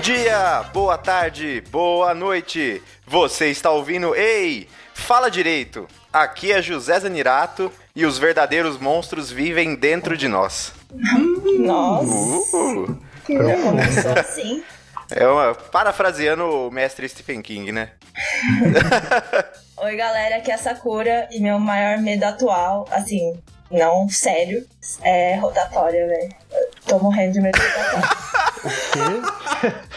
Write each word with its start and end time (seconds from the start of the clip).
Bom 0.00 0.04
dia, 0.04 0.62
boa 0.72 0.96
tarde, 0.96 1.62
boa 1.70 2.14
noite. 2.14 2.82
Você 3.06 3.50
está 3.50 3.70
ouvindo 3.70 4.16
Ei, 4.16 4.66
fala 4.94 5.30
direito. 5.30 5.86
Aqui 6.10 6.50
é 6.52 6.62
José 6.62 6.98
Zanirato 6.98 7.70
e 7.94 8.06
os 8.06 8.16
verdadeiros 8.16 8.78
monstros 8.78 9.30
vivem 9.30 9.74
dentro 9.74 10.16
de 10.16 10.26
nós. 10.26 10.72
Nossa, 11.58 12.06
Uh, 12.14 12.98
começou 13.62 14.18
assim. 14.18 14.64
é 15.10 15.26
uma 15.26 15.54
parafraseando 15.54 16.44
o 16.46 16.70
mestre 16.70 17.06
Stephen 17.06 17.42
King, 17.42 17.70
né? 17.70 17.90
Oi, 19.76 19.96
galera, 19.96 20.36
aqui 20.38 20.50
é 20.50 20.54
a 20.54 20.58
Sakura 20.58 21.28
e 21.30 21.42
meu 21.42 21.58
maior 21.58 21.98
medo 21.98 22.24
atual, 22.24 22.88
assim, 22.90 23.38
não 23.70 24.08
sério, 24.08 24.66
é 25.02 25.36
rotatória, 25.36 26.06
velho. 26.06 26.34
Tô 26.86 26.98
morrendo 26.98 27.32
de 27.34 27.40
medo 27.40 27.58
de 27.58 27.66
rotatória. 27.66 28.20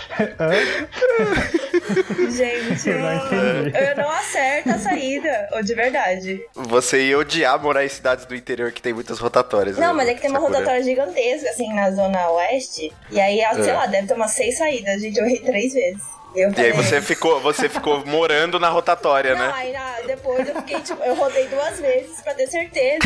Gente, 2.32 2.90
Eu 2.90 3.00
não 3.00 3.68
eu 3.68 3.98
não 3.98 4.10
acerto 4.12 4.70
a 4.72 4.78
saída, 4.80 5.50
ou 5.54 5.64
de 5.64 5.74
verdade. 5.74 6.42
Você 6.54 7.08
ia 7.08 7.18
odiar 7.18 7.62
morar 7.62 7.86
em 7.86 7.90
cidades 7.90 8.26
do 8.26 8.36
interior 8.36 8.72
que 8.72 8.82
tem 8.82 8.94
muitas 8.94 9.20
rotatórias. 9.20 9.78
Não, 9.78 9.88
né, 9.88 9.94
mas 9.94 10.10
é 10.10 10.14
que 10.14 10.22
tem 10.22 10.30
uma 10.30 10.40
Sakura? 10.40 10.60
rotatória 10.60 10.84
gigantesca, 10.84 11.50
assim, 11.50 11.74
na 11.74 11.92
zona 11.92 12.30
oeste. 12.32 12.92
E 13.12 13.20
aí, 13.20 13.42
sei 13.56 13.70
É. 13.70 13.74
lá, 13.74 13.86
deve 13.86 14.08
ter 14.08 14.14
umas 14.14 14.32
seis 14.32 14.58
saídas. 14.58 15.02
Gente, 15.02 15.18
eu 15.20 15.26
errei 15.26 15.40
três 15.42 15.74
vezes. 15.74 16.02
E, 16.36 16.40
eu 16.42 16.50
E 16.52 16.62
aí 16.62 16.72
falei- 16.72 16.72
você 16.74 17.02
ficou, 17.02 17.40
você 17.42 17.70
ficou 17.70 18.06
morando 18.06 18.60
na 18.60 18.70
rotatória, 18.70 19.36
Não, 19.36 19.48
né? 19.48 19.54
aí 19.56 19.74
depois 20.08 20.48
eu 20.48 20.56
fiquei, 20.56 20.80
tipo, 20.82 21.02
eu 21.04 21.14
rodei 21.16 21.48
duas 21.48 21.80
vezes 21.80 22.22
pra 22.22 22.34
ter 22.34 22.48
certeza 22.48 23.00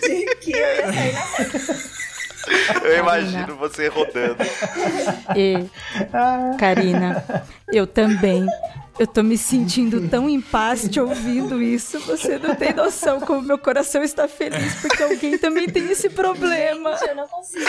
de 0.00 0.26
que 0.36 0.52
eu 0.52 0.58
ia 0.76 0.92
sair 0.92 1.12
na 1.12 1.20
frente. 1.22 1.98
Eu 2.82 2.98
imagino 2.98 3.56
você 3.56 3.88
rodando. 3.88 4.36
E, 5.36 5.68
Karina, 6.58 7.24
eu 7.72 7.86
também. 7.86 8.46
Eu 8.98 9.06
tô 9.06 9.22
me 9.22 9.38
sentindo 9.38 10.08
tão 10.08 10.28
em 10.28 10.40
paz 10.40 10.88
te 10.88 10.98
ouvindo 10.98 11.62
isso. 11.62 12.00
Você 12.00 12.36
não 12.38 12.54
tem 12.56 12.72
noção 12.74 13.20
como 13.20 13.40
meu 13.40 13.56
coração 13.56 14.02
está 14.02 14.26
feliz, 14.26 14.74
porque 14.80 15.02
alguém 15.02 15.38
também 15.38 15.68
tem 15.68 15.88
esse 15.90 16.08
problema. 16.10 16.96
Gente, 16.96 17.10
eu 17.10 17.14
não 17.16 17.28
consigo. 17.28 17.64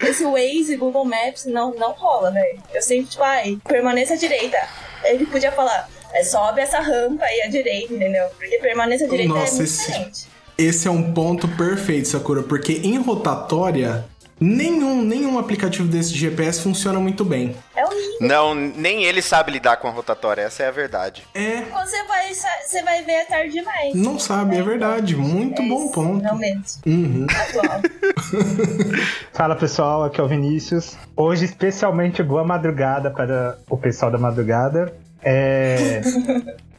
Esse 0.00 0.24
Waze, 0.24 0.76
Google 0.76 1.04
Maps, 1.06 1.46
não, 1.46 1.74
não 1.74 1.92
rola, 1.92 2.30
velho. 2.30 2.58
Eu 2.74 2.82
sempre, 2.82 3.06
tipo, 3.06 3.22
ai, 3.22 3.58
permaneça 3.66 4.14
à 4.14 4.16
direita. 4.18 4.58
Ele 5.04 5.24
podia 5.24 5.50
falar, 5.50 5.88
é, 6.12 6.22
sobe 6.24 6.60
essa 6.60 6.78
rampa 6.78 7.24
aí 7.24 7.40
à 7.40 7.46
direita, 7.48 7.94
entendeu? 7.94 8.26
Porque 8.38 8.58
permaneça 8.58 9.06
à 9.06 9.08
direita 9.08 9.32
é 9.32 9.36
Nossa, 9.38 9.52
muito 9.54 9.64
esse- 9.64 9.86
diferente. 9.86 10.26
Esse 10.58 10.88
é 10.88 10.90
um 10.90 11.14
ponto 11.14 11.48
perfeito, 11.56 12.06
Sakura, 12.08 12.42
porque 12.42 12.74
em 12.84 12.98
rotatória, 12.98 14.04
nenhum, 14.40 15.02
nenhum 15.02 15.38
aplicativo 15.38 15.86
desse 15.86 16.12
de 16.12 16.18
GPS 16.18 16.62
funciona 16.62 16.98
muito 16.98 17.24
bem. 17.24 17.54
É 17.76 17.84
horrível. 17.84 18.00
Não, 18.20 18.54
nem 18.54 19.04
ele 19.04 19.22
sabe 19.22 19.52
lidar 19.52 19.76
com 19.76 19.88
a 19.88 19.90
rotatória, 19.90 20.42
essa 20.42 20.62
é 20.62 20.68
a 20.68 20.70
verdade. 20.70 21.22
É, 21.34 21.62
Você 21.62 22.04
vai, 22.04 22.32
você 22.34 22.82
vai 22.82 23.02
ver 23.02 23.20
a 23.22 23.26
tarde 23.26 23.52
demais. 23.52 23.94
não 23.94 24.18
sabe, 24.18 24.56
é 24.56 24.62
verdade. 24.62 25.16
Muito 25.16 25.62
É 25.62 25.68
bom 25.68 25.84
isso, 25.84 25.92
ponto. 25.92 26.34
Mesmo. 26.36 26.64
Uhum. 26.86 27.26
Fala 29.32 29.56
pessoal, 29.56 30.04
aqui 30.04 30.20
é 30.20 30.24
o 30.24 30.28
Vinícius. 30.28 30.96
Hoje, 31.16 31.44
especialmente, 31.44 32.22
boa 32.22 32.44
madrugada 32.44 33.10
para 33.10 33.58
o 33.68 33.76
pessoal 33.76 34.10
da 34.10 34.18
madrugada. 34.18 34.92
É. 35.22 36.00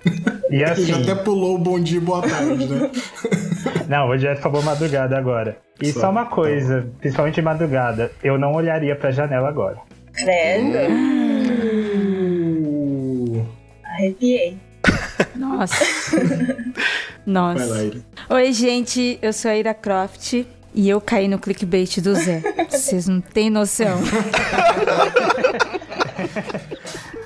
E 0.49 0.63
assim, 0.63 0.85
Já 0.85 0.97
até 0.97 1.15
pulou 1.15 1.55
o 1.55 1.57
bom 1.57 1.79
dia 1.79 1.97
e 1.97 2.01
boa 2.01 2.21
tarde, 2.21 2.65
né? 2.67 2.91
não, 3.87 4.09
hoje 4.09 4.27
é 4.27 4.35
só 4.35 4.49
boa 4.49 4.63
madrugada 4.63 5.17
agora. 5.17 5.57
E 5.81 5.91
Só, 5.91 6.01
só 6.01 6.09
uma 6.11 6.25
tá 6.25 6.31
coisa, 6.31 6.87
principalmente 6.99 7.35
de 7.35 7.41
madrugada, 7.41 8.11
eu 8.23 8.37
não 8.37 8.53
olharia 8.53 8.95
pra 8.95 9.11
janela 9.11 9.47
agora. 9.47 9.77
Credo. 10.13 10.77
Uh, 13.37 13.45
Arrepiei. 13.85 14.57
Nossa. 15.35 15.83
vai 16.15 16.65
Nossa. 17.25 17.65
lá, 17.65 17.83
ele. 17.83 18.03
Oi, 18.29 18.53
gente, 18.53 19.17
eu 19.21 19.31
sou 19.31 19.49
a 19.51 19.55
Ira 19.55 19.73
Croft 19.73 20.33
e 20.73 20.89
eu 20.89 20.99
caí 20.99 21.27
no 21.27 21.39
clickbait 21.39 22.01
do 22.01 22.13
Zé. 22.15 22.41
Vocês 22.69 23.07
não 23.07 23.21
têm 23.21 23.49
noção. 23.49 23.99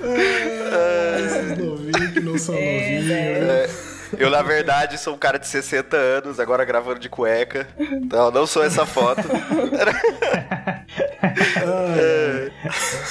Esses 0.05 1.57
novinhos 1.57 1.94
não 2.35 2.45
são 2.45 2.55
É, 2.55 2.99
novinhos. 2.99 3.05
né? 3.47 3.69
Eu, 4.17 4.29
na 4.29 4.41
verdade, 4.41 4.97
sou 4.97 5.15
um 5.15 5.17
cara 5.17 5.37
de 5.37 5.47
60 5.47 5.97
anos, 5.97 6.39
agora 6.39 6.63
gravando 6.63 6.99
de 6.99 7.09
cueca. 7.09 7.67
Então, 7.77 8.31
não 8.31 8.45
sou 8.47 8.63
essa 8.63 8.85
foto. 8.85 9.21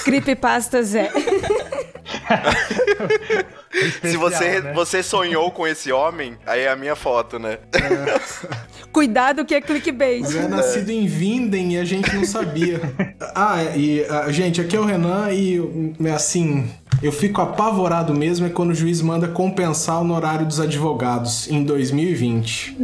Creepypasta 0.03 0.81
Zé. 3.75 4.09
Se 4.09 4.17
você, 4.17 4.35
Especial, 4.35 4.63
né? 4.63 4.73
você 4.73 5.03
sonhou 5.03 5.51
com 5.51 5.67
esse 5.67 5.91
homem, 5.91 6.37
aí 6.45 6.61
é 6.61 6.69
a 6.69 6.75
minha 6.75 6.95
foto, 6.95 7.37
né? 7.37 7.59
Cuidado 8.91 9.43
que 9.43 9.53
é 9.53 9.61
clickbait. 9.61 10.25
Zé 10.25 10.39
é 10.39 10.47
nascido 10.47 10.89
em 10.89 11.05
Vinden 11.05 11.73
e 11.73 11.77
a 11.77 11.85
gente 11.85 12.13
não 12.15 12.25
sabia. 12.25 12.81
Ah, 13.37 13.63
e 13.75 14.05
ah, 14.09 14.31
gente, 14.31 14.61
aqui 14.61 14.77
é 14.77 14.79
o 14.79 14.85
Renan 14.85 15.29
e 15.31 15.59
é 16.05 16.11
assim, 16.11 16.69
eu 17.01 17.11
fico 17.11 17.41
apavorado 17.41 18.13
mesmo 18.13 18.45
é 18.47 18.49
quando 18.49 18.71
o 18.71 18.73
juiz 18.73 19.01
manda 19.01 19.27
compensar 19.27 20.01
o 20.01 20.11
horário 20.11 20.45
dos 20.45 20.59
advogados 20.59 21.47
em 21.49 21.63
2020. 21.63 22.77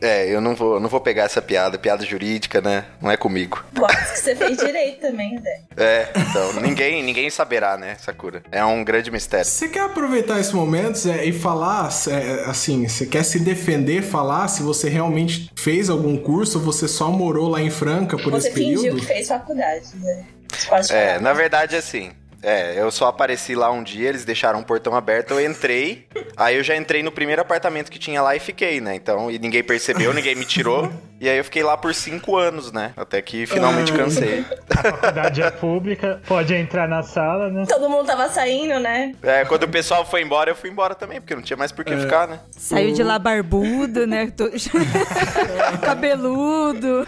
É, 0.00 0.26
eu 0.26 0.40
não 0.40 0.54
vou, 0.54 0.80
não 0.80 0.88
vou 0.88 1.00
pegar 1.00 1.24
essa 1.24 1.42
piada, 1.42 1.78
piada 1.78 2.04
jurídica, 2.04 2.60
né? 2.60 2.84
Não 3.00 3.10
é 3.10 3.16
comigo. 3.16 3.64
Gosto 3.74 4.12
que 4.12 4.18
você 4.18 4.34
fez 4.34 4.56
direito 4.56 5.00
também, 5.00 5.38
Zé. 5.38 5.60
É, 5.76 6.08
então, 6.16 6.60
ninguém, 6.60 7.02
ninguém 7.02 7.30
saberá, 7.30 7.76
né, 7.76 7.96
Sakura? 8.00 8.42
É 8.50 8.64
um 8.64 8.82
grande 8.82 9.10
mistério. 9.10 9.44
Você 9.44 9.68
quer 9.68 9.82
aproveitar 9.98 10.40
esse 10.40 10.54
momento 10.54 10.96
Zé, 10.96 11.24
e 11.24 11.32
falar, 11.32 11.90
é, 12.08 12.44
assim, 12.48 12.86
você 12.88 13.04
quer 13.04 13.24
se 13.24 13.40
defender, 13.40 14.02
falar 14.02 14.48
se 14.48 14.62
você 14.62 14.88
realmente 14.88 15.50
fez 15.56 15.90
algum 15.90 16.16
curso 16.16 16.58
ou 16.58 16.64
você 16.64 16.86
só 16.86 17.10
morou 17.10 17.48
lá 17.48 17.60
em 17.60 17.70
Franca 17.70 18.16
por 18.16 18.32
Você 18.32 18.48
esse 18.48 18.56
fingiu 18.56 18.80
período? 18.82 19.00
que 19.00 19.06
fez 19.06 19.28
faculdade, 19.28 19.84
Zé. 20.00 20.24
Você 20.52 20.68
pode 20.68 20.92
É, 20.92 21.18
na 21.20 21.32
verdade, 21.32 21.76
assim. 21.76 22.10
É, 22.42 22.80
eu 22.80 22.90
só 22.90 23.08
apareci 23.08 23.54
lá 23.54 23.70
um 23.70 23.82
dia, 23.82 24.08
eles 24.08 24.24
deixaram 24.24 24.60
um 24.60 24.62
portão 24.62 24.94
aberto, 24.94 25.32
eu 25.32 25.40
entrei. 25.44 26.06
Aí 26.36 26.56
eu 26.56 26.62
já 26.62 26.76
entrei 26.76 27.02
no 27.02 27.10
primeiro 27.10 27.42
apartamento 27.42 27.90
que 27.90 27.98
tinha 27.98 28.22
lá 28.22 28.36
e 28.36 28.40
fiquei, 28.40 28.80
né? 28.80 28.94
Então, 28.94 29.30
e 29.30 29.38
ninguém 29.38 29.62
percebeu, 29.64 30.12
ninguém 30.14 30.34
me 30.36 30.44
tirou. 30.44 30.90
E 31.20 31.28
aí 31.28 31.36
eu 31.36 31.42
fiquei 31.44 31.64
lá 31.64 31.76
por 31.76 31.92
cinco 31.92 32.36
anos, 32.36 32.70
né? 32.70 32.92
Até 32.96 33.20
que 33.20 33.44
finalmente 33.44 33.92
cansei. 33.92 34.44
A 34.70 34.82
faculdade 34.82 35.42
é 35.42 35.50
pública, 35.50 36.20
pode 36.28 36.54
entrar 36.54 36.86
na 36.86 37.02
sala, 37.02 37.50
né? 37.50 37.64
Todo 37.68 37.88
mundo 37.90 38.06
tava 38.06 38.28
saindo, 38.28 38.78
né? 38.78 39.12
É, 39.20 39.44
quando 39.44 39.64
o 39.64 39.68
pessoal 39.68 40.06
foi 40.06 40.22
embora, 40.22 40.50
eu 40.50 40.54
fui 40.54 40.70
embora 40.70 40.94
também, 40.94 41.20
porque 41.20 41.34
não 41.34 41.42
tinha 41.42 41.56
mais 41.56 41.72
por 41.72 41.84
que 41.84 41.96
ficar, 41.96 42.28
né? 42.28 42.38
Saiu 42.52 42.94
de 42.94 43.02
lá 43.02 43.18
barbudo, 43.18 44.06
né? 44.06 44.32
Tô- 44.36 44.48
Cabeludo. 45.82 47.06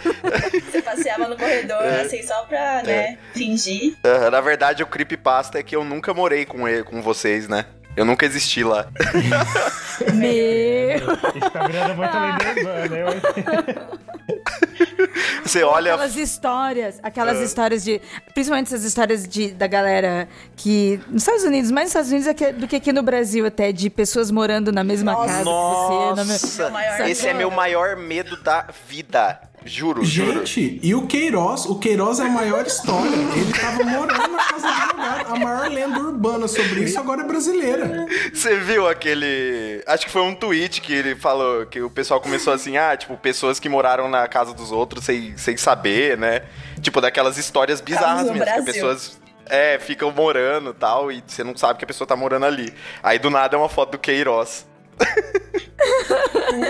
Você 0.69 0.81
passeava 0.81 1.27
no 1.29 1.37
corredor, 1.37 1.81
É. 1.83 2.01
assim, 2.01 2.21
só 2.23 2.43
pra, 2.43 2.83
né, 2.83 3.17
fingir. 3.33 3.95
Ah, 4.03 4.29
Na 4.29 4.41
verdade, 4.41 4.83
o 4.83 4.87
creepypasta 5.21 5.59
é 5.59 5.63
que 5.63 5.75
eu 5.75 5.83
nunca 5.83 6.13
morei 6.13 6.45
com, 6.45 6.67
ele, 6.67 6.83
com 6.83 7.01
vocês, 7.01 7.47
né? 7.47 7.65
Eu 7.95 8.05
nunca 8.05 8.25
existi 8.25 8.63
lá. 8.63 8.87
Meu. 10.13 10.97
Isso 10.97 11.51
tá 11.51 11.67
virando 11.67 11.95
muito 11.95 12.17
lenda 12.17 12.97
eu- 12.97 13.91
Você 15.43 15.63
olha. 15.63 15.93
Aquelas 15.95 16.15
histórias, 16.15 16.99
aquelas 17.03 17.39
histórias 17.41 17.83
de. 17.83 17.99
Principalmente 18.33 18.67
essas 18.67 18.85
histórias 18.85 19.27
de, 19.27 19.51
da 19.51 19.67
galera 19.67 20.29
que. 20.55 21.01
Nos 21.09 21.23
Estados 21.23 21.43
Unidos, 21.43 21.69
mais 21.71 21.85
nos 21.85 21.89
Estados 22.07 22.11
Unidos 22.11 22.41
é 22.41 22.53
do 22.53 22.67
que 22.67 22.77
aqui 22.77 22.93
no 22.93 23.03
Brasil, 23.03 23.45
até, 23.45 23.73
de 23.73 23.89
pessoas 23.89 24.31
morando 24.31 24.71
na 24.71 24.83
mesma 24.83 25.11
Nossa. 25.11 25.27
casa 25.27 25.43
que 25.43 25.43
você. 25.49 26.63
na 26.63 26.69
Nossa, 26.69 27.09
esse 27.09 27.27
é 27.27 27.33
meu 27.33 27.51
maior 27.51 27.97
medo 27.97 28.41
da 28.41 28.67
vida. 28.87 29.41
Juro, 29.63 30.03
juro. 30.03 30.39
Gente, 30.45 30.79
e 30.81 30.95
o 30.95 31.05
Queiroz? 31.05 31.65
O 31.65 31.77
Queiroz 31.77 32.19
é 32.19 32.25
a 32.25 32.29
maior 32.29 32.65
história. 32.65 33.11
Ele 33.35 33.53
tava 33.53 33.83
morando 33.83 34.31
na 34.31 34.43
casa 34.43 34.67
de 34.67 34.81
advogado. 34.81 35.33
A 35.33 35.35
maior 35.39 35.69
lenda 35.69 35.99
urbana 35.99 36.47
sobre 36.47 36.83
isso 36.83 36.99
agora 36.99 37.21
é 37.21 37.25
brasileira. 37.25 38.07
Você 38.33 38.57
viu 38.57 38.87
aquele. 38.87 39.83
Acho 39.85 40.05
que 40.05 40.11
foi 40.11 40.23
um 40.23 40.33
tweet 40.33 40.81
que 40.81 40.91
ele 40.91 41.15
falou 41.15 41.65
que 41.67 41.79
o 41.79 41.91
pessoal 41.91 42.19
começou 42.19 42.53
assim, 42.53 42.77
ah, 42.77 42.97
tipo, 42.97 43.15
pessoas 43.17 43.59
que 43.59 43.69
moraram 43.69 44.09
na 44.09 44.27
casa 44.27 44.51
dos 44.51 44.71
outros 44.71 45.05
sem, 45.05 45.37
sem 45.37 45.55
saber, 45.55 46.17
né? 46.17 46.41
Tipo, 46.81 46.99
daquelas 46.99 47.37
histórias 47.37 47.79
bizarras 47.79 48.23
mesmo, 48.23 48.33
que 48.33 48.39
Brasil. 48.39 48.59
as 48.59 48.65
pessoas. 48.65 49.21
É, 49.47 49.77
ficam 49.79 50.11
morando 50.11 50.69
e 50.69 50.73
tal, 50.73 51.11
e 51.11 51.21
você 51.27 51.43
não 51.43 51.57
sabe 51.57 51.77
que 51.77 51.83
a 51.83 51.87
pessoa 51.87 52.07
tá 52.07 52.15
morando 52.15 52.45
ali. 52.45 52.73
Aí 53.03 53.19
do 53.19 53.29
nada 53.29 53.57
é 53.57 53.59
uma 53.59 53.67
foto 53.67 53.91
do 53.91 53.99
Queiroz. 53.99 54.65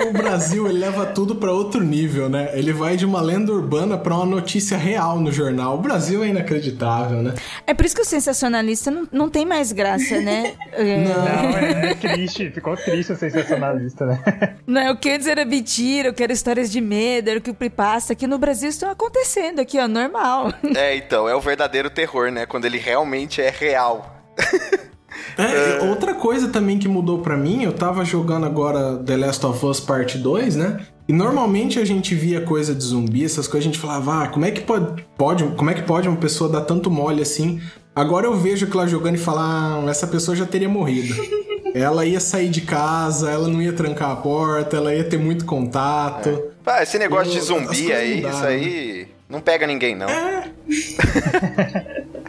O 0.08 0.14
Brasil 0.14 0.68
ele 0.68 0.80
leva 0.80 1.06
tudo 1.06 1.36
para 1.36 1.52
outro 1.52 1.84
nível, 1.84 2.30
né? 2.30 2.52
Ele 2.54 2.72
vai 2.72 2.96
de 2.96 3.06
uma 3.06 3.22
lenda 3.22 3.52
urbana 3.52 3.98
para 3.98 4.16
uma 4.16 4.26
notícia 4.26 4.78
real 4.78 5.20
no 5.20 5.32
jornal. 5.32 5.76
O 5.76 5.78
Brasil 5.78 6.24
é 6.24 6.28
inacreditável, 6.28 7.22
né? 7.22 7.34
É 7.66 7.74
por 7.74 7.86
isso 7.86 7.96
que 7.96 8.02
o 8.02 8.06
sensacionalista 8.06 8.92
não, 8.92 9.08
não 9.12 9.30
tem 9.30 9.46
mais 9.46 9.72
graça, 9.72 10.20
né? 10.20 10.54
É... 10.72 11.02
Não, 11.12 11.58
é, 11.58 11.92
é, 11.92 11.94
triste. 11.96 12.52
Ficou 12.52 12.76
triste 12.76 13.14
o 13.14 13.16
sensacionalista, 13.16 14.06
né? 14.06 14.56
Não, 14.66 14.94
o 14.94 14.98
que 14.98 15.10
antes 15.10 15.28
era 15.28 15.44
mentira, 15.44 16.10
o 16.10 16.14
que 16.14 16.24
era 16.24 16.32
histórias 16.32 16.72
de 16.72 16.80
medo, 16.80 17.30
era 17.30 17.40
o 17.40 17.42
que 17.42 17.70
passa. 17.70 18.14
Aqui 18.14 18.28
no 18.28 18.38
Brasil 18.38 18.70
estão 18.70 18.90
acontecendo, 18.90 19.60
aqui, 19.60 19.80
ó, 19.80 19.88
normal. 19.88 20.54
É, 20.76 20.96
então, 20.96 21.28
é 21.28 21.36
o 21.36 21.42
verdadeiro 21.42 21.90
terror, 21.90 22.32
né? 22.32 22.46
Quando 22.46 22.66
ele 22.66 22.78
realmente 22.78 23.42
é 23.42 23.50
real. 23.50 24.24
É, 25.38 25.80
é, 25.80 25.90
outra 25.90 26.14
coisa 26.14 26.48
também 26.48 26.78
que 26.78 26.88
mudou 26.88 27.20
para 27.20 27.38
mim, 27.38 27.64
eu 27.64 27.74
tava 27.74 28.04
jogando 28.04 28.46
agora 28.46 28.98
The 28.98 29.18
Last 29.18 29.46
of 29.46 29.66
Us 29.66 29.80
Part 29.80 30.18
2, 30.18 30.56
né? 30.56 30.86
E 31.08 31.14
normalmente 31.14 31.80
a 31.80 31.86
gente 31.86 32.16
via 32.16 32.42
coisa 32.42 32.74
de 32.74 32.84
zumbi, 32.84 33.26
essas 33.26 33.48
coisas, 33.48 33.68
a 33.68 33.72
gente 33.72 33.80
falava, 33.80 34.24
ah, 34.24 34.28
como 34.28 34.46
é 34.46 34.52
que 34.52 34.62
pode, 34.62 35.04
pode, 35.18 35.44
como 35.56 35.70
é 35.70 35.74
que 35.74 35.82
pode 35.82 36.08
uma 36.08 36.18
pessoa 36.18 36.50
dar 36.50 36.62
tanto 36.62 36.90
mole 36.90 37.22
assim? 37.22 37.62
Agora 37.96 38.26
eu 38.26 38.36
vejo 38.36 38.66
aquilo 38.66 38.80
lá 38.80 38.88
jogando 38.88 39.16
e 39.16 39.20
falar, 39.20 39.84
ah, 39.84 39.90
essa 39.90 40.08
pessoa 40.08 40.36
já 40.36 40.46
teria 40.46 40.70
morrido. 40.70 41.14
ela 41.76 42.06
ia 42.06 42.20
sair 42.20 42.50
de 42.50 42.62
casa, 42.62 43.30
ela 43.30 43.48
não 43.48 43.62
ia 43.62 43.74
trancar 43.74 44.12
a 44.12 44.16
porta, 44.16 44.78
ela 44.78 44.94
ia 44.94 45.04
ter 45.04 45.18
muito 45.18 45.46
contato. 45.46 46.30
É. 46.30 46.44
Ah, 46.66 46.84
esse 46.84 46.98
negócio 46.98 47.32
eu, 47.32 47.40
de 47.40 47.42
zumbi 47.42 47.92
aí, 47.92 48.26
isso 48.26 48.46
aí 48.46 49.08
não 49.30 49.40
pega 49.40 49.66
ninguém, 49.66 49.96
não. 49.96 50.08
É. 50.10 50.52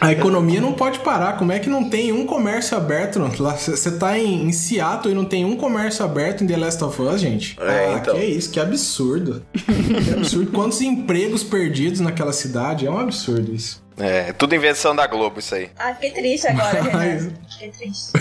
A 0.00 0.12
economia 0.12 0.60
não 0.60 0.72
pode 0.72 1.00
parar. 1.00 1.36
Como 1.36 1.52
é 1.52 1.58
que 1.58 1.68
não 1.68 1.88
tem 1.88 2.12
um 2.12 2.26
comércio 2.26 2.76
aberto? 2.76 3.18
Você 3.18 3.98
tá 3.98 4.18
em, 4.18 4.46
em, 4.46 4.52
Seattle 4.52 5.12
e 5.12 5.14
não 5.14 5.24
tem 5.24 5.44
um 5.44 5.56
comércio 5.56 6.04
aberto 6.04 6.44
em 6.44 6.46
The 6.46 6.56
Last 6.56 6.84
of 6.84 7.00
Us, 7.02 7.20
gente? 7.20 7.56
É, 7.60 7.94
ah, 7.94 7.98
então. 8.00 8.14
Que 8.14 8.20
é 8.20 8.26
isso, 8.26 8.50
que 8.50 8.60
absurdo. 8.60 9.44
que 9.52 10.12
absurdo. 10.12 10.52
Quantos 10.52 10.80
empregos 10.80 11.42
perdidos 11.42 12.00
naquela 12.00 12.32
cidade? 12.32 12.86
É 12.86 12.90
um 12.90 12.98
absurdo 12.98 13.54
isso. 13.54 13.82
É, 13.96 14.32
tudo 14.32 14.54
invenção 14.54 14.94
da 14.94 15.06
Globo 15.06 15.38
isso 15.38 15.54
aí. 15.54 15.70
Ah, 15.78 15.94
fiquei 15.94 16.10
triste 16.10 16.48
agora, 16.48 16.82
Mas... 16.92 17.30
Fiquei 17.52 17.70
triste. 17.70 18.12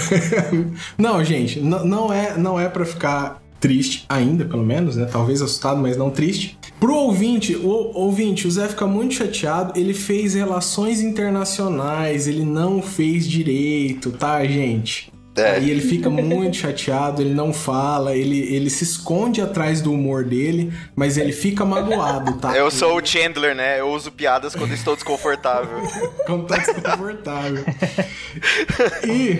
não, 0.97 1.23
gente, 1.23 1.59
não 1.59 2.13
é, 2.13 2.37
não 2.37 2.59
é 2.59 2.69
para 2.69 2.85
ficar 2.85 3.42
triste 3.63 4.03
ainda, 4.09 4.43
pelo 4.43 4.61
menos, 4.61 4.97
né? 4.97 5.07
Talvez 5.09 5.41
assustado, 5.41 5.79
mas 5.79 5.95
não 5.95 6.09
triste. 6.09 6.57
Pro 6.81 6.93
ouvinte, 6.93 7.55
o 7.55 7.69
ouvinte, 7.97 8.45
o 8.45 8.51
Zé 8.51 8.67
fica 8.67 8.85
muito 8.85 9.13
chateado. 9.13 9.79
Ele 9.79 9.93
fez 9.93 10.33
relações 10.33 10.99
internacionais, 10.99 12.27
ele 12.27 12.43
não 12.43 12.81
fez 12.81 13.25
direito, 13.25 14.11
tá, 14.11 14.43
gente? 14.43 15.12
É. 15.35 15.55
Aí 15.55 15.69
ele 15.69 15.81
fica 15.81 16.09
muito 16.09 16.57
chateado, 16.57 17.21
ele 17.21 17.33
não 17.33 17.51
fala, 17.51 18.15
ele, 18.15 18.39
ele 18.53 18.69
se 18.69 18.83
esconde 18.83 19.41
atrás 19.41 19.81
do 19.81 19.91
humor 19.91 20.23
dele, 20.23 20.71
mas 20.95 21.17
ele 21.17 21.31
fica 21.31 21.65
magoado, 21.65 22.33
tá? 22.33 22.55
Eu 22.55 22.69
sou 22.69 22.97
o 22.97 23.05
Chandler, 23.05 23.55
né? 23.55 23.79
Eu 23.79 23.89
uso 23.89 24.11
piadas 24.11 24.55
quando 24.55 24.73
estou 24.73 24.95
desconfortável. 24.95 25.81
quando 26.27 26.45
tá 26.45 26.57
desconfortável. 26.57 27.65
e 29.07 29.39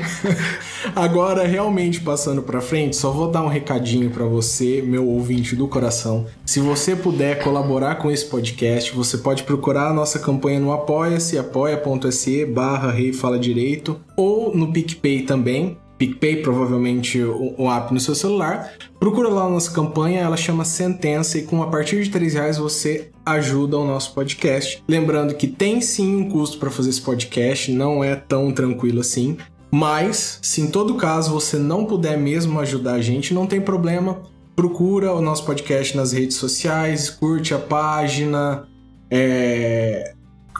agora, 0.95 1.45
realmente 1.45 2.01
passando 2.01 2.41
pra 2.41 2.59
frente, 2.59 2.95
só 2.95 3.11
vou 3.11 3.29
dar 3.29 3.43
um 3.43 3.47
recadinho 3.47 4.09
para 4.09 4.25
você, 4.25 4.81
meu 4.81 5.07
ouvinte 5.07 5.55
do 5.55 5.67
coração. 5.67 6.25
Se 6.43 6.59
você 6.59 6.95
puder 6.95 7.43
colaborar 7.43 7.95
com 7.95 8.09
esse 8.09 8.25
podcast, 8.25 8.91
você 8.93 9.17
pode 9.17 9.43
procurar 9.43 9.89
a 9.89 9.93
nossa 9.93 10.17
campanha 10.17 10.59
no 10.59 10.71
Apoia-se, 10.71 11.37
apoia.se 11.37 12.45
barra 12.45 12.91
Rei 12.91 13.13
Fala 13.13 13.37
Direito, 13.37 14.01
ou 14.17 14.55
no 14.55 14.73
PicPay 14.73 15.21
também 15.21 15.77
PicPay, 15.97 16.41
provavelmente 16.41 17.21
o, 17.21 17.69
app 17.69 17.93
no 17.93 17.99
seu 17.99 18.15
celular. 18.15 18.73
Procura 18.99 19.29
lá 19.29 19.45
a 19.45 19.49
nossa 19.49 19.71
campanha, 19.71 20.21
ela 20.21 20.37
chama 20.37 20.65
Sentença 20.65 21.37
e 21.37 21.43
com 21.43 21.61
a 21.61 21.67
partir 21.67 22.03
de 22.03 22.09
3 22.09 22.33
reais 22.33 22.57
você 22.57 23.11
ajuda 23.25 23.77
o 23.77 23.85
nosso 23.85 24.13
podcast. 24.13 24.83
Lembrando 24.87 25.35
que 25.35 25.47
tem 25.47 25.81
sim 25.81 26.15
um 26.15 26.29
custo 26.29 26.57
para 26.57 26.69
fazer 26.69 26.89
esse 26.89 27.01
podcast, 27.01 27.71
não 27.71 28.03
é 28.03 28.15
tão 28.15 28.51
tranquilo 28.51 29.01
assim. 29.01 29.37
Mas, 29.71 30.39
se 30.41 30.61
em 30.61 30.67
todo 30.67 30.95
caso 30.95 31.31
você 31.31 31.57
não 31.57 31.85
puder 31.85 32.17
mesmo 32.17 32.59
ajudar 32.59 32.93
a 32.93 33.01
gente, 33.01 33.33
não 33.33 33.47
tem 33.47 33.59
problema. 33.59 34.21
Procura 34.55 35.11
o 35.13 35.21
nosso 35.21 35.45
podcast 35.45 35.97
nas 35.97 36.11
redes 36.11 36.37
sociais, 36.37 37.09
curte 37.09 37.55
a 37.55 37.59
página, 37.59 38.67
é, 39.09 40.13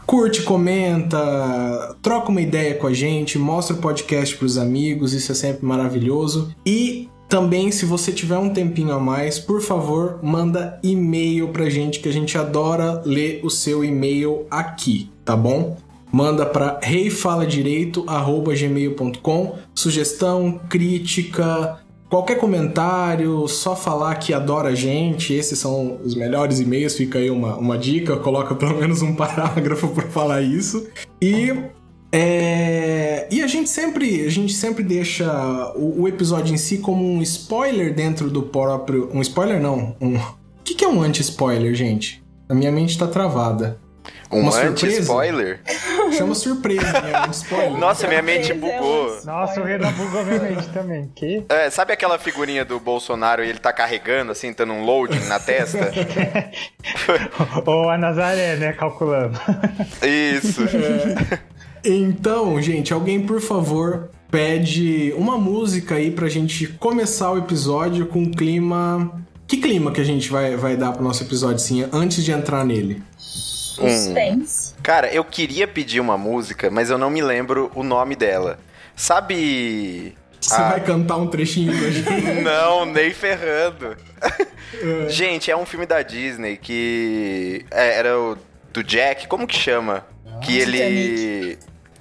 Curte, 0.06 0.44
comenta, 0.44 1.96
troca 2.02 2.30
uma 2.30 2.42
ideia 2.42 2.76
com 2.76 2.88
a 2.88 2.94
gente, 2.94 3.40
mostra 3.40 3.76
o 3.76 3.80
podcast 3.80 4.36
para 4.36 4.46
os 4.46 4.58
amigos, 4.58 5.14
isso 5.14 5.32
é 5.32 5.36
sempre 5.36 5.66
maravilhoso. 5.66 6.54
E 6.66 7.08
também, 7.30 7.72
se 7.72 7.86
você 7.86 8.12
tiver 8.12 8.38
um 8.38 8.50
tempinho 8.50 8.92
a 8.94 9.00
mais, 9.00 9.40
por 9.40 9.62
favor, 9.62 10.20
manda 10.22 10.78
e-mail 10.84 11.48
pra 11.48 11.70
gente, 11.70 12.00
que 12.00 12.08
a 12.08 12.14
gente 12.14 12.38
adora 12.38 13.02
ler 13.06 13.40
o 13.44 13.50
seu 13.50 13.84
e-mail 13.84 14.46
aqui, 14.52 15.10
tá 15.26 15.36
bom? 15.36 15.76
Manda 16.12 16.46
para 16.46 16.80
reifaladireito@gmail.com, 16.84 19.56
sugestão, 19.74 20.62
crítica, 20.70 21.80
Qualquer 22.14 22.38
comentário, 22.38 23.48
só 23.48 23.76
falar 23.76 24.14
que 24.18 24.36
adora 24.36 24.70
a 24.70 24.76
gente, 24.76 25.34
esses 25.34 25.58
são 25.58 26.00
os 26.04 26.14
melhores 26.14 26.60
e-mails, 26.60 26.96
fica 26.96 27.18
aí 27.18 27.28
uma, 27.32 27.58
uma 27.58 27.76
dica, 27.76 28.16
coloca 28.18 28.54
pelo 28.54 28.76
menos 28.76 29.02
um 29.02 29.16
parágrafo 29.18 29.88
para 29.88 30.08
falar 30.10 30.44
isso. 30.44 30.88
E 31.20 31.52
é... 32.12 33.28
E 33.32 33.42
a 33.42 33.48
gente 33.48 33.68
sempre, 33.68 34.28
a 34.28 34.30
gente 34.30 34.54
sempre 34.54 34.84
deixa 34.84 35.74
o, 35.76 36.04
o, 36.04 36.08
episódio 36.08 36.54
em 36.54 36.58
si 36.58 36.78
como 36.78 37.04
um 37.04 37.20
spoiler 37.24 37.96
dentro 37.96 38.30
do 38.30 38.44
próprio. 38.44 39.10
Um 39.12 39.20
spoiler 39.22 39.60
não. 39.60 39.96
Um... 40.00 40.16
O 40.16 40.64
que, 40.64 40.76
que 40.76 40.86
é 40.86 40.88
um 40.88 41.02
anti-spoiler, 41.02 41.74
gente? 41.74 42.24
A 42.48 42.54
minha 42.54 42.72
mente 42.72 42.96
tá 42.96 43.08
travada. 43.08 43.80
Um 44.34 44.50
anti-spoiler? 44.54 45.60
Chama 46.18 46.36
surpresa, 46.36 47.02
né? 47.02 47.28
Um 47.28 47.32
spoiler. 47.32 47.78
Nossa, 47.80 48.08
minha 48.08 48.22
mente 48.22 48.54
bugou. 48.54 49.20
Nossa, 49.24 49.62
o 49.62 49.64
Renan 49.64 49.92
bugou 49.94 50.24
minha 50.26 50.40
mente 50.40 50.68
também. 50.70 51.12
Que? 51.16 51.46
É, 51.50 51.70
sabe 51.70 51.94
aquela 51.94 52.18
figurinha 52.18 52.66
do 52.66 52.80
Bolsonaro 52.80 53.44
e 53.44 53.50
ele 53.50 53.60
tá 53.60 53.72
carregando, 53.72 54.32
assim, 54.32 54.54
dando 54.54 54.74
um 54.74 54.84
loading 54.84 55.26
na 55.28 55.40
testa? 55.40 55.92
Ou 57.66 57.90
a 57.90 57.98
Nazaré, 57.98 58.56
né? 58.56 58.74
Calculando. 58.74 59.40
Isso. 60.02 60.64
É. 61.86 61.90
Então, 61.90 62.62
gente, 62.62 62.94
alguém, 62.94 63.26
por 63.26 63.42
favor, 63.42 64.10
pede 64.32 65.14
uma 65.18 65.38
música 65.38 65.96
aí 65.96 66.12
pra 66.12 66.30
gente 66.30 66.68
começar 66.68 67.32
o 67.32 67.38
episódio 67.38 68.06
com 68.08 68.20
um 68.20 68.32
clima. 68.32 69.22
Que 69.46 69.58
clima 69.58 69.92
que 69.92 70.00
a 70.00 70.04
gente 70.04 70.30
vai, 70.32 70.56
vai 70.56 70.78
dar 70.78 70.94
pro 70.94 71.04
nosso 71.04 71.24
episódio, 71.24 71.60
sim, 71.60 71.86
antes 71.92 72.24
de 72.24 72.32
entrar 72.32 72.64
nele? 72.66 73.04
Suspense. 73.76 74.74
Hum. 74.74 74.82
Cara, 74.84 75.14
eu 75.14 75.24
queria 75.24 75.68
pedir 75.68 76.00
uma 76.00 76.18
música, 76.18 76.70
mas 76.70 76.90
eu 76.90 76.98
não 76.98 77.10
me 77.10 77.22
lembro 77.22 77.72
o 77.76 77.84
nome 77.84 78.16
dela. 78.16 78.60
Sabe. 78.96 80.16
Você 80.40 80.56
a... 80.56 80.70
vai 80.70 80.82
cantar 80.82 81.18
um 81.18 81.28
trechinho 81.28 81.78
pra 81.78 81.90
gente? 81.92 82.42
não, 82.42 82.86
nem 82.86 83.12
ferrando. 83.14 83.96
É. 85.06 85.08
Gente, 85.08 85.52
é 85.52 85.56
um 85.56 85.68
filme 85.68 85.86
da 85.86 86.02
Disney 86.02 86.58
que. 86.58 87.64
É, 87.70 88.00
era 88.00 88.20
o 88.20 88.36
do 88.74 88.84
Jack, 88.84 89.28
como 89.28 89.46
que 89.46 89.56
chama? 89.56 90.04
que 90.44 90.58
ele. 90.58 91.58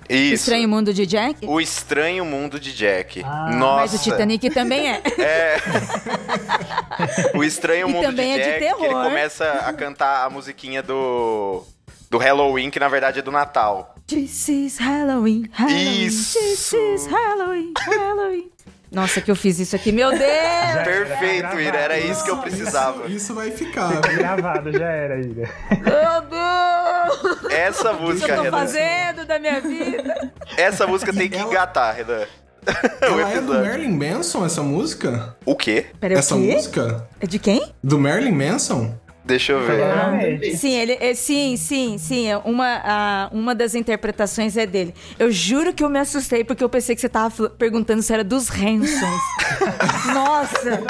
Isso. 0.08 0.32
O 0.32 0.34
Estranho 0.34 0.68
Mundo 0.68 0.92
de 0.92 1.06
Jack? 1.06 1.46
O 1.46 1.60
Estranho 1.60 2.24
Mundo 2.24 2.60
de 2.60 2.74
Jack. 2.74 3.22
Ah, 3.24 3.50
Nossa. 3.52 3.76
Mas 3.76 3.94
o 3.94 3.98
Titanic 4.02 4.50
também 4.50 4.90
é. 4.90 5.02
É. 5.18 5.56
o 7.34 7.44
Estranho 7.44 7.88
Mundo 7.88 8.04
também 8.04 8.34
de 8.34 8.40
é 8.40 8.44
Jack, 8.44 8.52
de 8.52 8.66
terror. 8.66 8.84
ele 8.84 8.94
começa 8.94 9.44
a 9.50 9.72
cantar 9.72 10.24
a 10.24 10.30
musiquinha 10.30 10.82
do 10.82 11.64
do 12.10 12.18
Halloween, 12.18 12.70
que 12.70 12.78
na 12.78 12.88
verdade 12.88 13.20
é 13.20 13.22
do 13.22 13.30
Natal. 13.30 13.94
This 14.06 14.48
is 14.48 14.78
Halloween, 14.78 15.48
Halloween. 15.52 16.04
Isso. 16.04 16.38
This 16.38 16.72
is 16.72 17.06
Halloween, 17.06 17.72
Halloween. 17.78 18.52
Nossa, 18.92 19.22
que 19.22 19.30
eu 19.30 19.36
fiz 19.36 19.58
isso 19.58 19.74
aqui, 19.74 19.90
meu 19.90 20.10
Deus! 20.10 20.20
Já 20.20 20.84
Perfeito, 20.84 21.58
Ira, 21.58 21.78
era 21.78 21.98
isso 21.98 22.22
que 22.22 22.30
eu 22.30 22.36
precisava. 22.36 23.06
Isso, 23.06 23.16
isso 23.16 23.34
vai 23.34 23.50
ficar. 23.50 24.02
Tá 24.02 24.12
gravado, 24.12 24.70
já 24.70 24.86
era, 24.86 25.18
Ira. 25.18 25.50
Meu 25.70 26.20
Deus! 26.28 27.50
Essa 27.50 27.94
música, 27.94 28.26
Renan. 28.26 28.40
O 28.40 28.42
que 28.42 28.48
eu 28.48 28.52
tô 28.52 28.58
fazendo 28.58 29.24
da 29.24 29.38
minha 29.38 29.60
vida? 29.62 30.32
Essa 30.58 30.86
música 30.86 31.10
tem 31.10 31.30
que 31.30 31.38
engatar, 31.38 31.96
Renan. 31.96 32.26
Ela 33.00 33.32
é 33.32 33.40
do 33.40 33.52
Marilyn 33.54 33.96
Manson, 33.96 34.44
essa 34.44 34.62
música? 34.62 35.36
O 35.44 35.56
quê? 35.56 35.86
Pera, 36.00 36.14
essa 36.14 36.34
o 36.36 36.40
quê? 36.40 36.54
música? 36.54 37.08
É 37.20 37.26
de 37.26 37.38
quem? 37.38 37.72
Do 37.82 37.98
Marilyn 37.98 38.32
Manson? 38.32 38.94
Deixa 39.24 39.52
eu 39.52 39.60
ver. 39.64 40.56
Sim, 40.56 40.72
ele, 40.72 40.98
é, 41.00 41.14
sim, 41.14 41.56
sim, 41.56 41.96
sim. 41.96 42.28
É 42.28 42.36
uma, 42.38 42.80
a, 42.84 43.28
uma 43.32 43.54
das 43.54 43.74
interpretações 43.74 44.56
é 44.56 44.66
dele. 44.66 44.92
Eu 45.16 45.30
juro 45.30 45.72
que 45.72 45.84
eu 45.84 45.88
me 45.88 45.98
assustei 46.00 46.42
porque 46.42 46.62
eu 46.62 46.68
pensei 46.68 46.96
que 46.96 47.00
você 47.00 47.08
tava 47.08 47.48
perguntando 47.50 48.02
se 48.02 48.12
era 48.12 48.24
dos 48.24 48.50
Hansons. 48.50 49.22
Nossa! 50.12 50.82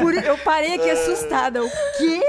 Por, 0.00 0.14
eu 0.14 0.38
parei 0.38 0.74
aqui 0.74 0.88
assustada. 0.88 1.64
O 1.64 1.68
quê? 1.98 2.20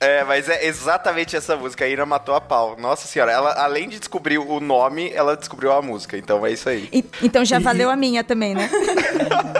É, 0.00 0.22
mas 0.22 0.48
é 0.48 0.64
exatamente 0.66 1.34
essa 1.34 1.56
música. 1.56 1.84
A 1.84 1.88
Ira 1.88 2.06
matou 2.06 2.32
a 2.34 2.40
pau. 2.40 2.76
Nossa 2.78 3.08
senhora, 3.08 3.32
ela, 3.32 3.52
além 3.60 3.88
de 3.88 3.98
descobrir 3.98 4.38
o 4.38 4.60
nome, 4.60 5.10
ela 5.12 5.36
descobriu 5.36 5.72
a 5.72 5.82
música. 5.82 6.16
Então 6.16 6.46
é 6.46 6.52
isso 6.52 6.68
aí. 6.68 6.88
E- 6.92 7.04
então 7.20 7.44
já 7.44 7.58
valeu 7.58 7.90
a 7.90 7.96
minha 7.96 8.22
também, 8.22 8.54
né? 8.54 8.70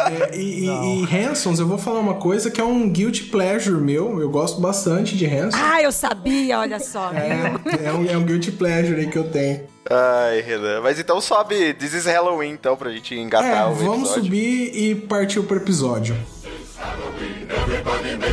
É, 0.08 0.34
e, 0.38 0.64
e, 0.66 1.04
e 1.04 1.16
Hansons, 1.16 1.58
eu 1.58 1.66
vou 1.66 1.76
falar 1.76 1.98
uma 1.98 2.14
coisa 2.14 2.50
que 2.50 2.58
é 2.58 2.64
um 2.64 2.88
guilty 2.88 3.24
pleasure 3.24 3.76
meu. 3.78 4.18
Eu 4.20 4.30
gosto 4.30 4.58
bastante 4.58 5.14
de 5.16 5.26
Hansons. 5.26 5.60
Ah, 5.62 5.82
eu 5.82 5.92
sabia, 5.92 6.58
olha 6.60 6.78
só. 6.80 7.10
viu? 7.10 7.20
É 7.86 7.92
um, 7.92 8.06
é 8.12 8.16
um 8.16 8.22
guilty 8.24 8.52
pleasure 8.52 8.98
aí 9.00 9.06
que 9.10 9.18
eu 9.18 9.24
tenho. 9.30 9.66
Ai, 9.90 10.40
Renan. 10.40 10.80
Mas 10.80 10.98
então 10.98 11.20
sobe 11.20 11.74
This 11.74 11.92
is 11.92 12.06
Halloween, 12.06 12.52
então, 12.52 12.74
pra 12.76 12.90
gente 12.90 13.14
engatar 13.14 13.50
É, 13.50 13.64
o 13.66 13.74
vamos 13.74 14.10
episódio. 14.10 14.24
subir 14.24 14.70
e 14.74 14.94
partir 14.94 15.42
pro 15.42 15.56
episódio. 15.58 16.16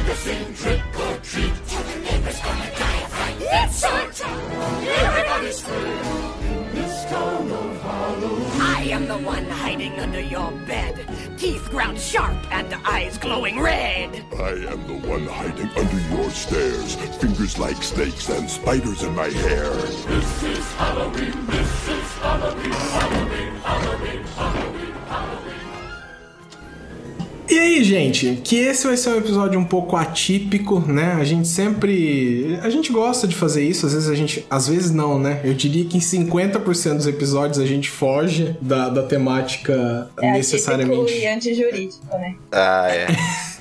It's 0.05 1.54
showtime! 3.85 4.87
Everybody's 5.07 5.61
free. 5.61 6.25
This 6.73 7.05
town 7.05 7.51
of 7.51 7.81
Halloween. 7.81 8.61
I 8.61 8.81
am 8.91 9.07
the 9.07 9.17
one 9.17 9.45
hiding 9.45 9.99
under 9.99 10.19
your 10.19 10.51
bed. 10.67 10.95
Teeth 11.37 11.69
ground 11.69 11.99
sharp 11.99 12.37
and 12.51 12.73
eyes 12.85 13.17
glowing 13.17 13.59
red. 13.59 14.25
I 14.33 14.51
am 14.73 14.87
the 14.87 15.07
one 15.07 15.25
hiding 15.25 15.69
under 15.69 15.99
your 16.15 16.29
stairs. 16.31 16.95
Fingers 17.21 17.57
like 17.57 17.81
snakes 17.81 18.29
and 18.29 18.49
spiders 18.49 19.03
in 19.03 19.15
my 19.15 19.29
hair. 19.29 19.71
This 19.71 20.43
is 20.43 20.73
Halloween. 20.73 21.45
This 21.47 21.87
is 21.89 22.11
Halloween. 22.25 22.71
Halloween. 22.71 23.55
Halloween. 23.55 23.55
Halloween. 23.61 24.14
E 27.47 27.59
aí, 27.59 27.83
gente, 27.83 28.41
que 28.43 28.57
esse 28.57 28.87
vai 28.87 28.97
ser 28.97 29.09
um 29.09 29.17
episódio 29.17 29.59
um 29.59 29.63
pouco 29.63 29.95
atípico, 29.95 30.79
né? 30.79 31.13
A 31.19 31.23
gente 31.23 31.47
sempre. 31.47 32.59
A 32.63 32.69
gente 32.69 32.91
gosta 32.91 33.27
de 33.27 33.35
fazer 33.35 33.63
isso, 33.63 33.85
às 33.85 33.93
vezes 33.93 34.09
a 34.09 34.15
gente. 34.15 34.45
Às 34.49 34.67
vezes 34.67 34.91
não, 34.91 35.19
né? 35.19 35.41
Eu 35.43 35.53
diria 35.53 35.85
que 35.85 35.97
em 35.97 36.01
50% 36.01 36.95
dos 36.97 37.07
episódios 37.07 37.59
a 37.59 37.65
gente 37.65 37.89
foge 37.89 38.55
da, 38.59 38.89
da 38.89 39.03
temática 39.03 40.09
É 40.21 40.31
necessariamente. 40.31 41.13
e 41.13 41.27
antijurídico, 41.27 42.05
né? 42.17 42.35
Ah, 42.51 42.87
é. 42.89 43.07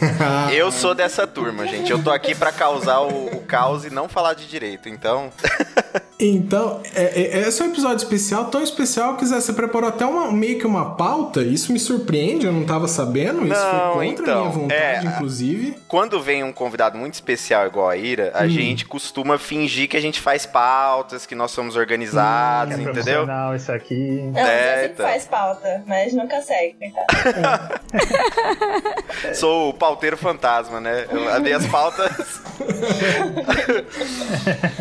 Eu 0.54 0.70
sou 0.72 0.94
dessa 0.94 1.26
turma, 1.26 1.66
gente. 1.66 1.90
Eu 1.90 2.02
tô 2.02 2.10
aqui 2.10 2.34
pra 2.34 2.52
causar 2.52 3.00
o, 3.00 3.26
o 3.36 3.40
caos 3.42 3.84
e 3.84 3.90
não 3.90 4.08
falar 4.08 4.34
de 4.34 4.46
direito, 4.46 4.88
então. 4.88 5.30
Então, 6.18 6.80
é, 6.94 7.02
é, 7.22 7.48
esse 7.48 7.60
é 7.60 7.64
um 7.64 7.70
episódio 7.70 7.96
especial, 7.96 8.44
tão 8.46 8.62
especial 8.62 9.16
que 9.16 9.26
Zé, 9.26 9.40
você 9.40 9.52
preparou 9.52 9.88
até 9.88 10.06
uma, 10.06 10.30
meio 10.30 10.58
que 10.60 10.66
uma 10.66 10.94
pauta. 10.94 11.42
Isso 11.42 11.72
me 11.72 11.78
surpreende, 11.80 12.46
eu 12.46 12.52
não 12.52 12.64
tava 12.64 12.86
sabendo. 12.86 13.44
Isso 13.44 13.52
Não, 13.60 13.94
foi 13.94 14.08
contra 14.08 14.22
então, 14.22 14.34
a 14.38 14.40
minha 14.42 14.50
vontade, 14.52 15.06
é, 15.06 15.10
inclusive. 15.10 15.76
Quando 15.88 16.22
vem 16.22 16.44
um 16.44 16.52
convidado 16.52 16.96
muito 16.96 17.14
especial 17.14 17.66
igual 17.66 17.88
a 17.90 17.96
Ira, 17.96 18.32
Hum. 18.34 18.38
a 18.38 18.46
gente 18.48 18.86
costuma 18.86 19.38
fingir 19.38 19.88
que 19.88 19.96
a 19.96 20.00
gente 20.00 20.20
faz 20.20 20.46
pautas, 20.46 21.26
que 21.26 21.34
nós 21.34 21.50
somos 21.50 21.74
organizados, 21.74 22.72
É 22.72 22.76
entendeu? 22.76 22.92
profissional 22.94 23.56
isso 23.56 23.72
aqui. 23.72 24.30
Não, 24.32 24.40
É, 24.40 24.54
é, 24.54 24.74
sempre 24.82 24.92
então. 24.92 25.06
faz 25.06 25.24
pauta, 25.26 25.82
mas 25.86 26.12
nunca 26.14 26.40
segue. 26.42 26.76
coitado. 26.78 27.80
Sou 29.34 29.70
o 29.70 29.74
pauteiro 29.74 30.16
fantasma, 30.16 30.80
né? 30.80 31.06
Eu, 31.10 31.28
as 31.28 31.42
minhas 31.42 31.66
pautas. 31.66 32.40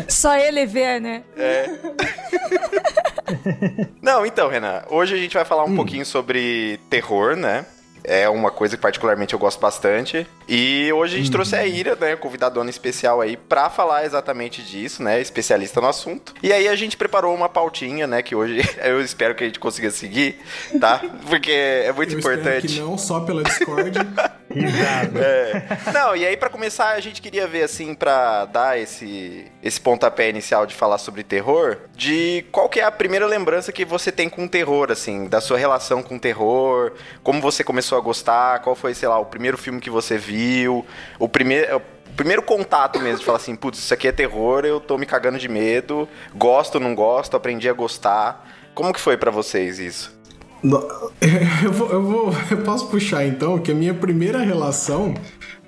Só 0.08 0.36
ele 0.36 0.64
vê, 0.66 1.00
né? 1.00 1.23
Não, 4.00 4.24
então, 4.24 4.48
Renan, 4.48 4.82
hoje 4.90 5.14
a 5.14 5.18
gente 5.18 5.34
vai 5.34 5.44
falar 5.44 5.64
um 5.64 5.74
pouquinho 5.74 6.04
sobre 6.04 6.78
terror, 6.90 7.36
né? 7.36 7.66
É 8.06 8.28
uma 8.28 8.50
coisa 8.50 8.76
que 8.76 8.82
particularmente 8.82 9.32
eu 9.32 9.38
gosto 9.38 9.58
bastante. 9.58 10.26
E 10.46 10.92
hoje 10.92 11.14
a 11.14 11.18
gente 11.18 11.30
trouxe 11.30 11.56
a 11.56 11.64
Ira, 11.66 11.96
né, 11.96 12.14
convidadona 12.16 12.68
especial 12.68 13.22
aí, 13.22 13.34
pra 13.34 13.70
falar 13.70 14.04
exatamente 14.04 14.60
disso, 14.60 15.02
né, 15.02 15.18
especialista 15.22 15.80
no 15.80 15.88
assunto. 15.88 16.34
E 16.42 16.52
aí 16.52 16.68
a 16.68 16.76
gente 16.76 16.98
preparou 16.98 17.34
uma 17.34 17.48
pautinha, 17.48 18.06
né, 18.06 18.20
que 18.20 18.34
hoje 18.34 18.60
eu 18.84 19.00
espero 19.00 19.34
que 19.34 19.42
a 19.42 19.46
gente 19.46 19.58
consiga 19.58 19.90
seguir, 19.90 20.38
tá? 20.78 21.00
Porque 21.30 21.50
é 21.50 21.90
muito 21.92 22.12
Eu 22.12 22.18
espero 22.18 22.40
importante. 22.42 22.66
que 22.74 22.80
não, 22.80 22.98
só 22.98 23.20
pela 23.20 23.42
Discord. 23.42 23.98
É. 25.16 25.92
Não, 25.92 26.16
e 26.16 26.26
aí 26.26 26.36
pra 26.36 26.48
começar, 26.48 26.90
a 26.90 27.00
gente 27.00 27.20
queria 27.20 27.46
ver 27.46 27.62
assim 27.62 27.94
pra 27.94 28.44
dar 28.46 28.78
esse 28.78 29.46
esse 29.62 29.80
pontapé 29.80 30.28
inicial 30.28 30.66
de 30.66 30.74
falar 30.74 30.98
sobre 30.98 31.22
terror, 31.22 31.78
de 31.94 32.44
qual 32.52 32.68
que 32.68 32.80
é 32.80 32.84
a 32.84 32.90
primeira 32.90 33.26
lembrança 33.26 33.72
que 33.72 33.84
você 33.84 34.12
tem 34.12 34.28
com 34.28 34.46
terror 34.46 34.90
assim, 34.90 35.26
da 35.26 35.40
sua 35.40 35.58
relação 35.58 36.02
com 36.02 36.18
terror, 36.18 36.92
como 37.22 37.40
você 37.40 37.64
começou 37.64 37.96
a 37.96 38.00
gostar, 38.00 38.60
qual 38.60 38.74
foi, 38.74 38.94
sei 38.94 39.08
lá, 39.08 39.18
o 39.18 39.26
primeiro 39.26 39.56
filme 39.56 39.80
que 39.80 39.90
você 39.90 40.18
viu, 40.18 40.84
o 41.18 41.28
primeiro 41.28 41.76
o 41.76 42.16
primeiro 42.16 42.42
contato 42.42 43.00
mesmo, 43.00 43.18
de 43.18 43.24
falar 43.24 43.38
assim, 43.38 43.56
putz, 43.56 43.78
isso 43.78 43.92
aqui 43.92 44.06
é 44.06 44.12
terror, 44.12 44.64
eu 44.64 44.78
tô 44.78 44.96
me 44.96 45.04
cagando 45.04 45.36
de 45.36 45.48
medo, 45.48 46.08
gosto, 46.32 46.78
não 46.78 46.94
gosto, 46.94 47.36
aprendi 47.36 47.68
a 47.68 47.72
gostar. 47.72 48.48
Como 48.72 48.92
que 48.92 49.00
foi 49.00 49.16
pra 49.16 49.32
vocês 49.32 49.80
isso? 49.80 50.16
Eu, 51.64 51.72
vou, 51.72 51.90
eu 51.90 52.02
vou. 52.02 52.34
Eu 52.50 52.58
posso 52.58 52.88
puxar 52.88 53.26
então 53.26 53.58
que 53.58 53.70
a 53.70 53.74
minha 53.74 53.94
primeira 53.94 54.40
relação 54.40 55.14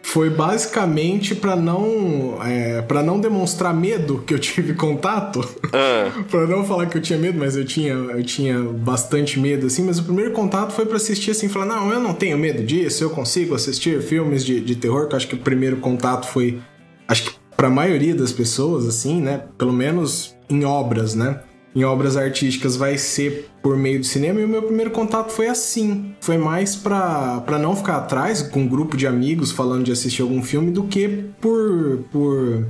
foi 0.02 0.30
basicamente 0.30 1.34
pra 1.34 1.56
não. 1.56 2.38
É, 2.42 2.82
para 2.82 3.02
não 3.02 3.18
demonstrar 3.18 3.74
medo 3.74 4.22
que 4.26 4.32
eu 4.34 4.38
tive 4.38 4.72
contato. 4.74 5.40
Ah, 5.72 6.22
Pra 6.30 6.46
não 6.46 6.64
falar 6.64 6.86
que 6.86 6.96
eu 6.96 7.02
tinha 7.02 7.18
medo, 7.18 7.38
mas 7.38 7.56
eu 7.56 7.64
tinha, 7.64 7.92
eu 7.92 8.22
tinha 8.22 8.58
bastante 8.60 9.38
medo, 9.38 9.66
assim. 9.66 9.82
Mas 9.82 9.98
o 9.98 10.04
primeiro 10.04 10.32
contato 10.32 10.72
foi 10.72 10.86
pra 10.86 10.96
assistir, 10.96 11.30
assim, 11.30 11.48
falar: 11.48 11.66
não, 11.66 11.90
eu 11.92 12.00
não 12.00 12.14
tenho 12.14 12.38
medo 12.38 12.62
disso, 12.62 13.02
eu 13.04 13.10
consigo 13.10 13.54
assistir 13.54 14.00
filmes 14.02 14.44
de, 14.44 14.60
de 14.60 14.76
terror. 14.76 15.08
Que 15.08 15.14
eu 15.14 15.16
acho 15.16 15.28
que 15.28 15.34
o 15.34 15.38
primeiro 15.38 15.78
contato 15.78 16.26
foi. 16.26 16.60
Acho 17.08 17.24
que 17.24 17.36
pra 17.56 17.70
maioria 17.70 18.14
das 18.14 18.32
pessoas, 18.32 18.86
assim, 18.86 19.20
né? 19.20 19.42
Pelo 19.56 19.72
menos 19.72 20.36
em 20.48 20.64
obras, 20.64 21.14
né? 21.14 21.40
Em 21.76 21.84
obras 21.84 22.16
artísticas 22.16 22.74
vai 22.74 22.96
ser 22.96 23.50
por 23.62 23.76
meio 23.76 24.00
do 24.00 24.06
cinema. 24.06 24.40
E 24.40 24.44
o 24.44 24.48
meu 24.48 24.62
primeiro 24.62 24.90
contato 24.90 25.30
foi 25.30 25.46
assim. 25.46 26.14
Foi 26.20 26.38
mais 26.38 26.74
pra, 26.74 27.42
pra 27.42 27.58
não 27.58 27.76
ficar 27.76 27.98
atrás 27.98 28.40
com 28.42 28.60
um 28.60 28.66
grupo 28.66 28.96
de 28.96 29.06
amigos 29.06 29.52
falando 29.52 29.84
de 29.84 29.92
assistir 29.92 30.22
algum 30.22 30.42
filme 30.42 30.70
do 30.70 30.84
que 30.84 31.26
por. 31.40 32.04
por 32.10 32.66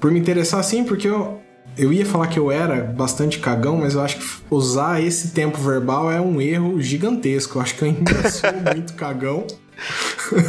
por 0.00 0.10
me 0.10 0.18
interessar 0.18 0.58
assim, 0.58 0.82
porque 0.82 1.06
eu, 1.06 1.38
eu 1.76 1.92
ia 1.92 2.06
falar 2.06 2.26
que 2.28 2.38
eu 2.38 2.50
era 2.50 2.82
bastante 2.82 3.38
cagão, 3.38 3.76
mas 3.76 3.94
eu 3.94 4.00
acho 4.00 4.18
que 4.18 4.24
usar 4.50 5.02
esse 5.02 5.32
tempo 5.32 5.58
verbal 5.58 6.10
é 6.10 6.20
um 6.20 6.40
erro 6.40 6.80
gigantesco. 6.80 7.58
Eu 7.58 7.62
acho 7.62 7.74
que 7.76 7.82
eu 7.82 7.88
ainda 7.88 8.12
sou 8.30 8.50
muito 8.74 8.94
cagão. 8.94 9.46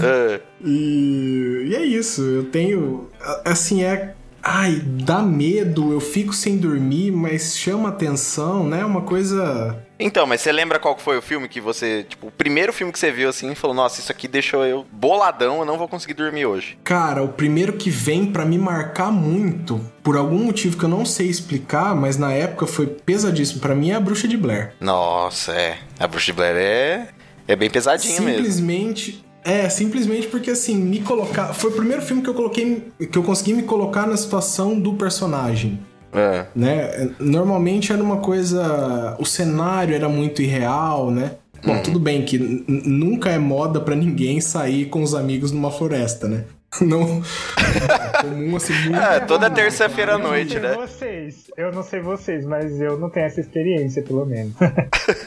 ah. 0.02 0.40
E, 0.64 1.70
e 1.70 1.76
é 1.76 1.84
isso, 1.84 2.22
eu 2.22 2.44
tenho. 2.44 3.08
Assim, 3.44 3.82
é. 3.84 4.14
Ai, 4.44 4.82
dá 4.84 5.22
medo, 5.22 5.92
eu 5.92 6.00
fico 6.00 6.34
sem 6.34 6.58
dormir, 6.58 7.12
mas 7.12 7.58
chama 7.58 7.90
atenção, 7.90 8.64
né? 8.64 8.84
Uma 8.84 9.02
coisa. 9.02 9.78
Então, 10.00 10.26
mas 10.26 10.42
você 10.42 10.52
lembra 10.52 10.80
qual 10.80 10.98
foi 10.98 11.18
o 11.18 11.22
filme 11.22 11.48
que 11.48 11.62
você, 11.62 12.04
tipo, 12.04 12.28
o 12.28 12.32
primeiro 12.32 12.74
filme 12.74 12.92
que 12.92 12.98
você 12.98 13.12
viu 13.12 13.30
assim 13.30 13.52
e 13.52 13.56
falou, 13.56 13.76
nossa, 13.76 14.00
isso 14.00 14.12
aqui 14.12 14.28
deixou 14.28 14.66
eu 14.66 14.86
boladão, 14.92 15.60
eu 15.60 15.66
não 15.66 15.78
vou 15.78 15.88
conseguir 15.88 16.16
dormir 16.16 16.46
hoje. 16.48 16.78
Cara, 16.84 17.22
o 17.22 17.30
primeiro 17.30 17.74
que 17.74 17.92
vem 17.92 18.26
pra 18.26 18.44
me 18.44 18.58
marcar 18.58 19.12
muito, 19.12 19.80
por 20.02 20.18
algum 20.18 20.44
motivo 20.46 20.76
que 20.76 20.86
eu 20.86 20.90
não 20.90 21.06
sei 21.06 21.28
explicar, 21.28 21.96
mas 21.96 22.18
na 22.18 22.34
época 22.34 22.66
foi 22.66 22.88
pesadíssimo 22.88 23.62
pra 23.62 23.76
mim, 23.76 23.92
é 23.92 23.96
a 23.96 24.00
Bruxa 24.00 24.28
de 24.28 24.38
Blair. 24.38 24.74
Nossa, 24.80 25.52
é. 25.52 25.78
A 26.00 26.08
Bruxa 26.08 26.26
de 26.28 26.34
Blair 26.34 26.56
é, 26.56 27.08
é 27.48 27.56
bem 27.56 27.70
pesadinha 27.70 28.20
mesmo. 28.22 28.38
simplesmente 28.38 29.24
é 29.44 29.68
simplesmente 29.70 30.28
porque 30.28 30.52
assim 30.52 30.76
me 30.76 31.00
colocar 31.02 31.54
foi 31.54 31.72
o 31.72 31.74
primeiro 31.74 32.02
filme 32.02 32.22
que 32.22 32.30
eu 32.30 32.34
coloquei 32.34 32.88
que 33.12 33.18
eu 33.18 33.24
consegui 33.24 33.54
me 33.54 33.64
colocar 33.64 34.06
na 34.08 34.16
situação 34.18 34.80
do 34.80 34.94
personagem 34.94 35.80
É. 36.14 36.46
né 36.56 37.10
normalmente 37.20 37.92
era 37.92 38.04
uma 38.04 38.18
coisa 38.18 39.16
o 39.20 39.26
cenário 39.26 39.96
era 39.96 40.08
muito 40.10 40.42
irreal 40.42 41.10
né 41.12 41.34
bom 41.66 41.74
Uhum. 41.74 41.84
tudo 41.84 42.00
bem 42.00 42.24
que 42.26 42.38
nunca 42.68 43.30
é 43.30 43.38
moda 43.38 43.80
pra 43.80 43.96
ninguém 43.96 44.42
sair 44.42 44.86
com 44.86 45.04
os 45.04 45.14
amigos 45.14 45.52
numa 45.52 45.70
floresta 45.72 46.28
né 46.28 46.44
não 46.82 47.22
é 47.58 48.22
comum 48.22 48.56
assim 48.56 48.74
muito 48.84 48.96
É, 48.98 49.20
toda 49.20 49.50
terça-feira 49.50 50.14
à 50.14 50.16
Eu 50.16 50.20
não 50.20 50.30
noite, 50.30 50.52
sei 50.54 50.62
né? 50.62 50.76
Vocês, 50.76 51.36
eu 51.58 51.72
não 51.72 51.84
sei 51.84 52.00
vocês, 52.00 52.46
mas 52.46 52.80
eu 52.80 52.98
não 52.98 53.10
tenho 53.10 53.26
essa 53.26 53.42
experiência, 53.42 54.02
pelo 54.04 54.26
menos. 54.26 54.54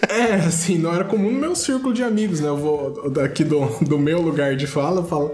É, 0.09 0.35
assim, 0.37 0.79
não 0.79 0.95
era 0.95 1.05
comum 1.05 1.31
no 1.33 1.39
meu 1.41 1.57
círculo 1.57 1.93
de 1.93 2.03
amigos, 2.03 2.39
né? 2.41 2.49
Eu 2.49 2.57
vou 2.57 3.11
daqui 3.11 3.43
do, 3.43 3.67
do 3.85 3.99
meu 3.99 4.23
lugar 4.23 4.55
de 4.55 4.67
fala, 4.67 5.01
eu 5.01 5.05
falo. 5.05 5.33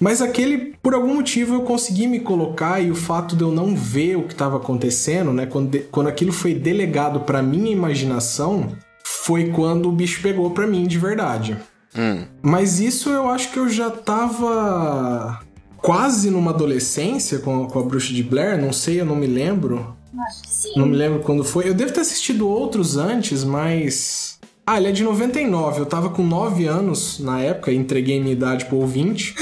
Mas 0.00 0.22
aquele, 0.22 0.74
por 0.82 0.94
algum 0.94 1.14
motivo, 1.14 1.54
eu 1.54 1.60
consegui 1.62 2.06
me 2.06 2.18
colocar 2.20 2.80
e 2.80 2.90
o 2.90 2.94
fato 2.94 3.36
de 3.36 3.42
eu 3.42 3.52
não 3.52 3.76
ver 3.76 4.16
o 4.16 4.22
que 4.22 4.32
estava 4.32 4.56
acontecendo, 4.56 5.32
né? 5.32 5.44
Quando, 5.46 5.68
de- 5.70 5.80
quando 5.80 6.08
aquilo 6.08 6.32
foi 6.32 6.54
delegado 6.54 7.20
pra 7.20 7.42
minha 7.42 7.70
imaginação, 7.70 8.72
foi 9.04 9.50
quando 9.50 9.88
o 9.88 9.92
bicho 9.92 10.22
pegou 10.22 10.50
pra 10.50 10.66
mim 10.66 10.86
de 10.86 10.98
verdade. 10.98 11.56
Hum. 11.94 12.24
Mas 12.40 12.80
isso 12.80 13.10
eu 13.10 13.28
acho 13.28 13.52
que 13.52 13.58
eu 13.58 13.68
já 13.68 13.90
tava 13.90 15.40
quase 15.82 16.30
numa 16.30 16.52
adolescência 16.52 17.40
com, 17.40 17.66
com 17.66 17.78
a 17.80 17.82
Bruxa 17.82 18.14
de 18.14 18.22
Blair, 18.22 18.58
não 18.58 18.72
sei, 18.72 19.00
eu 19.00 19.04
não 19.04 19.16
me 19.16 19.26
lembro. 19.26 19.94
Acho 20.26 20.42
que 20.42 20.50
sim. 20.50 20.72
Não 20.76 20.86
me 20.86 20.96
lembro 20.96 21.20
quando 21.20 21.42
foi. 21.42 21.68
Eu 21.68 21.74
devo 21.74 21.92
ter 21.92 22.00
assistido 22.00 22.48
outros 22.48 22.96
antes, 22.96 23.42
mas. 23.42 24.38
Ah, 24.64 24.78
ele 24.78 24.88
é 24.88 24.92
de 24.92 25.02
99. 25.02 25.80
Eu 25.80 25.86
tava 25.86 26.10
com 26.10 26.22
9 26.22 26.66
anos 26.66 27.18
na 27.18 27.40
época, 27.40 27.72
entreguei 27.72 28.20
minha 28.20 28.32
idade 28.32 28.66
pro 28.66 28.76
ouvinte. 28.76 29.34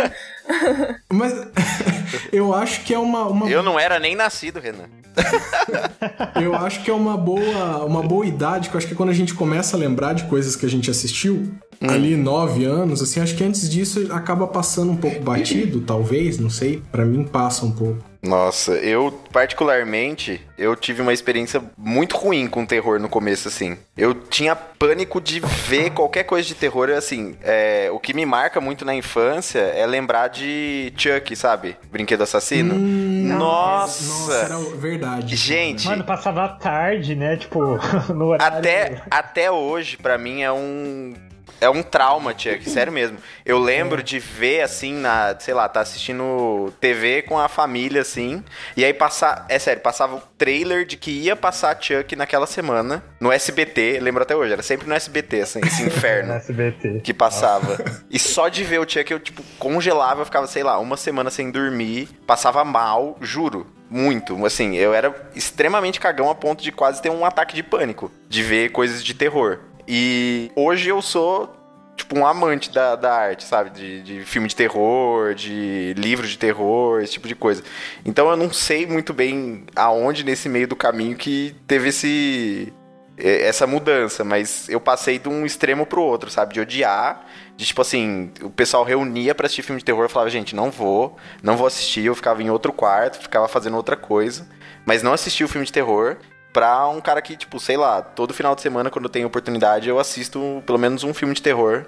mas. 1.10 1.32
Eu 2.32 2.54
acho 2.54 2.82
que 2.82 2.94
é 2.94 2.98
uma, 2.98 3.26
uma 3.26 3.48
Eu 3.48 3.62
não 3.62 3.78
era 3.78 3.98
nem 3.98 4.14
nascido, 4.14 4.60
Renan. 4.60 4.88
Eu 6.42 6.54
acho 6.54 6.82
que 6.82 6.90
é 6.90 6.94
uma 6.94 7.16
boa, 7.16 7.84
uma 7.84 8.02
boa 8.02 8.26
idade, 8.26 8.68
que 8.68 8.74
eu 8.74 8.78
acho 8.78 8.88
que 8.88 8.94
quando 8.94 9.10
a 9.10 9.14
gente 9.14 9.32
começa 9.32 9.76
a 9.76 9.78
lembrar 9.78 10.12
de 10.12 10.24
coisas 10.24 10.56
que 10.56 10.66
a 10.66 10.68
gente 10.68 10.90
assistiu, 10.90 11.54
ali 11.80 12.16
nove 12.16 12.64
anos, 12.64 13.00
assim, 13.00 13.20
acho 13.20 13.36
que 13.36 13.44
antes 13.44 13.68
disso 13.70 14.08
acaba 14.12 14.46
passando 14.46 14.90
um 14.90 14.96
pouco 14.96 15.20
batido, 15.20 15.80
talvez, 15.82 16.38
não 16.38 16.50
sei. 16.50 16.82
Pra 16.90 17.04
mim 17.04 17.24
passa 17.24 17.64
um 17.64 17.70
pouco. 17.70 17.98
Nossa, 18.24 18.72
eu 18.72 19.12
particularmente, 19.32 20.40
eu 20.56 20.74
tive 20.74 21.02
uma 21.02 21.12
experiência 21.12 21.62
muito 21.76 22.16
ruim 22.16 22.46
com 22.46 22.64
terror 22.64 22.98
no 22.98 23.08
começo, 23.08 23.48
assim. 23.48 23.76
Eu 23.96 24.14
tinha 24.14 24.56
pânico 24.56 25.20
de 25.20 25.40
ver 25.40 25.90
qualquer 25.94 26.24
coisa 26.24 26.46
de 26.48 26.54
terror, 26.54 26.90
assim. 26.90 27.36
é, 27.42 27.88
o 27.92 27.98
que 28.00 28.14
me 28.14 28.24
marca 28.24 28.60
muito 28.60 28.84
na 28.84 28.94
infância 28.94 29.58
é 29.60 29.86
lembrar 29.86 30.28
de 30.28 30.92
Chuck, 30.96 31.34
sabe? 31.36 31.76
Brinquedo 31.90 32.22
assassino. 32.22 32.74
Nossa! 32.74 34.04
Nossa, 34.04 34.34
era 34.34 34.58
verdade. 34.76 35.36
Gente, 35.36 35.86
Mano, 35.86 36.04
passava 36.04 36.48
tarde, 36.48 37.14
né? 37.14 37.36
Tipo, 37.36 37.78
no 38.14 38.26
horário. 38.26 38.58
até, 38.58 39.02
até 39.10 39.50
hoje, 39.50 39.96
pra 39.96 40.16
mim, 40.18 40.42
é 40.42 40.52
um. 40.52 41.14
É 41.60 41.68
um 41.68 41.82
trauma, 41.82 42.34
Chuck, 42.36 42.68
sério 42.68 42.92
mesmo. 42.92 43.18
Eu 43.44 43.58
lembro 43.58 44.02
de 44.02 44.18
ver, 44.18 44.62
assim, 44.62 44.92
na, 44.94 45.34
sei 45.38 45.54
lá, 45.54 45.68
tá 45.68 45.80
assistindo 45.80 46.72
TV 46.80 47.22
com 47.22 47.38
a 47.38 47.48
família, 47.48 48.02
assim, 48.02 48.42
e 48.76 48.84
aí 48.84 48.92
passar, 48.92 49.46
é 49.48 49.58
sério, 49.58 49.82
passava 49.82 50.16
o 50.16 50.22
trailer 50.36 50.84
de 50.84 50.96
que 50.96 51.10
ia 51.10 51.34
passar 51.36 51.76
Chuck 51.80 52.14
naquela 52.16 52.46
semana, 52.46 53.02
no 53.20 53.32
SBT, 53.32 53.98
lembro 54.00 54.22
até 54.22 54.36
hoje, 54.36 54.52
era 54.52 54.62
sempre 54.62 54.86
no 54.88 54.94
SBT, 54.94 55.40
assim, 55.40 55.60
esse 55.64 55.82
no 55.84 55.88
inferno 55.88 56.32
SBT. 56.34 57.00
que 57.02 57.14
passava. 57.14 57.78
E 58.10 58.18
só 58.18 58.48
de 58.48 58.64
ver 58.64 58.80
o 58.80 58.88
Chuck, 58.88 59.10
eu, 59.10 59.20
tipo, 59.20 59.42
congelava, 59.58 60.20
eu 60.20 60.24
ficava, 60.24 60.46
sei 60.46 60.62
lá, 60.62 60.78
uma 60.78 60.96
semana 60.96 61.30
sem 61.30 61.50
dormir, 61.50 62.08
passava 62.26 62.64
mal, 62.64 63.16
juro. 63.20 63.66
Muito, 63.90 64.44
assim, 64.44 64.74
eu 64.74 64.92
era 64.92 65.14
extremamente 65.36 66.00
cagão 66.00 66.28
a 66.28 66.34
ponto 66.34 66.64
de 66.64 66.72
quase 66.72 67.00
ter 67.00 67.10
um 67.10 67.24
ataque 67.24 67.54
de 67.54 67.62
pânico, 67.62 68.10
de 68.28 68.42
ver 68.42 68.70
coisas 68.72 69.04
de 69.04 69.14
terror. 69.14 69.60
E 69.86 70.50
hoje 70.56 70.88
eu 70.88 71.02
sou, 71.02 71.54
tipo, 71.96 72.18
um 72.18 72.26
amante 72.26 72.70
da, 72.72 72.96
da 72.96 73.12
arte, 73.12 73.44
sabe? 73.44 73.70
De, 73.70 74.02
de 74.02 74.24
filme 74.24 74.48
de 74.48 74.56
terror, 74.56 75.34
de 75.34 75.94
livro 75.96 76.26
de 76.26 76.38
terror, 76.38 77.02
esse 77.02 77.12
tipo 77.12 77.28
de 77.28 77.34
coisa. 77.34 77.62
Então 78.04 78.28
eu 78.30 78.36
não 78.36 78.52
sei 78.52 78.86
muito 78.86 79.12
bem 79.12 79.64
aonde 79.76 80.24
nesse 80.24 80.48
meio 80.48 80.66
do 80.66 80.76
caminho 80.76 81.16
que 81.16 81.54
teve 81.66 81.88
esse 81.88 82.72
eh, 83.16 83.46
essa 83.46 83.66
mudança, 83.66 84.24
mas 84.24 84.68
eu 84.68 84.80
passei 84.80 85.18
de 85.18 85.28
um 85.28 85.46
extremo 85.46 85.86
pro 85.86 86.02
outro, 86.02 86.30
sabe? 86.30 86.54
De 86.54 86.60
odiar, 86.60 87.24
de 87.56 87.64
tipo 87.66 87.80
assim, 87.80 88.32
o 88.42 88.50
pessoal 88.50 88.84
reunia 88.84 89.34
pra 89.34 89.46
assistir 89.46 89.62
filme 89.62 89.78
de 89.78 89.84
terror, 89.84 90.04
eu 90.04 90.08
falava, 90.08 90.30
gente, 90.30 90.56
não 90.56 90.70
vou, 90.70 91.16
não 91.42 91.56
vou 91.56 91.66
assistir, 91.66 92.04
eu 92.04 92.14
ficava 92.14 92.42
em 92.42 92.50
outro 92.50 92.72
quarto, 92.72 93.20
ficava 93.20 93.46
fazendo 93.48 93.76
outra 93.76 93.96
coisa, 93.96 94.48
mas 94.84 95.02
não 95.02 95.12
assistia 95.12 95.46
o 95.46 95.48
filme 95.48 95.66
de 95.66 95.72
terror 95.72 96.16
pra 96.54 96.88
um 96.88 97.00
cara 97.02 97.20
que, 97.20 97.36
tipo, 97.36 97.58
sei 97.60 97.76
lá, 97.76 98.00
todo 98.00 98.32
final 98.32 98.54
de 98.54 98.62
semana, 98.62 98.88
quando 98.88 99.04
eu 99.06 99.10
tenho 99.10 99.26
oportunidade, 99.26 99.88
eu 99.88 99.98
assisto 99.98 100.62
pelo 100.64 100.78
menos 100.78 101.04
um 101.04 101.12
filme 101.12 101.34
de 101.34 101.42
terror. 101.42 101.84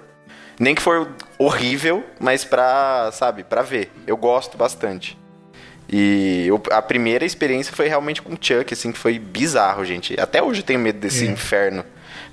Nem 0.59 0.75
que 0.75 0.81
for 0.81 1.07
horrível, 1.39 2.03
mas 2.19 2.43
pra, 2.43 3.09
sabe, 3.13 3.43
pra 3.43 3.61
ver. 3.61 3.91
Eu 4.05 4.17
gosto 4.17 4.57
bastante. 4.57 5.17
E 5.89 6.45
eu- 6.47 6.61
a 6.71 6.81
primeira 6.81 7.23
experiência 7.23 7.73
foi 7.73 7.87
realmente 7.87 8.21
com 8.21 8.33
o 8.33 8.37
Chuck, 8.39 8.73
assim, 8.73 8.91
que 8.91 8.97
foi 8.97 9.17
bizarro, 9.17 9.85
gente. 9.85 10.19
Até 10.19 10.43
hoje 10.43 10.59
eu 10.59 10.65
tenho 10.65 10.79
medo 10.79 10.99
desse 10.99 11.25
É. 11.25 11.31
inferno, 11.31 11.85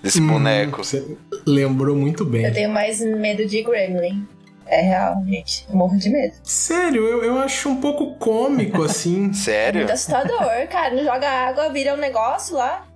desse 0.03 0.21
Hum, 0.21 0.27
boneco. 0.27 0.83
Você 0.83 1.05
lembrou 1.47 1.95
muito 1.95 2.25
Eu 2.25 2.27
bem. 2.27 2.53
tenho 2.53 2.71
mais 2.71 2.99
medo 3.01 3.47
de 3.47 3.63
Gremlin. 3.63 4.27
É 4.67 4.81
real, 4.81 5.23
gente. 5.27 5.67
Eu 5.69 5.77
morro 5.77 5.97
de 5.97 6.09
medo. 6.11 6.35
Sério, 6.43 7.03
eu, 7.05 7.23
eu 7.23 7.39
acho 7.39 7.69
um 7.69 7.81
pouco 7.81 8.15
cômico, 8.17 8.83
assim. 8.85 9.33
Sério? 9.33 9.81
muito 9.81 9.93
assustador, 9.93 10.69
cara. 10.71 10.95
Não 10.95 11.05
joga 11.05 11.29
água, 11.29 11.69
vira 11.71 11.95
um 11.95 11.99
negócio 11.99 12.57
lá. 12.57 12.87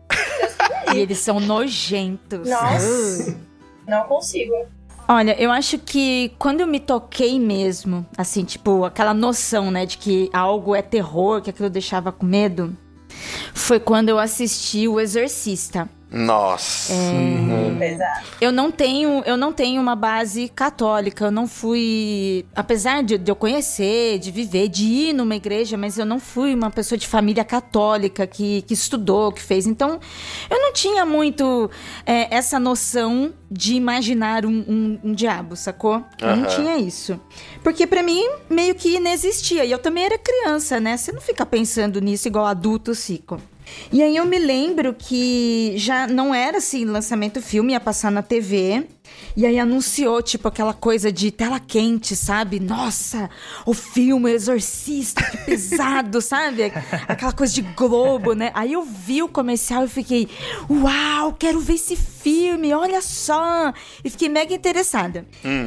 E 0.94 0.98
eles 0.98 1.18
são 1.18 1.38
nojentos. 1.38 2.48
Nossa. 2.48 3.36
Não 3.86 4.04
consigo. 4.04 4.54
Olha, 5.10 5.40
eu 5.40 5.50
acho 5.50 5.78
que 5.78 6.34
quando 6.38 6.60
eu 6.60 6.66
me 6.66 6.78
toquei 6.78 7.40
mesmo, 7.40 8.06
assim, 8.16 8.44
tipo, 8.44 8.84
aquela 8.84 9.14
noção, 9.14 9.70
né, 9.70 9.86
de 9.86 9.96
que 9.96 10.28
algo 10.34 10.74
é 10.74 10.82
terror, 10.82 11.40
que 11.40 11.48
aquilo 11.48 11.70
deixava 11.70 12.12
com 12.12 12.26
medo, 12.26 12.76
foi 13.54 13.80
quando 13.80 14.10
eu 14.10 14.18
assisti 14.18 14.86
O 14.86 15.00
Exorcista. 15.00 15.88
Nossa. 16.10 16.92
Pesado. 17.78 18.26
Eu 18.40 18.50
não 18.50 18.70
tenho, 18.70 19.22
eu 19.26 19.36
não 19.36 19.52
tenho 19.52 19.80
uma 19.80 19.94
base 19.94 20.48
católica, 20.48 21.26
eu 21.26 21.30
não 21.30 21.46
fui, 21.46 22.44
apesar 22.54 23.02
de, 23.02 23.18
de 23.18 23.30
eu 23.30 23.36
conhecer, 23.36 24.18
de 24.18 24.30
viver, 24.30 24.68
de 24.68 24.84
ir 24.84 25.12
numa 25.12 25.36
igreja, 25.36 25.76
mas 25.76 25.98
eu 25.98 26.06
não 26.06 26.18
fui 26.18 26.54
uma 26.54 26.70
pessoa 26.70 26.98
de 26.98 27.06
família 27.06 27.44
católica 27.44 28.26
que, 28.26 28.62
que 28.62 28.74
estudou, 28.74 29.30
que 29.32 29.42
fez. 29.42 29.66
Então, 29.66 30.00
eu 30.50 30.58
não 30.60 30.72
tinha 30.72 31.04
muito 31.04 31.70
é, 32.06 32.34
essa 32.34 32.58
noção 32.58 33.32
de 33.50 33.74
imaginar 33.74 34.44
um, 34.46 34.50
um- 34.68 34.98
um 35.04 35.12
diabo, 35.12 35.56
sacou? 35.56 36.04
Eu 36.20 36.36
não 36.36 36.44
Aham. 36.44 36.56
tinha 36.56 36.76
isso. 36.78 37.20
Porque 37.62 37.86
pra 37.86 38.02
mim, 38.02 38.24
meio 38.50 38.74
que 38.74 38.96
inexistia. 38.96 39.64
E 39.64 39.70
eu 39.70 39.78
também 39.78 40.04
era 40.04 40.18
criança, 40.18 40.80
né? 40.80 40.96
Você 40.96 41.12
não 41.12 41.20
fica 41.20 41.44
pensando 41.46 42.00
nisso 42.00 42.28
igual 42.28 42.44
adultos 42.46 43.04
ficam. 43.06 43.38
E 43.92 44.02
aí 44.02 44.16
eu 44.16 44.24
me 44.24 44.38
lembro 44.38 44.94
que 44.94 45.74
já 45.76 46.06
não 46.06 46.34
era 46.34 46.58
assim, 46.58 46.84
lançamento 46.84 47.40
filme, 47.40 47.72
ia 47.72 47.80
passar 47.80 48.10
na 48.10 48.22
TV. 48.22 48.86
E 49.36 49.46
aí 49.46 49.58
anunciou, 49.58 50.20
tipo, 50.20 50.48
aquela 50.48 50.74
coisa 50.74 51.12
de 51.12 51.30
tela 51.30 51.60
quente, 51.60 52.14
sabe? 52.16 52.60
Nossa, 52.60 53.30
o 53.64 53.72
filme 53.72 54.30
Exorcista, 54.32 55.22
que 55.22 55.36
pesado, 55.38 56.20
sabe? 56.22 56.64
Aquela 57.06 57.32
coisa 57.32 57.54
de 57.54 57.62
Globo, 57.62 58.34
né? 58.34 58.50
Aí 58.54 58.72
eu 58.72 58.82
vi 58.82 59.22
o 59.22 59.28
comercial 59.28 59.84
e 59.84 59.88
fiquei, 59.88 60.28
uau, 60.68 61.32
quero 61.32 61.60
ver 61.60 61.74
esse 61.74 61.96
filme, 61.96 62.74
olha 62.74 63.00
só! 63.00 63.72
E 64.04 64.10
fiquei 64.10 64.28
mega 64.28 64.52
interessada. 64.52 65.24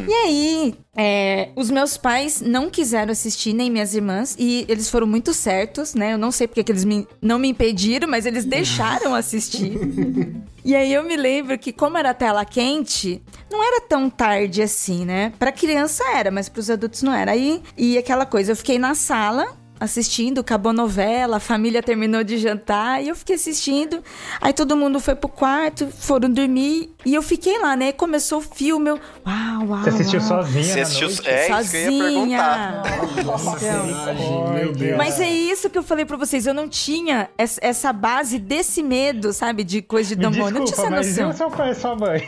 E 0.08 0.14
aí, 0.14 0.76
é, 0.96 1.50
os 1.56 1.70
meus 1.72 1.96
pais 1.98 2.42
não 2.42 2.70
quiseram 2.70 3.12
assistir, 3.12 3.54
nem 3.54 3.70
minhas 3.72 3.94
irmãs, 3.96 4.36
e 4.38 4.66
eles 4.68 4.90
foram 4.90 5.08
muito 5.08 5.34
certos, 5.34 5.94
né? 5.94 6.14
Eu 6.14 6.18
não 6.18 6.32
sei 6.32 6.48
porque 6.48 6.64
que 6.64 6.72
eles 6.72 6.84
me- 6.84 7.08
não 7.22 7.40
me 7.40 7.48
impediram, 7.50 8.08
mas 8.10 8.26
eles 8.26 8.46
deixaram 8.46 9.16
assistir. 9.16 9.74
E 10.64 10.76
aí 10.76 10.94
eu 10.94 11.02
me 11.04 11.18
lembro 11.18 11.58
que, 11.58 11.74
como 11.74 11.98
era 11.98 12.14
tela 12.14 12.46
quente, 12.46 13.20
não 13.52 13.64
era 13.66 13.82
tão 13.82 14.12
tarde 14.12 14.62
assim, 14.62 15.04
né? 15.06 15.34
Pra 15.40 15.52
criança 15.52 16.04
era, 16.16 16.30
mas 16.30 16.48
pros 16.50 16.70
adultos 16.70 17.02
não 17.02 17.12
era. 17.12 17.32
Aí, 17.32 17.64
e 17.76 17.98
aquela 17.98 18.28
coisa, 18.28 18.52
eu 18.52 18.56
fiquei 18.56 18.78
na 18.78 18.94
sala 18.94 19.58
assistindo, 19.82 20.40
acabou 20.42 20.70
a 20.70 20.74
novela, 20.74 21.38
a 21.38 21.40
família 21.40 21.82
terminou 21.82 22.24
de 22.24 22.38
jantar 22.38 23.04
e 23.04 23.10
eu 23.10 23.16
fiquei 23.16 23.36
assistindo. 23.36 24.02
Aí 24.40 24.54
todo 24.54 24.78
mundo 24.78 25.00
foi 25.00 25.16
pro 25.16 25.28
quarto, 25.28 25.88
foram 26.00 26.30
dormir 26.30 26.92
e 27.04 27.16
eu 27.16 27.22
fiquei 27.24 27.58
lá, 27.60 27.76
né? 27.76 27.92
Começou 27.92 28.38
o 28.38 28.42
filme, 28.42 28.92
eu, 28.92 29.00
uau, 29.26 29.68
uau. 29.68 29.84
Você 29.84 29.90
assistiu 29.90 30.20
uau. 30.20 30.28
sozinha 30.30 30.64
Você 30.64 30.80
assistiu. 30.82 31.08
noite? 31.08 31.28
É 31.28 31.60
isso 31.62 31.72
que 31.72 31.78
eu 31.78 31.92
ia 31.92 32.04
perguntar. 32.04 32.84
Personagem, 33.16 34.54
meu 34.54 34.72
Deus. 34.74 34.98
Mas 34.98 35.20
é 35.20 35.30
isso 35.30 35.70
que 35.70 35.78
eu 35.78 35.84
falei 35.84 36.06
pra 36.06 36.16
vocês. 36.18 36.46
Eu 36.46 36.54
não 36.54 36.70
tinha 36.70 37.30
es- 37.38 37.58
essa 37.62 37.92
base 37.92 38.38
desse 38.38 38.84
medo, 38.84 39.34
sabe? 39.34 39.64
De 39.64 39.82
coisa 39.82 40.10
de 40.10 40.22
demônio. 40.22 40.48
Eu 40.58 40.60
não 40.60 40.66
tinha 40.66 40.90
mas 40.92 41.08
essa 41.08 41.22
eu 41.22 41.28
noção. 41.28 41.50
sou 41.50 41.58
pai 41.58 41.74
sua 41.74 41.96
mãe. 41.96 42.22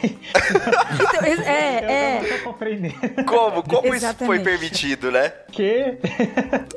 Então, 0.96 1.24
é, 1.46 1.86
é. 1.86 2.18
Eu 2.18 2.24
não 2.32 2.38
tô 2.38 2.44
compreendendo. 2.46 2.96
Como? 3.28 3.62
Como 3.64 3.82
isso 3.82 3.90
foi 3.90 3.96
Exatamente. 3.98 4.44
permitido, 4.44 5.12
né? 5.12 5.32
Que? 5.52 5.98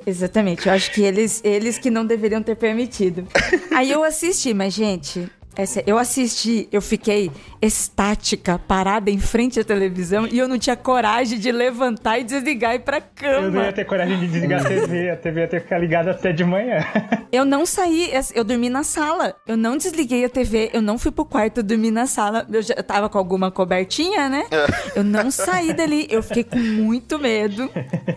Exatamente. 0.06 0.65
Eu 0.66 0.72
acho 0.72 0.90
que 0.90 1.00
eles, 1.02 1.40
eles 1.44 1.78
que 1.78 1.90
não 1.90 2.04
deveriam 2.04 2.42
ter 2.42 2.56
permitido. 2.56 3.26
Aí 3.72 3.90
eu 3.90 4.02
assisti, 4.02 4.52
mas, 4.52 4.74
gente. 4.74 5.30
Essa- 5.56 5.82
eu 5.86 5.98
assisti, 5.98 6.68
eu 6.70 6.80
fiquei 6.82 7.30
estática, 7.62 8.58
parada 8.58 9.10
em 9.10 9.18
frente 9.18 9.60
à 9.60 9.64
televisão 9.64 10.26
e 10.26 10.38
eu 10.38 10.48
não 10.48 10.58
tinha 10.58 10.76
coragem 10.76 11.38
de 11.38 11.50
levantar 11.52 12.18
e 12.18 12.24
desligar 12.24 12.72
e 12.72 12.76
ir 12.76 12.80
pra 12.80 13.02
Eu 13.22 13.42
não 13.42 13.48
ia 13.48 13.60
cama. 13.60 13.72
ter 13.72 13.84
coragem 13.84 14.18
de 14.20 14.26
desligar 14.28 14.60
a 14.60 14.64
TV. 14.68 15.10
A 15.10 15.16
TV 15.16 15.40
ia 15.40 15.48
ter 15.48 15.56
que 15.58 15.62
ficar 15.64 15.78
ligada 15.78 16.10
até 16.10 16.32
de 16.32 16.44
manhã. 16.44 16.78
Eu 17.32 17.44
não 17.44 17.66
saí, 17.66 18.10
eu 18.34 18.44
dormi 18.44 18.68
na 18.68 18.82
sala. 18.84 19.34
Eu 19.46 19.56
não 19.56 19.76
desliguei 19.76 20.24
a 20.24 20.28
TV, 20.28 20.70
eu 20.72 20.80
não 20.80 20.98
fui 20.98 21.10
pro 21.10 21.24
quarto, 21.24 21.58
eu 21.58 21.62
dormi 21.64 21.90
na 21.90 22.06
sala. 22.06 22.46
Eu 22.50 22.62
já 22.62 22.74
eu 22.76 22.82
tava 22.82 23.08
com 23.08 23.18
alguma 23.18 23.50
cobertinha, 23.50 24.28
né? 24.28 24.44
Eu 24.94 25.02
não 25.04 25.30
saí 25.30 25.72
dali, 25.72 26.06
eu 26.10 26.22
fiquei 26.22 26.44
com 26.44 26.58
muito 26.58 27.18
medo. 27.18 27.70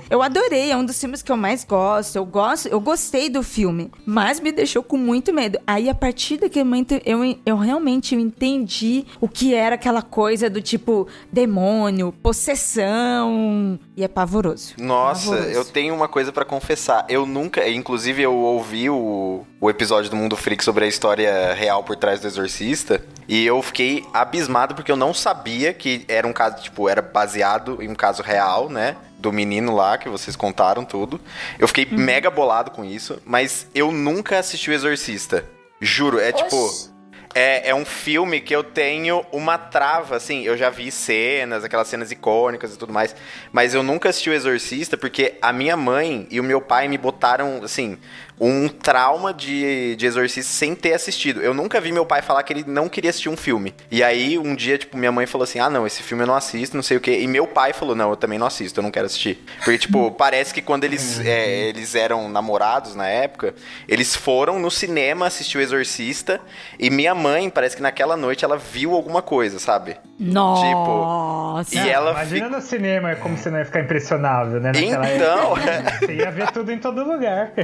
Eu 0.09 0.21
adorei, 0.21 0.71
é 0.71 0.77
um 0.77 0.85
dos 0.85 0.99
filmes 0.99 1.21
que 1.21 1.31
eu 1.31 1.37
mais 1.37 1.63
gosto. 1.63 2.15
Eu 2.15 2.25
gosto, 2.25 2.67
eu 2.67 2.79
gostei 2.79 3.29
do 3.29 3.41
filme, 3.43 3.91
mas 4.05 4.39
me 4.39 4.51
deixou 4.51 4.83
com 4.83 4.97
muito 4.97 5.33
medo. 5.33 5.59
Aí 5.65 5.89
a 5.89 5.95
partir 5.95 6.37
daquele 6.37 6.65
momento 6.65 6.99
eu 7.05 7.23
eu, 7.45 7.57
realmente 7.57 8.15
entendi 8.15 9.05
o 9.19 9.27
que 9.27 9.53
era 9.53 9.75
aquela 9.75 10.01
coisa 10.01 10.49
do 10.49 10.61
tipo 10.61 11.07
demônio, 11.31 12.11
possessão. 12.11 13.79
E 13.95 14.03
é 14.03 14.07
pavoroso. 14.07 14.73
Nossa, 14.77 15.31
Pavoroso. 15.31 15.49
eu 15.51 15.65
tenho 15.65 15.93
uma 15.93 16.07
coisa 16.07 16.31
pra 16.31 16.45
confessar. 16.45 17.05
Eu 17.09 17.25
nunca, 17.25 17.67
inclusive 17.69 18.21
eu 18.21 18.33
ouvi 18.33 18.89
o, 18.89 19.45
o 19.59 19.69
episódio 19.69 20.09
do 20.09 20.15
Mundo 20.15 20.35
Freak 20.37 20.63
sobre 20.63 20.85
a 20.85 20.87
história 20.87 21.53
real 21.53 21.83
por 21.83 21.95
trás 21.95 22.19
do 22.19 22.27
Exorcista, 22.27 23.03
e 23.27 23.45
eu 23.45 23.61
fiquei 23.61 24.03
abismado 24.13 24.73
porque 24.73 24.91
eu 24.91 24.95
não 24.95 25.13
sabia 25.13 25.73
que 25.73 26.03
era 26.07 26.25
um 26.25 26.33
caso, 26.33 26.63
tipo, 26.63 26.89
era 26.89 27.01
baseado 27.01 27.81
em 27.81 27.89
um 27.89 27.95
caso 27.95 28.23
real, 28.23 28.69
né? 28.69 28.95
Do 29.19 29.31
menino 29.31 29.75
lá, 29.75 29.97
que 29.97 30.09
vocês 30.09 30.35
contaram 30.35 30.85
tudo. 30.85 31.19
Eu 31.59 31.67
fiquei 31.67 31.85
mega 31.85 32.31
bolado 32.31 32.71
com 32.71 32.83
isso, 32.83 33.21
mas 33.25 33.67
eu 33.75 33.91
nunca 33.91 34.39
assisti 34.39 34.71
o 34.71 34.73
Exorcista. 34.73 35.45
Juro, 35.81 36.19
é 36.19 36.31
tipo. 36.31 36.88
É, 37.35 37.69
é 37.69 37.75
um 37.75 37.85
filme 37.85 38.41
que 38.41 38.55
eu 38.55 38.63
tenho 38.63 39.23
uma 39.31 39.55
trava, 39.55 40.15
assim, 40.15 40.43
eu 40.43 40.57
já 40.57 40.71
vi 40.71 40.91
cenas, 40.91 41.63
aquelas 41.63 41.87
cenas 41.87 42.11
icônicas 42.11 42.73
e 42.73 42.77
tudo 42.77 42.91
mais, 42.91 43.15
mas 43.51 43.75
eu 43.75 43.83
nunca 43.83 44.09
assisti 44.09 44.31
o 44.31 44.33
Exorcista 44.33 44.97
porque 44.97 45.35
a 45.39 45.53
minha 45.53 45.77
mãe 45.77 46.27
e 46.31 46.39
o 46.39 46.43
meu 46.43 46.59
pai 46.59 46.87
me 46.87 46.97
botaram, 46.97 47.61
assim, 47.63 47.99
um 48.39 48.69
trauma 48.69 49.33
de, 49.33 49.95
de 49.95 50.05
Exorcista 50.05 50.51
sem 50.51 50.73
ter 50.73 50.93
assistido. 50.93 51.41
Eu 51.41 51.53
nunca 51.53 51.81
vi 51.81 51.91
meu 51.91 52.05
pai 52.05 52.21
falar 52.21 52.41
que 52.43 52.53
ele 52.53 52.63
não 52.65 52.87
queria 52.87 53.09
assistir 53.09 53.29
um 53.29 53.35
filme. 53.35 53.75
E 53.91 54.01
aí, 54.01 54.37
um 54.37 54.55
dia, 54.55 54.77
tipo, 54.77 54.97
minha 54.97 55.11
mãe 55.11 55.25
falou 55.25 55.43
assim, 55.43 55.59
ah, 55.59 55.69
não, 55.69 55.85
esse 55.85 56.01
filme 56.01 56.23
eu 56.23 56.27
não 56.27 56.35
assisto, 56.35 56.75
não 56.75 56.83
sei 56.83 56.97
o 56.97 57.01
quê. 57.01 57.19
E 57.19 57.27
meu 57.27 57.45
pai 57.45 57.73
falou, 57.73 57.95
não, 57.95 58.11
eu 58.11 58.15
também 58.15 58.39
não 58.39 58.47
assisto, 58.47 58.79
eu 58.79 58.83
não 58.83 58.91
quero 58.91 59.05
assistir. 59.07 59.43
Porque, 59.63 59.77
tipo, 59.77 60.11
parece 60.17 60.53
que 60.53 60.61
quando 60.61 60.85
eles, 60.85 61.19
é, 61.19 61.67
eles 61.67 61.95
eram 61.95 62.29
namorados 62.29 62.95
na 62.95 63.07
época, 63.07 63.53
eles 63.87 64.15
foram 64.15 64.59
no 64.59 64.71
cinema 64.71 65.27
assistir 65.27 65.57
o 65.57 65.61
Exorcista 65.61 66.39
e 66.79 66.89
minha 66.89 67.13
mãe, 67.13 67.49
parece 67.49 67.75
que 67.75 67.81
naquela 67.81 68.15
noite 68.15 68.45
ela 68.45 68.57
viu 68.57 68.93
alguma 68.93 69.21
coisa, 69.21 69.59
sabe? 69.59 69.97
Nossa. 70.19 71.75
E 71.75 71.89
ela 71.89 72.11
Imagina 72.11 72.45
fica- 72.45 72.55
no 72.57 72.61
cinema 72.61 73.15
como 73.15 73.37
você 73.37 73.49
não 73.49 73.59
ia 73.59 73.65
ficar 73.65 73.81
impressionável, 73.81 74.59
né? 74.59 74.71
Naquela 74.73 75.15
Então, 75.15 75.57
época. 75.57 75.99
Você 76.05 76.13
ia 76.13 76.31
ver 76.31 76.51
tudo 76.51 76.71
em 76.71 76.77
todo 76.77 77.03
lugar. 77.03 77.51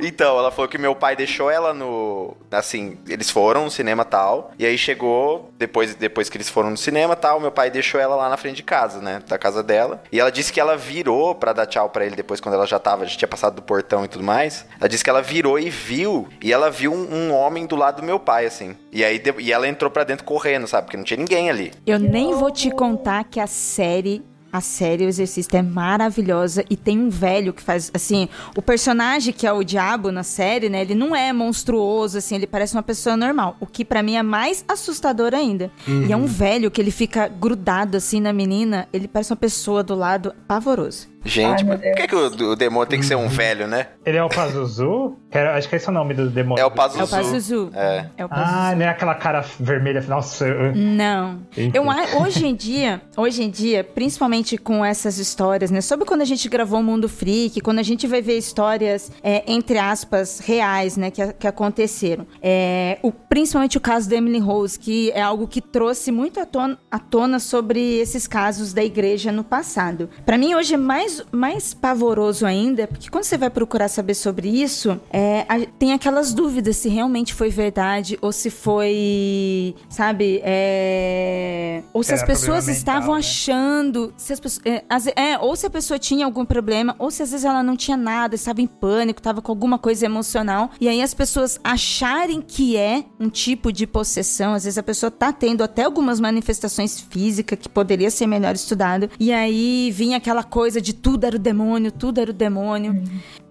Então, 0.00 0.38
ela 0.38 0.50
falou 0.50 0.68
que 0.68 0.78
meu 0.78 0.94
pai 0.94 1.14
deixou 1.16 1.50
ela 1.50 1.72
no. 1.72 2.34
Assim, 2.50 2.98
eles 3.08 3.30
foram 3.30 3.64
no 3.64 3.70
cinema 3.70 4.04
tal. 4.04 4.50
E 4.58 4.64
aí 4.66 4.76
chegou, 4.76 5.50
depois, 5.58 5.94
depois 5.94 6.28
que 6.28 6.36
eles 6.36 6.48
foram 6.48 6.70
no 6.70 6.76
cinema 6.76 7.14
tal, 7.14 7.38
meu 7.40 7.50
pai 7.50 7.70
deixou 7.70 8.00
ela 8.00 8.14
lá 8.16 8.28
na 8.28 8.36
frente 8.36 8.56
de 8.56 8.62
casa, 8.62 9.00
né? 9.00 9.22
Da 9.28 9.38
casa 9.38 9.62
dela. 9.62 10.02
E 10.10 10.18
ela 10.20 10.30
disse 10.30 10.52
que 10.52 10.60
ela 10.60 10.76
virou 10.76 11.34
pra 11.34 11.52
dar 11.52 11.66
tchau 11.66 11.88
pra 11.90 12.04
ele 12.04 12.16
depois, 12.16 12.40
quando 12.40 12.54
ela 12.54 12.66
já 12.66 12.78
tava, 12.78 13.06
já 13.06 13.16
tinha 13.16 13.28
passado 13.28 13.54
do 13.56 13.62
portão 13.62 14.04
e 14.04 14.08
tudo 14.08 14.24
mais. 14.24 14.66
Ela 14.80 14.88
disse 14.88 15.04
que 15.04 15.10
ela 15.10 15.22
virou 15.22 15.58
e 15.58 15.68
viu. 15.70 16.28
E 16.42 16.52
ela 16.52 16.70
viu 16.70 16.92
um, 16.92 17.14
um 17.28 17.34
homem 17.34 17.66
do 17.66 17.76
lado 17.76 18.00
do 18.00 18.02
meu 18.06 18.18
pai, 18.18 18.46
assim. 18.46 18.76
E 18.92 19.04
aí 19.04 19.22
e 19.38 19.52
ela 19.52 19.68
entrou 19.68 19.90
pra 19.90 20.04
dentro 20.04 20.24
correndo, 20.24 20.66
sabe? 20.66 20.86
Porque 20.86 20.96
não 20.96 21.04
tinha 21.04 21.18
ninguém 21.18 21.25
ali. 21.34 21.72
Eu 21.86 21.98
nem 21.98 22.34
vou 22.34 22.50
te 22.50 22.70
contar 22.70 23.24
que 23.24 23.40
a 23.40 23.46
série. 23.46 24.22
A 24.52 24.60
série 24.60 25.04
O 25.04 25.08
Exorcista 25.08 25.58
é 25.58 25.62
maravilhosa 25.62 26.64
e 26.70 26.76
tem 26.76 26.98
um 26.98 27.10
velho 27.10 27.52
que 27.52 27.60
faz, 27.60 27.90
assim, 27.92 28.26
o 28.56 28.62
personagem 28.62 29.34
que 29.34 29.46
é 29.46 29.52
o 29.52 29.62
diabo 29.62 30.10
na 30.10 30.22
série, 30.22 30.70
né, 30.70 30.80
ele 30.80 30.94
não 30.94 31.14
é 31.14 31.30
monstruoso, 31.30 32.16
assim, 32.16 32.36
ele 32.36 32.46
parece 32.46 32.74
uma 32.74 32.82
pessoa 32.82 33.18
normal, 33.18 33.56
o 33.60 33.66
que 33.66 33.84
pra 33.84 34.02
mim 34.02 34.16
é 34.16 34.22
mais 34.22 34.64
assustador 34.66 35.34
ainda. 35.34 35.70
E 35.86 36.10
é 36.10 36.16
um 36.16 36.24
velho 36.24 36.70
que 36.70 36.80
ele 36.80 36.92
fica 36.92 37.28
grudado, 37.28 37.98
assim, 37.98 38.18
na 38.18 38.32
menina, 38.32 38.88
ele 38.94 39.08
parece 39.08 39.30
uma 39.30 39.36
pessoa 39.36 39.82
do 39.82 39.94
lado 39.94 40.34
pavoroso. 40.48 41.08
Gente, 41.24 41.64
Ai, 41.64 41.64
por 41.64 41.78
que, 41.80 42.06
que 42.06 42.14
o, 42.14 42.50
o 42.52 42.56
demônio 42.56 42.86
tem 42.88 43.00
que 43.00 43.06
ser 43.06 43.16
um 43.16 43.28
velho, 43.28 43.66
né? 43.66 43.88
Ele 44.04 44.16
é 44.16 44.22
o 44.22 44.28
Pazuzu? 44.28 45.16
Acho 45.54 45.68
que 45.68 45.76
esse 45.76 45.86
é 45.86 45.90
o 45.90 45.94
nome 45.94 46.14
do 46.14 46.30
demônio. 46.30 46.62
É 46.62 46.64
o 46.64 46.70
Pazuzu. 46.70 47.00
É 47.00 47.04
o 47.04 47.08
Pazuzu. 47.08 47.70
É. 47.74 48.06
É 48.16 48.24
o 48.24 48.28
Pazuzu. 48.28 48.50
Ah, 48.56 48.74
não 48.76 48.86
é 48.86 48.88
aquela 48.88 49.14
cara 49.14 49.44
vermelha. 49.58 50.00
Nossa, 50.08 50.46
eu- 50.46 50.74
Não. 50.74 51.40
Eu, 51.56 51.84
hoje 52.22 52.46
em 52.46 52.54
dia, 52.54 53.02
hoje 53.16 53.42
em 53.42 53.50
dia, 53.50 53.82
principalmente 53.84 54.56
com 54.56 54.84
essas 54.84 55.18
histórias, 55.18 55.70
né? 55.70 55.80
Sobre 55.80 56.06
quando 56.06 56.22
a 56.22 56.24
gente 56.24 56.48
gravou 56.48 56.80
o 56.80 56.82
Mundo 56.82 57.08
Freak, 57.08 57.60
quando 57.60 57.80
a 57.80 57.82
gente 57.82 58.06
vai 58.06 58.22
ver 58.22 58.38
histórias, 58.38 59.10
é, 59.22 59.42
entre 59.46 59.78
aspas, 59.78 60.38
reais, 60.38 60.96
né? 60.96 61.10
Que, 61.10 61.32
que 61.32 61.46
aconteceram. 61.46 62.26
É, 62.40 62.98
o, 63.02 63.10
principalmente 63.12 63.76
o 63.76 63.80
caso 63.80 64.08
da 64.08 64.16
Emily 64.16 64.38
Rose, 64.38 64.78
que 64.78 65.10
é 65.10 65.20
algo 65.20 65.46
que 65.46 65.60
trouxe 65.60 66.10
muito 66.12 66.40
à 66.40 66.46
tona, 66.46 66.78
à 66.90 66.98
tona 66.98 67.38
sobre 67.38 67.98
esses 67.98 68.26
casos 68.26 68.72
da 68.72 68.82
igreja 68.82 69.30
no 69.32 69.44
passado. 69.44 70.08
Pra 70.24 70.38
mim, 70.38 70.54
hoje 70.54 70.74
é 70.74 70.76
mais, 70.76 71.15
mais 71.32 71.72
pavoroso 71.74 72.44
ainda, 72.46 72.86
porque 72.86 73.08
quando 73.10 73.24
você 73.24 73.36
vai 73.38 73.50
procurar 73.50 73.88
saber 73.88 74.14
sobre 74.14 74.48
isso, 74.48 75.00
é, 75.10 75.44
a- 75.48 75.66
tem 75.78 75.92
aquelas 75.92 76.32
dúvidas 76.32 76.76
se 76.76 76.88
realmente 76.88 77.32
foi 77.34 77.50
verdade 77.50 78.18
ou 78.20 78.32
se 78.32 78.50
foi, 78.50 79.74
sabe, 79.88 80.40
é, 80.44 81.82
ou 81.92 82.02
se 82.02 82.12
Era 82.12 82.20
as 82.20 82.26
pessoas 82.26 82.68
estavam 82.68 83.14
né? 83.14 83.18
achando, 83.20 84.12
se 84.16 84.32
as 84.32 84.40
pessoas, 84.40 84.64
é, 84.66 84.98
ve- 84.98 85.12
é, 85.16 85.38
ou 85.38 85.54
se 85.56 85.66
a 85.66 85.70
pessoa 85.70 85.98
tinha 85.98 86.24
algum 86.24 86.44
problema, 86.44 86.94
ou 86.98 87.10
se 87.10 87.22
às 87.22 87.30
vezes 87.30 87.44
ela 87.44 87.62
não 87.62 87.76
tinha 87.76 87.96
nada, 87.96 88.34
estava 88.34 88.60
em 88.60 88.66
pânico, 88.66 89.20
estava 89.20 89.40
com 89.42 89.52
alguma 89.52 89.78
coisa 89.78 90.04
emocional, 90.06 90.70
e 90.80 90.88
aí 90.88 91.00
as 91.02 91.14
pessoas 91.14 91.58
acharem 91.62 92.40
que 92.40 92.76
é 92.76 93.04
um 93.18 93.28
tipo 93.28 93.72
de 93.72 93.86
possessão, 93.86 94.54
às 94.54 94.64
vezes 94.64 94.78
a 94.78 94.82
pessoa 94.82 95.10
tá 95.10 95.32
tendo 95.32 95.62
até 95.62 95.84
algumas 95.84 96.20
manifestações 96.20 97.00
físicas 97.00 97.58
que 97.58 97.68
poderia 97.68 98.10
ser 98.10 98.26
melhor 98.26 98.54
estudado, 98.54 99.08
e 99.18 99.32
aí 99.32 99.90
vinha 99.92 100.16
aquela 100.16 100.42
coisa 100.42 100.80
de 100.80 100.92
tudo 100.96 101.24
era 101.24 101.36
o 101.36 101.38
demônio, 101.38 101.92
tudo 101.92 102.20
era 102.20 102.30
o 102.30 102.34
demônio. 102.34 103.02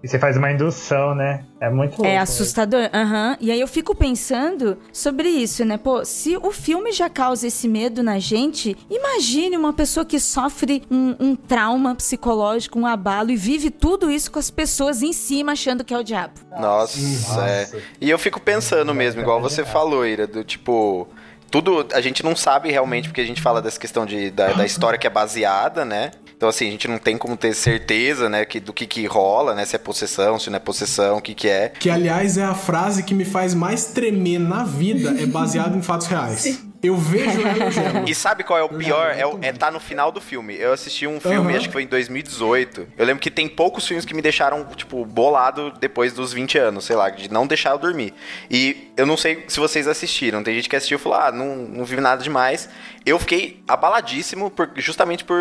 E 0.02 0.08
você 0.08 0.18
faz 0.18 0.36
uma 0.36 0.52
indução, 0.52 1.14
né? 1.14 1.44
É 1.60 1.70
muito 1.70 1.92
louco. 1.92 2.06
É 2.06 2.18
assustador, 2.18 2.88
aham. 2.92 3.36
E 3.40 3.50
aí 3.50 3.60
eu 3.60 3.66
fico 3.66 3.94
pensando 3.94 4.78
sobre 4.92 5.28
isso, 5.28 5.64
né? 5.64 5.78
Pô, 5.78 6.04
se 6.04 6.36
o 6.36 6.52
filme 6.52 6.92
já 6.92 7.08
causa 7.08 7.46
esse 7.46 7.66
medo 7.66 8.02
na 8.02 8.18
gente, 8.18 8.76
imagine 8.90 9.56
uma 9.56 9.72
pessoa 9.72 10.04
que 10.04 10.20
sofre 10.20 10.82
um, 10.90 11.16
um 11.18 11.34
trauma 11.34 11.94
psicológico, 11.94 12.78
um 12.78 12.86
abalo 12.86 13.30
e 13.30 13.36
vive 13.36 13.70
tudo 13.70 14.10
isso 14.10 14.30
com 14.30 14.38
as 14.38 14.50
pessoas 14.50 15.02
em 15.02 15.12
cima 15.12 15.52
achando 15.52 15.82
que 15.82 15.94
é 15.94 15.98
o 15.98 16.04
diabo. 16.04 16.34
Nossa, 16.52 17.00
Nossa. 17.00 17.48
é. 17.48 17.68
E 18.00 18.10
eu 18.10 18.18
fico 18.18 18.38
pensando 18.40 18.94
mesmo, 18.94 19.20
igual 19.20 19.40
você 19.40 19.64
falou, 19.64 20.06
Ira, 20.06 20.26
do 20.26 20.44
tipo. 20.44 21.08
Tudo 21.50 21.86
a 21.92 22.00
gente 22.00 22.24
não 22.24 22.34
sabe 22.34 22.70
realmente, 22.70 23.08
porque 23.08 23.20
a 23.20 23.26
gente 23.26 23.40
fala 23.40 23.62
dessa 23.62 23.78
questão 23.78 24.04
de, 24.04 24.30
da, 24.30 24.52
da 24.52 24.66
história 24.66 24.98
que 24.98 25.06
é 25.06 25.10
baseada, 25.10 25.84
né? 25.84 26.10
Então, 26.36 26.48
assim, 26.48 26.68
a 26.68 26.70
gente 26.70 26.86
não 26.86 26.98
tem 26.98 27.16
como 27.16 27.36
ter 27.36 27.54
certeza, 27.54 28.28
né, 28.28 28.44
que, 28.44 28.60
do 28.60 28.72
que 28.72 28.86
que 28.86 29.06
rola, 29.06 29.54
né? 29.54 29.64
Se 29.64 29.74
é 29.74 29.78
possessão, 29.78 30.38
se 30.38 30.50
não 30.50 30.56
é 30.56 30.60
possessão, 30.60 31.16
o 31.16 31.22
que 31.22 31.34
que 31.34 31.48
é. 31.48 31.70
Que, 31.70 31.88
aliás, 31.88 32.36
é 32.36 32.44
a 32.44 32.54
frase 32.54 33.02
que 33.02 33.14
me 33.14 33.24
faz 33.24 33.54
mais 33.54 33.86
tremer 33.86 34.38
na 34.38 34.62
vida, 34.62 35.16
é 35.20 35.24
baseado 35.26 35.76
em 35.76 35.82
fatos 35.82 36.06
reais. 36.06 36.60
Eu 36.82 36.94
vejo 36.96 37.40
ela 37.40 37.56
e 37.58 37.60
eu 37.62 37.70
gelo. 37.70 38.04
E 38.08 38.14
sabe 38.14 38.44
qual 38.44 38.58
é 38.58 38.62
o 38.62 38.68
pior? 38.68 39.10
É, 39.10 39.48
é 39.48 39.52
tá 39.52 39.70
no 39.70 39.80
final 39.80 40.12
do 40.12 40.20
filme. 40.20 40.54
Eu 40.56 40.72
assisti 40.72 41.06
um 41.06 41.18
filme, 41.18 41.48
Aham. 41.48 41.56
acho 41.56 41.66
que 41.68 41.72
foi 41.72 41.82
em 41.82 41.86
2018. 41.86 42.86
Eu 42.96 43.04
lembro 43.06 43.20
que 43.20 43.30
tem 43.30 43.48
poucos 43.48 43.86
filmes 43.86 44.04
que 44.04 44.14
me 44.14 44.20
deixaram, 44.22 44.62
tipo, 44.76 45.04
bolado 45.04 45.72
depois 45.80 46.12
dos 46.12 46.32
20 46.34 46.58
anos, 46.58 46.84
sei 46.84 46.94
lá, 46.94 47.08
de 47.10 47.32
não 47.32 47.46
deixar 47.46 47.70
eu 47.70 47.78
dormir. 47.78 48.12
E 48.50 48.92
eu 48.96 49.06
não 49.06 49.16
sei 49.16 49.44
se 49.48 49.58
vocês 49.58 49.88
assistiram. 49.88 50.42
Tem 50.44 50.54
gente 50.54 50.68
que 50.68 50.76
assistiu 50.76 50.96
e 50.96 51.00
falou, 51.00 51.18
ah, 51.18 51.32
não, 51.32 51.56
não 51.56 51.84
vi 51.84 51.96
nada 52.00 52.22
demais. 52.22 52.68
Eu 53.04 53.18
fiquei 53.18 53.62
abaladíssimo 53.66 54.50
por- 54.50 54.70
justamente 54.76 55.24
por 55.24 55.36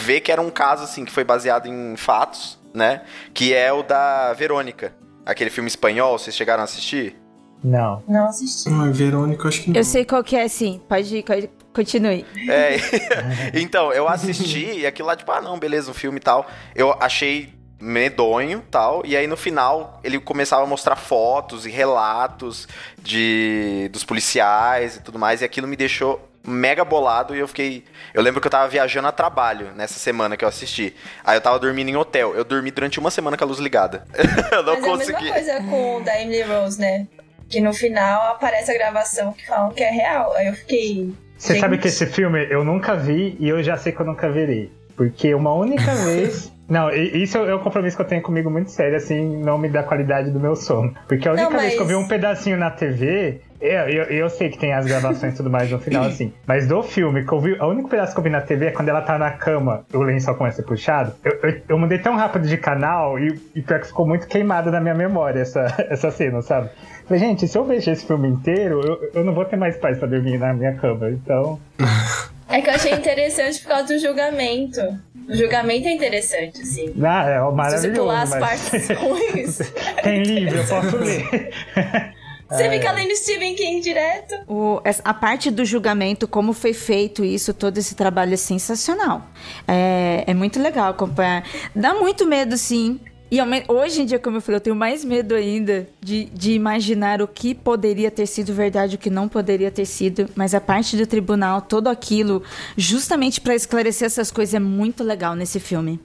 ver 0.00 0.20
que 0.20 0.32
era 0.32 0.40
um 0.40 0.50
caso, 0.50 0.84
assim, 0.84 1.04
que 1.04 1.12
foi 1.12 1.24
baseado 1.24 1.66
em 1.66 1.96
fatos, 1.96 2.58
né? 2.74 3.02
Que 3.34 3.54
é 3.54 3.72
o 3.72 3.82
da 3.82 4.32
Verônica. 4.32 4.92
Aquele 5.24 5.50
filme 5.50 5.68
espanhol, 5.68 6.18
vocês 6.18 6.34
chegaram 6.34 6.62
a 6.62 6.64
assistir? 6.64 7.16
Não. 7.62 8.02
Não 8.08 8.26
assisti. 8.26 8.70
Ai, 8.72 8.90
Verônica, 8.90 9.46
acho 9.46 9.62
que 9.62 9.70
não. 9.70 9.76
Eu 9.76 9.84
sei 9.84 10.04
qual 10.04 10.24
que 10.24 10.34
é, 10.34 10.48
sim. 10.48 10.80
Pode 10.88 11.14
ir, 11.18 11.22
co- 11.22 11.48
continue. 11.74 12.24
É, 12.48 12.76
então, 13.54 13.92
eu 13.92 14.08
assisti 14.08 14.78
e 14.80 14.86
aquilo 14.86 15.08
lá, 15.08 15.14
tipo, 15.14 15.30
ah, 15.30 15.42
não, 15.42 15.58
beleza, 15.58 15.90
um 15.90 15.94
filme 15.94 16.16
e 16.18 16.22
tal. 16.22 16.46
Eu 16.74 16.96
achei 16.98 17.52
medonho 17.78 18.62
tal. 18.70 19.02
E 19.06 19.16
aí 19.16 19.26
no 19.26 19.36
final 19.36 20.00
ele 20.04 20.18
começava 20.20 20.62
a 20.62 20.66
mostrar 20.66 20.96
fotos 20.96 21.64
e 21.66 21.70
relatos 21.70 22.68
de 23.02 23.88
dos 23.92 24.04
policiais 24.04 24.96
e 24.96 25.00
tudo 25.02 25.18
mais. 25.18 25.40
E 25.40 25.44
aquilo 25.44 25.66
me 25.66 25.76
deixou 25.76 26.29
mega 26.46 26.84
bolado 26.84 27.34
e 27.34 27.38
eu 27.38 27.48
fiquei. 27.48 27.84
Eu 28.14 28.22
lembro 28.22 28.40
que 28.40 28.46
eu 28.46 28.50
tava 28.50 28.68
viajando 28.68 29.08
a 29.08 29.12
trabalho 29.12 29.72
nessa 29.76 29.98
semana 29.98 30.36
que 30.36 30.44
eu 30.44 30.48
assisti. 30.48 30.94
Aí 31.24 31.36
eu 31.36 31.40
tava 31.40 31.58
dormindo 31.58 31.88
em 31.88 31.96
hotel. 31.96 32.34
Eu 32.34 32.44
dormi 32.44 32.70
durante 32.70 32.98
uma 32.98 33.10
semana 33.10 33.36
com 33.36 33.44
a 33.44 33.46
luz 33.46 33.58
ligada. 33.58 34.04
eu 34.52 34.62
não 34.62 34.74
Mas 34.74 34.82
é 34.82 34.86
a 34.86 34.90
consegui. 34.90 35.12
mesma 35.24 35.32
coisa 35.32 35.62
com 35.64 35.96
o 35.96 36.00
da 36.00 36.20
Emily 36.20 36.42
Rose, 36.42 36.80
né? 36.80 37.06
Que 37.48 37.60
no 37.60 37.72
final 37.72 38.32
aparece 38.32 38.70
a 38.70 38.74
gravação 38.74 39.32
que 39.32 39.46
falam 39.46 39.70
que 39.70 39.82
é 39.82 39.90
real. 39.90 40.32
Aí 40.34 40.46
eu 40.46 40.54
fiquei. 40.54 41.12
Você 41.36 41.58
sabe 41.58 41.78
que 41.78 41.88
esse 41.88 42.06
filme 42.06 42.46
eu 42.50 42.64
nunca 42.64 42.94
vi 42.94 43.36
e 43.40 43.48
eu 43.48 43.62
já 43.62 43.76
sei 43.76 43.92
que 43.92 44.00
eu 44.00 44.06
nunca 44.06 44.30
verei. 44.30 44.70
Porque 44.96 45.34
uma 45.34 45.52
única 45.54 45.94
vez 46.04 46.52
Não, 46.70 46.88
e- 46.90 47.22
isso 47.24 47.36
é 47.36 47.54
um 47.54 47.58
compromisso 47.58 47.96
que 47.96 48.02
eu 48.02 48.06
tenho 48.06 48.22
comigo 48.22 48.48
muito 48.48 48.70
sério, 48.70 48.96
assim, 48.96 49.42
não 49.42 49.58
me 49.58 49.68
dá 49.68 49.82
qualidade 49.82 50.30
do 50.30 50.38
meu 50.38 50.54
sono. 50.54 50.94
Porque 51.08 51.28
a 51.28 51.32
única 51.32 51.50
Não, 51.50 51.58
vez 51.58 51.74
que 51.74 51.80
eu 51.82 51.86
vi 51.86 51.94
mas- 51.94 52.04
um 52.04 52.08
pedacinho 52.08 52.56
na 52.56 52.70
TV, 52.70 53.40
eu, 53.60 53.88
eu, 53.88 54.04
eu 54.04 54.30
sei 54.30 54.48
que 54.50 54.56
tem 54.56 54.72
as 54.72 54.86
gravações 54.86 55.34
e 55.34 55.36
tudo 55.36 55.50
mais 55.50 55.68
no 55.68 55.80
final, 55.80 56.04
assim. 56.04 56.32
Mas 56.46 56.68
do 56.68 56.80
filme, 56.82 57.26
que 57.26 57.32
eu 57.32 57.40
vi, 57.40 57.52
o 57.54 57.66
único 57.66 57.88
pedaço 57.88 58.14
que 58.14 58.20
eu 58.20 58.24
vi 58.24 58.30
na 58.30 58.40
TV 58.40 58.66
é 58.66 58.70
quando 58.70 58.88
ela 58.88 59.02
tá 59.02 59.18
na 59.18 59.32
cama, 59.32 59.84
o 59.92 59.98
lençol 60.00 60.36
começa 60.36 60.60
a 60.60 60.64
ser 60.64 60.68
puxado. 60.68 61.12
Eu, 61.24 61.32
eu, 61.42 61.60
eu 61.70 61.78
mudei 61.78 61.98
tão 61.98 62.14
rápido 62.16 62.46
de 62.46 62.56
canal 62.56 63.18
e, 63.18 63.38
e 63.54 63.60
pior 63.62 63.80
que 63.80 63.88
ficou 63.88 64.06
muito 64.06 64.28
queimado 64.28 64.70
na 64.70 64.80
minha 64.80 64.94
memória 64.94 65.40
essa, 65.40 65.66
essa 65.90 66.10
cena, 66.12 66.40
sabe? 66.40 66.70
Falei, 67.06 67.18
gente, 67.20 67.48
se 67.48 67.58
eu 67.58 67.64
vejo 67.64 67.90
esse 67.90 68.06
filme 68.06 68.28
inteiro, 68.28 68.80
eu, 68.80 69.10
eu 69.12 69.24
não 69.24 69.34
vou 69.34 69.44
ter 69.44 69.56
mais 69.56 69.76
paz 69.76 69.98
pra 69.98 70.06
dormir 70.06 70.38
na 70.38 70.54
minha 70.54 70.74
cama. 70.76 71.10
Então. 71.10 71.58
É 72.50 72.60
que 72.60 72.68
eu 72.68 72.74
achei 72.74 72.92
interessante 72.92 73.60
por 73.60 73.68
causa 73.68 73.84
do 73.94 73.98
julgamento. 73.98 74.80
O 75.28 75.34
julgamento 75.34 75.86
é 75.86 75.92
interessante, 75.92 76.60
assim. 76.62 76.92
Ah, 77.02 77.24
é 77.28 77.34
Se 77.38 77.40
você 77.44 77.52
maravilhoso. 77.56 78.00
pular 78.00 78.22
as 78.22 78.30
mas- 78.30 78.40
partes 78.70 78.88
ruins, 78.98 79.58
Tem 80.02 80.22
livro, 80.22 80.58
eu 80.58 80.66
posso 80.66 80.96
ler. 80.96 81.50
você 82.50 82.62
É. 82.64 82.70
fica 82.70 82.90
lendo 82.90 83.14
Stephen 83.14 83.54
King 83.54 83.80
direto. 83.80 84.34
O- 84.48 84.80
a 85.04 85.14
parte 85.14 85.50
do 85.50 85.64
julgamento, 85.64 86.26
como 86.26 86.52
foi 86.52 86.72
feito 86.72 87.24
isso, 87.24 87.54
todo 87.54 87.78
esse 87.78 87.94
trabalho 87.94 88.34
é 88.34 88.36
sensacional. 88.36 89.24
É, 89.68 90.24
é 90.26 90.34
muito 90.34 90.60
legal 90.60 90.90
acompanhar. 90.90 91.44
Dá 91.74 91.94
muito 91.94 92.26
medo, 92.26 92.56
sim. 92.56 92.98
E 93.30 93.38
hoje 93.68 94.02
em 94.02 94.06
dia, 94.06 94.18
como 94.18 94.38
eu 94.38 94.40
falei, 94.40 94.56
eu 94.56 94.60
tenho 94.60 94.74
mais 94.74 95.04
medo 95.04 95.36
ainda 95.36 95.86
de, 96.00 96.24
de 96.26 96.52
imaginar 96.52 97.22
o 97.22 97.28
que 97.28 97.54
poderia 97.54 98.10
ter 98.10 98.26
sido 98.26 98.52
verdade, 98.52 98.96
o 98.96 98.98
que 98.98 99.08
não 99.08 99.28
poderia 99.28 99.70
ter 99.70 99.86
sido. 99.86 100.28
Mas 100.34 100.52
a 100.52 100.60
parte 100.60 100.96
do 100.96 101.06
tribunal, 101.06 101.62
todo 101.62 101.86
aquilo, 101.86 102.42
justamente 102.76 103.40
para 103.40 103.54
esclarecer 103.54 104.06
essas 104.06 104.32
coisas, 104.32 104.54
é 104.54 104.58
muito 104.58 105.04
legal 105.04 105.36
nesse 105.36 105.60
filme. 105.60 106.00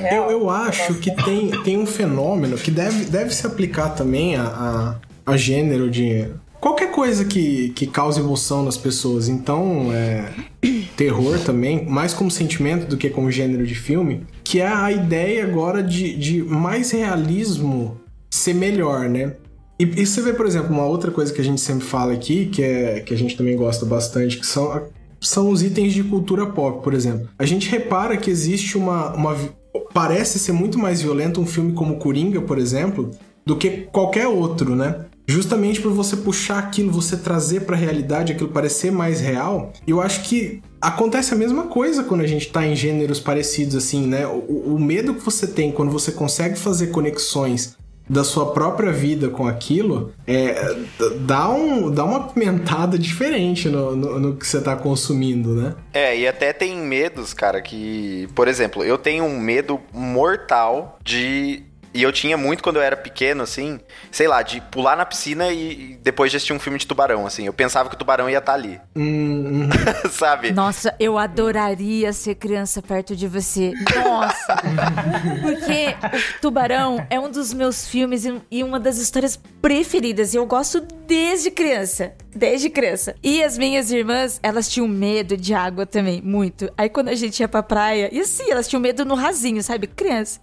É. 0.00 0.16
Eu, 0.16 0.30
eu 0.30 0.50
acho 0.50 0.94
que 0.94 1.10
tem, 1.10 1.50
tem 1.62 1.78
um 1.78 1.86
fenômeno 1.86 2.56
que 2.56 2.70
deve, 2.70 3.04
deve 3.04 3.32
se 3.32 3.46
aplicar 3.46 3.90
também 3.90 4.36
a, 4.36 4.44
a, 4.44 5.32
a 5.32 5.36
gênero 5.36 5.88
de. 5.88 6.28
Qualquer 6.60 6.90
coisa 6.90 7.24
que, 7.24 7.70
que 7.70 7.86
cause 7.86 8.18
emoção 8.18 8.64
nas 8.64 8.76
pessoas. 8.76 9.28
Então, 9.28 9.90
é, 9.92 10.28
terror 10.96 11.38
também, 11.38 11.84
mais 11.86 12.12
como 12.12 12.30
sentimento 12.30 12.86
do 12.86 12.96
que 12.96 13.08
como 13.08 13.30
gênero 13.30 13.64
de 13.64 13.76
filme, 13.76 14.26
que 14.48 14.62
é 14.62 14.66
a 14.66 14.90
ideia 14.90 15.44
agora 15.44 15.82
de, 15.82 16.16
de 16.16 16.42
mais 16.42 16.90
realismo 16.90 18.00
ser 18.30 18.54
melhor, 18.54 19.06
né? 19.06 19.34
E, 19.78 19.84
e 19.84 20.06
você 20.06 20.22
vê, 20.22 20.32
por 20.32 20.46
exemplo, 20.46 20.72
uma 20.72 20.86
outra 20.86 21.10
coisa 21.10 21.30
que 21.30 21.38
a 21.38 21.44
gente 21.44 21.60
sempre 21.60 21.84
fala 21.84 22.14
aqui, 22.14 22.46
que, 22.46 22.62
é, 22.62 23.00
que 23.00 23.12
a 23.12 23.16
gente 23.16 23.36
também 23.36 23.54
gosta 23.54 23.84
bastante, 23.84 24.38
que 24.38 24.46
são, 24.46 24.86
são 25.20 25.50
os 25.50 25.62
itens 25.62 25.92
de 25.92 26.02
cultura 26.02 26.46
pop, 26.46 26.82
por 26.82 26.94
exemplo. 26.94 27.28
A 27.38 27.44
gente 27.44 27.68
repara 27.68 28.16
que 28.16 28.30
existe 28.30 28.78
uma, 28.78 29.12
uma. 29.12 29.36
Parece 29.92 30.38
ser 30.38 30.52
muito 30.52 30.78
mais 30.78 31.02
violento 31.02 31.42
um 31.42 31.46
filme 31.46 31.74
como 31.74 31.98
Coringa, 31.98 32.40
por 32.40 32.56
exemplo, 32.56 33.10
do 33.44 33.54
que 33.54 33.86
qualquer 33.92 34.28
outro, 34.28 34.74
né? 34.74 35.04
Justamente 35.26 35.78
por 35.78 35.92
você 35.92 36.16
puxar 36.16 36.58
aquilo, 36.58 36.90
você 36.90 37.18
trazer 37.18 37.66
pra 37.66 37.76
realidade, 37.76 38.32
aquilo 38.32 38.48
parecer 38.48 38.90
mais 38.90 39.20
real. 39.20 39.74
Eu 39.86 40.00
acho 40.00 40.22
que 40.22 40.62
acontece 40.80 41.34
a 41.34 41.36
mesma 41.36 41.64
coisa 41.64 42.04
quando 42.04 42.22
a 42.22 42.26
gente 42.26 42.50
tá 42.50 42.66
em 42.66 42.74
gêneros 42.74 43.20
parecidos, 43.20 43.74
assim, 43.74 44.06
né? 44.06 44.26
O, 44.26 44.74
o 44.74 44.78
medo 44.78 45.14
que 45.14 45.24
você 45.24 45.46
tem 45.46 45.72
quando 45.72 45.90
você 45.90 46.12
consegue 46.12 46.56
fazer 46.56 46.88
conexões 46.88 47.76
da 48.08 48.24
sua 48.24 48.52
própria 48.52 48.90
vida 48.90 49.28
com 49.28 49.46
aquilo, 49.46 50.12
é, 50.26 50.76
dá, 51.20 51.50
um, 51.50 51.90
dá 51.90 52.04
uma 52.04 52.28
pimentada 52.28 52.98
diferente 52.98 53.68
no, 53.68 53.94
no, 53.94 54.18
no 54.18 54.36
que 54.36 54.46
você 54.46 54.60
tá 54.60 54.74
consumindo, 54.74 55.54
né? 55.54 55.74
É, 55.92 56.16
e 56.16 56.26
até 56.26 56.52
tem 56.52 56.76
medos, 56.76 57.34
cara, 57.34 57.60
que. 57.60 58.28
Por 58.34 58.48
exemplo, 58.48 58.82
eu 58.82 58.96
tenho 58.96 59.24
um 59.24 59.38
medo 59.38 59.78
mortal 59.92 60.98
de. 61.04 61.64
E 61.98 62.02
eu 62.04 62.12
tinha 62.12 62.36
muito 62.36 62.62
quando 62.62 62.76
eu 62.76 62.82
era 62.82 62.96
pequeno, 62.96 63.42
assim, 63.42 63.80
sei 64.12 64.28
lá, 64.28 64.40
de 64.40 64.60
pular 64.60 64.96
na 64.96 65.04
piscina 65.04 65.50
e 65.50 65.98
depois 66.00 66.30
de 66.30 66.36
assistir 66.36 66.52
um 66.52 66.58
filme 66.60 66.78
de 66.78 66.86
tubarão, 66.86 67.26
assim. 67.26 67.44
Eu 67.44 67.52
pensava 67.52 67.88
que 67.88 67.96
o 67.96 67.98
tubarão 67.98 68.30
ia 68.30 68.38
estar 68.38 68.52
ali. 68.54 68.80
Hum, 68.94 69.64
hum. 69.64 69.68
Sabe? 70.08 70.52
Nossa, 70.52 70.94
eu 71.00 71.18
adoraria 71.18 72.12
ser 72.12 72.36
criança 72.36 72.80
perto 72.80 73.16
de 73.16 73.26
você. 73.26 73.72
Nossa! 73.96 74.56
Porque 75.42 76.36
o 76.36 76.40
Tubarão 76.40 77.04
é 77.10 77.18
um 77.18 77.28
dos 77.28 77.52
meus 77.52 77.88
filmes 77.88 78.24
e- 78.24 78.40
e 78.48 78.62
uma 78.62 78.78
das 78.78 78.98
histórias 78.98 79.36
preferidas. 79.60 80.34
E 80.34 80.36
eu 80.36 80.46
gosto 80.46 80.80
desde 81.04 81.50
criança. 81.50 82.12
Desde 82.32 82.70
criança. 82.70 83.16
E 83.24 83.42
as 83.42 83.58
minhas 83.58 83.90
irmãs, 83.90 84.38
elas 84.40 84.68
tinham 84.68 84.86
medo 84.86 85.36
de 85.36 85.52
água 85.52 85.84
também, 85.84 86.22
muito. 86.22 86.70
Aí 86.78 86.88
quando 86.88 87.08
a 87.08 87.14
gente 87.16 87.40
ia 87.40 87.48
pra 87.48 87.60
praia, 87.62 88.08
e 88.12 88.20
assim, 88.20 88.48
elas 88.52 88.68
tinham 88.68 88.80
medo 88.80 89.04
no 89.04 89.16
rasinho, 89.16 89.60
sabe? 89.64 89.88
Criança. 89.88 90.38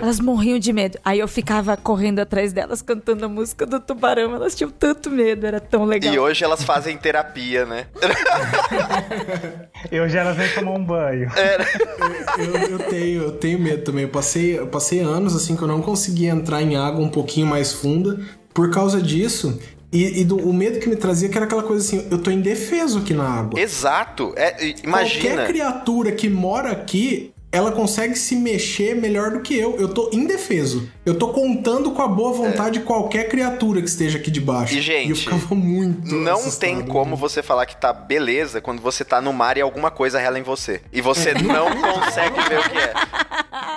Elas 0.00 0.20
morriam 0.20 0.58
de 0.58 0.72
medo. 0.72 0.99
Aí 1.04 1.18
eu 1.18 1.28
ficava 1.28 1.76
correndo 1.76 2.20
atrás 2.20 2.52
delas, 2.52 2.82
cantando 2.82 3.24
a 3.24 3.28
música 3.28 3.66
do 3.66 3.80
Tubarão. 3.80 4.34
Elas 4.34 4.54
tinham 4.54 4.70
tanto 4.70 5.10
medo, 5.10 5.46
era 5.46 5.60
tão 5.60 5.84
legal. 5.84 6.12
E 6.12 6.18
hoje 6.18 6.44
elas 6.44 6.62
fazem 6.62 6.96
terapia, 6.96 7.64
né? 7.66 7.86
E 9.90 9.98
hoje 10.00 10.16
elas 10.16 10.36
nem 10.36 10.48
tomam 10.50 10.76
um 10.76 10.84
banho. 10.84 11.30
eu, 12.38 12.56
eu 12.70 12.78
tenho, 12.78 13.22
eu 13.22 13.32
tenho 13.32 13.58
medo 13.58 13.84
também. 13.84 14.04
Eu 14.04 14.10
passei, 14.10 14.58
eu 14.58 14.66
passei 14.66 15.00
anos 15.00 15.34
assim 15.34 15.56
que 15.56 15.62
eu 15.62 15.68
não 15.68 15.80
conseguia 15.80 16.30
entrar 16.30 16.62
em 16.62 16.76
água 16.76 17.04
um 17.04 17.08
pouquinho 17.08 17.46
mais 17.46 17.72
funda 17.72 18.20
por 18.52 18.70
causa 18.70 19.00
disso. 19.00 19.58
E, 19.92 20.20
e 20.20 20.24
do, 20.24 20.36
o 20.36 20.52
medo 20.52 20.78
que 20.78 20.88
me 20.88 20.94
trazia 20.94 21.28
que 21.28 21.36
era 21.36 21.46
aquela 21.46 21.64
coisa 21.64 21.84
assim, 21.84 22.06
eu 22.10 22.18
tô 22.18 22.30
indefeso 22.30 22.98
aqui 22.98 23.12
na 23.12 23.28
água. 23.28 23.60
Exato. 23.60 24.32
É, 24.36 24.74
imagina. 24.84 25.34
Qualquer 25.34 25.46
criatura 25.46 26.12
que 26.12 26.28
mora 26.28 26.70
aqui, 26.70 27.32
ela 27.52 27.72
consegue 27.72 28.16
se 28.16 28.36
mexer 28.36 28.94
melhor 28.94 29.32
do 29.32 29.40
que 29.40 29.56
eu. 29.56 29.76
Eu 29.76 29.88
tô 29.88 30.08
indefeso. 30.12 30.88
Eu 31.04 31.18
tô 31.18 31.28
contando 31.28 31.90
com 31.90 32.02
a 32.02 32.06
boa 32.06 32.32
vontade 32.32 32.78
de 32.78 32.84
qualquer 32.84 33.28
criatura 33.28 33.82
que 33.82 33.88
esteja 33.88 34.18
aqui 34.18 34.30
debaixo. 34.30 34.74
E, 34.74 34.80
gente, 34.80 35.10
eu 35.10 35.16
ficava 35.16 35.54
muito 35.54 36.14
Não 36.14 36.50
tem 36.50 36.80
como 36.82 37.16
você 37.16 37.42
falar 37.42 37.66
que 37.66 37.76
tá 37.76 37.92
beleza 37.92 38.60
quando 38.60 38.80
você 38.80 39.04
tá 39.04 39.20
no 39.20 39.32
mar 39.32 39.56
e 39.56 39.60
alguma 39.60 39.90
coisa 39.90 40.20
rela 40.20 40.38
em 40.38 40.42
você. 40.42 40.80
E 40.92 41.00
você 41.00 41.34
não 41.34 41.70
consegue 41.80 42.40
ver 42.48 42.58
o 42.60 42.70
que 42.70 42.78
é. 42.78 42.92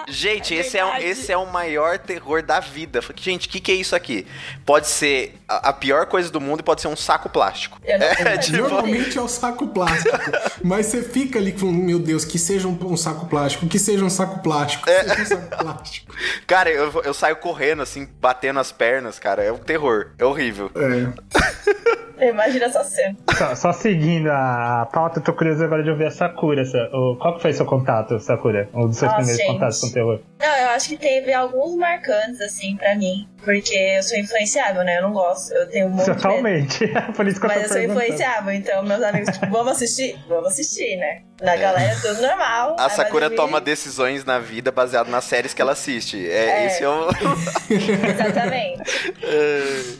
Gente, 0.07 0.53
esse 0.53 0.77
é, 0.77 0.85
um- 0.85 0.97
esse 0.97 1.31
é 1.31 1.37
o 1.37 1.45
maior 1.45 1.97
terror 1.97 2.43
da 2.43 2.59
vida. 2.59 2.99
Gente, 3.15 3.47
o 3.47 3.49
que, 3.49 3.59
que 3.59 3.71
é 3.71 3.75
isso 3.75 3.95
aqui? 3.95 4.27
Pode 4.65 4.87
ser 4.87 5.35
a, 5.47 5.69
a 5.69 5.73
pior 5.73 6.05
coisa 6.05 6.31
do 6.31 6.39
mundo 6.39 6.59
e 6.59 6.63
pode 6.63 6.81
ser 6.81 6.87
um 6.87 6.95
saco 6.95 7.29
plástico. 7.29 7.79
É, 7.83 8.37
tipo, 8.37 8.57
Normalmente 8.57 9.17
é 9.17 9.21
o 9.21 9.27
saco 9.27 9.67
plástico. 9.67 10.17
mas 10.63 10.85
você 10.87 11.01
fica 11.01 11.39
ali 11.39 11.51
com, 11.53 11.65
meu 11.71 11.99
Deus, 11.99 12.23
que 12.25 12.37
seja 12.37 12.67
um, 12.67 12.77
um 12.83 12.97
saco 12.97 13.25
plástico, 13.27 13.65
que 13.67 13.79
seja 13.79 14.03
um 14.05 14.09
saco 14.09 14.39
plástico, 14.41 14.83
que 14.85 14.91
É. 14.91 15.03
seja 15.03 15.21
um 15.21 15.25
saco 15.25 15.57
plástico. 15.63 16.13
cara, 16.45 16.69
eu, 16.69 17.01
eu 17.03 17.13
saio 17.13 17.35
correndo, 17.37 17.81
assim, 17.81 18.07
batendo 18.21 18.59
as 18.59 18.71
pernas, 18.71 19.17
cara. 19.19 19.43
É 19.43 19.51
um 19.51 19.57
terror. 19.57 20.11
É 20.19 20.25
horrível. 20.25 20.69
É. 20.75 22.29
Imagina 22.29 22.65
essa 22.65 22.83
cena. 22.83 23.17
Só, 23.37 23.55
só 23.55 23.73
seguindo 23.73 24.29
a 24.29 24.87
pauta, 24.93 25.19
eu 25.19 25.23
tô 25.23 25.33
curioso 25.33 25.63
agora 25.63 25.83
de 25.83 25.89
ouvir 25.89 26.05
a 26.05 26.11
Sakura. 26.11 26.63
Sa- 26.63 26.89
o- 26.93 27.17
Qual 27.17 27.35
que 27.35 27.41
foi 27.41 27.51
seu 27.53 27.65
contato, 27.65 28.17
Sakura? 28.19 28.69
Um 28.73 28.87
dos 28.87 28.97
seus 28.97 29.11
Nossa, 29.11 29.15
primeiros 29.15 29.41
gente. 29.41 29.51
contatos 29.53 29.62
com 29.69 29.91
terror? 29.91 30.19
Não, 30.39 30.55
eu 30.57 30.69
acho 30.69 30.89
que 30.89 30.97
teve 30.97 31.33
alguns 31.33 31.75
marcantes, 31.75 32.41
assim, 32.41 32.75
pra 32.75 32.95
mim. 32.95 33.27
Porque 33.43 33.75
eu 33.75 34.03
sou 34.03 34.17
influenciável, 34.17 34.83
né? 34.83 34.97
Eu 34.97 35.03
não 35.03 35.13
gosto. 35.13 35.53
Eu 35.53 35.69
tenho 35.69 35.89
muito 35.89 36.07
medo. 36.07 36.21
Totalmente. 36.21 36.87
Por 37.15 37.27
isso 37.27 37.39
que 37.39 37.45
eu 37.45 37.49
tô 37.49 37.55
Mas 37.55 37.63
eu 37.63 37.69
sou 37.69 37.81
influenciável, 37.81 38.53
então 38.53 38.83
meus 38.83 39.03
amigos, 39.03 39.33
tipo, 39.33 39.47
vamos 39.47 39.73
assistir? 39.73 40.17
Vamos 40.27 40.53
assistir, 40.53 40.95
né? 40.97 41.21
Na 41.41 41.57
galera, 41.57 41.93
tudo 41.99 42.21
normal. 42.21 42.77
A 42.79 42.87
Sakura 42.87 43.27
dormir. 43.27 43.35
toma 43.35 43.59
decisões 43.59 44.23
na 44.23 44.39
vida 44.39 44.71
baseado 44.71 45.09
nas 45.09 45.25
séries 45.25 45.53
que 45.53 45.61
ela 45.61 45.73
assiste. 45.73 46.25
É, 46.29 46.63
É. 46.63 46.65
Esse 46.67 46.83
é 46.83 46.89
o. 46.89 47.09
Exatamente. 47.69 49.13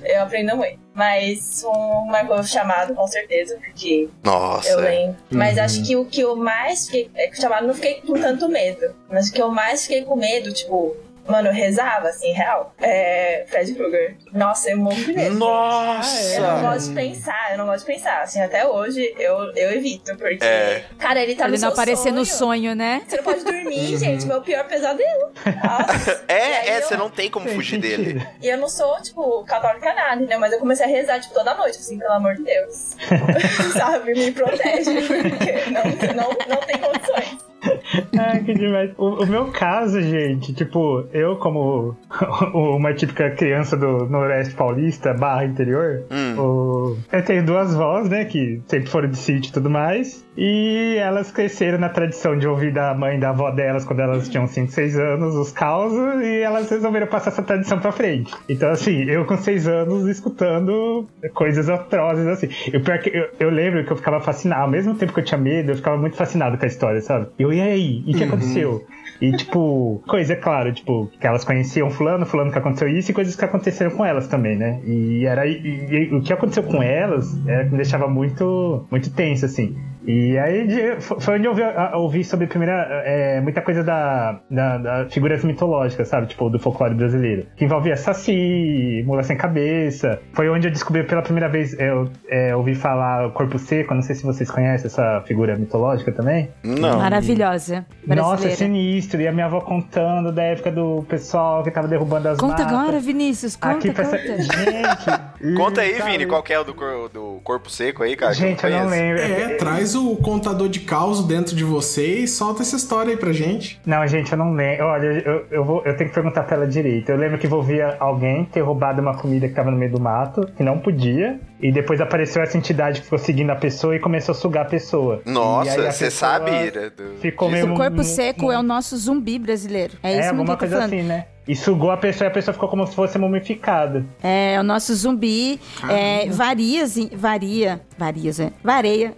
eu 0.04 0.22
aprendo 0.22 0.56
muito. 0.56 0.80
Mas 0.94 1.64
um 1.66 2.06
marcou 2.06 2.40
o 2.40 2.44
chamado, 2.44 2.94
com 2.94 3.08
certeza, 3.08 3.58
porque 3.58 4.08
Nossa. 4.24 4.70
eu 4.70 4.80
é. 4.80 4.90
lembro. 4.90 5.18
Mas 5.32 5.58
acho 5.58 5.84
que 5.84 5.96
o 5.96 6.06
que 6.06 6.22
eu 6.22 6.36
mais 6.36 6.86
fiquei. 6.86 7.10
É 7.16 7.34
chamado 7.34 7.68
não 7.68 7.74
fiquei 7.74 8.02
com 8.02 8.14
tanto 8.14 8.48
medo. 8.48 8.96
Mas 9.10 9.30
o 9.30 9.34
que 9.34 9.42
eu 9.42 9.50
mais 9.54 9.84
fiquei 9.84 10.04
com 10.04 10.16
medo, 10.16 10.52
tipo. 10.54 10.96
Mano, 11.26 11.48
eu 11.48 11.54
rezava, 11.54 12.10
assim, 12.10 12.34
real. 12.34 12.74
É. 12.82 13.46
Fred 13.48 13.74
Krueger. 13.76 14.18
Nossa, 14.34 14.72
eu 14.72 14.78
morro 14.78 14.98
de 15.02 15.14
medo. 15.14 15.36
Nossa! 15.38 16.34
Eu 16.36 16.42
não 16.42 16.62
gosto 16.64 16.90
de 16.90 16.96
pensar, 16.96 17.52
eu 17.54 17.58
não 17.60 17.66
gosto 17.66 17.86
de 17.86 17.94
pensar. 17.94 18.22
Assim, 18.24 18.42
até 18.42 18.68
hoje 18.68 19.16
eu, 19.18 19.38
eu 19.56 19.72
evito, 19.72 20.18
porque. 20.18 20.44
É. 20.44 20.84
Cara, 21.00 21.22
ele 21.24 21.34
tá 21.34 21.46
Ele 21.46 21.56
no 21.56 21.62
não 21.62 21.70
seu 21.70 21.70
aparecer 21.70 22.10
sonho. 22.10 22.16
no 22.16 22.26
sonho, 22.26 22.76
né? 22.76 23.04
Você 23.08 23.16
não 23.16 23.24
pode 23.24 23.42
dormir, 23.46 23.98
gente. 23.98 24.26
Meu 24.26 24.42
pior 24.42 24.68
pesadelo. 24.68 25.32
Nossa. 25.64 26.24
É, 26.28 26.72
é, 26.72 26.78
eu- 26.80 26.82
você 26.84 26.98
não 26.98 27.10
tem 27.10 27.30
como 27.32 27.48
fugir 27.48 27.78
dele. 27.80 28.22
E 28.42 28.50
eu 28.50 28.58
não 28.58 28.68
sou, 28.68 29.02
tipo, 29.02 29.46
católica 29.46 29.94
nada, 29.94 30.26
né? 30.26 30.36
Mas 30.36 30.52
eu 30.52 30.60
comecei 30.60 30.86
a 30.86 30.90
rezar, 30.90 31.22
tipo, 31.22 31.34
toda 31.34 31.54
noite, 31.56 31.78
assim, 31.78 31.98
pelo 31.98 32.12
amor 32.12 32.36
de 32.36 32.44
Deus. 32.44 32.98
Sabe? 33.72 34.14
Me 34.14 34.30
protege, 34.32 35.02
porque 35.08 35.70
não, 35.72 35.84
não, 36.16 36.30
não 36.50 36.58
tem 36.58 36.78
condições. 36.80 37.38
Ai, 38.18 38.44
que 38.44 38.54
demais. 38.54 38.92
O, 38.98 39.24
o 39.24 39.28
meu 39.28 39.46
caso, 39.48 40.02
gente, 40.02 40.54
tipo, 40.54 41.06
eu 41.14 41.36
como 41.38 41.96
uma 42.54 42.94
típica 42.94 43.30
criança 43.32 43.76
do 43.78 44.06
Noroeste 44.08 44.54
Paulista, 44.56 45.14
barra 45.14 45.46
interior, 45.46 46.04
Hum. 46.12 46.36
o- 46.40 46.98
eu 47.12 47.24
tenho 47.24 47.46
duas 47.46 47.74
vós, 47.76 48.10
né, 48.10 48.26
que 48.26 48.62
sempre 48.68 48.90
foram 48.90 49.10
de 49.10 49.18
sítio 49.18 49.50
e 49.50 49.54
tudo 49.54 49.70
mais. 49.70 50.24
E 50.36 50.96
elas 51.00 51.32
cresceram 51.32 51.78
na 51.78 51.90
tradição 51.90 52.36
de 52.38 52.48
ouvir 52.48 52.74
da 52.74 52.94
mãe 52.96 53.18
e 53.18 53.20
da 53.20 53.30
avó 53.30 53.52
delas 53.52 53.86
quando 53.86 54.00
elas 54.00 54.28
tinham 54.28 54.48
5, 54.48 54.72
6 54.72 54.98
anos 54.98 55.36
os 55.36 55.52
causos 55.52 56.22
e 56.24 56.40
elas 56.42 56.70
resolveram 56.72 57.06
passar 57.06 57.30
essa 57.30 57.44
tradição 57.44 57.80
pra 57.80 57.92
frente. 57.92 58.34
Então, 58.50 58.70
assim, 58.72 59.04
eu 59.04 59.26
com 59.26 59.38
6 59.38 59.68
anos 59.68 60.08
escutando 60.08 61.08
coisas 61.36 61.70
atrozes, 61.70 62.26
assim. 62.26 62.50
Eu, 62.74 62.82
pior 62.82 62.98
que 62.98 63.16
eu, 63.16 63.28
eu 63.40 63.50
lembro 63.52 63.84
que 63.86 63.92
eu 63.92 63.96
ficava 63.96 64.20
fascinado, 64.20 64.64
ao 64.64 64.70
mesmo 64.70 64.96
tempo 64.96 65.14
que 65.14 65.20
eu 65.20 65.24
tinha 65.24 65.38
medo, 65.38 65.72
eu 65.72 65.76
ficava 65.76 65.98
muito 65.98 66.16
fascinado 66.16 66.58
com 66.58 66.64
a 66.66 66.68
história, 66.68 67.00
sabe? 67.02 67.28
Eu, 67.38 67.53
e 67.54 67.62
aí? 67.62 68.04
E 68.06 68.12
o 68.14 68.18
que 68.18 68.24
aconteceu? 68.24 68.86
E, 69.22 69.32
tipo, 69.32 70.04
coisa, 70.08 70.34
é 70.34 70.36
claro, 70.36 70.74
tipo, 70.74 71.10
que 71.20 71.26
elas 71.26 71.46
conheciam 71.46 71.90
fulano, 71.90 72.26
fulano 72.26 72.52
que 72.52 72.58
aconteceu 72.58 72.90
isso 72.90 73.12
e 73.12 73.14
coisas 73.14 73.36
que 73.36 73.46
aconteceram 73.46 73.92
com 73.92 74.04
elas 74.04 74.28
também, 74.28 74.58
né? 74.58 74.82
E 74.86 75.26
era. 75.26 75.48
E, 75.48 76.10
e 76.12 76.14
o 76.14 76.22
que 76.22 76.34
aconteceu 76.34 76.64
com 76.64 76.84
elas 76.84 77.34
era 77.48 77.64
que 77.64 77.72
me 77.72 77.78
deixava 77.78 78.08
muito, 78.08 78.86
muito 78.92 79.10
tenso, 79.12 79.46
assim. 79.46 79.78
E 80.06 80.38
aí 80.38 80.98
foi 81.00 81.38
onde 81.38 81.48
eu 81.48 81.56
ouvi, 81.94 82.24
sobre 82.24 82.46
a 82.46 82.48
primeira. 82.50 83.04
é, 83.06 83.42
muita 83.42 83.62
coisa 83.62 83.84
da, 83.84 84.40
da, 84.50 84.78
da 84.78 85.10
figuras 85.10 85.44
mitológicas, 85.44 86.08
sabe? 86.08 86.28
Tipo, 86.28 86.50
do 86.50 86.60
folclore 86.60 86.94
brasileiro. 86.94 87.46
Que 87.56 87.66
envolvia 87.66 87.96
Saci, 87.96 89.04
Mula 89.06 89.24
Sem 89.24 89.38
Cabeça. 89.38 90.20
Foi 90.34 90.50
onde 90.50 90.68
eu 90.68 90.72
descobri 90.72 91.04
pela 91.04 91.22
primeira 91.22 91.48
vez. 91.48 91.78
Eu 91.80 92.10
é, 92.30 92.56
ouvi 92.56 92.76
falar 92.76 93.30
Corpo 93.32 93.58
Seco. 93.58 93.94
Não 93.94 94.02
sei 94.02 94.16
se 94.16 94.24
vocês 94.24 94.50
conhecem 94.50 94.88
essa 94.88 95.22
figura 95.26 95.56
mitológica 95.56 96.12
também. 96.12 96.50
Não. 96.64 97.00
Maravilhosa. 97.00 97.86
Nossa, 98.06 98.12
é 98.12 98.16
Brasileira. 98.16 98.56
sinistro. 98.58 99.22
E 99.22 99.28
a 99.28 99.32
minha 99.32 99.46
avó 99.46 99.62
contando 99.62 100.32
da 100.32 100.44
época 100.44 100.72
do 100.72 101.04
pessoal 101.08 101.64
que 101.64 101.72
tava 101.72 101.88
derrubando 101.88 102.28
as 102.30 102.38
Conta 102.38 102.64
matas. 102.64 102.78
agora, 102.78 103.00
Vinícius. 103.00 103.56
Conta, 103.56 103.78
Aqui 103.78 103.88
conta. 103.94 104.02
essa... 104.18 104.42
Gente. 104.42 105.33
Conta 105.56 105.82
aí, 105.82 105.96
sabe? 105.98 106.12
Vini, 106.12 106.26
qual 106.26 106.42
que 106.42 106.54
é 106.54 106.60
o 106.60 106.64
do, 106.64 106.74
cor- 106.74 107.10
do 107.10 107.40
corpo 107.44 107.70
seco 107.70 108.04
aí, 108.04 108.16
cara? 108.16 108.34
Gente, 108.34 108.64
eu 108.64 108.70
não 108.70 108.88
lembro. 108.88 109.22
É, 109.22 109.56
traz 109.56 109.96
o 109.96 110.16
contador 110.18 110.70
de 110.70 110.80
caos 110.82 111.26
dentro 111.26 111.56
de 111.56 111.64
você 111.64 112.20
e 112.20 112.28
solta 112.28 112.62
essa 112.62 112.76
história 112.76 113.12
aí 113.12 113.18
pra 113.18 113.32
gente. 113.34 113.80
Não, 113.86 114.06
gente, 114.08 114.32
eu 114.32 114.38
não 114.38 114.54
lembro. 114.54 114.86
Olha, 114.86 115.06
eu, 115.26 115.46
eu, 115.52 115.66
vou, 115.66 115.82
eu 115.86 115.96
tenho 115.98 116.10
que 116.10 116.16
perguntar 116.16 116.44
pra 116.44 116.56
ela 116.58 116.68
direito. 116.68 117.10
Eu 117.10 117.18
lembro 117.18 117.38
que 117.38 117.46
envolvia 117.48 117.98
alguém 118.00 118.46
ter 118.46 118.62
roubado 118.62 119.02
uma 119.02 119.18
comida 119.18 119.48
que 119.48 119.54
tava 119.54 119.70
no 119.72 119.78
meio 119.78 119.92
do 119.92 120.00
mato, 120.00 120.48
que 120.56 120.64
não 120.64 120.80
podia, 120.80 121.40
e 121.62 121.72
depois 121.72 122.00
apareceu 122.00 122.42
essa 122.42 122.58
entidade 122.58 123.00
que 123.00 123.06
ficou 123.06 123.20
seguindo 123.20 123.50
a 123.50 123.56
pessoa 123.56 123.96
e 123.96 124.00
começou 124.00 124.34
a 124.34 124.36
sugar 124.36 124.66
a 124.66 124.70
pessoa. 124.70 125.22
Nossa, 125.26 125.92
você 125.92 126.10
sabe, 126.12 126.52
Ira? 126.52 126.90
do- 126.90 127.18
Ficou 127.20 127.50
meio 127.50 127.72
O 127.72 127.76
corpo 127.76 128.04
seco 128.04 128.52
é 128.52 128.58
o 128.58 128.64
nosso 128.64 128.96
zumbi 128.98 129.38
brasileiro. 129.40 129.94
É, 130.04 130.14
É, 130.14 130.20
isso 130.20 130.22
mesmo 130.22 130.32
que 130.34 130.40
alguma 130.40 130.54
eu 130.54 130.58
tô 130.58 130.60
coisa 130.60 130.76
falando. 130.76 130.94
assim, 130.94 131.04
né? 131.04 131.26
E 131.48 131.56
sugou 131.56 131.92
a 131.92 131.98
pessoa 131.98 132.28
e 132.28 132.30
a 132.30 132.32
pessoa 132.32 132.54
ficou 132.54 132.70
como 132.70 132.88
se 132.88 132.96
fosse 132.96 133.18
mumificada. 133.18 134.06
É, 134.22 134.58
o 134.60 134.64
nosso 134.64 134.96
zumbi 134.96 135.60
é, 135.90 136.30
varia, 136.30 136.86
varia, 137.16 137.82
varias, 137.98 138.40
é, 138.40 138.54
vareia. 138.64 139.14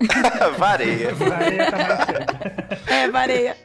Vareia. 0.58 1.10
Aí 1.10 1.72
tá 1.72 1.78
mais. 1.78 2.86
É, 2.88 3.10
vareia. 3.10 3.56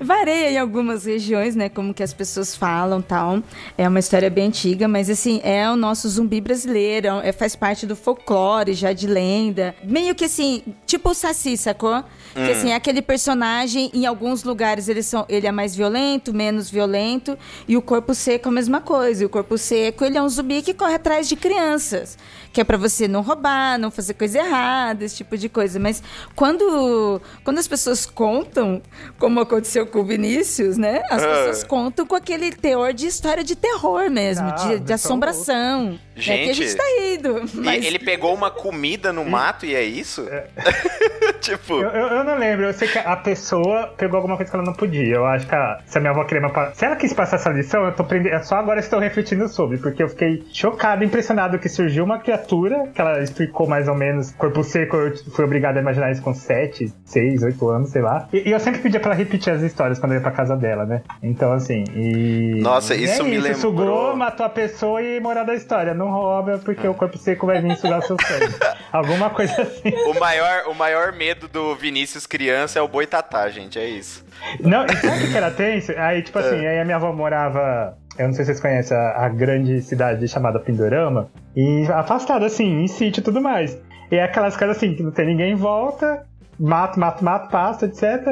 Vareia 0.00 0.50
em 0.50 0.58
algumas 0.58 1.04
regiões, 1.04 1.54
né? 1.54 1.68
Como 1.68 1.92
que 1.92 2.02
as 2.02 2.12
pessoas 2.12 2.54
falam 2.54 3.02
tal. 3.02 3.42
É 3.76 3.86
uma 3.86 3.98
história 3.98 4.30
bem 4.30 4.46
antiga, 4.46 4.88
mas 4.88 5.10
assim, 5.10 5.40
é 5.44 5.70
o 5.70 5.76
nosso 5.76 6.08
zumbi 6.08 6.40
brasileiro. 6.40 7.08
É, 7.22 7.32
faz 7.32 7.54
parte 7.54 7.86
do 7.86 7.94
folclore, 7.94 8.72
já 8.72 8.92
de 8.92 9.06
lenda. 9.06 9.74
Meio 9.84 10.14
que 10.14 10.24
assim, 10.24 10.62
tipo 10.86 11.10
o 11.10 11.14
Saci, 11.14 11.56
sacou? 11.56 12.02
Que 12.34 12.52
assim, 12.52 12.70
é 12.70 12.74
aquele 12.74 13.02
personagem, 13.02 13.90
em 13.92 14.06
alguns 14.06 14.44
lugares 14.44 14.88
ele, 14.88 15.02
são, 15.02 15.24
ele 15.28 15.46
é 15.46 15.52
mais 15.52 15.74
violento, 15.74 16.32
menos 16.32 16.70
violento. 16.70 17.36
E 17.66 17.76
o 17.76 17.82
corpo 17.82 18.14
seco 18.14 18.48
é 18.48 18.50
a 18.50 18.54
mesma 18.54 18.80
coisa. 18.80 19.22
E 19.22 19.26
o 19.26 19.28
corpo 19.28 19.58
seco, 19.58 20.04
ele 20.04 20.16
é 20.16 20.22
um 20.22 20.28
zumbi 20.28 20.62
que 20.62 20.72
corre 20.74 20.94
atrás 20.94 21.28
de 21.28 21.36
crianças. 21.36 22.16
Que 22.52 22.60
é 22.60 22.64
pra 22.64 22.76
você 22.76 23.06
não 23.06 23.20
roubar, 23.22 23.78
não 23.78 23.90
fazer 23.92 24.14
coisa 24.14 24.38
errada, 24.38 25.04
esse 25.04 25.16
tipo 25.16 25.36
de 25.38 25.48
coisa. 25.48 25.78
Mas 25.78 26.02
quando, 26.34 27.20
quando 27.44 27.58
as 27.58 27.68
pessoas 27.68 28.06
contam, 28.06 28.82
como 29.18 29.38
aconteceu 29.40 29.86
com 29.86 30.00
o 30.00 30.04
Vinícius, 30.04 30.76
né? 30.76 31.02
As 31.10 31.22
Ah. 31.22 31.26
pessoas 31.28 31.64
contam 31.64 32.04
com 32.06 32.16
aquele 32.16 32.50
teor 32.52 32.92
de 32.92 33.06
história 33.06 33.44
de 33.44 33.54
terror 33.54 34.10
mesmo, 34.10 34.48
Ah, 34.48 34.52
de, 34.54 34.78
de 34.80 34.86
são 34.86 34.94
assombração. 34.94 35.98
é 36.16 36.20
que 36.22 36.30
a 36.30 36.36
Gente, 36.52 36.54
gente 36.54 36.76
tá 36.76 36.84
indo. 37.14 37.42
Mas... 37.54 37.84
ele 37.84 37.98
pegou 37.98 38.34
uma 38.34 38.50
comida 38.50 39.12
no 39.12 39.24
mato 39.24 39.64
e 39.64 39.74
é 39.74 39.82
isso? 39.84 40.26
tipo, 41.40 41.74
Eu, 41.74 41.88
eu, 41.90 42.19
eu 42.20 42.24
não 42.24 42.36
lembro, 42.38 42.66
eu 42.66 42.72
sei 42.72 42.88
que 42.88 42.98
a 42.98 43.16
pessoa 43.16 43.92
pegou 43.96 44.16
alguma 44.16 44.36
coisa 44.36 44.50
que 44.50 44.56
ela 44.56 44.64
não 44.66 44.72
podia. 44.72 45.14
Eu 45.16 45.26
acho 45.26 45.46
que 45.46 45.54
a- 45.54 45.78
se 45.86 45.98
a 45.98 46.00
minha 46.00 46.10
avó 46.12 46.24
queria. 46.24 46.48
pa- 46.48 46.72
Se 46.74 46.84
ela 46.84 46.96
quis 46.96 47.12
passar 47.12 47.36
essa 47.36 47.50
lição, 47.50 47.84
eu 47.84 47.92
tô 47.92 48.04
prendendo. 48.04 48.34
é 48.34 48.42
Só 48.42 48.56
agora 48.56 48.80
estou 48.80 48.98
refletindo 48.98 49.48
sobre, 49.48 49.78
porque 49.78 50.02
eu 50.02 50.08
fiquei 50.08 50.44
chocado, 50.52 51.04
impressionado 51.04 51.58
que 51.58 51.68
surgiu 51.68 52.04
uma 52.04 52.18
criatura 52.18 52.88
que 52.94 53.00
ela 53.00 53.20
explicou 53.22 53.66
mais 53.68 53.88
ou 53.88 53.94
menos. 53.94 54.32
Corpo 54.32 54.62
seco, 54.64 54.96
eu 54.96 55.14
fui 55.34 55.44
obrigado 55.44 55.76
a 55.76 55.80
imaginar 55.80 56.10
isso 56.10 56.22
com 56.22 56.32
7, 56.34 56.92
6, 57.04 57.42
8 57.42 57.68
anos, 57.68 57.90
sei 57.90 58.02
lá. 58.02 58.28
E, 58.32 58.48
e 58.48 58.52
eu 58.52 58.60
sempre 58.60 58.80
pedia 58.80 58.98
pra 59.00 59.10
ela 59.10 59.18
repetir 59.18 59.52
as 59.52 59.62
histórias 59.62 59.98
quando 59.98 60.12
eu 60.12 60.16
ia 60.18 60.22
pra 60.22 60.30
casa 60.32 60.56
dela, 60.56 60.84
né? 60.86 61.02
Então, 61.22 61.52
assim. 61.52 61.84
E. 61.94 62.60
Nossa, 62.62 62.94
isso 62.94 63.22
é 63.22 63.24
me 63.24 63.36
isso, 63.36 63.42
lembrou- 63.42 63.60
Sugou, 63.60 64.16
matou 64.16 64.44
a 64.46 64.48
pessoa 64.48 65.02
e 65.02 65.20
moral 65.20 65.44
da 65.44 65.54
história. 65.54 65.94
Não 65.94 66.10
rouba, 66.10 66.58
porque 66.64 66.86
o 66.88 66.94
corpo 66.94 67.18
seco 67.18 67.46
vai 67.46 67.60
vir 67.60 67.76
sugar 67.76 68.02
seu 68.02 68.16
sangue. 68.20 68.54
Alguma 68.92 69.30
coisa 69.30 69.62
assim. 69.62 69.92
o 70.06 70.18
maior, 70.18 70.64
o 70.68 70.74
maior 70.74 71.12
medo 71.12 71.46
do 71.48 71.74
Vinícius 71.76 72.09
criança 72.26 72.78
é 72.78 72.82
o 72.82 72.88
boitatá, 72.88 73.48
gente, 73.48 73.78
é 73.78 73.88
isso. 73.88 74.24
Não, 74.60 74.86
sabe 74.88 75.24
o 75.24 75.30
que 75.30 75.36
era 75.36 75.50
tenso? 75.50 75.92
Aí, 75.96 76.22
tipo 76.22 76.38
assim, 76.40 76.66
aí 76.66 76.80
a 76.80 76.84
minha 76.84 76.96
avó 76.96 77.12
morava. 77.12 77.96
Eu 78.18 78.26
não 78.26 78.34
sei 78.34 78.44
se 78.44 78.52
vocês 78.52 78.60
conhecem 78.60 78.96
a, 78.96 79.24
a 79.24 79.28
grande 79.28 79.80
cidade 79.82 80.26
chamada 80.28 80.58
Pindorama. 80.58 81.30
E 81.56 81.86
afastada, 81.92 82.46
assim, 82.46 82.82
em 82.82 82.88
sítio 82.88 83.20
e 83.20 83.24
tudo 83.24 83.40
mais. 83.40 83.78
E 84.10 84.16
é 84.16 84.24
aquelas 84.24 84.56
casas 84.56 84.76
assim, 84.76 84.94
que 84.94 85.02
não 85.02 85.12
tem 85.12 85.26
ninguém 85.26 85.52
em 85.52 85.56
volta, 85.56 86.26
mato, 86.58 86.98
mato, 86.98 87.24
mato, 87.24 87.50
pasta, 87.50 87.86
etc. 87.86 88.26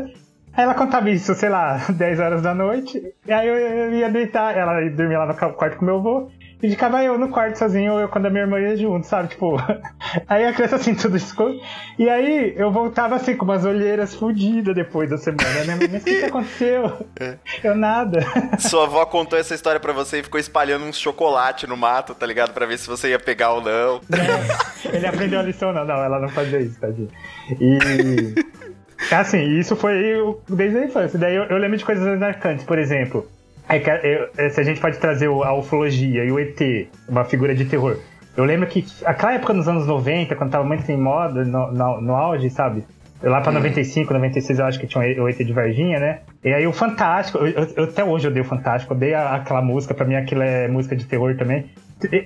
Aí 0.53 0.65
ela 0.65 0.75
contava 0.75 1.09
isso, 1.09 1.35
sei 1.35 1.49
lá, 1.49 1.81
10 1.93 2.21
horas 2.21 2.43
da 2.43 2.53
noite. 2.53 3.01
E 3.27 3.33
aí 3.33 3.47
eu, 3.47 3.55
eu 3.57 3.95
ia 3.95 4.11
deitar, 4.11 4.57
ela 4.57 4.83
ia 4.83 4.91
dormir 4.91 5.17
lá 5.17 5.27
no 5.27 5.35
quarto 5.35 5.77
com 5.77 5.85
meu 5.85 5.97
avô. 5.97 6.31
E 6.63 6.71
ficava 6.71 7.03
eu 7.05 7.17
no 7.17 7.29
quarto 7.29 7.57
sozinho, 7.57 7.93
ou 7.93 8.01
eu 8.01 8.09
quando 8.09 8.27
a 8.27 8.31
minha 8.31 8.43
irmã 8.43 8.59
ia 8.59 8.77
junto, 8.77 9.07
sabe? 9.07 9.29
Tipo, 9.29 9.57
aí 10.27 10.45
a 10.45 10.53
criança 10.53 10.77
assim, 10.77 10.95
tudo 10.95 11.17
escuro. 11.17 11.61
E 11.99 12.09
aí 12.09 12.55
eu 12.57 12.73
voltava 12.73 13.15
assim, 13.15 13.37
com 13.37 13.45
umas 13.45 13.65
olheiras 13.65 14.15
fodidas 14.15 14.75
depois 14.75 15.09
da 15.09 15.17
semana, 15.17 15.65
né? 15.65 15.79
Mas 15.91 16.03
o 16.03 16.05
que, 16.05 16.19
que 16.19 16.25
aconteceu? 16.25 17.07
Eu 17.63 17.75
nada. 17.75 18.21
Sua 18.59 18.85
avó 18.85 19.05
contou 19.07 19.39
essa 19.39 19.55
história 19.55 19.81
pra 19.81 19.93
você 19.93 20.21
e 20.21 20.23
ficou 20.23 20.39
espalhando 20.39 20.85
uns 20.85 20.99
chocolate 20.99 21.67
no 21.67 21.77
mato, 21.77 22.15
tá 22.15 22.27
ligado? 22.27 22.53
Pra 22.53 22.67
ver 22.67 22.79
se 22.79 22.87
você 22.87 23.11
ia 23.11 23.19
pegar 23.19 23.53
ou 23.53 23.61
não. 23.61 24.01
Ele 24.93 25.07
aprendeu 25.07 25.41
a 25.41 25.43
lição, 25.43 25.73
não, 25.73 25.85
não, 25.85 25.97
ela 25.97 26.21
não 26.21 26.29
fazia 26.29 26.61
isso, 26.61 26.79
tadinho. 26.81 27.09
E. 27.61 28.35
Assim, 29.13 29.59
isso 29.59 29.77
foi 29.77 29.95
desde 30.49 30.79
a 30.79 30.85
infância. 30.85 31.19
Daí 31.19 31.35
eu, 31.35 31.45
eu 31.45 31.57
lembro 31.57 31.77
de 31.77 31.85
coisas 31.85 32.19
marcantes, 32.19 32.65
por 32.65 32.79
exemplo. 32.79 33.29
É 33.69 33.79
que 33.79 33.91
eu- 33.91 34.51
se 34.51 34.61
a 34.61 34.63
gente 34.65 34.81
pode 34.81 34.99
trazer 34.99 35.27
a 35.27 35.53
ufologia 35.53 36.25
e 36.25 36.33
o 36.33 36.39
ET, 36.39 36.89
uma 37.09 37.25
figura 37.25 37.55
de 37.55 37.65
terror. 37.67 37.97
Eu 38.37 38.45
lembro 38.45 38.67
que 38.69 38.85
aquela 39.05 39.35
época 39.35 39.53
nos 39.53 39.69
anos 39.69 39.87
90, 39.87 40.35
quando 40.37 40.51
tava 40.51 40.65
muito 40.65 40.91
em 40.91 40.97
moda, 40.97 41.45
no, 41.45 41.73
no, 41.73 42.01
no 42.01 42.15
auge, 42.15 42.49
sabe? 42.51 42.85
Lá 43.21 43.41
pra 43.41 43.51
95, 43.51 44.13
96 44.15 44.61
eu 44.61 44.65
acho 44.65 44.79
que 44.79 44.87
tinha 44.87 45.03
o 45.21 45.29
ET 45.29 45.37
de 45.45 45.53
Varginha, 45.53 45.99
né? 45.99 46.21
E 46.45 46.55
aí 46.55 46.65
o 46.69 46.73
Fantástico, 46.73 47.39
eu, 47.39 47.49
eu- 47.49 47.69
eu 47.77 47.85
até 47.85 48.05
hoje 48.05 48.29
odeio 48.29 48.45
o 48.45 48.49
Fantástico, 48.49 48.95
odeio 48.95 49.17
a- 49.19 49.35
aquela 49.35 49.61
música, 49.61 49.93
pra 49.93 50.07
mim 50.07 50.15
aquilo 50.15 50.43
é 50.43 50.69
música 50.69 50.95
de 50.95 51.05
terror 51.05 51.37
também. 51.37 51.67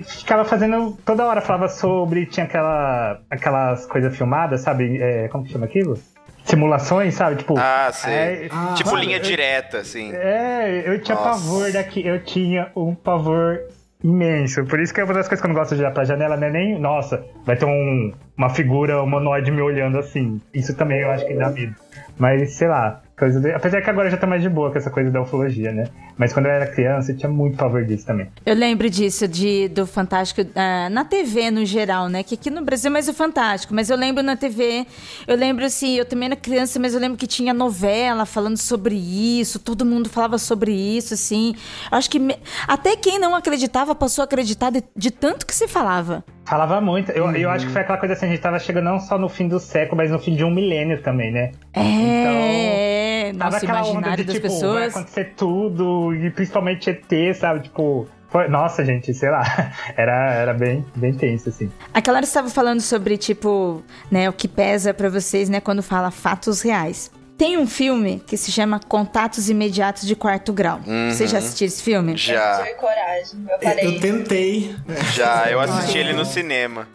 Ficava 0.07 0.45
fazendo, 0.45 0.99
toda 1.03 1.25
hora 1.25 1.41
falava 1.41 1.67
sobre, 1.67 2.27
tinha 2.27 2.45
aquela, 2.45 3.19
aquelas 3.31 3.87
coisas 3.87 4.15
filmadas, 4.15 4.61
sabe? 4.61 4.99
É, 5.01 5.29
como 5.29 5.45
que 5.45 5.51
chama 5.53 5.65
aquilo? 5.65 5.99
Simulações, 6.45 7.15
sabe? 7.15 7.37
Tipo, 7.37 7.55
Ah, 7.59 7.91
é, 8.07 8.49
Ah, 8.51 8.75
tipo 8.77 8.91
sabe? 8.91 9.03
linha 9.07 9.21
direta, 9.21 9.79
assim. 9.79 10.13
é, 10.15 10.83
eu 10.87 11.01
tinha 11.01 11.15
Nossa. 11.17 11.31
pavor 11.31 11.73
daqui, 11.73 12.07
eu 12.07 12.23
tinha 12.23 12.71
um 12.77 12.95
pavor 12.95 13.61
imenso. 14.03 14.65
Por 14.65 14.81
isso 14.81 14.93
que 14.93 15.01
é 15.01 15.05
uma 15.05 15.15
das 15.15 15.29
coisas 15.29 15.41
que 15.41 15.47
eu 15.47 15.53
não 15.53 15.59
gosto 15.59 15.75
de 15.77 15.81
olhar 15.81 15.93
pra 15.93 16.05
janela, 16.05 16.37
não 16.37 16.47
é 16.49 16.51
nem, 16.51 16.79
nossa, 16.79 17.25
vai 17.47 17.57
ter 17.57 17.65
um, 17.65 18.13
uma 18.37 18.51
figura 18.51 19.01
humanoide 19.03 19.51
me 19.51 19.63
olhando 19.63 19.99
assim. 19.99 20.41
Isso 20.53 20.75
também 20.77 21.01
eu 21.01 21.11
acho 21.11 21.25
que 21.27 21.35
dá 21.35 21.49
medo. 21.51 21.75
Mas, 22.19 22.55
sei 22.55 22.69
lá, 22.69 23.01
coisa 23.19 23.41
de... 23.41 23.53
apesar 23.53 23.81
que 23.83 23.91
agora 23.91 24.11
já 24.11 24.17
tá 24.17 24.27
mais 24.27 24.43
de 24.43 24.49
boa 24.49 24.71
com 24.71 24.79
essa 24.79 24.91
coisa 24.91 25.11
da 25.11 25.23
ufologia, 25.23 25.73
né? 25.73 25.85
Mas 26.17 26.33
quando 26.33 26.47
eu 26.47 26.53
era 26.53 26.67
criança, 26.67 27.13
eu 27.13 27.17
tinha 27.17 27.31
muito 27.31 27.57
pavor 27.57 27.85
disso 27.85 28.07
também. 28.07 28.29
Eu 28.45 28.55
lembro 28.55 28.89
disso, 28.91 29.27
de, 29.29 29.69
do 29.69 29.87
Fantástico, 29.87 30.43
ah, 30.55 30.89
na 30.91 31.05
TV 31.05 31.51
no 31.51 31.65
geral, 31.65 32.09
né? 32.09 32.23
Que 32.23 32.35
aqui 32.35 32.51
no 32.51 32.63
Brasil 32.63 32.89
é 32.89 32.93
mais 32.93 33.09
o 33.09 33.15
Fantástico, 33.15 33.75
mas 33.75 33.91
eu 33.91 33.97
lembro 33.97 34.23
na 34.23 34.37
TV, 34.37 34.87
eu 35.27 35.37
lembro 35.37 35.65
assim, 35.65 35.97
eu 35.97 36.05
também 36.05 36.27
era 36.27 36.37
criança, 36.37 36.79
mas 36.79 36.95
eu 36.95 37.01
lembro 37.01 37.17
que 37.19 37.27
tinha 37.27 37.55
novela 37.55 38.25
falando 38.27 38.57
sobre 38.57 38.95
isso, 38.95 39.59
todo 39.59 39.85
mundo 39.85 40.09
falava 40.09 40.39
sobre 40.39 40.73
isso, 40.73 41.15
assim. 41.15 41.55
Eu 41.91 41.99
Acho 41.99 42.11
que 42.11 42.19
me- 42.19 42.37
até 42.67 42.97
quem 42.97 43.19
não 43.19 43.35
acreditava 43.35 43.95
passou 43.95 44.23
a 44.23 44.25
acreditar 44.25 44.71
de, 44.71 44.83
de 44.97 45.11
tanto 45.11 45.47
que 45.47 45.55
se 45.55 45.69
falava. 45.69 46.25
Falava 46.45 46.81
muito. 46.81 47.13
Eu, 47.13 47.31
eu 47.37 47.49
acho 47.51 47.67
que 47.67 47.73
foi 47.73 47.83
aquela 47.83 47.99
coisa 47.99 48.15
assim, 48.15 48.27
a 48.27 48.29
gente 48.29 48.41
tava 48.41 48.59
chegando 48.59 48.85
não 48.85 48.99
só 48.99 49.17
no 49.17 49.29
fim 49.29 49.47
do 49.47 49.61
século, 49.61 49.97
mas 49.97 50.11
no 50.11 50.19
fim 50.19 50.35
de 50.35 50.45
um 50.45 50.51
milênio 50.51 51.01
também, 51.01 51.31
né? 51.31 51.53
É, 51.73 51.83
Tava 53.33 53.51
nosso 53.53 53.67
onda 53.67 53.79
imaginário 53.79 54.25
de, 54.25 54.33
das 54.33 54.35
tipo, 54.37 54.49
vai 54.49 54.57
pessoas. 54.57 54.97
acontecer 54.97 55.33
tudo, 55.37 56.15
e 56.15 56.31
principalmente 56.31 56.91
ET, 56.91 57.37
sabe? 57.37 57.61
Tipo, 57.65 58.09
nossa, 58.49 58.85
gente, 58.85 59.13
sei 59.13 59.31
lá. 59.31 59.43
Era, 59.97 60.33
era 60.33 60.55
bem, 60.55 60.85
bem 60.97 61.13
tenso, 61.13 61.51
assim. 61.51 61.71
Aquela 61.93 62.17
hora 62.17 62.27
você 62.27 62.31
estava 62.31 62.49
falando 62.49 62.81
sobre, 62.81 63.19
tipo, 63.19 63.83
né, 64.11 64.29
o 64.29 64.33
que 64.33 64.49
pesa 64.49 64.95
pra 64.95 65.11
vocês, 65.11 65.49
né, 65.51 65.61
quando 65.61 65.83
fala 65.83 66.11
fatos 66.11 66.63
reais. 66.63 67.11
Tem 67.37 67.59
um 67.59 67.67
filme 67.67 68.23
que 68.27 68.37
se 68.37 68.53
chama 68.53 68.79
Contatos 68.79 69.51
Imediatos 69.51 70.07
de 70.07 70.15
Quarto 70.15 70.53
Grau. 70.53 70.81
Você 71.11 71.27
já 71.27 71.39
assistiu 71.39 71.67
esse 71.67 71.83
filme? 71.83 72.13
Eu 72.13 72.17
Já, 72.17 72.59
tive 72.63 72.75
coragem. 72.77 73.47
Eu 73.49 73.93
Eu 73.93 74.01
tentei. 74.01 74.77
já. 75.13 75.51
Eu 75.51 75.59
assisti 75.61 75.99
ele 75.99 76.13
no 76.13 76.25
cinema. 76.25 76.87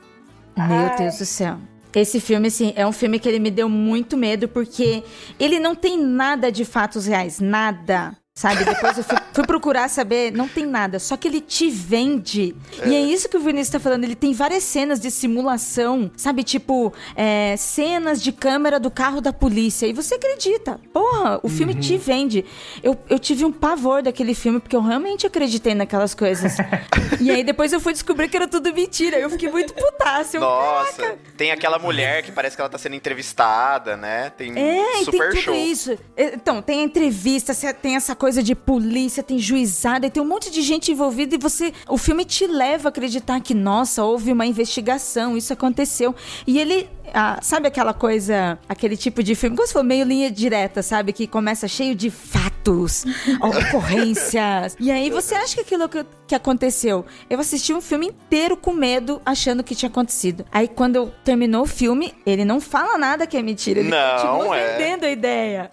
Meu 0.56 0.66
Ai. 0.90 0.96
Deus 0.98 1.18
do 1.18 1.26
céu. 1.26 1.58
Esse 1.94 2.20
filme, 2.20 2.48
assim, 2.48 2.74
é 2.76 2.86
um 2.86 2.92
filme 2.92 3.20
que 3.20 3.28
ele 3.28 3.40
me 3.40 3.50
deu 3.50 3.68
muito 3.68 4.16
medo, 4.16 4.48
porque 4.48 5.04
ele 5.40 5.60
não 5.60 5.76
tem 5.76 5.98
nada 5.98 6.52
de 6.52 6.64
fatos 6.64 7.06
reais. 7.08 7.40
Nada. 7.40 8.16
Sabe? 8.38 8.64
Depois 8.64 8.96
eu 8.96 9.04
fui, 9.04 9.18
fui 9.34 9.48
procurar 9.48 9.90
saber, 9.90 10.32
não 10.32 10.48
tem 10.48 10.64
nada. 10.64 11.00
Só 11.00 11.18
que 11.18 11.28
ele 11.28 11.42
te 11.42 11.72
vende. 11.72 12.56
E 12.86 12.94
é 12.94 13.02
isso 13.02 13.28
que 13.28 13.36
o 13.36 13.40
Vinícius 13.40 13.70
tá 13.70 13.80
falando. 13.80 14.04
Ele 14.04 14.14
tem 14.14 14.32
várias 14.32 14.62
cenas 14.62 15.00
de 15.00 15.10
simulação, 15.10 16.12
sabe? 16.16 16.44
Tipo, 16.44 16.94
é, 17.16 17.56
cenas 17.58 18.22
de 18.22 18.32
câmera 18.32 18.80
do 18.80 18.92
carro 18.92 19.22
da 19.22 19.34
polícia. 19.34 19.88
E 19.88 19.92
você 19.92 20.14
acredita. 20.14 20.80
Porra, 20.94 21.40
o 21.42 21.50
filme 21.50 21.74
te 21.74 21.98
vende. 21.98 22.46
Eu, 22.84 22.96
eu 23.10 23.18
tive 23.18 23.44
um 23.44 23.52
pavor 23.52 24.04
daquele 24.04 24.36
filme, 24.36 24.60
porque 24.60 24.76
eu 24.76 24.84
realmente 24.84 25.26
acreditei 25.26 25.74
naquelas 25.74 26.14
coisas. 26.14 26.58
e 27.20 27.32
aí 27.32 27.44
depois 27.44 27.74
eu 27.74 27.80
fui 27.80 27.92
descobrir 27.92 28.30
que 28.30 28.38
era 28.38 28.48
tudo 28.48 28.72
mentira. 28.72 29.18
Eu 29.18 29.32
fiquei 29.32 29.50
muito 29.50 29.74
putaça. 29.74 30.38
Eu, 30.38 30.42
Nossa, 30.42 31.16
tem 31.36 31.50
aquela 31.52 31.80
mulher 31.80 32.22
que 32.22 32.32
parece 32.32 32.56
que 32.56 32.62
ela 32.62 32.70
tá 32.70 32.78
sendo 32.78 32.94
entrevistada, 32.94 33.98
né? 33.98 34.30
Tem 34.30 34.54
É, 34.56 35.04
super 35.04 35.12
tem 35.12 35.30
tudo 35.32 35.42
show. 35.42 35.56
isso. 35.56 35.98
É, 36.16 36.36
Então, 36.36 36.62
tem 36.62 36.82
a 36.82 36.84
entrevista, 36.84 37.52
tem 37.82 37.96
essa 37.96 38.16
coisa 38.16 38.27
de 38.36 38.54
polícia, 38.54 39.24
tem 39.24 39.40
juizada, 39.40 40.10
tem 40.10 40.22
um 40.22 40.28
monte 40.28 40.52
de 40.52 40.62
gente 40.62 40.92
envolvida 40.92 41.36
e 41.36 41.38
você. 41.38 41.74
O 41.88 41.98
filme 41.98 42.26
te 42.26 42.46
leva 42.46 42.88
a 42.88 42.90
acreditar 42.90 43.40
que, 43.40 43.54
nossa, 43.54 44.04
houve 44.04 44.32
uma 44.32 44.46
investigação, 44.46 45.38
isso 45.38 45.54
aconteceu. 45.54 46.14
E 46.46 46.60
ele. 46.60 46.90
Ah, 47.14 47.40
sabe 47.42 47.68
aquela 47.68 47.94
coisa, 47.94 48.58
aquele 48.68 48.96
tipo 48.98 49.22
de 49.24 49.36
filme, 49.36 49.56
como 49.56 49.68
se 49.68 49.74
for 49.74 49.84
meio 49.84 50.06
linha 50.06 50.30
direta, 50.32 50.82
sabe? 50.84 51.14
Que 51.14 51.28
começa 51.28 51.68
cheio 51.68 51.96
de 51.96 52.10
fatos, 52.10 53.06
ocorrências. 53.42 54.76
e 54.80 54.92
aí 54.92 55.10
você 55.10 55.36
acha 55.36 55.56
que 55.56 55.62
aquilo 55.62 55.88
que, 55.90 56.06
que 56.28 56.36
aconteceu. 56.36 57.06
Eu 57.30 57.40
assisti 57.40 57.74
um 57.74 57.82
filme 57.82 58.08
inteiro 58.08 58.56
com 58.58 58.74
medo, 58.74 59.22
achando 59.26 59.64
que 59.64 59.76
tinha 59.76 59.90
acontecido. 59.90 60.46
Aí 60.52 60.68
quando 60.68 60.96
eu 60.96 61.14
terminou 61.24 61.64
o 61.64 61.66
filme, 61.68 62.14
ele 62.26 62.44
não 62.46 62.60
fala 62.60 62.98
nada 62.98 63.26
que 63.28 63.38
é 63.38 63.42
mentira. 63.42 63.80
Ele 63.80 63.90
Não, 63.90 64.18
continua 64.18 64.58
é. 64.58 64.78
vendendo 64.78 65.06
a 65.06 65.10
ideia. 65.10 65.72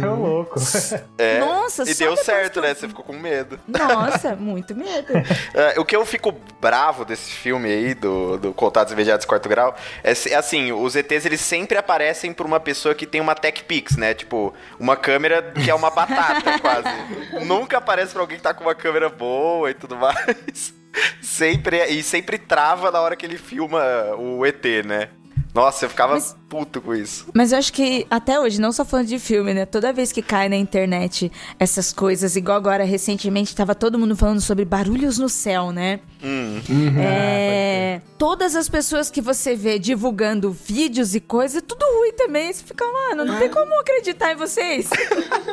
Tô 0.00 0.14
louco. 0.14 0.54
É. 1.18 1.38
Nossa, 1.40 1.88
E 1.88 1.94
deu 1.94 2.16
certo, 2.16 2.60
né? 2.60 2.74
Você 2.74 2.88
ficou 2.88 3.04
com 3.04 3.12
medo. 3.12 3.58
Nossa, 3.66 4.34
muito 4.36 4.74
medo. 4.74 5.12
É, 5.54 5.78
o 5.78 5.84
que 5.84 5.94
eu 5.94 6.04
fico 6.04 6.34
bravo 6.60 7.04
desse 7.04 7.30
filme 7.30 7.68
aí, 7.68 7.94
do, 7.94 8.36
do 8.38 8.52
Contatos 8.52 8.92
Imediatos 8.92 9.24
Quarto 9.26 9.48
Grau, 9.48 9.74
é 10.02 10.14
se- 10.14 10.32
assim, 10.44 10.72
os 10.72 10.94
ETs 10.94 11.24
eles 11.24 11.40
sempre 11.40 11.78
aparecem 11.78 12.32
por 12.32 12.46
uma 12.46 12.60
pessoa 12.60 12.94
que 12.94 13.06
tem 13.06 13.20
uma 13.20 13.34
Tech 13.34 13.64
Pix, 13.64 13.96
né? 13.96 14.14
Tipo, 14.14 14.54
uma 14.78 14.96
câmera 14.96 15.42
que 15.42 15.70
é 15.70 15.74
uma 15.74 15.90
batata, 15.90 16.58
quase. 16.60 17.44
Nunca 17.44 17.78
aparece 17.78 18.12
pra 18.12 18.22
alguém 18.22 18.36
que 18.36 18.42
tá 18.42 18.52
com 18.52 18.64
uma 18.64 18.74
câmera 18.74 19.08
boa 19.08 19.70
e 19.70 19.74
tudo 19.74 19.96
mais. 19.96 20.74
Sempre, 21.20 21.84
e 21.86 22.04
sempre 22.04 22.38
trava 22.38 22.88
na 22.88 23.00
hora 23.00 23.16
que 23.16 23.26
ele 23.26 23.36
filma 23.36 23.82
o 24.16 24.46
ET, 24.46 24.64
né? 24.84 25.08
Nossa, 25.54 25.84
eu 25.84 25.88
ficava 25.88 26.14
Mas- 26.14 26.36
puto 26.48 26.80
com 26.80 26.92
isso. 26.94 27.26
Mas 27.32 27.52
eu 27.52 27.58
acho 27.58 27.72
que 27.72 28.04
até 28.10 28.40
hoje, 28.40 28.60
não 28.60 28.72
só 28.72 28.84
falando 28.84 29.06
de 29.06 29.18
filme, 29.20 29.54
né? 29.54 29.64
Toda 29.64 29.92
vez 29.92 30.10
que 30.10 30.20
cai 30.20 30.48
na 30.48 30.56
internet 30.56 31.30
essas 31.60 31.92
coisas, 31.92 32.34
igual 32.34 32.56
agora 32.56 32.82
recentemente 32.84 33.54
tava 33.54 33.74
todo 33.74 33.98
mundo 33.98 34.16
falando 34.16 34.40
sobre 34.40 34.64
barulhos 34.64 35.16
no 35.16 35.28
céu, 35.28 35.70
né? 35.70 36.00
É, 36.98 38.00
todas 38.18 38.56
as 38.56 38.68
pessoas 38.68 39.10
que 39.10 39.20
você 39.20 39.54
vê 39.54 39.78
divulgando 39.78 40.50
vídeos 40.50 41.14
e 41.14 41.20
coisas, 41.20 41.58
é 41.58 41.60
tudo 41.60 41.84
ruim 41.98 42.12
também. 42.12 42.52
Você 42.52 42.64
fica, 42.64 42.84
mano, 42.84 43.24
não 43.24 43.38
tem 43.38 43.48
como 43.48 43.78
acreditar 43.80 44.32
em 44.32 44.36
vocês. 44.36 44.90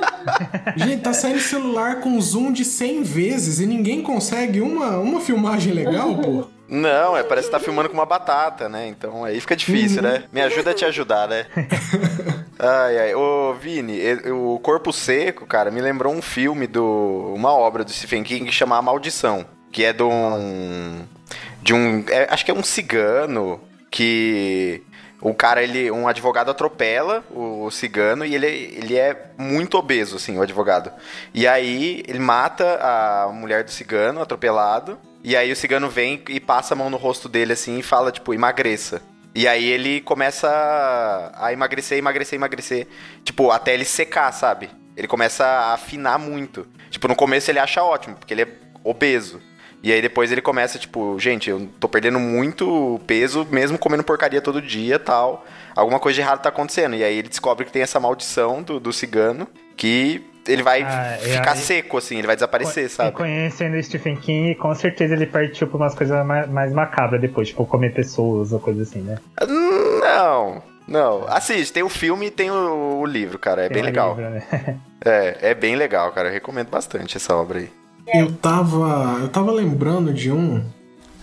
Gente, 0.78 1.02
tá 1.02 1.14
saindo 1.14 1.39
celular 1.39 1.99
com 1.99 2.20
zoom 2.20 2.52
de 2.52 2.66
100 2.66 3.04
vezes 3.04 3.60
e 3.60 3.68
ninguém 3.68 4.02
consegue 4.02 4.62
uma, 4.62 4.97
uma 4.97 5.22
filmagem 5.22 5.74
legal, 5.74 6.16
pô. 6.18 6.45
Não, 6.72 7.17
é, 7.17 7.22
parece 7.22 7.47
que 7.47 7.51
tá 7.51 7.59
filmando 7.59 7.89
com 7.89 7.95
uma 7.95 8.05
batata, 8.05 8.69
né? 8.69 8.88
Então 8.88 9.26
aí 9.26 9.41
fica 9.41 9.57
difícil, 9.57 10.01
né? 10.01 10.24
Me 10.32 10.41
ajuda 10.41 10.72
a 10.72 10.74
te 10.74 10.86
ajudar, 10.86 11.28
né? 11.28 11.45
Ai, 12.63 12.99
ai. 12.99 13.15
Ô, 13.15 13.55
Vini, 13.55 13.99
o 14.30 14.59
Corpo 14.59 14.93
Seco, 14.93 15.47
cara, 15.47 15.72
me 15.72 15.82
lembrou 15.82 16.13
um 16.13 16.22
filme 16.22 16.67
do. 16.67 17.34
Uma 17.36 17.51
obra 17.53 17.84
do 17.84 17.91
Stephen 17.91 18.22
King 18.22 18.45
que 18.45 18.51
chama 18.51 18.78
A 18.78 18.82
Maldição. 18.84 19.47
Que 19.72 19.86
é 19.86 19.91
de 19.91 20.03
um. 20.03 21.03
De 21.63 21.74
um. 21.74 22.05
é, 22.07 22.28
acho 22.30 22.45
que 22.45 22.51
é 22.51 22.53
um 22.53 22.61
cigano 22.61 23.59
que. 23.89 24.84
O 25.19 25.34
cara, 25.34 25.63
ele, 25.63 25.89
um 25.89 26.07
advogado 26.07 26.51
atropela 26.51 27.24
o, 27.32 27.69
cigano 27.72 28.26
e 28.26 28.34
ele, 28.34 28.47
ele 28.47 28.95
é 28.95 29.32
muito 29.38 29.78
obeso, 29.78 30.15
assim, 30.15 30.38
o 30.38 30.41
advogado. 30.41 30.91
E 31.34 31.47
aí 31.47 32.03
ele 32.07 32.19
mata 32.19 32.80
a 32.82 33.32
mulher 33.32 33.63
do 33.63 33.72
cigano 33.72 34.22
atropelado. 34.22 34.99
E 35.24 35.36
aí 35.36 35.51
o 35.51 35.55
cigano 35.55 35.89
vem 35.89 36.24
e 36.30 36.39
passa 36.39 36.74
a 36.74 36.78
mão 36.78 36.89
no 36.89 36.97
rosto 36.97 37.30
dele, 37.30 37.53
assim, 37.53 37.80
e 37.80 37.84
fala, 37.84 38.11
tipo, 38.11 38.34
emagreça. 38.34 39.01
E 39.34 39.47
aí 39.47 39.65
ele 39.65 40.01
começa 40.01 41.32
a 41.36 41.53
emagrecer, 41.53 41.97
emagrecer, 41.97 42.38
emagrecer. 42.38 42.88
Tipo, 43.24 43.51
até 43.51 43.74
ele 43.74 43.86
secar, 43.86 44.32
sabe? 44.32 44.69
Ele 44.95 45.07
começa 45.07 45.45
a 45.45 45.74
afinar 45.74 46.19
muito. 46.19 46.67
Tipo, 46.89 47.07
no 47.07 47.15
começo 47.15 47.49
ele 47.49 47.59
acha 47.59 47.82
ótimo, 47.84 48.15
porque 48.15 48.34
ele 48.34 48.41
é 48.41 48.47
obeso. 48.84 49.41
E 49.84 49.91
aí 49.91 50.01
depois 50.01 50.32
ele 50.32 50.41
começa, 50.41 50.78
tipo, 50.78 51.17
gente, 51.17 51.49
eu 51.49 51.67
tô 51.80 51.88
perdendo 51.88 52.19
muito 52.19 52.99
peso, 53.07 53.47
mesmo 53.49 53.80
comendo 53.80 54.03
porcaria 54.03 54.41
todo 54.41 54.61
dia 54.61 54.99
tal. 54.99 55.45
Alguma 55.76 55.99
coisa 55.99 56.15
de 56.15 56.22
errado 56.22 56.41
tá 56.41 56.49
acontecendo. 56.49 56.95
E 56.95 57.03
aí 57.03 57.17
ele 57.17 57.30
descobre 57.30 57.65
que 57.65 57.72
tem 57.72 57.82
essa 57.82 57.99
maldição 57.99 58.61
do, 58.61 58.80
do 58.80 58.91
cigano, 58.91 59.47
que 59.76 60.24
ele 60.48 60.64
vai 60.64 60.82
Ah, 60.84 61.14
é, 61.14 61.18
ficar 61.38 61.52
aí- 61.52 61.58
seco, 61.58 61.98
assim, 61.98 62.18
ele 62.18 62.28
vai 62.28 62.36
desaparecer, 62.36 62.89
sabe? 62.89 63.12
conhecendo 63.12 63.78
o 63.78 63.84
Stephen 63.84 64.16
King, 64.16 64.56
com 64.56 64.74
certeza 64.76 65.14
ele 65.14 65.26
partiu 65.26 65.68
pra 65.68 65.78
umas 65.78 65.94
coisas 65.96 66.26
mais, 66.26 66.50
mais 66.50 66.74
macabras 66.74 67.20
depois, 67.22 67.50
tipo 67.50 67.66
comer 67.66 67.94
pessoas 67.94 68.52
ou 68.52 68.60
coisa 68.60 68.82
assim, 68.84 69.02
né? 69.02 69.18
Não, 70.02 70.62
não. 70.88 71.26
Assiste, 71.28 71.72
tem 71.74 71.84
o 71.84 71.89
filme 71.89 72.28
e 72.28 72.32
tem 72.32 72.50
o, 72.52 73.00
o 73.02 73.06
livro, 73.06 73.38
cara. 73.39 73.64
É 73.64 73.68
Tem 73.68 73.76
bem 73.76 73.84
legal. 73.84 74.16
livro, 74.16 74.30
né? 74.32 74.78
É, 75.04 75.50
é 75.50 75.54
bem 75.56 75.76
legal, 75.76 76.12
cara. 76.12 76.28
Eu 76.30 76.34
recomendo 76.34 76.70
bastante 76.70 77.18
essa 77.18 77.36
obra 77.36 77.58
aí. 77.58 77.70
Eu 78.14 78.32
tava. 78.34 79.18
Eu 79.20 79.30
tava 79.30 79.52
lembrando 79.52 80.14
de 80.14 80.32
um. 80.32 80.64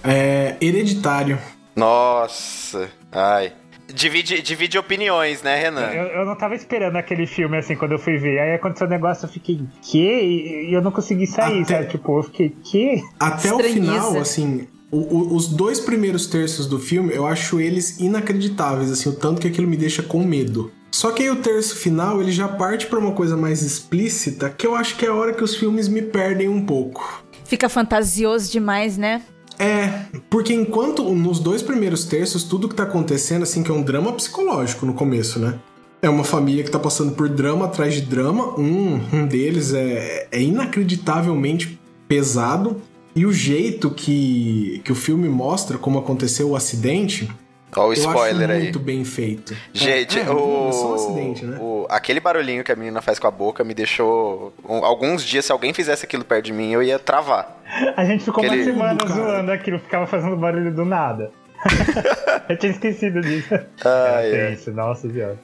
É. 0.02 0.56
Hereditário. 0.60 1.38
Nossa, 1.76 2.88
ai. 3.12 3.52
Divide, 3.92 4.42
divide 4.42 4.76
opiniões, 4.78 5.42
né, 5.42 5.56
Renan? 5.60 5.86
Eu, 5.92 6.06
eu 6.20 6.26
não 6.26 6.36
tava 6.36 6.54
esperando 6.54 6.96
aquele 6.96 7.26
filme 7.26 7.56
assim 7.56 7.74
quando 7.74 7.92
eu 7.92 7.98
fui 7.98 8.18
ver. 8.18 8.38
Aí 8.38 8.54
aconteceu 8.54 8.86
um 8.86 8.90
negócio, 8.90 9.24
eu 9.24 9.30
fiquei, 9.30 9.60
que? 9.82 9.98
E, 9.98 10.74
eu 10.74 10.82
não 10.82 10.90
consegui 10.92 11.26
sair, 11.26 11.62
Até- 11.62 11.76
sabe? 11.78 11.88
Tipo, 11.90 12.18
eu 12.18 12.22
fiquei, 12.24 12.50
que? 12.62 13.02
Até 13.18 13.52
o 13.52 13.58
final, 13.60 14.18
assim. 14.18 14.68
o- 14.90 14.98
o- 14.98 15.34
os 15.36 15.48
dois 15.48 15.80
primeiros 15.80 16.26
terços 16.26 16.66
do 16.66 16.78
filme, 16.78 17.14
eu 17.14 17.26
acho 17.26 17.60
eles 17.60 17.98
inacreditáveis, 17.98 18.90
assim, 18.90 19.08
o 19.08 19.14
tanto 19.14 19.40
que 19.40 19.48
aquilo 19.48 19.66
me 19.66 19.76
deixa 19.76 20.02
com 20.02 20.22
medo. 20.22 20.70
Só 20.90 21.10
que 21.12 21.22
aí 21.22 21.30
o 21.30 21.36
terço 21.36 21.76
final, 21.76 22.20
ele 22.20 22.32
já 22.32 22.48
parte 22.48 22.86
pra 22.86 22.98
uma 22.98 23.12
coisa 23.12 23.36
mais 23.36 23.62
explícita, 23.62 24.48
que 24.50 24.66
eu 24.66 24.74
acho 24.74 24.96
que 24.96 25.04
é 25.04 25.08
a 25.08 25.14
hora 25.14 25.32
que 25.32 25.44
os 25.44 25.54
filmes 25.56 25.88
me 25.88 26.02
perdem 26.02 26.48
um 26.48 26.64
pouco. 26.64 27.24
Fica 27.44 27.68
fantasioso 27.68 28.50
demais, 28.50 28.96
né? 28.98 29.22
É, 29.58 30.04
porque 30.30 30.54
enquanto 30.54 31.02
nos 31.14 31.40
dois 31.40 31.62
primeiros 31.62 32.04
terços, 32.04 32.44
tudo 32.44 32.68
que 32.68 32.74
tá 32.74 32.84
acontecendo, 32.84 33.42
assim, 33.42 33.62
que 33.62 33.70
é 33.70 33.74
um 33.74 33.82
drama 33.82 34.12
psicológico 34.12 34.86
no 34.86 34.94
começo, 34.94 35.38
né? 35.38 35.58
É 36.00 36.08
uma 36.08 36.22
família 36.22 36.62
que 36.62 36.70
tá 36.70 36.78
passando 36.78 37.12
por 37.12 37.28
drama 37.28 37.64
atrás 37.64 37.94
de 37.94 38.02
drama. 38.02 38.58
Um, 38.58 39.00
um 39.12 39.26
deles 39.26 39.74
é, 39.74 40.28
é 40.30 40.40
inacreditavelmente 40.40 41.78
pesado. 42.06 42.80
E 43.16 43.26
o 43.26 43.32
jeito 43.32 43.90
que, 43.90 44.80
que 44.84 44.92
o 44.92 44.94
filme 44.94 45.28
mostra 45.28 45.76
como 45.76 45.98
aconteceu 45.98 46.50
o 46.50 46.56
acidente, 46.56 47.28
Ó 47.76 47.86
o 47.88 47.92
spoiler 47.92 48.48
acho 48.48 48.52
aí. 48.58 48.62
muito 48.64 48.78
bem 48.78 49.04
feito. 49.04 49.54
Gente, 49.72 50.18
é, 50.18 50.22
é, 50.22 50.30
o, 50.30 50.68
é 50.68 50.72
só 50.72 50.90
um 50.92 50.94
acidente, 50.94 51.44
né? 51.44 51.58
o- 51.60 51.86
aquele 51.90 52.18
barulhinho 52.20 52.64
que 52.64 52.72
a 52.72 52.76
menina 52.76 53.00
faz 53.02 53.18
com 53.18 53.26
a 53.26 53.30
boca 53.30 53.62
me 53.64 53.74
deixou. 53.74 54.52
um- 54.68 54.84
alguns 54.84 55.22
dias, 55.22 55.44
se 55.44 55.52
alguém 55.52 55.72
fizesse 55.74 56.04
aquilo 56.04 56.24
perto 56.24 56.46
de 56.46 56.52
mim, 56.52 56.72
eu 56.72 56.82
ia 56.82 56.98
travar. 56.98 57.58
A 57.96 58.04
gente 58.04 58.24
ficou 58.24 58.42
Aquele- 58.44 58.62
uma 58.62 58.72
semana 58.72 58.96
Cara. 58.98 59.10
zoando 59.14 59.52
aquilo, 59.52 59.78
ficava 59.78 60.06
fazendo 60.06 60.36
barulho 60.36 60.72
do 60.72 60.84
nada. 60.84 61.30
eu 62.48 62.56
tinha 62.56 62.70
esquecido 62.70 63.20
disso. 63.20 63.52
Ai, 63.52 63.60
ai. 63.84 64.30
tenso, 64.30 64.70
nossa 64.72 65.10
senhora. 65.10 65.36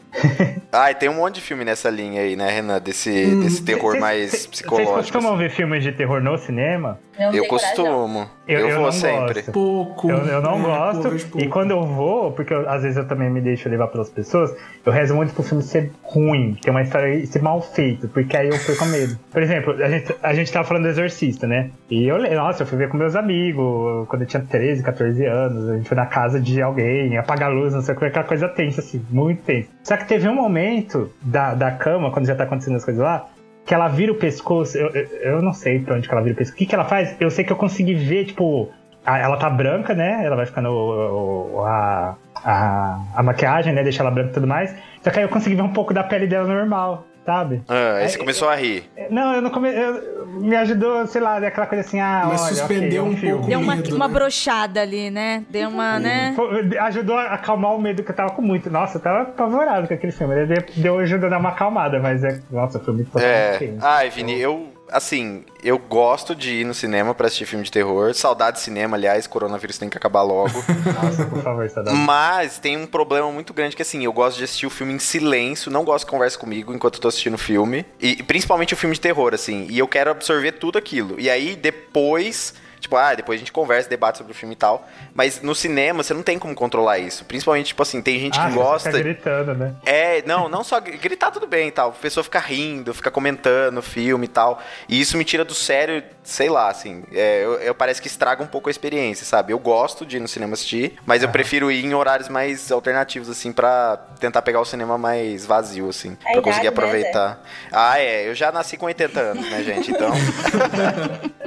Ah, 0.72 0.91
e 0.91 0.95
tem 0.95 1.09
um 1.09 1.14
monte 1.14 1.37
de 1.37 1.41
filme 1.41 1.64
nessa 1.64 1.91
linha 1.91 2.22
aí, 2.22 2.37
né, 2.37 2.49
Renan? 2.51 2.81
Desse, 2.81 3.11
Hum, 3.11 3.41
desse 3.43 3.62
terror 3.62 3.91
Cês- 3.93 4.01
mais 4.01 4.31
cês- 4.31 4.47
psicológico. 4.47 4.93
Vocês 4.93 5.11
costumam 5.11 5.35
assim. 5.35 5.43
ver 5.43 5.51
filmes 5.51 5.83
de 5.83 5.91
terror 5.93 6.20
no 6.22 6.39
cinema? 6.39 7.01
Não 7.18 7.27
Eu 7.27 7.33
tem 7.41 7.49
coragem, 7.49 7.75
costumo. 7.77 8.31
Eu, 8.47 8.61
Eu- 8.61 8.68
eu 8.68 8.74
vou 8.76 8.84
não 8.86 8.92
sempre. 8.92 9.34
gosto. 9.34 9.53
Pouco. 9.53 10.11
Eu, 10.11 10.18
eu 10.18 10.42
não 10.42 10.59
É, 10.59 10.62
gosto. 10.62 11.03
pouco. 11.30 11.40
e 11.40 11.49
quando 11.49 11.70
eu 11.70 11.82
vou, 11.82 12.32
porque 12.32 12.53
eu- 12.53 12.68
às 12.68 12.82
vezes 12.82 12.97
eu 12.99 13.07
também 13.09 13.30
me 13.30 13.40
deixo 13.40 13.68
levar 13.68 13.86
pelas 13.86 14.11
pessoas, 14.11 14.55
eu 14.84 14.92
rezo 14.92 15.14
muito 15.14 15.32
pro 15.32 15.42
filme 15.42 15.62
ser 15.62 15.90
ruim, 16.03 16.55
ter 16.61 16.70
uma 16.70 16.82
história 16.82 17.14
e 17.14 17.26
ser 17.26 17.40
mal 17.40 17.62
feito, 17.62 18.07
porque 18.09 18.36
aí 18.36 18.49
eu 18.49 18.59
perco 18.59 18.84
medo. 18.86 19.18
Por 19.32 19.42
exemplo, 19.42 19.72
a 19.82 19.88
gente, 19.88 20.14
a 20.22 20.34
gente 20.34 20.53
tava 20.53 20.66
falando 20.68 20.82
do 20.82 20.88
Exorcista, 20.90 21.47
né? 21.47 21.70
E 21.90 22.07
eu, 22.07 22.18
nossa, 22.34 22.64
eu 22.64 22.66
fui 22.66 22.76
ver 22.76 22.88
com 22.90 22.99
meus 22.99 23.16
amigos, 23.16 24.07
quando 24.09 24.22
eu 24.22 24.28
tinha 24.28 24.42
13, 24.42 24.82
14 24.82 25.24
anos, 25.24 25.68
a 25.70 25.76
gente 25.76 25.88
foi 25.88 25.97
na 25.97 26.07
casa 26.07 26.38
de 26.38 26.61
alguém, 26.61 27.16
apagar 27.16 27.51
a 27.51 27.53
luz, 27.53 27.72
não 27.72 27.80
sei 27.82 27.95
o 27.95 27.99
que, 27.99 28.05
aquela 28.05 28.26
coisa 28.26 28.47
tensa, 28.49 28.80
assim, 28.80 29.03
muito 29.11 29.42
tensa. 29.42 29.68
Só 29.82 29.97
que 29.97 30.07
teve 30.07 30.28
um 30.28 30.34
momento 30.34 31.11
da, 31.22 31.55
da 31.55 31.70
cama, 31.70 32.11
quando 32.11 32.26
já 32.26 32.34
tá 32.34 32.45
acontecendo 32.45 32.76
as 32.76 32.84
coisas 32.84 33.03
lá, 33.03 33.26
que 33.64 33.72
ela 33.72 33.88
vira 33.88 34.12
o 34.12 34.16
pescoço, 34.16 34.76
eu, 34.76 34.88
eu, 34.90 35.42
não 35.42 35.52
sei 35.52 35.78
pra 35.78 35.96
onde 35.96 36.06
que 36.06 36.12
ela 36.12 36.22
vira 36.22 36.34
o 36.34 36.36
pescoço. 36.36 36.54
O 36.54 36.58
que, 36.58 36.66
que 36.66 36.74
ela 36.74 36.84
faz? 36.84 37.16
Eu 37.18 37.30
sei 37.30 37.44
que 37.44 37.52
eu 37.52 37.56
consegui 37.56 37.94
ver, 37.94 38.26
tipo, 38.26 38.70
ela 39.04 39.36
tá 39.36 39.48
branca, 39.48 39.94
né? 39.94 40.24
Ela 40.24 40.36
vai 40.36 40.46
ficando 40.46 41.60
a, 41.64 42.14
a, 42.44 43.00
a 43.14 43.22
maquiagem, 43.22 43.72
né? 43.72 43.82
Deixa 43.82 44.02
ela 44.02 44.10
branca 44.10 44.30
e 44.30 44.34
tudo 44.34 44.46
mais. 44.46 44.74
Só 45.02 45.10
que 45.10 45.18
aí 45.18 45.24
eu 45.24 45.28
consegui 45.28 45.56
ver 45.56 45.62
um 45.62 45.72
pouco 45.72 45.94
da 45.94 46.04
pele 46.04 46.26
dela 46.26 46.46
normal, 46.46 47.06
sabe? 47.25 47.62
Ah, 47.68 47.95
aí 47.97 48.09
você 48.09 48.16
É, 48.16 48.18
começou 48.18 48.49
a 48.49 48.55
rir. 48.55 48.85
Não, 49.11 49.35
eu 49.35 49.43
não 49.43 49.51
come... 49.51 49.68
eu- 49.75 50.25
me 50.35 50.57
ajudou, 50.57 51.07
sei 51.07 51.20
lá, 51.20 51.37
aquela 51.39 51.66
coisa 51.66 51.85
assim, 51.87 52.01
ah, 52.01 52.25
Mas 52.27 52.43
olha, 52.43 52.55
suspendeu 52.55 53.03
ok, 53.05 53.12
é 53.12 53.14
um 53.14 53.16
filme. 53.16 53.33
pouco 53.35 53.49
Deu 53.49 53.61
uma, 53.61 53.77
medo, 53.77 53.95
uma 53.97 54.09
né? 54.09 54.14
brochada 54.14 54.81
ali, 54.83 55.11
né? 55.11 55.45
Deu 55.49 55.68
uma, 55.68 55.99
né? 56.01 56.33
Pô, 56.35 56.49
Ajudou 56.81 57.16
a 57.16 57.27
acalmar 57.35 57.75
o 57.75 57.81
medo 57.81 58.03
que 58.03 58.11
eu 58.11 58.14
tava 58.16 58.31
com 58.33 58.43
muito. 58.43 58.68
Nossa, 58.68 58.99
eu 58.99 59.03
tava 59.03 59.22
apavorado 59.22 59.87
com 59.87 59.95
aquele 59.95 60.12
filme. 60.12 60.35
Ele 60.35 60.47
deu- 60.47 60.64
deu 60.77 60.99
ajuda 60.99 61.27
a 61.27 61.31
dar 61.31 61.39
uma 61.39 61.51
acalmada, 61.51 62.01
mas 62.01 62.22
é. 62.25 62.41
Nossa, 62.51 62.81
foi 62.81 62.95
muito 62.95 63.16
É. 63.18 63.59
Ai, 63.81 64.11
Vini, 64.11 64.39
eu. 64.41 64.74
Assim, 64.91 65.45
eu 65.62 65.78
gosto 65.78 66.35
de 66.35 66.57
ir 66.57 66.64
no 66.64 66.74
cinema 66.74 67.14
pra 67.14 67.26
assistir 67.26 67.47
filme 67.47 67.64
de 67.64 67.70
terror. 67.72 68.14
Saudade 68.14 68.59
de 68.59 68.62
cinema, 68.62 68.97
aliás, 68.97 69.26
coronavírus 69.26 69.78
tem 69.78 69.89
que 69.89 69.97
acabar 69.97 70.22
logo. 70.22 70.62
Nossa, 71.03 71.24
por 71.26 71.43
favor, 71.43 71.68
Sadam. 71.70 71.95
Mas 71.97 72.59
tem 72.59 72.76
um 72.76 72.87
problema 72.87 73.30
muito 73.32 73.53
grande 73.55 73.74
que 73.74 73.82
assim, 73.82 74.05
eu 74.05 74.12
gosto 74.12 74.39
de 74.39 74.45
assistir 74.45 74.66
o 74.66 74.70
filme 74.70 74.93
em 74.93 74.99
silêncio, 74.99 75.70
não 75.70 75.85
gosto 75.85 76.05
que 76.05 76.11
converse 76.11 76.39
comigo 76.39 76.72
enquanto 76.74 76.97
eu 76.97 77.01
tô 77.01 77.09
assistindo 77.09 77.35
o 77.35 77.39
filme. 77.39 77.85
E 78.01 78.22
principalmente 78.22 78.74
o 78.74 78.76
filme 78.76 78.95
de 78.95 79.01
terror, 79.01 79.35
assim. 79.35 79.66
E 79.70 79.78
eu 79.78 79.89
quero 79.89 80.11
absorver 80.11 80.53
tudo 80.53 80.78
aquilo. 80.78 81.18
E 81.18 81.30
aí, 81.30 81.57
depois. 81.57 82.55
Tipo, 82.85 82.97
ah, 82.97 83.14
depois 83.14 83.39
a 83.39 83.41
gente 83.41 83.51
conversa, 83.51 83.89
debate 83.89 84.18
sobre 84.18 84.32
o 84.32 84.35
filme 84.35 84.53
e 84.53 84.57
tal. 84.59 84.87
Mas 85.14 85.41
no 85.41 85.55
cinema, 85.55 86.03
você 86.03 86.12
não 86.12 86.22
tem 86.22 86.39
como 86.39 86.55
controlar 86.55 86.99
isso. 86.99 87.24
Principalmente, 87.24 87.68
tipo 87.68 87.82
assim, 87.82 88.03
tem 88.03 88.20
gente 88.20 88.39
Ah, 88.39 88.47
que 88.49 88.55
gosta. 88.55 88.91
Fica 88.91 89.03
gritando, 89.03 89.55
né? 89.55 89.74
É, 89.87 90.22
não, 90.26 90.51
não 90.51 90.62
só 90.62 90.78
gr- 90.80 90.99
gritar 90.99 91.30
tudo 91.30 91.47
bem 91.47 91.68
e 91.68 91.70
tal. 91.70 91.89
A 91.89 91.93
pessoa 91.93 92.22
fica 92.22 92.39
rindo, 92.39 92.93
fica 92.93 93.11
comentando 93.11 93.78
o 93.78 93.82
filme 93.82 94.26
e 94.26 94.28
tal. 94.28 94.61
E 94.87 95.01
isso 95.01 95.16
me 95.16 95.24
tira 95.24 95.47
do 95.47 95.55
sério, 95.55 96.03
sei 96.22 96.51
lá, 96.51 96.68
assim. 96.68 97.05
É, 97.11 97.43
eu, 97.43 97.55
eu- 97.55 97.74
parece 97.74 98.03
que 98.03 98.07
estraga 98.07 98.43
um 98.43 98.47
pouco 98.47 98.68
a 98.68 98.70
experiência, 98.70 99.24
sabe? 99.24 99.53
Eu 99.55 99.59
gosto 99.59 100.05
de 100.05 100.18
ir 100.18 100.20
no 100.20 100.28
cinema 100.28 100.53
assistir, 100.53 100.97
mas 101.07 101.22
eu 101.22 101.30
prefiro 101.30 101.70
ir 101.70 101.82
em 101.87 101.95
horários 101.95 102.28
mais 102.28 102.70
alternativos, 102.70 103.30
assim, 103.30 103.51
pra 103.51 103.97
tentar 104.20 104.43
pegar 104.43 104.61
o 104.61 104.64
cinema 104.66 104.99
mais 104.99 105.47
vazio, 105.47 105.89
assim. 105.89 106.18
A 106.26 106.32
pra 106.32 106.43
conseguir 106.43 106.64
né, 106.64 106.68
aproveitar. 106.68 107.43
ah, 107.72 107.99
é, 107.99 108.28
eu 108.28 108.35
já 108.35 108.53
nasci 108.53 108.76
com 108.76 108.85
80 108.85 109.20
anos, 109.20 109.51
né, 109.51 109.62
gente? 109.62 109.91
Então. 109.91 110.11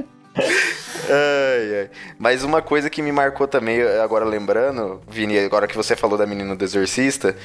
Ai, 1.10 1.80
ai. 1.82 1.90
Mas 2.20 2.44
uma 2.44 2.62
coisa 2.62 2.90
que 2.90 3.02
me 3.02 3.12
marcou 3.12 3.48
também, 3.48 3.82
agora 3.82 4.26
lembrando, 4.26 5.02
Vini, 5.08 5.38
agora 5.40 5.68
que 5.68 5.76
você 5.76 5.96
falou 5.96 6.18
da 6.18 6.26
menina 6.26 6.56
do 6.56 6.64
exorcista, 6.64 7.36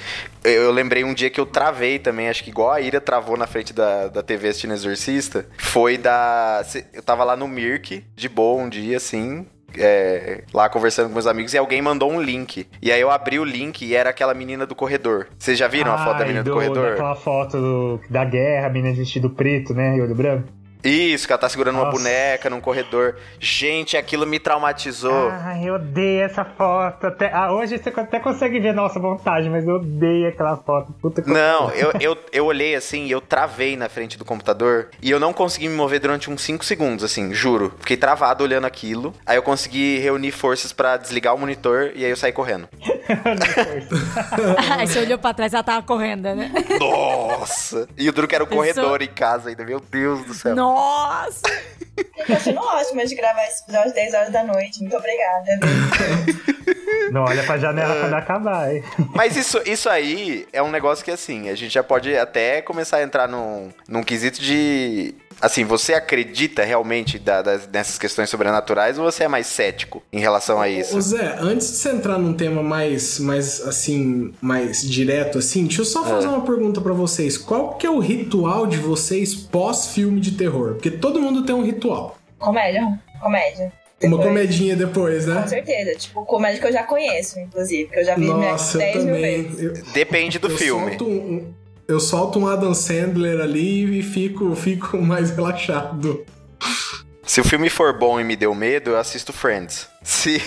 eu, 0.43 0.63
eu 0.65 0.71
lembrei 0.73 1.05
um 1.05 1.15
dia 1.15 1.31
que 1.31 1.41
eu 1.41 1.47
travei 1.47 1.99
também, 1.99 2.29
acho 2.29 2.43
que 2.43 2.51
igual 2.51 2.71
a 2.73 2.81
Ira 2.81 3.01
travou 3.01 3.37
na 3.37 3.47
frente 3.47 3.73
da, 3.73 4.09
da 4.09 4.23
TV 4.23 4.49
assistindo 4.49 4.75
Exorcista, 4.75 5.47
foi 5.59 5.97
da... 5.97 6.65
Eu 6.93 7.03
tava 7.03 7.25
lá 7.25 7.37
no 7.37 7.47
Mirk, 7.47 8.05
de 8.17 8.29
boa 8.29 8.61
um 8.63 8.69
dia, 8.69 8.97
assim, 8.97 9.47
é, 9.79 10.43
lá 10.53 10.69
conversando 10.69 11.07
com 11.09 11.13
meus 11.15 11.27
amigos, 11.27 11.55
e 11.55 11.59
alguém 11.59 11.81
mandou 11.81 12.11
um 12.11 12.21
link. 12.21 12.67
E 12.81 12.91
aí 12.91 13.01
eu 13.01 13.11
abri 13.11 13.39
o 13.39 13.45
link 13.45 13.83
e 13.85 13.95
era 13.95 14.11
aquela 14.11 14.35
menina 14.35 14.67
do 14.67 14.75
corredor. 14.75 15.29
Vocês 15.39 15.57
já 15.59 15.69
viram 15.69 15.93
a 15.93 15.99
foto 16.05 16.19
da 16.19 16.25
menina 16.25 16.43
do, 16.43 16.53
corredor? 16.53 16.91
Daquela 16.91 17.15
foto 17.15 17.57
do- 17.59 18.01
da 18.11 18.25
guerra, 18.25 18.67
a 18.67 18.71
menina 18.71 18.95
vestido 18.95 19.31
preto, 19.31 19.73
né? 19.73 19.97
E 19.97 20.01
olho 20.01 20.15
branco. 20.15 20.49
Isso, 20.85 21.27
que 21.27 21.33
ela 21.33 21.41
tá 21.41 21.49
segurando 21.49 21.77
uma 21.77 21.85
Nossa. 21.85 21.97
boneca 21.97 22.51
num 22.51 22.61
corredor. 22.61 23.17
Gente, 23.39 23.97
aquilo 23.97 24.27
me 24.27 24.39
traumatizou. 24.39 25.31
Ai, 25.31 25.69
eu 25.69 25.75
odeio 25.75 26.23
essa 26.23 26.45
foto. 26.45 27.07
Até, 27.07 27.33
ah, 27.33 27.53
hoje 27.53 27.79
você 27.79 27.89
até 27.91 28.19
consegue 28.19 28.59
ver 28.59 28.73
nossa 28.75 28.99
vontade, 28.99 29.49
mas 29.49 29.67
eu 29.67 29.77
odeio 29.77 30.29
aquela 30.29 30.57
foto. 30.57 30.93
Puta 31.01 31.23
que 31.23 31.31
Não, 31.31 31.71
eu, 31.71 31.93
eu, 32.01 32.19
eu 32.33 32.47
olhei 32.47 32.75
assim 32.75 33.07
e 33.07 33.11
eu 33.11 33.21
travei 33.21 33.77
na 33.77 33.89
frente 33.89 34.19
do 34.19 34.25
computador 34.25 34.89
e 35.01 35.11
eu 35.11 35.21
não 35.21 35.33
consegui 35.33 35.69
me 35.69 35.75
mover 35.75 36.01
durante 36.01 36.31
uns 36.31 36.43
5 36.43 36.65
segundos, 36.65 37.05
assim, 37.05 37.33
juro. 37.33 37.73
Fiquei 37.79 37.97
travado 37.97 38.43
olhando 38.43 38.67
aquilo. 38.67 39.15
Aí 39.25 39.37
eu 39.37 39.43
consegui 39.43 39.99
reunir 39.99 40.33
forças 40.33 40.73
pra 40.73 40.97
desligar 40.97 41.35
o 41.35 41.39
monitor 41.39 41.93
e 41.95 42.05
aí 42.05 42.11
eu 42.11 42.17
saí 42.17 42.33
correndo. 42.33 42.69
Aí 44.79 44.87
você 44.87 45.01
olhou 45.01 45.19
pra 45.19 45.35
trás, 45.35 45.53
ela 45.53 45.63
tava 45.63 45.83
correndo, 45.83 46.23
né? 46.35 46.51
Nossa! 46.79 47.89
E 47.97 48.09
o 48.09 48.13
duro 48.13 48.27
que 48.27 48.35
era 48.35 48.45
o 48.45 48.47
Pensou? 48.47 48.63
corredor 48.63 49.03
em 49.03 49.09
casa 49.09 49.51
ainda, 49.51 49.65
meu 49.65 49.81
Deus 49.81 50.25
do 50.25 50.35
céu. 50.35 50.55
Nossa! 50.55 50.72
Eu 52.19 52.27
tô 52.27 52.33
achando 52.33 52.61
ótimo 52.61 53.05
de 53.07 53.15
gravar 53.15 53.45
esse 53.47 53.63
episódio 53.65 53.89
às 53.89 53.95
10 53.95 54.15
horas 54.15 54.33
da 54.33 54.45
noite. 54.45 54.81
Muito 54.81 54.97
obrigada. 54.97 55.59
Não 57.13 57.25
olha 57.25 57.43
pra 57.45 57.59
janela 57.59 58.01
quando 58.01 58.15
acabar, 58.15 58.75
hein? 58.75 58.83
Mas 59.15 59.37
isso, 59.37 59.61
isso 59.67 59.89
aí 59.89 60.47
é 60.53 60.63
um 60.63 60.71
negócio 60.71 61.05
que, 61.05 61.11
assim, 61.11 61.49
a 61.51 61.55
gente 61.55 61.73
já 61.75 61.83
pode 61.83 62.17
até 62.17 62.63
começar 62.63 62.99
a 62.99 63.03
entrar 63.03 63.29
num, 63.29 63.71
num 63.89 64.03
quesito 64.03 64.41
de. 64.41 65.15
Assim, 65.41 65.65
você 65.65 65.93
acredita 65.95 66.63
realmente 66.63 67.19
da- 67.19 67.43
das- 67.43 67.67
nessas 67.67 67.99
questões 67.99 68.31
sobrenaturais 68.31 68.97
ou 68.97 69.05
você 69.05 69.25
é 69.25 69.29
mais 69.29 69.49
cético 69.49 70.01
em 70.13 70.21
relação 70.21 70.61
a 70.61 70.69
isso? 70.69 70.97
Ô 70.97 71.01
Zé, 71.01 71.37
antes 71.41 71.69
de 71.69 71.77
você 71.79 71.89
entrar 71.91 72.17
num 72.17 72.33
tema 72.33 72.63
mais, 72.63 73.19
mais 73.19 73.61
assim, 73.67 74.33
mais 74.41 74.89
direto 74.89 75.39
assim, 75.39 75.65
deixa 75.67 75.81
eu 75.81 75.85
só 75.85 76.05
fazer 76.05 76.29
uma 76.29 76.43
pergunta 76.43 76.81
pra 76.81 76.93
vocês. 76.93 77.37
Qual 77.37 77.75
que 77.75 77.85
é 77.85 77.91
o 77.91 77.99
ritual 77.99 78.69
de 78.69 78.77
vocês 78.77 79.35
pós-filme 79.35 80.21
de 80.21 80.33
terror? 80.33 80.62
Porque 80.71 80.91
todo 80.91 81.21
mundo 81.21 81.45
tem 81.45 81.55
um 81.55 81.63
ritual. 81.65 82.17
Comédia. 82.39 82.99
Comédia. 83.21 83.73
Uma 84.03 84.17
Depois- 84.17 84.27
comedinha 84.29 84.75
depois, 84.77 85.25
Com 85.27 85.31
né? 85.33 85.47
certeza. 85.47 85.95
Tipo, 85.97 86.25
comédia 86.25 86.61
que 86.61 86.67
eu 86.67 86.73
já 86.73 86.83
conheço, 86.83 87.39
inclusive. 87.39 87.89
Que 87.89 88.01
eu 88.01 88.05
já 88.05 88.17
vi 88.17 88.27
Nossa, 88.27 88.79
eu 88.79 88.81
10 88.93 89.05
mil 89.05 89.15
também. 89.15 89.43
vezes. 89.45 89.63
Eu, 89.63 89.93
Depende 89.93 90.39
do 90.41 90.49
eu 90.49 90.57
filme. 90.59 90.89
solto 90.89 91.05
um, 91.05 91.09
um- 91.17 91.55
eu 91.87 92.01
solto 92.01 92.39
um 92.41 92.49
Adam 92.49 92.75
Sandler 92.75 93.41
ali 93.41 93.99
e 93.99 94.03
fico, 94.03 94.55
fico 94.57 94.99
mais 95.03 95.31
relaxado. 95.31 96.25
Se 97.25 97.41
o 97.41 97.45
filme 97.45 97.71
for 97.71 97.97
bom 97.97 98.19
e 98.21 98.25
me 98.25 98.35
deu 98.35 98.55
medo, 98.55 98.91
eu 98.91 98.99
assisto 98.99 99.33
Friends. 99.33 99.89
Se, 100.03 100.39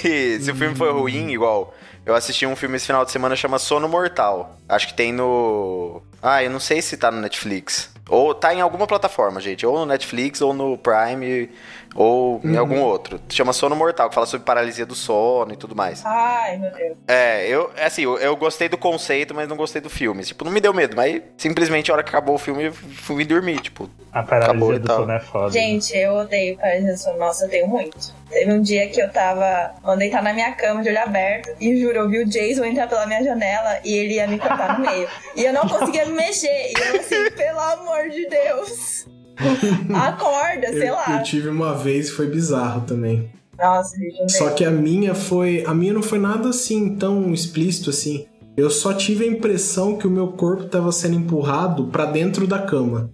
se 0.41 0.51
o 0.51 0.55
filme 0.55 0.75
for 0.75 0.91
ruim, 0.93 1.31
igual. 1.31 1.73
Eu 2.05 2.13
assisti 2.13 2.45
um 2.45 2.55
filme 2.57 2.75
esse 2.75 2.85
final 2.85 3.03
de 3.05 3.11
semana 3.11 3.35
chama 3.37 3.57
Sono 3.57 3.87
Mortal. 3.87 4.57
Acho 4.67 4.87
que 4.89 4.93
tem 4.93 5.11
no. 5.13 6.01
Ah, 6.21 6.43
eu 6.43 6.49
não 6.51 6.59
sei 6.59 6.81
se 6.81 6.97
tá 6.97 7.09
no 7.09 7.19
Netflix. 7.21 7.89
Ou 8.07 8.35
tá 8.35 8.53
em 8.53 8.61
alguma 8.61 8.85
plataforma, 8.85 9.41
gente. 9.41 9.65
Ou 9.65 9.79
no 9.79 9.85
Netflix, 9.85 10.41
ou 10.41 10.53
no 10.53 10.77
Prime, 10.77 11.49
ou 11.95 12.41
em 12.43 12.57
algum 12.57 12.81
outro. 12.81 13.19
Chama 13.29 13.53
Sono 13.53 13.75
Mortal, 13.75 14.09
que 14.09 14.15
fala 14.15 14.27
sobre 14.27 14.45
paralisia 14.45 14.85
do 14.85 14.93
sono 14.93 15.53
e 15.53 15.55
tudo 15.55 15.75
mais. 15.75 16.05
Ai, 16.05 16.57
meu 16.57 16.69
Deus. 16.71 16.97
É, 17.07 17.47
eu, 17.47 17.71
assim, 17.81 18.03
eu, 18.03 18.17
eu 18.17 18.35
gostei 18.35 18.67
do 18.67 18.77
conceito, 18.77 19.33
mas 19.33 19.47
não 19.47 19.55
gostei 19.55 19.81
do 19.81 19.89
filme. 19.89 20.23
Tipo, 20.23 20.43
não 20.43 20.51
me 20.51 20.59
deu 20.59 20.73
medo, 20.73 20.95
mas 20.95 21.21
simplesmente 21.37 21.89
a 21.89 21.93
hora 21.93 22.03
que 22.03 22.09
acabou 22.09 22.35
o 22.35 22.39
filme 22.39 22.65
eu 22.65 22.73
fui 22.73 23.23
dormir, 23.23 23.61
tipo. 23.61 23.89
A 24.11 24.19
Acabou 24.19 24.39
paralisia 24.41 24.79
do 24.79 24.87
tal. 24.87 24.97
sono 24.99 25.11
é 25.11 25.19
foda. 25.19 25.51
Gente, 25.51 25.97
eu 25.97 26.13
odeio 26.13 26.57
paralisia 26.57 26.93
do 26.93 26.99
sono. 26.99 27.17
Nossa, 27.17 27.45
eu 27.45 27.49
tenho 27.49 27.67
muito. 27.67 28.13
Teve 28.29 28.51
um 28.51 28.61
dia 28.61 28.89
que 28.89 29.01
eu 29.01 29.09
tava. 29.11 29.73
Eu 29.85 29.97
deitar 29.97 30.21
na 30.21 30.33
minha 30.33 30.51
cama 30.53 30.81
de 30.83 30.89
olho 30.89 31.01
aberto. 31.01 31.49
E 31.61 31.79
juro, 31.79 31.97
eu 31.99 32.09
vi 32.09 32.19
o 32.19 32.25
Jason 32.25 32.65
entrar 32.65 32.87
pela 32.87 33.05
minha 33.05 33.23
janela 33.23 33.79
e 33.83 33.95
ele 33.97 34.15
ia 34.15 34.27
me 34.27 34.37
cortar 34.37 34.77
no 34.79 34.85
meio. 34.85 35.07
E 35.35 35.43
eu 35.45 35.53
não 35.53 35.67
conseguia 35.67 36.05
me 36.05 36.11
mexer. 36.15 36.71
E 36.71 36.73
eu 36.89 36.99
assim, 36.99 37.31
pelo 37.31 37.59
amor 37.59 38.09
de 38.09 38.27
Deus. 38.27 39.05
Acorda, 39.93 40.67
sei 40.67 40.89
Eu, 40.89 40.93
lá. 40.93 41.17
eu 41.17 41.23
tive 41.23 41.49
uma 41.49 41.73
vez 41.73 42.07
e 42.07 42.11
foi 42.11 42.27
bizarro 42.27 42.81
também. 42.81 43.29
Nossa, 43.57 43.95
gente, 43.97 44.33
Só 44.33 44.49
que 44.49 44.65
a 44.65 44.71
minha 44.71 45.15
foi. 45.15 45.63
A 45.65 45.73
minha 45.73 45.93
não 45.93 46.03
foi 46.03 46.19
nada 46.19 46.49
assim 46.49 46.95
tão 46.95 47.33
explícito 47.33 47.89
assim. 47.89 48.25
Eu 48.57 48.69
só 48.69 48.93
tive 48.93 49.25
a 49.25 49.27
impressão 49.27 49.97
que 49.97 50.07
o 50.07 50.09
meu 50.11 50.29
corpo 50.29 50.65
tava 50.65 50.91
sendo 50.91 51.15
empurrado 51.15 51.87
pra 51.87 52.05
dentro 52.05 52.45
da 52.47 52.59
cama. 52.59 53.09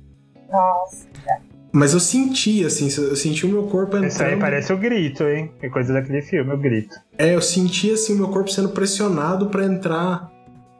Nossa. 0.51 1.07
Mas 1.73 1.93
eu 1.93 1.99
senti, 2.01 2.65
assim, 2.65 2.89
eu 3.01 3.15
senti 3.15 3.45
o 3.45 3.49
meu 3.49 3.63
corpo 3.63 3.95
entrando. 3.95 4.11
Isso 4.11 4.21
aí 4.23 4.37
parece 4.37 4.73
o 4.73 4.77
grito, 4.77 5.23
hein? 5.23 5.51
É 5.61 5.69
coisa 5.69 5.93
daquele 5.93 6.21
filme, 6.21 6.51
o 6.53 6.57
grito. 6.57 6.93
É, 7.17 7.33
eu 7.33 7.41
senti 7.41 7.91
assim 7.91 8.13
o 8.13 8.17
meu 8.17 8.27
corpo 8.27 8.51
sendo 8.51 8.69
pressionado 8.69 9.47
pra 9.47 9.63
entrar. 9.63 10.29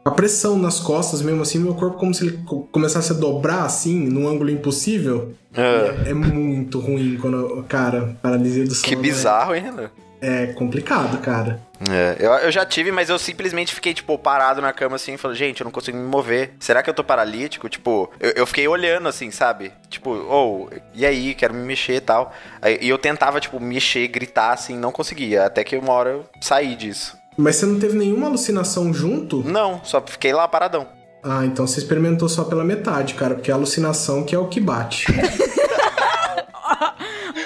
A 0.04 0.10
pressão 0.12 0.58
nas 0.58 0.80
costas 0.80 1.22
mesmo 1.22 1.42
assim, 1.44 1.60
meu 1.60 1.76
corpo 1.76 1.98
como 1.98 2.14
se 2.14 2.26
ele 2.26 2.38
co- 2.46 2.68
começasse 2.72 3.12
a 3.12 3.16
dobrar 3.16 3.64
assim, 3.66 4.08
num 4.10 4.28
ângulo 4.28 4.50
impossível. 4.50 5.34
ah, 5.56 6.10
É 6.10 6.14
muito 6.14 6.80
ruim 6.80 7.18
quando, 7.22 7.64
cara, 7.70 8.18
paralisia 8.22 8.64
do 8.66 8.74
sono. 8.74 8.84
que 8.88 8.96
né? 8.96 9.02
bizarro, 9.02 9.54
hein, 9.56 9.62
Renan? 9.64 9.92
É 10.24 10.48
complicado, 10.54 11.20
cara. 11.20 11.60
É, 11.90 12.16
eu, 12.20 12.32
eu 12.32 12.52
já 12.52 12.64
tive, 12.64 12.92
mas 12.92 13.10
eu 13.10 13.18
simplesmente 13.18 13.74
fiquei, 13.74 13.92
tipo, 13.92 14.16
parado 14.20 14.62
na 14.62 14.72
cama 14.72 14.96
assim, 14.96 15.18
falando, 15.18 15.36
gente, 15.38 15.62
eu 15.62 15.66
não 15.66 15.72
consigo 15.72 15.98
me 15.98 16.04
mover. 16.08 16.54
Será 16.60 16.84
que 16.84 16.90
eu 16.90 16.94
tô 16.94 17.04
paralítico? 17.04 17.68
Tipo, 17.68 18.08
eu, 18.20 18.30
eu 18.38 18.46
fiquei 18.46 18.68
olhando 18.68 19.08
assim, 19.08 19.32
sabe? 19.32 19.72
Tipo, 19.90 20.12
ou, 20.12 20.70
e 20.94 21.08
aí, 21.08 21.34
quero 21.34 21.56
me 21.56 21.64
mexer 21.66 21.96
e 21.96 22.02
tal. 22.02 22.32
Aí, 22.62 22.78
e 22.82 22.88
eu 22.90 23.00
tentava, 23.00 23.40
tipo, 23.40 23.60
mexer, 23.60 24.08
gritar 24.10 24.54
assim, 24.54 24.78
não 24.78 24.92
conseguia. 24.92 25.44
Até 25.46 25.64
que 25.64 25.76
uma 25.76 25.94
hora 25.94 26.10
eu 26.12 26.26
saí 26.40 26.76
disso. 26.76 27.18
Mas 27.38 27.56
você 27.56 27.66
não 27.66 27.80
teve 27.80 27.98
nenhuma 27.98 28.28
alucinação 28.28 28.94
junto? 28.94 29.42
Não, 29.44 29.80
só 29.84 30.02
fiquei 30.06 30.34
lá 30.34 30.48
paradão. 30.48 30.88
Ah, 31.24 31.46
então 31.46 31.66
você 31.68 31.80
experimentou 31.80 32.28
só 32.28 32.44
pela 32.44 32.64
metade, 32.64 33.14
cara, 33.14 33.36
porque 33.36 33.52
é 33.52 33.54
a 33.54 33.58
alucinação 33.58 34.24
que 34.24 34.36
é 34.36 34.40
o 34.40 34.48
que 34.48 34.60
bate. 34.60 35.06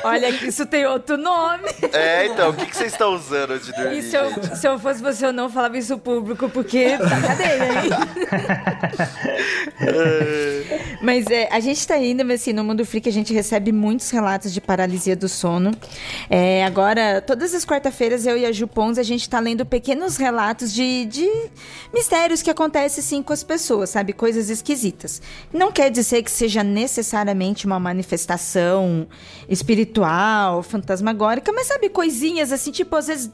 Olha 0.03 0.31
que 0.33 0.47
isso 0.47 0.65
tem 0.65 0.86
outro 0.86 1.17
nome. 1.17 1.63
É, 1.93 2.27
então, 2.27 2.49
o 2.49 2.53
que, 2.53 2.65
que 2.65 2.75
vocês 2.75 2.91
estão 2.91 3.15
usando 3.15 3.59
de 3.59 3.71
dormir? 3.71 4.01
Se 4.03 4.15
eu, 4.15 4.55
se 4.55 4.67
eu 4.67 4.79
fosse 4.79 5.01
você, 5.01 5.25
eu 5.25 5.33
não 5.33 5.49
falava 5.49 5.77
isso 5.77 5.97
público, 5.97 6.49
porque 6.49 6.97
tá 6.97 7.21
cadeia, 7.21 7.83
hein? 7.83 7.89
Mas 11.01 11.27
é, 11.27 11.47
a 11.51 11.59
gente 11.59 11.86
tá 11.88 11.97
indo, 11.97 12.23
mas 12.25 12.41
assim, 12.41 12.53
no 12.53 12.63
Mundo 12.63 12.86
Freak 12.86 13.07
a 13.07 13.11
gente 13.11 13.33
recebe 13.33 13.71
muitos 13.71 14.09
relatos 14.09 14.53
de 14.53 14.61
paralisia 14.61 15.15
do 15.15 15.27
sono. 15.29 15.71
É, 16.29 16.63
agora, 16.65 17.21
todas 17.21 17.53
as 17.53 17.65
quarta-feiras, 17.65 18.25
eu 18.25 18.38
e 18.38 18.45
a 18.45 18.51
Ju 18.51 18.67
Pons, 18.67 18.97
a 18.97 19.03
gente 19.03 19.29
tá 19.29 19.39
lendo 19.39 19.65
pequenos 19.65 20.17
relatos 20.17 20.73
de, 20.73 21.05
de 21.05 21.29
mistérios 21.93 22.41
que 22.41 22.49
acontecem, 22.49 23.03
assim, 23.03 23.23
com 23.23 23.33
as 23.33 23.43
pessoas, 23.43 23.89
sabe? 23.89 24.13
Coisas 24.13 24.49
esquisitas. 24.49 25.21
Não 25.53 25.71
quer 25.71 25.89
dizer 25.91 26.23
que 26.23 26.31
seja 26.31 26.63
necessariamente 26.63 27.65
uma 27.65 27.79
manifestação 27.79 29.07
espiritual, 29.47 29.74
fantasmagórica, 30.63 31.51
mas 31.51 31.67
sabe, 31.67 31.89
coisinhas 31.89 32.51
assim, 32.51 32.71
tipo, 32.71 32.95
às 32.95 33.07
vezes, 33.07 33.32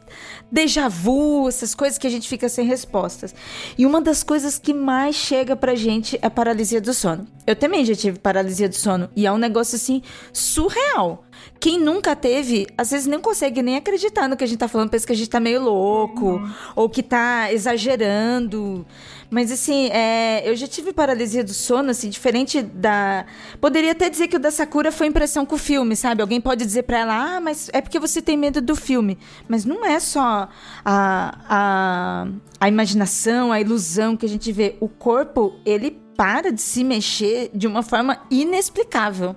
déjà 0.51 0.87
vu, 0.87 1.47
essas 1.47 1.75
coisas 1.75 1.97
que 1.97 2.07
a 2.07 2.09
gente 2.09 2.27
fica 2.27 2.49
sem 2.49 2.65
respostas. 2.65 3.35
E 3.77 3.85
uma 3.85 4.01
das 4.01 4.23
coisas 4.23 4.57
que 4.57 4.73
mais 4.73 5.15
chega 5.15 5.55
pra 5.55 5.75
gente 5.75 6.17
é 6.21 6.27
a 6.27 6.29
paralisia 6.29 6.81
do 6.81 6.93
sono. 6.93 7.27
Eu 7.45 7.55
também 7.55 7.85
já 7.85 7.95
tive 7.95 8.19
paralisia 8.19 8.69
do 8.69 8.75
sono 8.75 9.09
e 9.15 9.25
é 9.25 9.31
um 9.31 9.37
negócio 9.37 9.75
assim 9.75 10.01
surreal. 10.31 11.25
Quem 11.59 11.79
nunca 11.79 12.15
teve, 12.15 12.67
às 12.77 12.91
vezes 12.91 13.07
nem 13.07 13.19
consegue 13.19 13.61
nem 13.61 13.75
acreditar 13.75 14.27
no 14.27 14.35
que 14.35 14.43
a 14.43 14.47
gente 14.47 14.59
tá 14.59 14.67
falando, 14.67 14.89
pensa 14.89 15.05
que 15.05 15.13
a 15.13 15.15
gente 15.15 15.29
tá 15.29 15.39
meio 15.39 15.61
louco 15.61 16.41
ou 16.75 16.89
que 16.89 17.03
tá 17.03 17.51
exagerando. 17.51 18.85
Mas 19.31 19.49
assim, 19.49 19.87
é, 19.93 20.43
eu 20.47 20.53
já 20.57 20.67
tive 20.67 20.91
paralisia 20.91 21.41
do 21.41 21.53
sono, 21.53 21.89
assim, 21.91 22.09
diferente 22.09 22.61
da. 22.61 23.25
Poderia 23.61 23.93
até 23.93 24.09
dizer 24.09 24.27
que 24.27 24.35
o 24.35 24.39
da 24.39 24.51
Sakura 24.51 24.91
foi 24.91 25.07
impressão 25.07 25.45
com 25.45 25.55
o 25.55 25.57
filme, 25.57 25.95
sabe? 25.95 26.21
Alguém 26.21 26.41
pode 26.41 26.65
dizer 26.65 26.83
pra 26.83 26.99
ela, 26.99 27.37
ah, 27.37 27.39
mas 27.39 27.69
é 27.71 27.79
porque 27.79 27.97
você 27.97 28.21
tem 28.21 28.35
medo 28.35 28.61
do 28.61 28.75
filme. 28.75 29.17
Mas 29.47 29.63
não 29.63 29.85
é 29.85 30.01
só 30.01 30.49
a, 30.83 31.37
a, 31.47 32.27
a 32.59 32.67
imaginação, 32.67 33.53
a 33.53 33.61
ilusão 33.61 34.17
que 34.17 34.25
a 34.25 34.29
gente 34.29 34.51
vê. 34.51 34.75
O 34.81 34.89
corpo, 34.89 35.53
ele 35.65 35.97
para 36.17 36.51
de 36.51 36.61
se 36.61 36.83
mexer 36.83 37.49
de 37.53 37.67
uma 37.67 37.81
forma 37.81 38.19
inexplicável. 38.29 39.35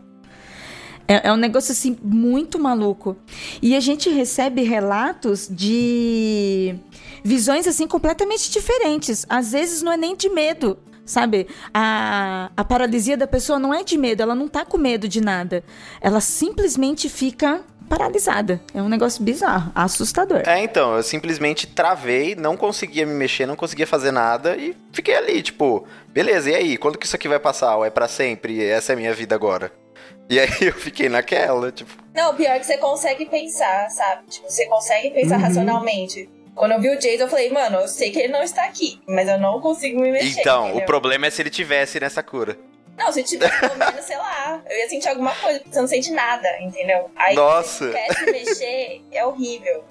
É, 1.07 1.29
é 1.29 1.33
um 1.33 1.37
negócio 1.37 1.73
assim 1.73 1.97
muito 2.03 2.59
maluco. 2.59 3.17
E 3.61 3.77
a 3.77 3.81
gente 3.81 4.09
recebe 4.11 4.63
relatos 4.63 5.49
de 5.51 6.75
visões 7.23 7.67
assim 7.67 7.87
completamente 7.87 8.51
diferentes. 8.51 9.27
Às 9.29 9.53
vezes 9.53 9.83
não 9.83 9.93
é 9.93 9.97
nem 9.97 10.17
de 10.17 10.29
medo. 10.29 10.79
Sabe, 11.07 11.47
a, 11.75 12.51
a 12.57 12.65
paralisia 12.65 13.15
da 13.15 13.27
pessoa 13.27 13.59
não 13.59 13.75
é 13.75 13.85
de 13.85 13.99
medo, 13.99 14.23
ela 14.23 14.35
não 14.35 14.49
tá 14.49 14.65
com 14.65 14.79
medo 14.79 15.07
de 15.07 15.21
nada. 15.21 15.63
Ela 16.01 16.19
simplesmente 16.19 17.11
fica 17.11 17.61
paralisada. 17.91 18.59
É 18.73 18.81
um 18.81 18.89
negócio 18.89 19.23
bizarro, 19.23 19.71
assustador. 19.75 20.43
É, 20.47 20.63
então, 20.63 20.97
eu 20.97 21.03
simplesmente 21.03 21.67
travei, 21.67 22.35
não 22.35 22.57
conseguia 22.57 23.05
me 23.05 23.13
mexer, 23.13 23.45
não 23.45 23.55
conseguia 23.55 23.87
fazer 23.87 24.13
nada 24.13 24.57
e 24.57 24.75
fiquei 24.93 25.15
ali, 25.15 25.43
tipo, 25.43 25.87
beleza, 26.09 26.51
e 26.51 26.55
aí? 26.55 26.77
Quando 26.79 26.97
que 26.97 27.05
isso 27.05 27.17
aqui 27.17 27.29
vai 27.29 27.39
passar? 27.39 27.77
Ou 27.77 27.85
é 27.85 27.91
pra 27.91 28.09
sempre? 28.09 28.65
Essa 28.65 28.93
é 28.93 28.95
a 28.95 28.97
minha 28.97 29.13
vida 29.13 29.35
agora. 29.35 29.84
E 30.29 30.41
aí 30.41 30.49
eu 30.63 30.73
fiquei 30.73 31.09
naquela, 31.09 31.71
tipo, 31.71 31.93
Não, 32.15 32.35
pior 32.35 32.59
que 32.59 32.67
você 32.67 32.79
consegue 32.79 33.27
pensar, 33.27 33.89
sabe? 33.91 34.23
Tipo, 34.29 34.49
você 34.51 34.67
consegue 34.67 35.11
pensar 35.11 35.37
Uhum. 35.37 35.43
racionalmente. 35.43 36.29
Quando 36.55 36.73
eu 36.73 36.81
vi 36.81 36.89
o 36.91 36.99
Jason, 36.99 37.25
eu 37.25 37.29
falei, 37.29 37.51
mano, 37.51 37.79
eu 37.81 37.89
sei 37.89 38.11
que 38.11 38.19
ele 38.21 38.33
não 38.33 38.43
está 38.43 38.65
aqui, 38.65 39.01
mas 39.09 39.29
eu 39.29 39.39
não 39.39 39.61
consigo 39.61 40.01
me 40.01 40.11
mexer. 40.13 40.41
então, 40.41 40.65
o 40.65 40.69
entendeu? 40.69 40.87
problema 40.87 41.27
é 41.27 41.31
se 41.31 41.43
ele 41.43 41.51
tivesse 41.51 41.99
nessa 41.99 42.23
cura. 42.23 42.57
Não, 42.97 43.11
se 43.11 43.25
tivesse 43.25 43.59
pelo 43.59 43.75
menos, 43.77 44.05
sei 44.05 44.17
lá, 44.17 44.63
eu 44.71 44.77
ia 44.79 44.89
sentir 44.89 45.09
alguma 45.09 45.35
coisa, 45.35 45.59
porque 45.59 45.75
você 45.75 45.81
não 45.81 45.89
sente 45.89 46.13
nada, 46.13 46.49
entendeu? 46.61 47.11
Aí 47.17 47.35
Nossa. 47.35 47.87
se 47.87 47.93
quer 47.93 48.15
se 48.15 48.25
mexer, 48.31 49.03
é 49.11 49.27
horrível. 49.27 49.83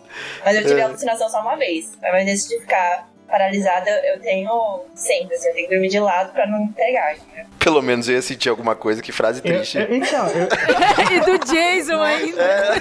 Mas 0.45 0.55
eu 0.55 0.61
tive 0.63 0.79
É. 0.79 0.83
alucinação 0.83 1.29
só 1.29 1.41
uma 1.41 1.57
vez. 1.57 1.91
Mas 2.01 2.13
antes 2.27 2.47
de 2.47 2.59
ficar 2.61 3.09
paralisada, 3.33 3.89
eu 4.05 4.19
tenho 4.19 4.81
sempre, 4.93 5.33
assim, 5.35 5.47
eu 5.47 5.53
tenho 5.55 5.67
que 5.67 5.73
dormir 5.73 5.89
de 5.89 5.99
lado 5.99 6.31
pra 6.33 6.45
não 6.45 6.67
pegar, 6.67 7.13
entendeu? 7.15 7.45
Pelo 7.57 7.81
menos 7.81 8.07
eu 8.07 8.13
ia 8.13 8.21
sentir 8.21 8.47
alguma 8.49 8.75
coisa, 8.75 9.01
que 9.01 9.11
frase 9.11 9.41
Eu- 9.43 9.55
triste. 9.55 9.79
eu- 9.79 9.91
então, 9.95 10.27
eu, 10.27 10.47
e 11.17 11.19
do 11.21 11.39
Jason 11.45 11.99
ainda. 11.99 12.73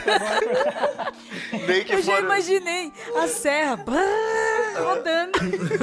Nem 1.67 1.85
que 1.85 1.95
Eu 1.95 2.03
já 2.03 2.19
imaginei 2.21 2.93
a 3.17 3.27
serra 3.29 3.79
rodando. 4.77 5.39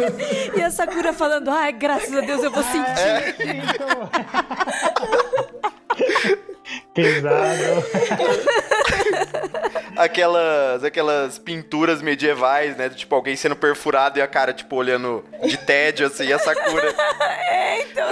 e 0.56 0.62
a 0.62 0.70
Sakura 0.70 1.14
falando, 1.14 1.50
ai, 1.50 1.72
graças 1.72 2.16
a 2.16 2.22
Deus 2.22 2.44
eu 2.44 2.52
vou 2.52 2.62
sentir. 2.64 2.86
pesado. 6.94 7.84
Aquelas, 9.98 10.82
aquelas 10.82 11.38
pinturas 11.38 12.02
medievais, 12.02 12.78
né? 12.78 12.88
Tipo, 12.88 13.16
alguém 13.16 13.36
sendo 13.36 13.56
perfurado 13.56 14.18
e 14.18 14.22
a 14.22 14.28
cara, 14.28 14.54
tipo, 14.54 14.78
olhando 14.78 15.26
de 15.44 15.58
tédio, 15.58 16.08
assim, 16.08 16.28
e 16.28 16.34
a 16.34 16.40
Sakura. 16.40 16.96
É, 17.50 17.82
então. 17.82 18.08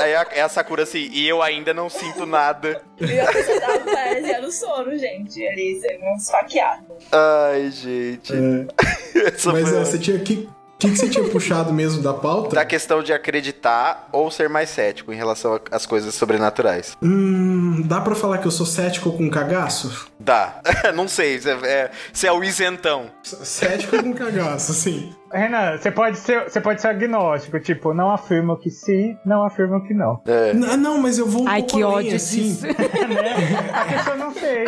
Aí 0.00 0.14
a, 0.14 0.26
é 0.32 0.42
a 0.42 0.48
Sakura 0.48 0.82
assim, 0.82 1.08
e 1.12 1.26
eu 1.26 1.40
ainda 1.40 1.72
não 1.72 1.88
sinto 1.88 2.26
nada. 2.26 2.82
E 3.00 3.18
a 3.18 3.32
pessoa 3.32 3.60
tava 3.60 4.40
no 4.42 4.52
sono, 4.52 4.98
gente. 4.98 5.46
Ali, 5.46 5.80
um 6.02 6.16
esfaqueado. 6.16 6.96
Ai, 7.10 7.70
gente. 7.70 8.32
Essa 9.14 9.52
Mas 9.52 9.68
foi 9.68 9.78
é, 9.78 9.84
você 9.84 9.98
tinha 9.98 10.18
que. 10.18 10.48
O 10.74 10.78
que, 10.82 10.90
que 10.90 10.96
você 10.96 11.08
tinha 11.08 11.28
puxado 11.28 11.72
mesmo 11.72 12.02
da 12.02 12.12
pauta? 12.12 12.56
Da 12.56 12.64
questão 12.64 13.04
de 13.04 13.12
acreditar 13.12 14.08
ou 14.10 14.32
ser 14.32 14.48
mais 14.48 14.68
cético 14.68 15.12
em 15.12 15.16
relação 15.16 15.60
às 15.70 15.86
coisas 15.86 16.12
sobrenaturais. 16.12 16.96
Hum, 17.00 17.51
dá 17.82 18.00
pra 18.00 18.14
falar 18.14 18.38
que 18.38 18.46
eu 18.46 18.50
sou 18.50 18.64
cético 18.66 19.12
com 19.12 19.28
cagaço? 19.30 20.08
Dá. 20.18 20.60
não 20.94 21.06
sei, 21.08 21.38
você 21.40 21.50
é, 21.50 21.90
você 22.12 22.26
é 22.28 22.32
o 22.32 22.42
isentão. 22.44 23.06
Cético 23.22 24.02
com 24.02 24.12
cagaço, 24.14 24.72
sim. 24.72 25.12
Renan, 25.32 25.78
você 25.78 25.90
pode 25.90 26.18
ser, 26.18 26.44
você 26.44 26.60
pode 26.60 26.80
ser 26.82 26.88
agnóstico, 26.88 27.58
tipo, 27.58 27.94
não 27.94 28.10
afirmo 28.10 28.54
que 28.58 28.68
sim, 28.70 29.16
não 29.24 29.42
afirmo 29.44 29.82
que 29.82 29.94
não. 29.94 30.20
É. 30.26 30.50
N- 30.52 30.76
não, 30.76 30.98
mas 31.00 31.18
eu 31.18 31.26
vou 31.26 31.44
um 31.44 31.48
Ai, 31.48 31.60
pouco 31.60 31.76
que 31.76 31.82
além, 31.82 31.96
ódio 31.96 32.16
assim. 32.16 32.42
disso. 32.52 32.66
A 33.72 33.84
pessoa 33.86 34.16
não 34.16 34.34
sei. 34.34 34.64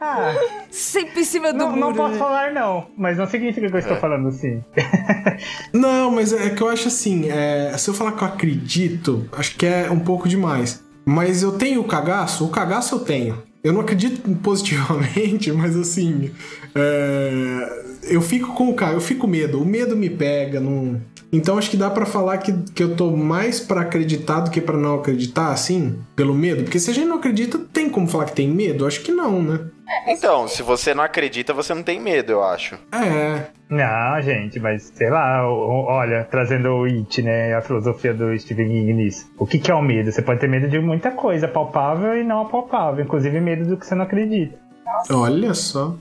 Ah, 0.00 0.32
Sempre 0.70 1.20
em 1.22 1.24
cima 1.24 1.52
do 1.52 1.58
não, 1.58 1.70
não 1.76 1.88
muro. 1.88 1.96
posso 1.96 2.12
né? 2.12 2.18
falar 2.18 2.52
não, 2.52 2.86
mas 2.96 3.18
não 3.18 3.26
significa 3.26 3.68
que 3.68 3.74
eu 3.74 3.80
estou 3.80 3.96
falando 3.96 4.28
assim. 4.28 4.62
Não, 5.72 6.10
mas 6.10 6.32
é 6.32 6.50
que 6.50 6.62
eu 6.62 6.68
acho 6.68 6.88
assim, 6.88 7.28
é, 7.30 7.76
se 7.76 7.88
eu 7.90 7.94
falar 7.94 8.12
que 8.12 8.22
eu 8.22 8.28
acredito, 8.28 9.28
acho 9.36 9.56
que 9.56 9.66
é 9.66 9.90
um 9.90 9.98
pouco 9.98 10.28
demais. 10.28 10.82
Mas 11.04 11.42
eu 11.42 11.52
tenho 11.52 11.80
o 11.80 11.84
cagaço? 11.84 12.44
O 12.44 12.50
cagaço 12.50 12.94
eu 12.94 13.00
tenho. 13.00 13.42
Eu 13.62 13.72
não 13.72 13.80
acredito 13.80 14.22
positivamente, 14.42 15.50
mas 15.52 15.76
assim. 15.76 16.30
é, 16.74 17.84
eu 18.04 18.20
fico 18.20 18.54
com 18.54 18.70
o 18.70 18.74
cara, 18.74 18.94
eu 18.94 19.00
fico 19.00 19.22
com 19.22 19.26
medo. 19.26 19.60
O 19.60 19.64
medo 19.64 19.96
me 19.96 20.10
pega. 20.10 20.60
Não... 20.60 21.00
Então 21.36 21.58
acho 21.58 21.70
que 21.70 21.76
dá 21.76 21.90
pra 21.90 22.06
falar 22.06 22.38
que, 22.38 22.52
que 22.72 22.82
eu 22.82 22.94
tô 22.96 23.10
mais 23.10 23.60
pra 23.60 23.80
acreditar 23.82 24.40
do 24.40 24.50
que 24.50 24.60
pra 24.60 24.76
não 24.76 24.94
acreditar, 24.96 25.50
assim, 25.50 25.98
pelo 26.14 26.34
medo. 26.34 26.62
Porque 26.62 26.78
se 26.78 26.90
a 26.90 26.94
gente 26.94 27.06
não 27.08 27.16
acredita, 27.16 27.58
tem 27.72 27.90
como 27.90 28.06
falar 28.06 28.26
que 28.26 28.32
tem 28.34 28.48
medo? 28.48 28.86
Acho 28.86 29.00
que 29.02 29.10
não, 29.12 29.42
né? 29.42 29.60
Então, 30.06 30.48
se 30.48 30.62
você 30.62 30.94
não 30.94 31.04
acredita, 31.04 31.52
você 31.52 31.74
não 31.74 31.82
tem 31.82 32.00
medo, 32.00 32.32
eu 32.32 32.42
acho. 32.42 32.76
É. 32.92 33.46
Não, 33.68 34.22
gente, 34.22 34.58
mas 34.60 34.92
sei 34.94 35.10
lá, 35.10 35.46
olha, 35.48 36.24
trazendo 36.30 36.68
o 36.70 36.84
It, 36.84 37.20
né, 37.22 37.54
a 37.54 37.60
filosofia 37.60 38.14
do 38.14 38.38
Stephen 38.38 38.68
King 38.68 38.92
nisso. 38.94 39.30
O 39.38 39.46
que, 39.46 39.58
que 39.58 39.70
é 39.70 39.74
o 39.74 39.82
medo? 39.82 40.10
Você 40.12 40.22
pode 40.22 40.40
ter 40.40 40.48
medo 40.48 40.68
de 40.68 40.78
muita 40.78 41.10
coisa, 41.10 41.48
palpável 41.48 42.16
e 42.16 42.22
não 42.24 42.42
apalpável, 42.42 43.04
inclusive 43.04 43.40
medo 43.40 43.66
do 43.66 43.76
que 43.76 43.86
você 43.86 43.94
não 43.94 44.04
acredita. 44.04 44.56
Olha 45.10 45.52
só. 45.54 45.94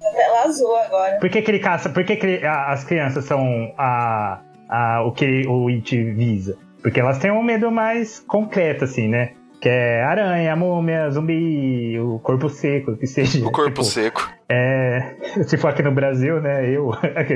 Tela 0.00 0.44
azul 0.44 0.76
agora. 0.76 1.18
Por 1.18 1.28
que, 1.28 1.42
que 1.42 1.50
ele 1.50 1.58
caça? 1.58 1.88
Por 1.88 2.04
que, 2.04 2.16
que 2.16 2.26
ele- 2.26 2.46
a- 2.46 2.72
as 2.72 2.84
crianças 2.84 3.24
são 3.24 3.72
a, 3.76 4.38
a, 4.68 5.02
o 5.02 5.12
que 5.12 5.46
o 5.46 5.68
It 5.68 6.12
visa? 6.12 6.56
Porque 6.82 7.00
elas 7.00 7.18
têm 7.18 7.30
um 7.30 7.42
medo 7.42 7.70
mais 7.70 8.20
concreto, 8.20 8.84
assim, 8.84 9.08
né? 9.08 9.32
Que 9.60 9.68
é 9.68 10.02
aranha, 10.02 10.54
múmia, 10.54 11.10
zumbi, 11.10 11.98
o 11.98 12.18
corpo 12.18 12.48
seco, 12.48 12.92
o 12.92 12.96
que 12.96 13.06
seja. 13.06 13.44
O 13.44 13.50
corpo 13.50 13.82
Tipo, 13.82 13.84
seco. 13.84 14.30
É, 14.48 15.16
se 15.46 15.56
for 15.56 15.68
aqui 15.68 15.82
no 15.82 15.92
Brasil, 15.92 16.40
né? 16.40 16.70
Eu. 16.70 16.90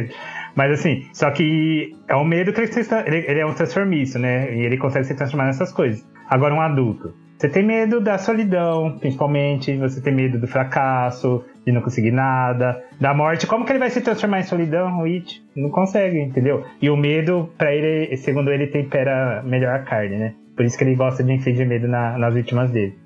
Mas 0.55 0.73
assim, 0.73 1.09
só 1.13 1.31
que 1.31 1.97
é 2.09 2.15
um 2.15 2.25
medo 2.25 2.53
que 2.53 2.61
ele, 2.61 3.25
ele 3.27 3.41
é 3.41 3.47
um 3.47 3.55
transformista, 3.55 4.19
né? 4.19 4.55
E 4.55 4.61
ele 4.65 4.77
consegue 4.77 5.07
se 5.07 5.15
transformar 5.15 5.47
nessas 5.47 5.73
coisas. 5.73 6.07
Agora, 6.29 6.55
um 6.55 6.61
adulto. 6.61 7.15
Você 7.39 7.49
tem 7.49 7.65
medo 7.65 8.01
da 8.01 8.19
solidão, 8.19 8.99
principalmente. 8.99 9.77
Você 9.79 10.01
tem 10.01 10.15
medo 10.15 10.39
do 10.39 10.47
fracasso, 10.47 11.43
de 11.65 11.73
não 11.73 11.83
conseguir 11.83 12.11
nada, 12.11 12.83
da 13.01 13.15
morte. 13.15 13.47
Como 13.47 13.65
que 13.65 13.73
ele 13.73 13.79
vai 13.79 13.91
se 13.91 14.01
transformar 14.01 14.41
em 14.41 14.45
solidão, 14.45 15.01
o 15.01 15.05
It? 15.05 15.43
Não 15.55 15.71
consegue, 15.71 16.21
entendeu? 16.21 16.65
E 16.81 16.89
o 16.91 16.97
medo, 16.97 17.51
pra 17.57 17.75
ele, 17.75 18.17
segundo 18.17 18.51
ele, 18.51 18.67
tempera 18.67 19.43
melhor 19.45 19.75
a 19.75 19.81
carne, 19.81 20.17
né? 20.17 20.35
Por 20.57 20.65
isso 20.65 20.77
que 20.77 20.85
ele 20.85 20.95
gosta 20.95 21.23
de 21.23 21.33
infligir 21.33 21.67
medo 21.67 21.89
na, 21.89 22.19
nas 22.19 22.35
vítimas 22.35 22.71
dele. 22.71 22.99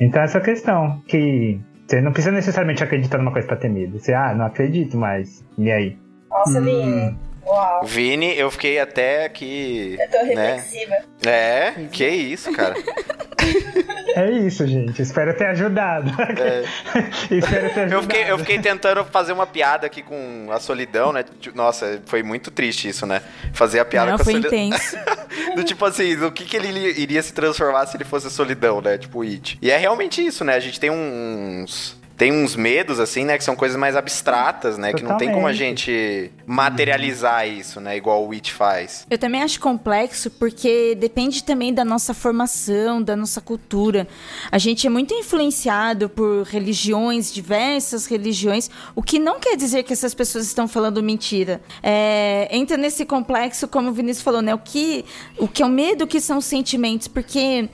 Então 0.00 0.22
essa 0.22 0.40
questão, 0.40 1.00
que 1.06 1.58
você 1.86 2.00
não 2.00 2.12
precisa 2.12 2.34
necessariamente 2.34 2.82
acreditar 2.82 3.18
numa 3.18 3.32
coisa 3.32 3.46
pra 3.46 3.56
ter 3.56 3.68
medo. 3.68 3.98
Você, 3.98 4.12
ah, 4.12 4.34
não 4.34 4.46
acredito 4.46 4.96
mais. 4.96 5.44
E 5.56 5.70
aí? 5.70 5.96
Nossa, 6.28 6.60
Vini. 6.60 7.16
Uau. 7.46 7.84
Vini, 7.84 8.36
eu 8.36 8.50
fiquei 8.50 8.78
até 8.80 9.28
que. 9.28 9.96
Eu 10.00 10.10
tô 10.10 10.34
né? 10.34 10.54
reflexiva. 10.56 10.96
É, 11.24 11.72
que 11.92 12.06
isso, 12.06 12.52
cara. 12.52 12.74
É 14.16 14.30
isso, 14.30 14.66
gente. 14.66 15.00
Espero 15.00 15.32
ter 15.36 15.46
ajudado. 15.46 16.10
Espero 17.30 17.70
ter 17.72 17.80
ajudado. 17.82 17.92
Eu 17.92 18.02
fiquei, 18.02 18.30
eu 18.30 18.38
fiquei 18.38 18.58
tentando 18.58 19.04
fazer 19.04 19.32
uma 19.32 19.46
piada 19.46 19.86
aqui 19.86 20.02
com 20.02 20.48
a 20.50 20.58
solidão, 20.58 21.12
né? 21.12 21.24
Tipo, 21.38 21.56
Nossa, 21.56 22.02
foi 22.06 22.22
muito 22.22 22.50
triste 22.50 22.88
isso, 22.88 23.06
né? 23.06 23.22
Fazer 23.52 23.78
a 23.78 23.84
piada 23.84 24.10
Não, 24.10 24.16
com 24.16 24.22
a 24.22 24.24
foi 24.24 24.32
solidão. 24.34 24.58
intenso. 24.58 24.96
Do 25.54 25.62
tipo 25.62 25.84
assim, 25.84 26.16
do 26.16 26.30
que, 26.32 26.44
que 26.44 26.56
ele 26.56 27.00
iria 27.00 27.22
se 27.22 27.32
transformar 27.32 27.86
se 27.86 27.96
ele 27.96 28.04
fosse 28.04 28.26
a 28.26 28.30
solidão, 28.30 28.80
né? 28.80 28.98
Tipo, 28.98 29.22
It. 29.22 29.58
E 29.62 29.70
é 29.70 29.76
realmente 29.76 30.24
isso, 30.24 30.44
né? 30.44 30.54
A 30.54 30.60
gente 30.60 30.80
tem 30.80 30.90
uns. 30.90 31.96
Tem 32.16 32.32
uns 32.32 32.56
medos, 32.56 32.98
assim, 32.98 33.24
né? 33.24 33.36
Que 33.36 33.44
são 33.44 33.54
coisas 33.54 33.76
mais 33.76 33.94
abstratas, 33.94 34.78
né? 34.78 34.92
Que 34.92 35.02
não 35.02 35.16
tem 35.16 35.30
como 35.30 35.46
a 35.46 35.52
gente 35.52 36.30
materializar 36.46 37.46
isso, 37.46 37.80
né? 37.80 37.96
Igual 37.96 38.26
o 38.26 38.32
It 38.32 38.52
faz. 38.52 39.06
Eu 39.10 39.18
também 39.18 39.42
acho 39.42 39.60
complexo 39.60 40.30
porque 40.30 40.94
depende 40.94 41.44
também 41.44 41.74
da 41.74 41.84
nossa 41.84 42.14
formação, 42.14 43.02
da 43.02 43.14
nossa 43.14 43.40
cultura. 43.40 44.08
A 44.50 44.58
gente 44.58 44.86
é 44.86 44.90
muito 44.90 45.12
influenciado 45.12 46.08
por 46.08 46.44
religiões, 46.44 47.32
diversas 47.32 48.06
religiões, 48.06 48.70
o 48.94 49.02
que 49.02 49.18
não 49.18 49.38
quer 49.38 49.56
dizer 49.56 49.82
que 49.82 49.92
essas 49.92 50.14
pessoas 50.14 50.46
estão 50.46 50.66
falando 50.66 51.02
mentira. 51.02 51.60
É, 51.82 52.48
entra 52.50 52.76
nesse 52.76 53.04
complexo, 53.04 53.68
como 53.68 53.90
o 53.90 53.92
Vinícius 53.92 54.24
falou, 54.24 54.40
né? 54.40 54.54
O 54.54 54.58
que, 54.58 55.04
o 55.38 55.46
que 55.46 55.62
é 55.62 55.66
o 55.66 55.68
medo, 55.68 56.04
o 56.04 56.06
que 56.06 56.20
são 56.20 56.38
os 56.38 56.46
sentimentos, 56.46 57.08
porque 57.08 57.68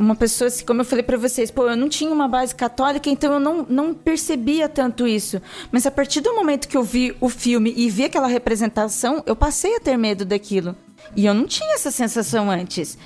uma 0.00 0.16
pessoa, 0.16 0.48
assim, 0.48 0.64
como 0.64 0.80
eu 0.80 0.84
falei 0.84 1.02
pra 1.02 1.16
vocês, 1.16 1.50
pô, 1.50 1.68
eu 1.68 1.76
não 1.76 1.88
tinha 1.88 2.10
uma 2.10 2.26
base 2.26 2.54
católica, 2.54 3.08
então 3.08 3.32
eu 3.34 3.40
não, 3.40 3.66
não 3.68 3.94
percebia 3.94 4.68
tanto 4.68 5.06
isso. 5.06 5.40
Mas 5.70 5.86
a 5.86 5.90
partir 5.90 6.20
do 6.20 6.34
momento 6.34 6.68
que 6.68 6.76
eu 6.76 6.82
vi 6.82 7.14
o 7.20 7.28
filme 7.28 7.72
e 7.76 7.90
vi 7.90 8.04
aquela 8.04 8.26
representação, 8.26 9.22
eu 9.26 9.36
passei 9.36 9.76
a 9.76 9.80
ter 9.80 9.96
medo 9.96 10.24
daquilo. 10.24 10.74
E 11.16 11.26
eu 11.26 11.34
não 11.34 11.46
tinha 11.46 11.74
essa 11.74 11.90
sensação 11.90 12.50
antes. 12.50 12.96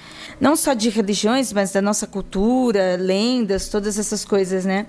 Não 0.40 0.56
só 0.56 0.74
de 0.74 0.88
religiões, 0.88 1.52
mas 1.52 1.72
da 1.72 1.80
nossa 1.80 2.06
cultura, 2.06 2.96
lendas, 2.98 3.68
todas 3.68 3.98
essas 3.98 4.24
coisas, 4.24 4.64
né? 4.64 4.86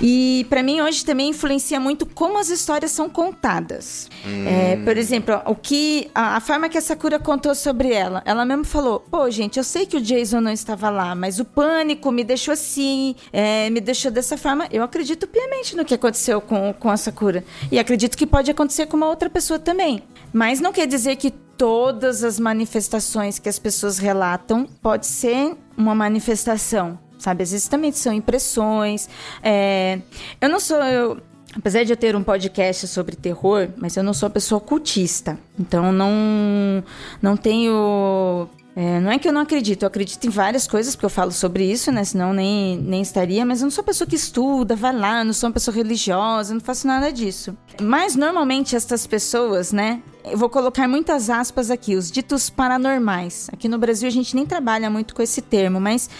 E 0.00 0.46
pra 0.48 0.62
mim 0.62 0.80
hoje 0.80 1.04
também 1.04 1.30
influencia 1.30 1.78
muito 1.78 2.04
como 2.06 2.38
as 2.38 2.48
histórias 2.48 2.90
são 2.90 3.08
contadas. 3.08 4.08
É, 4.46 4.76
por 4.84 4.96
exemplo, 4.96 5.40
o 5.46 5.54
que 5.54 6.10
a, 6.14 6.36
a 6.36 6.40
forma 6.40 6.68
que 6.68 6.76
a 6.76 6.80
Sakura 6.80 7.18
contou 7.18 7.54
sobre 7.54 7.92
ela, 7.92 8.22
ela 8.24 8.44
mesmo 8.44 8.64
falou: 8.64 9.00
"Pô, 9.00 9.30
gente, 9.30 9.58
eu 9.58 9.64
sei 9.64 9.86
que 9.86 9.96
o 9.96 10.00
Jason 10.00 10.40
não 10.40 10.50
estava 10.52 10.90
lá, 10.90 11.14
mas 11.14 11.38
o 11.38 11.44
pânico 11.44 12.10
me 12.10 12.24
deixou 12.24 12.52
assim, 12.52 13.14
é, 13.32 13.70
me 13.70 13.80
deixou 13.80 14.10
dessa 14.10 14.36
forma. 14.36 14.66
Eu 14.70 14.82
acredito 14.82 15.26
piamente 15.26 15.76
no 15.76 15.84
que 15.84 15.94
aconteceu 15.94 16.40
com, 16.40 16.72
com 16.72 16.90
a 16.90 16.96
Sakura 16.96 17.44
e 17.70 17.78
acredito 17.78 18.16
que 18.16 18.26
pode 18.26 18.50
acontecer 18.50 18.86
com 18.86 18.96
uma 18.96 19.08
outra 19.08 19.30
pessoa 19.30 19.58
também. 19.58 20.02
Mas 20.34 20.60
não 20.60 20.72
quer 20.72 20.86
dizer 20.88 21.14
que 21.16 21.30
todas 21.30 22.24
as 22.24 22.40
manifestações 22.40 23.38
que 23.38 23.48
as 23.48 23.58
pessoas 23.60 23.98
relatam 23.98 24.66
pode 24.82 25.06
ser 25.06 25.56
uma 25.78 25.94
manifestação, 25.94 26.98
sabe? 27.18 27.44
Às 27.44 27.52
vezes 27.52 27.68
também 27.68 27.92
são 27.92 28.12
impressões. 28.12 29.08
é, 29.42 30.00
Eu 30.40 30.48
não 30.48 30.58
sou. 30.58 30.76
eu- 30.82 31.18
Apesar 31.56 31.84
de 31.84 31.92
eu 31.92 31.96
ter 31.96 32.16
um 32.16 32.22
podcast 32.24 32.88
sobre 32.88 33.14
terror, 33.14 33.68
mas 33.76 33.96
eu 33.96 34.02
não 34.02 34.12
sou 34.12 34.26
uma 34.26 34.32
pessoa 34.32 34.60
cultista. 34.60 35.38
Então 35.56 35.92
não, 35.92 36.82
não 37.22 37.36
tenho. 37.36 38.48
É, 38.76 38.98
não 38.98 39.10
é 39.10 39.18
que 39.18 39.28
eu 39.28 39.32
não 39.32 39.40
acredito, 39.40 39.82
eu 39.82 39.86
acredito 39.86 40.26
em 40.26 40.30
várias 40.30 40.66
coisas, 40.66 40.96
porque 40.96 41.06
eu 41.06 41.10
falo 41.10 41.30
sobre 41.30 41.70
isso, 41.70 41.92
né? 41.92 42.02
Senão 42.02 42.32
nem, 42.32 42.76
nem 42.76 43.02
estaria, 43.02 43.46
mas 43.46 43.60
eu 43.60 43.66
não 43.66 43.70
sou 43.70 43.82
uma 43.82 43.86
pessoa 43.86 44.08
que 44.08 44.16
estuda, 44.16 44.74
vai 44.74 44.92
lá, 44.92 45.22
não 45.22 45.32
sou 45.32 45.48
uma 45.48 45.54
pessoa 45.54 45.74
religiosa, 45.74 46.52
não 46.52 46.60
faço 46.60 46.86
nada 46.86 47.12
disso. 47.12 47.56
Mas 47.80 48.16
normalmente 48.16 48.74
essas 48.74 49.06
pessoas, 49.06 49.72
né? 49.72 50.02
Eu 50.24 50.36
vou 50.36 50.48
colocar 50.48 50.88
muitas 50.88 51.30
aspas 51.30 51.70
aqui, 51.70 51.94
os 51.94 52.10
ditos 52.10 52.50
paranormais. 52.50 53.48
Aqui 53.52 53.68
no 53.68 53.78
Brasil 53.78 54.08
a 54.08 54.12
gente 54.12 54.34
nem 54.34 54.44
trabalha 54.44 54.90
muito 54.90 55.14
com 55.14 55.22
esse 55.22 55.40
termo, 55.40 55.78
mas 55.78 56.10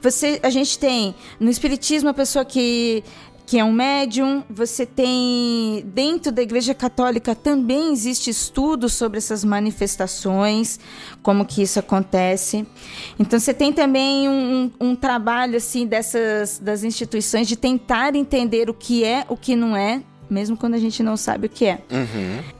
você, 0.00 0.38
a 0.42 0.50
gente 0.50 0.78
tem 0.78 1.16
no 1.40 1.50
espiritismo 1.50 2.10
a 2.10 2.14
pessoa 2.14 2.44
que 2.44 3.02
que 3.46 3.58
é 3.58 3.64
um 3.64 3.72
médium, 3.72 4.42
você 4.48 4.86
tem 4.86 5.84
dentro 5.94 6.32
da 6.32 6.40
Igreja 6.40 6.72
Católica 6.74 7.34
também 7.34 7.92
existe 7.92 8.30
estudo 8.30 8.88
sobre 8.88 9.18
essas 9.18 9.44
manifestações, 9.44 10.80
como 11.22 11.44
que 11.44 11.62
isso 11.62 11.78
acontece. 11.78 12.66
Então 13.18 13.38
você 13.38 13.52
tem 13.52 13.72
também 13.72 14.28
um, 14.28 14.70
um- 14.80 14.88
um 14.88 14.96
trabalho 14.96 15.56
assim 15.56 15.86
dessas 15.86 16.58
das 16.58 16.82
instituições 16.84 17.46
de 17.46 17.56
tentar 17.56 18.14
entender 18.16 18.70
o 18.70 18.74
que 18.74 19.04
é, 19.04 19.24
o 19.28 19.36
que 19.36 19.54
não 19.54 19.76
é, 19.76 20.02
mesmo 20.30 20.56
quando 20.56 20.74
a 20.74 20.78
gente 20.78 21.02
não 21.02 21.16
sabe 21.16 21.46
o 21.46 21.50
que 21.50 21.66
é. 21.66 21.80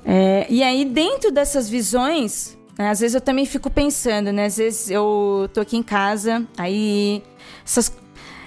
É, 0.04 0.46
e 0.50 0.62
aí, 0.62 0.84
dentro 0.84 1.32
dessas 1.32 1.68
visões, 1.68 2.58
né, 2.78 2.90
às 2.90 3.00
vezes 3.00 3.14
eu 3.14 3.20
também 3.22 3.46
fico 3.46 3.70
pensando, 3.70 4.32
né? 4.32 4.44
Às 4.46 4.58
vezes 4.58 4.90
eu 4.90 5.48
tô 5.54 5.60
aqui 5.60 5.76
em 5.78 5.82
casa, 5.82 6.46
aí 6.58 7.22
essas 7.64 7.90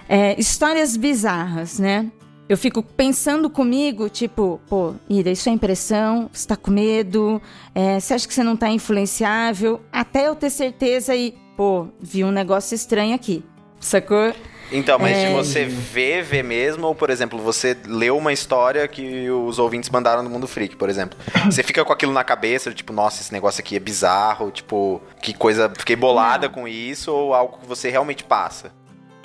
é, 0.07 0.39
histórias 0.39 0.95
bizarras, 0.95 1.79
né? 1.79 2.11
Eu 2.49 2.57
fico 2.57 2.81
pensando 2.81 3.49
comigo, 3.49 4.07
tipo, 4.09 4.61
pô, 4.69 4.93
Ira, 5.09 5.29
isso 5.29 5.49
é 5.49 5.51
impressão, 5.51 6.29
você 6.31 6.47
tá 6.47 6.55
com 6.55 6.71
medo, 6.71 7.41
é, 7.75 7.99
você 7.99 8.13
acha 8.13 8.25
que 8.27 8.33
você 8.33 8.41
não 8.43 8.55
tá 8.55 8.69
influenciável, 8.69 9.81
até 9.91 10.27
eu 10.27 10.35
ter 10.35 10.49
certeza 10.49 11.13
e, 11.13 11.35
pô, 11.57 11.87
vi 11.99 12.23
um 12.23 12.31
negócio 12.31 12.73
estranho 12.73 13.13
aqui, 13.13 13.43
sacou? 13.81 14.33
Então, 14.71 14.97
mas 14.97 15.17
É. 15.17 15.27
de 15.27 15.33
você 15.33 15.65
ver, 15.65 16.23
ver 16.23 16.43
mesmo, 16.43 16.87
ou, 16.87 16.95
por 16.95 17.09
exemplo, 17.09 17.37
você 17.39 17.75
leu 17.85 18.17
uma 18.17 18.31
história 18.31 18.87
que 18.87 19.29
os 19.29 19.59
ouvintes 19.59 19.89
mandaram 19.89 20.23
no 20.23 20.29
Mundo 20.29 20.47
Freak, 20.47 20.75
por 20.75 20.89
exemplo. 20.89 21.17
Você 21.49 21.63
fica 21.63 21.85
com 21.85 21.93
aquilo 21.93 22.11
na 22.11 22.23
cabeça, 22.23 22.73
tipo, 22.73 22.91
nossa, 22.91 23.21
esse 23.21 23.31
negócio 23.31 23.61
aqui 23.61 23.77
é 23.77 23.79
bizarro, 23.79 24.51
tipo, 24.51 25.01
que 25.21 25.33
coisa, 25.33 25.71
fiquei 25.77 25.95
bolada 25.95 26.49
com 26.49 26.67
isso, 26.67 27.13
ou 27.13 27.33
algo 27.33 27.59
que 27.59 27.65
você 27.65 27.89
realmente 27.89 28.25
passa? 28.25 28.73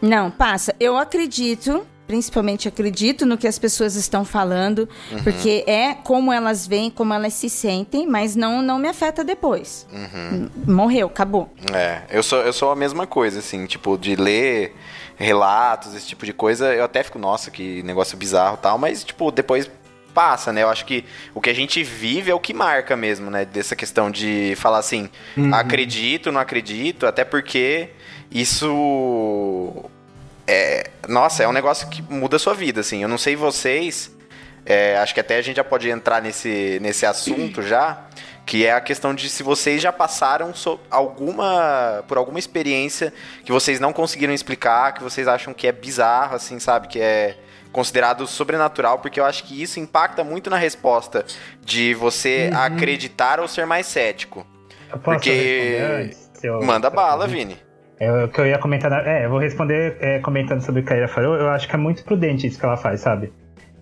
Não, 0.01 0.31
passa. 0.31 0.77
Eu 0.79 0.97
acredito, 0.97 1.85
principalmente 2.12 2.68
acredito 2.68 3.24
no 3.24 3.38
que 3.38 3.46
as 3.48 3.58
pessoas 3.58 3.94
estão 3.96 4.22
falando, 4.22 4.86
porque 5.24 5.64
é 5.66 5.94
como 5.94 6.30
elas 6.30 6.66
veem, 6.66 6.90
como 6.90 7.14
elas 7.14 7.32
se 7.32 7.48
sentem, 7.48 8.06
mas 8.06 8.36
não, 8.36 8.60
não 8.60 8.78
me 8.78 8.86
afeta 8.86 9.24
depois. 9.24 9.86
M- 9.90 10.50
Morreu, 10.66 11.06
acabou. 11.06 11.50
É, 11.72 12.02
eu 12.10 12.22
sou, 12.22 12.40
eu 12.42 12.52
sou 12.52 12.70
a 12.70 12.76
mesma 12.76 13.06
coisa, 13.06 13.38
assim, 13.38 13.64
tipo, 13.64 13.96
de 13.96 14.14
ler 14.14 14.74
relatos, 15.16 15.94
esse 15.94 16.06
tipo 16.06 16.26
de 16.26 16.34
coisa, 16.34 16.74
eu 16.74 16.84
até 16.84 17.02
fico, 17.02 17.18
nossa, 17.18 17.50
que 17.50 17.82
negócio 17.82 18.14
bizarro 18.18 18.56
e 18.58 18.62
tal, 18.62 18.76
mas, 18.76 19.02
tipo, 19.02 19.30
depois 19.30 19.70
passa, 20.12 20.52
né? 20.52 20.62
Eu 20.64 20.68
acho 20.68 20.84
que 20.84 21.06
o 21.34 21.40
que 21.40 21.48
a 21.48 21.54
gente 21.54 21.82
vive 21.82 22.30
é 22.30 22.34
o 22.34 22.40
que 22.40 22.52
marca 22.52 22.94
mesmo, 22.94 23.30
né? 23.30 23.46
Dessa 23.46 23.74
questão 23.74 24.10
de 24.10 24.52
falar 24.56 24.80
assim, 24.80 25.08
acredito, 25.50 26.30
não 26.30 26.42
acredito, 26.42 27.06
até 27.06 27.24
porque 27.24 27.88
isso 28.30 29.86
é, 30.47 30.90
nossa, 31.09 31.43
é 31.43 31.49
um 31.49 31.53
negócio 31.53 31.88
que 31.88 32.03
muda 32.03 32.36
a 32.36 32.38
sua 32.38 32.55
vida, 32.55 32.80
assim. 32.80 33.03
Eu 33.03 33.09
não 33.09 33.18
sei 33.18 33.36
vocês, 33.36 34.11
é, 34.66 34.97
acho 34.99 35.14
que 35.14 35.20
até 35.20 35.36
a 35.36 35.43
gente 35.43 35.57
já 35.57 35.64
pode 35.64 35.88
entrar 35.90 36.20
nesse, 36.22 36.78
nesse 36.80 37.05
assunto 37.07 37.62
já, 37.66 38.05
que 38.45 38.66
é 38.66 38.72
a 38.72 38.80
questão 38.80 39.14
de 39.14 39.28
se 39.30 39.43
vocês 39.43 39.80
já 39.80 39.93
passaram 39.93 40.53
so- 40.55 40.80
alguma 40.90 42.05
por 42.09 42.16
alguma 42.18 42.38
experiência 42.38 43.12
que 43.45 43.53
vocês 43.53 43.78
não 43.78 43.93
conseguiram 43.93 44.32
explicar, 44.34 44.93
que 44.95 45.03
vocês 45.03 45.28
acham 45.28 45.55
que 45.55 45.66
é 45.66 45.72
bizarro, 45.72 46.34
assim, 46.34 46.59
sabe, 46.59 46.88
que 46.88 47.01
é 47.01 47.36
considerado 47.70 48.26
sobrenatural, 48.26 48.99
porque 48.99 49.18
eu 49.18 49.24
acho 49.24 49.45
que 49.45 49.62
isso 49.62 49.80
impacta 49.80 50.22
muito 50.22 50.51
na 50.51 50.57
resposta 50.59 51.24
de 51.62 51.95
você 51.95 52.51
acreditar 52.55 53.40
ou 53.40 53.49
ser 53.49 53.64
mais 53.64 53.86
cético. 53.86 54.47
Eu 54.90 54.99
posso 54.99 55.16
Porque- 55.16 56.11
Manda 56.62 56.90
bala? 56.90 57.26
Vini. 57.26 57.57
É 58.05 58.24
o 58.24 58.28
que 58.28 58.40
eu 58.40 58.46
ia 58.46 58.59
comentar. 58.59 58.90
na- 58.90 59.03
É, 59.09 59.24
eu 59.26 59.30
vou 59.30 59.38
responder 59.38 59.96
é, 60.00 60.18
comentando 60.18 60.61
sobre 60.61 60.80
o 60.80 60.84
que 60.84 60.92
a 60.92 60.96
Ira 60.96 61.09
falou. 61.09 61.36
Eu 61.36 61.48
acho 61.50 61.68
que 61.68 61.74
é 61.74 61.78
muito 61.78 62.03
prudente 62.05 62.46
isso 62.46 62.59
que 62.59 62.64
ela 62.64 62.76
faz, 62.76 63.00
sabe? 63.00 63.32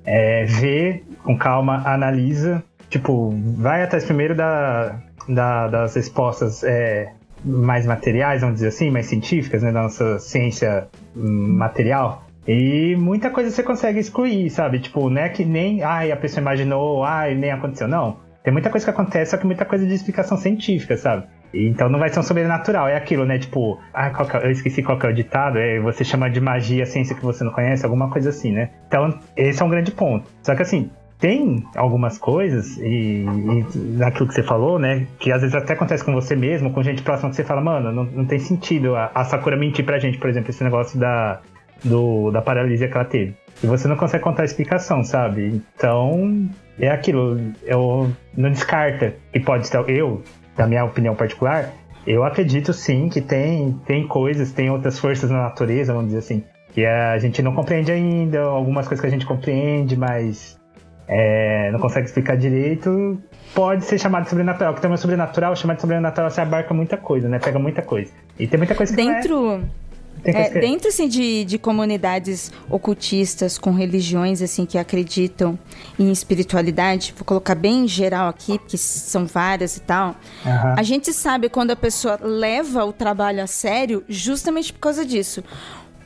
É, 0.04 0.44
vê 0.44 1.02
com 1.24 1.36
calma, 1.38 1.82
analisa. 1.86 2.62
Tipo, 2.90 3.30
vai 3.56 3.82
atrás 3.82 4.04
primeiro 4.04 4.34
da, 4.34 4.96
da- 5.28 5.68
das 5.68 5.94
respostas 5.94 6.62
é, 6.64 7.12
mais 7.44 7.86
materiais, 7.86 8.40
vamos 8.42 8.56
dizer 8.56 8.68
assim, 8.68 8.90
mais 8.90 9.06
científicas, 9.06 9.62
né? 9.62 9.72
Da 9.72 9.82
nossa 9.84 10.18
ciência 10.18 10.88
hum, 11.16 11.56
material. 11.56 12.24
E 12.46 12.96
muita 12.96 13.30
coisa 13.30 13.50
você 13.50 13.62
consegue 13.62 14.00
excluir, 14.00 14.50
sabe? 14.50 14.80
Tipo, 14.80 15.08
não 15.08 15.22
é 15.22 15.28
que 15.30 15.44
nem, 15.46 15.82
ai, 15.82 16.10
a 16.12 16.16
pessoa 16.16 16.42
imaginou, 16.42 17.04
ai, 17.04 17.34
nem 17.34 17.52
aconteceu. 17.52 17.88
Não. 17.88 18.18
Tem 18.42 18.52
muita 18.52 18.68
coisa 18.70 18.84
que 18.84 18.90
acontece, 18.90 19.30
só 19.30 19.36
que 19.38 19.46
muita 19.46 19.64
coisa 19.64 19.86
de 19.86 19.94
explicação 19.94 20.36
científica, 20.36 20.96
sabe? 20.96 21.24
Então 21.52 21.88
não 21.88 21.98
vai 21.98 22.08
ser 22.08 22.20
um 22.20 22.22
sobrenatural, 22.22 22.88
é 22.88 22.96
aquilo, 22.96 23.24
né? 23.24 23.38
Tipo, 23.38 23.78
ah, 23.92 24.08
é- 24.08 24.46
eu 24.46 24.50
esqueci 24.50 24.82
qual 24.82 24.98
é 25.02 25.06
o 25.06 25.12
ditado, 25.12 25.58
é 25.58 25.80
você 25.80 26.04
chama 26.04 26.30
de 26.30 26.40
magia 26.40 26.86
ciência 26.86 27.14
que 27.14 27.24
você 27.24 27.42
não 27.44 27.52
conhece, 27.52 27.84
alguma 27.84 28.08
coisa 28.10 28.30
assim, 28.30 28.52
né? 28.52 28.70
Então, 28.86 29.18
esse 29.36 29.60
é 29.60 29.64
um 29.64 29.68
grande 29.68 29.90
ponto. 29.90 30.30
Só 30.42 30.54
que 30.54 30.62
assim, 30.62 30.90
tem 31.18 31.64
algumas 31.76 32.16
coisas, 32.16 32.78
e, 32.78 33.24
e 33.24 33.78
naquilo 33.96 34.26
que 34.26 34.34
você 34.34 34.42
falou, 34.42 34.78
né? 34.78 35.06
Que 35.18 35.30
às 35.30 35.42
vezes 35.42 35.54
até 35.54 35.74
acontece 35.74 36.02
com 36.02 36.12
você 36.12 36.34
mesmo, 36.34 36.72
com 36.72 36.82
gente 36.82 37.02
próxima 37.02 37.30
que 37.30 37.36
você 37.36 37.44
fala, 37.44 37.60
mano, 37.60 37.92
não, 37.92 38.04
não 38.04 38.24
tem 38.24 38.38
sentido 38.38 38.96
a, 38.96 39.10
a 39.14 39.24
Sakura 39.24 39.56
mentir 39.56 39.84
pra 39.84 39.98
gente, 39.98 40.18
por 40.18 40.30
exemplo, 40.30 40.50
esse 40.50 40.64
negócio 40.64 40.98
da, 40.98 41.40
do, 41.84 42.30
da 42.30 42.40
paralisia 42.40 42.88
que 42.88 42.94
ela 42.94 43.04
teve. 43.04 43.34
E 43.62 43.66
você 43.66 43.86
não 43.86 43.96
consegue 43.96 44.24
contar 44.24 44.42
a 44.42 44.44
explicação, 44.46 45.04
sabe? 45.04 45.62
Então, 45.76 46.48
é 46.78 46.88
aquilo, 46.88 47.38
eu 47.64 48.10
não 48.34 48.50
descarta 48.50 49.14
que 49.30 49.40
pode 49.40 49.66
ser 49.66 49.84
eu, 49.90 50.22
da 50.56 50.66
minha 50.66 50.84
opinião 50.84 51.14
particular, 51.14 51.70
eu 52.06 52.24
acredito 52.24 52.72
sim 52.72 53.08
que 53.08 53.20
tem, 53.20 53.72
tem 53.86 54.06
coisas, 54.06 54.52
tem 54.52 54.70
outras 54.70 54.98
forças 54.98 55.30
na 55.30 55.42
natureza, 55.42 55.92
vamos 55.92 56.08
dizer 56.08 56.18
assim, 56.18 56.44
que 56.72 56.84
a 56.84 57.18
gente 57.18 57.42
não 57.42 57.54
compreende 57.54 57.92
ainda, 57.92 58.42
algumas 58.42 58.86
coisas 58.86 59.00
que 59.00 59.06
a 59.06 59.10
gente 59.10 59.26
compreende, 59.26 59.96
mas 59.96 60.58
é, 61.06 61.70
não 61.72 61.78
consegue 61.80 62.06
explicar 62.06 62.36
direito, 62.36 63.20
pode 63.54 63.84
ser 63.84 63.98
chamado 63.98 64.24
de 64.24 64.30
sobrenatural. 64.30 64.74
Que 64.74 64.80
também 64.80 64.94
é 64.94 64.96
sobrenatural, 64.96 65.56
chamar 65.56 65.74
de 65.74 65.80
sobrenatural 65.80 66.30
você 66.30 66.40
abarca 66.40 66.72
muita 66.72 66.96
coisa, 66.96 67.28
né? 67.28 67.38
Pega 67.38 67.58
muita 67.58 67.82
coisa. 67.82 68.12
E 68.38 68.46
tem 68.46 68.58
muita 68.58 68.74
coisa 68.74 68.94
que 68.94 69.02
não. 69.02 69.12
Dentro, 69.12 69.38
coisa 69.38 69.62
É, 69.62 69.89
é. 70.24 70.60
dentro 70.60 70.88
assim, 70.88 71.08
de, 71.08 71.44
de 71.44 71.58
comunidades 71.58 72.50
ocultistas 72.68 73.58
com 73.58 73.72
religiões 73.72 74.42
assim 74.42 74.66
que 74.66 74.78
acreditam 74.78 75.58
em 75.98 76.10
espiritualidade, 76.10 77.14
vou 77.16 77.24
colocar 77.24 77.54
bem 77.54 77.84
em 77.84 77.88
geral 77.88 78.28
aqui, 78.28 78.58
porque 78.58 78.76
são 78.76 79.26
várias 79.26 79.76
e 79.76 79.80
tal. 79.80 80.16
Aham. 80.44 80.74
A 80.78 80.82
gente 80.82 81.12
sabe 81.12 81.48
quando 81.48 81.70
a 81.70 81.76
pessoa 81.76 82.18
leva 82.22 82.84
o 82.84 82.92
trabalho 82.92 83.42
a 83.42 83.46
sério, 83.46 84.04
justamente 84.08 84.72
por 84.72 84.80
causa 84.80 85.04
disso. 85.04 85.42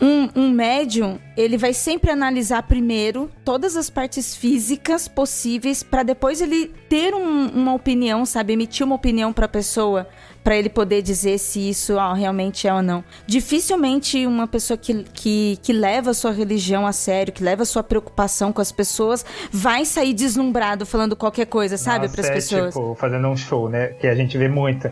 Um, 0.00 0.28
um 0.34 0.50
médium, 0.50 1.18
ele 1.36 1.56
vai 1.56 1.72
sempre 1.72 2.10
analisar 2.10 2.64
primeiro 2.64 3.30
todas 3.44 3.76
as 3.76 3.88
partes 3.88 4.34
físicas 4.34 5.06
possíveis 5.06 5.84
para 5.84 6.02
depois 6.02 6.40
ele 6.40 6.66
ter 6.88 7.14
um- 7.14 7.46
uma 7.48 7.72
opinião, 7.74 8.26
sabe, 8.26 8.52
emitir 8.54 8.84
uma 8.84 8.96
opinião 8.96 9.32
para 9.32 9.46
a 9.46 9.48
pessoa, 9.48 10.08
para 10.44 10.56
ele 10.56 10.68
poder 10.68 11.00
dizer 11.00 11.38
se 11.38 11.70
isso 11.70 11.96
realmente 12.14 12.68
é 12.68 12.74
ou 12.74 12.82
não. 12.82 13.02
Dificilmente 13.26 14.26
uma 14.26 14.46
pessoa 14.46 14.76
que, 14.76 15.02
que, 15.14 15.58
que 15.62 15.72
leva 15.72 16.10
a 16.10 16.14
sua 16.14 16.30
religião 16.30 16.86
a 16.86 16.92
sério, 16.92 17.32
que 17.32 17.42
leva 17.42 17.62
a 17.62 17.66
sua 17.66 17.82
preocupação 17.82 18.52
com 18.52 18.60
as 18.60 18.70
pessoas, 18.70 19.24
vai 19.50 19.86
sair 19.86 20.12
deslumbrado 20.12 20.84
falando 20.84 21.16
qualquer 21.16 21.46
coisa, 21.46 21.78
sabe, 21.78 22.10
para 22.10 22.20
as 22.20 22.28
é, 22.28 22.34
pessoas. 22.34 22.74
Tipo, 22.74 22.94
fazendo 22.94 23.26
um 23.26 23.36
show, 23.36 23.70
né? 23.70 23.88
Que 23.88 24.06
a 24.06 24.14
gente 24.14 24.36
vê 24.36 24.48
muito. 24.48 24.90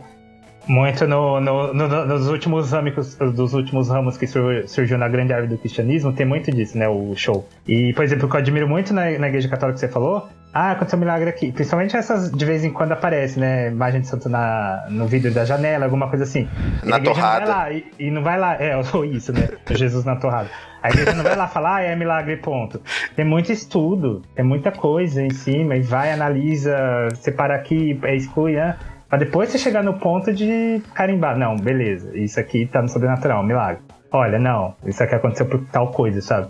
Muito 0.69 1.07
no, 1.09 1.41
no- 1.41 1.75
no- 1.75 2.07
nos 2.07 2.29
últimos 2.29 2.71
ramos, 2.71 3.17
dos 3.35 3.53
últimos 3.53 3.89
ramos 3.89 4.17
que 4.17 4.27
sur- 4.27 4.67
surgiu 4.69 4.97
na 4.97 5.09
grande 5.09 5.33
árvore 5.33 5.55
do 5.55 5.59
cristianismo, 5.59 6.13
tem 6.13 6.25
muito 6.25 6.51
disso, 6.53 6.79
né? 6.79 6.89
O 6.89 7.15
show. 7.17 7.49
E, 7.67 7.93
por 7.95 8.05
exemplo, 8.05 8.27
o 8.27 8.31
que 8.31 8.37
eu 8.37 8.41
admiro 8.41 8.69
muito 8.69 8.95
na, 8.95 9.11
na 9.19 9.29
igreja 9.29 9.49
católica 9.49 9.75
que 9.75 9.81
você 9.81 9.89
falou, 9.89 10.29
ah, 10.55 10.73
aconteceu 10.73 10.99
um 10.99 11.01
milagre 11.01 11.29
aqui. 11.31 11.51
Principalmente 11.51 11.97
essas 11.97 12.31
de 12.31 12.45
vez 12.45 12.63
em 12.65 12.71
quando 12.71 12.93
aparece, 12.93 13.41
né? 13.41 13.69
Imagem 13.71 14.03
de 14.03 14.07
santo 14.07 14.29
na, 14.29 14.87
no 14.89 15.07
vidro 15.07 15.33
da 15.33 15.45
janela, 15.45 15.85
alguma 15.87 16.09
coisa 16.09 16.23
assim. 16.25 16.49
E 16.85 16.89
Na 16.89 16.97
a 16.97 16.99
igreja 16.99 17.21
não 17.21 17.29
torrada. 17.29 17.47
lá, 17.51 17.73
e, 17.73 17.85
e 17.99 18.11
não 18.11 18.23
vai 18.23 18.39
lá, 18.39 18.55
é, 18.63 18.77
ou 18.95 19.05
isso, 19.05 19.33
né? 19.33 19.49
Jesus 19.71 20.05
na 20.05 20.15
torrada. 20.17 20.49
A 20.83 20.91
igreja 20.91 21.13
não 21.15 21.23
vai 21.23 21.37
lá 21.37 21.47
falar, 21.49 21.77
ah, 21.77 21.83
é 21.83 21.95
milagre, 21.97 22.37
ponto. 22.37 22.81
Tem 23.17 23.25
muito 23.25 23.51
estudo, 23.53 24.23
tem 24.35 24.45
muita 24.45 24.71
coisa 24.73 25.23
em 25.23 25.31
cima, 25.31 25.77
e 25.77 25.81
vai, 25.81 26.13
analisa, 26.13 26.77
separa 27.21 27.55
aqui, 27.55 27.99
é, 28.03 28.15
exclui, 28.17 28.55
né? 28.55 28.77
Pra 29.13 29.19
depois 29.19 29.51
você 29.51 29.59
chegar 29.59 29.85
no 29.85 29.99
ponto 29.99 30.33
de 30.33 30.81
carimbar. 30.95 31.37
Não, 31.37 31.55
beleza, 31.55 32.17
isso 32.17 32.41
aqui 32.41 32.65
tá 32.65 32.81
no 32.81 32.89
sobrenatural, 32.89 33.43
milagre. 33.45 33.83
Olha, 34.11 34.39
não, 34.39 34.75
isso 34.87 35.03
aqui 35.03 35.15
aconteceu 35.15 35.45
por 35.45 35.63
tal 35.67 35.91
coisa, 35.91 36.23
sabe? 36.23 36.49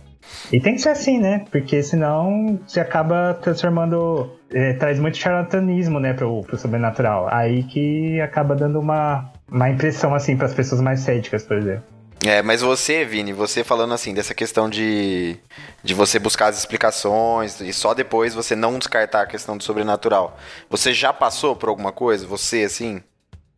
E 0.53 0.61
tem 0.61 0.75
que 0.77 0.81
ser 0.81 0.91
assim, 0.91 1.19
né? 1.19 1.45
Porque 1.51 1.83
senão 1.83 2.61
você 2.65 2.79
acaba 2.79 3.35
transformando. 3.35 4.31
é, 4.53 4.75
traz 4.75 5.01
muito 5.01 5.17
charlatanismo, 5.17 5.99
né, 5.99 6.13
pro, 6.13 6.43
pro 6.43 6.57
sobrenatural. 6.57 7.27
Aí 7.33 7.65
que 7.65 8.21
acaba 8.21 8.55
dando 8.55 8.79
uma, 8.79 9.33
uma 9.51 9.69
impressão, 9.69 10.15
assim, 10.15 10.37
pras 10.37 10.55
pessoas 10.55 10.81
mais 10.81 11.01
céticas, 11.01 11.43
por 11.43 11.57
exemplo. 11.57 11.83
É, 12.25 12.41
mas 12.41 12.61
você, 12.61 13.05
Vini, 13.05 13.33
você 13.33 13.65
falando 13.65 13.93
assim, 13.95 14.15
dessa 14.15 14.33
questão 14.35 14.69
de, 14.71 15.37
de 15.83 15.93
você 15.93 16.19
buscar 16.21 16.47
as 16.47 16.59
explicações 16.59 17.61
e 17.61 17.73
só 17.73 17.95
depois 17.95 18.33
você 18.35 18.55
não 18.55 18.79
descartar 18.79 19.23
a 19.23 19.27
questão 19.27 19.57
do 19.57 19.65
sobrenatural. 19.65 20.39
Você 20.71 20.93
já 20.93 21.13
passou 21.13 21.57
por 21.57 21.69
alguma 21.69 21.91
coisa? 21.91 22.25
Você, 22.29 22.63
assim, 22.63 23.03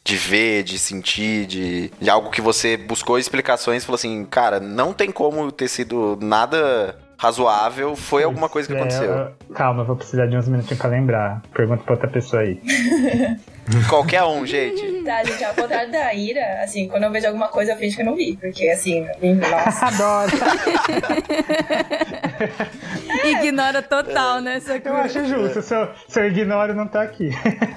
de 0.02 0.16
ver, 0.16 0.62
de 0.62 0.78
sentir, 0.78 1.46
de, 1.46 1.90
de 2.00 2.08
algo 2.08 2.30
que 2.30 2.40
você 2.40 2.76
buscou 2.76 3.18
explicações 3.18 3.82
e 3.82 3.86
falou 3.86 3.96
assim, 3.96 4.24
cara, 4.24 4.58
não 4.60 4.92
tem 4.94 5.10
como 5.10 5.52
ter 5.52 5.68
sido 5.68 6.18
nada 6.22 6.98
razoável, 7.18 7.94
foi 7.94 8.22
alguma 8.22 8.48
coisa 8.48 8.66
que 8.68 8.74
É, 8.74 8.78
aconteceu. 8.78 9.10
eu- 9.12 9.54
calma, 9.54 9.82
eu 9.82 9.86
vou 9.86 9.96
precisar 9.96 10.26
de 10.26 10.36
uns 10.36 10.48
minutinhos 10.48 10.78
pra 10.78 10.88
lembrar. 10.90 11.42
Pergunta 11.54 11.82
pra 11.82 11.94
outra 11.94 12.08
pessoa 12.08 12.42
aí. 12.42 12.60
Qualquer 13.88 14.22
um, 14.24 14.46
gente. 14.46 15.02
Tá, 15.04 15.24
gente, 15.24 15.42
ao 15.44 15.54
contrário 15.54 15.90
da 15.90 16.12
Ira, 16.14 16.62
assim, 16.62 16.88
quando 16.88 17.04
eu 17.04 17.10
vejo 17.10 17.26
alguma 17.26 17.48
coisa, 17.48 17.72
eu 17.72 17.76
fingo 17.76 17.94
que 17.94 18.02
eu 18.02 18.06
não 18.06 18.14
vi. 18.16 18.36
Porque, 18.36 18.68
assim, 18.68 19.06
nossa. 19.22 19.86
Adoro! 19.86 20.32
Ignora 23.24 23.82
total, 23.82 24.40
né? 24.40 24.56
Essa 24.56 24.80
Eu 24.84 24.96
acho 24.96 25.24
justo, 25.26 25.62
se 25.62 25.74
eu, 25.74 25.88
se 26.08 26.20
eu 26.20 26.26
ignoro, 26.26 26.74
não 26.74 26.86
tá 26.86 27.02
aqui. 27.02 27.30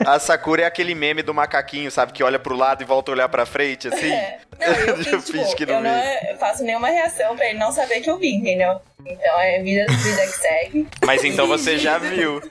A 0.05 0.19
Sakura 0.19 0.63
é 0.63 0.65
aquele 0.65 0.93
meme 0.93 1.21
do 1.21 1.33
macaquinho, 1.33 1.89
sabe? 1.89 2.11
Que 2.11 2.23
olha 2.23 2.39
pro 2.39 2.55
lado 2.55 2.81
e 2.81 2.85
volta 2.85 3.11
a 3.11 3.13
olhar 3.13 3.29
pra 3.29 3.45
frente, 3.45 3.88
assim. 3.88 4.11
É. 4.11 4.39
Não, 4.60 4.68
eu, 4.68 4.97
fiz, 5.03 5.26
tipo, 5.26 5.55
que 5.55 5.66
não 5.66 5.76
eu 5.76 5.82
não 5.82 5.89
é- 5.89 6.36
faço 6.39 6.64
nenhuma 6.64 6.88
reação 6.89 7.36
pra 7.36 7.47
ele 7.49 7.60
não 7.60 7.72
saber 7.72 8.01
que 8.01 8.10
eu 8.10 8.18
vi, 8.18 8.36
entendeu? 8.36 8.80
Então 9.05 9.39
é 9.39 9.62
vida, 9.62 9.86
vida 9.93 10.22
que 10.24 10.34
segue. 10.34 10.88
Mas 11.05 11.24
então 11.24 11.47
você 11.47 11.78
já 11.78 11.97
viu. 11.99 12.41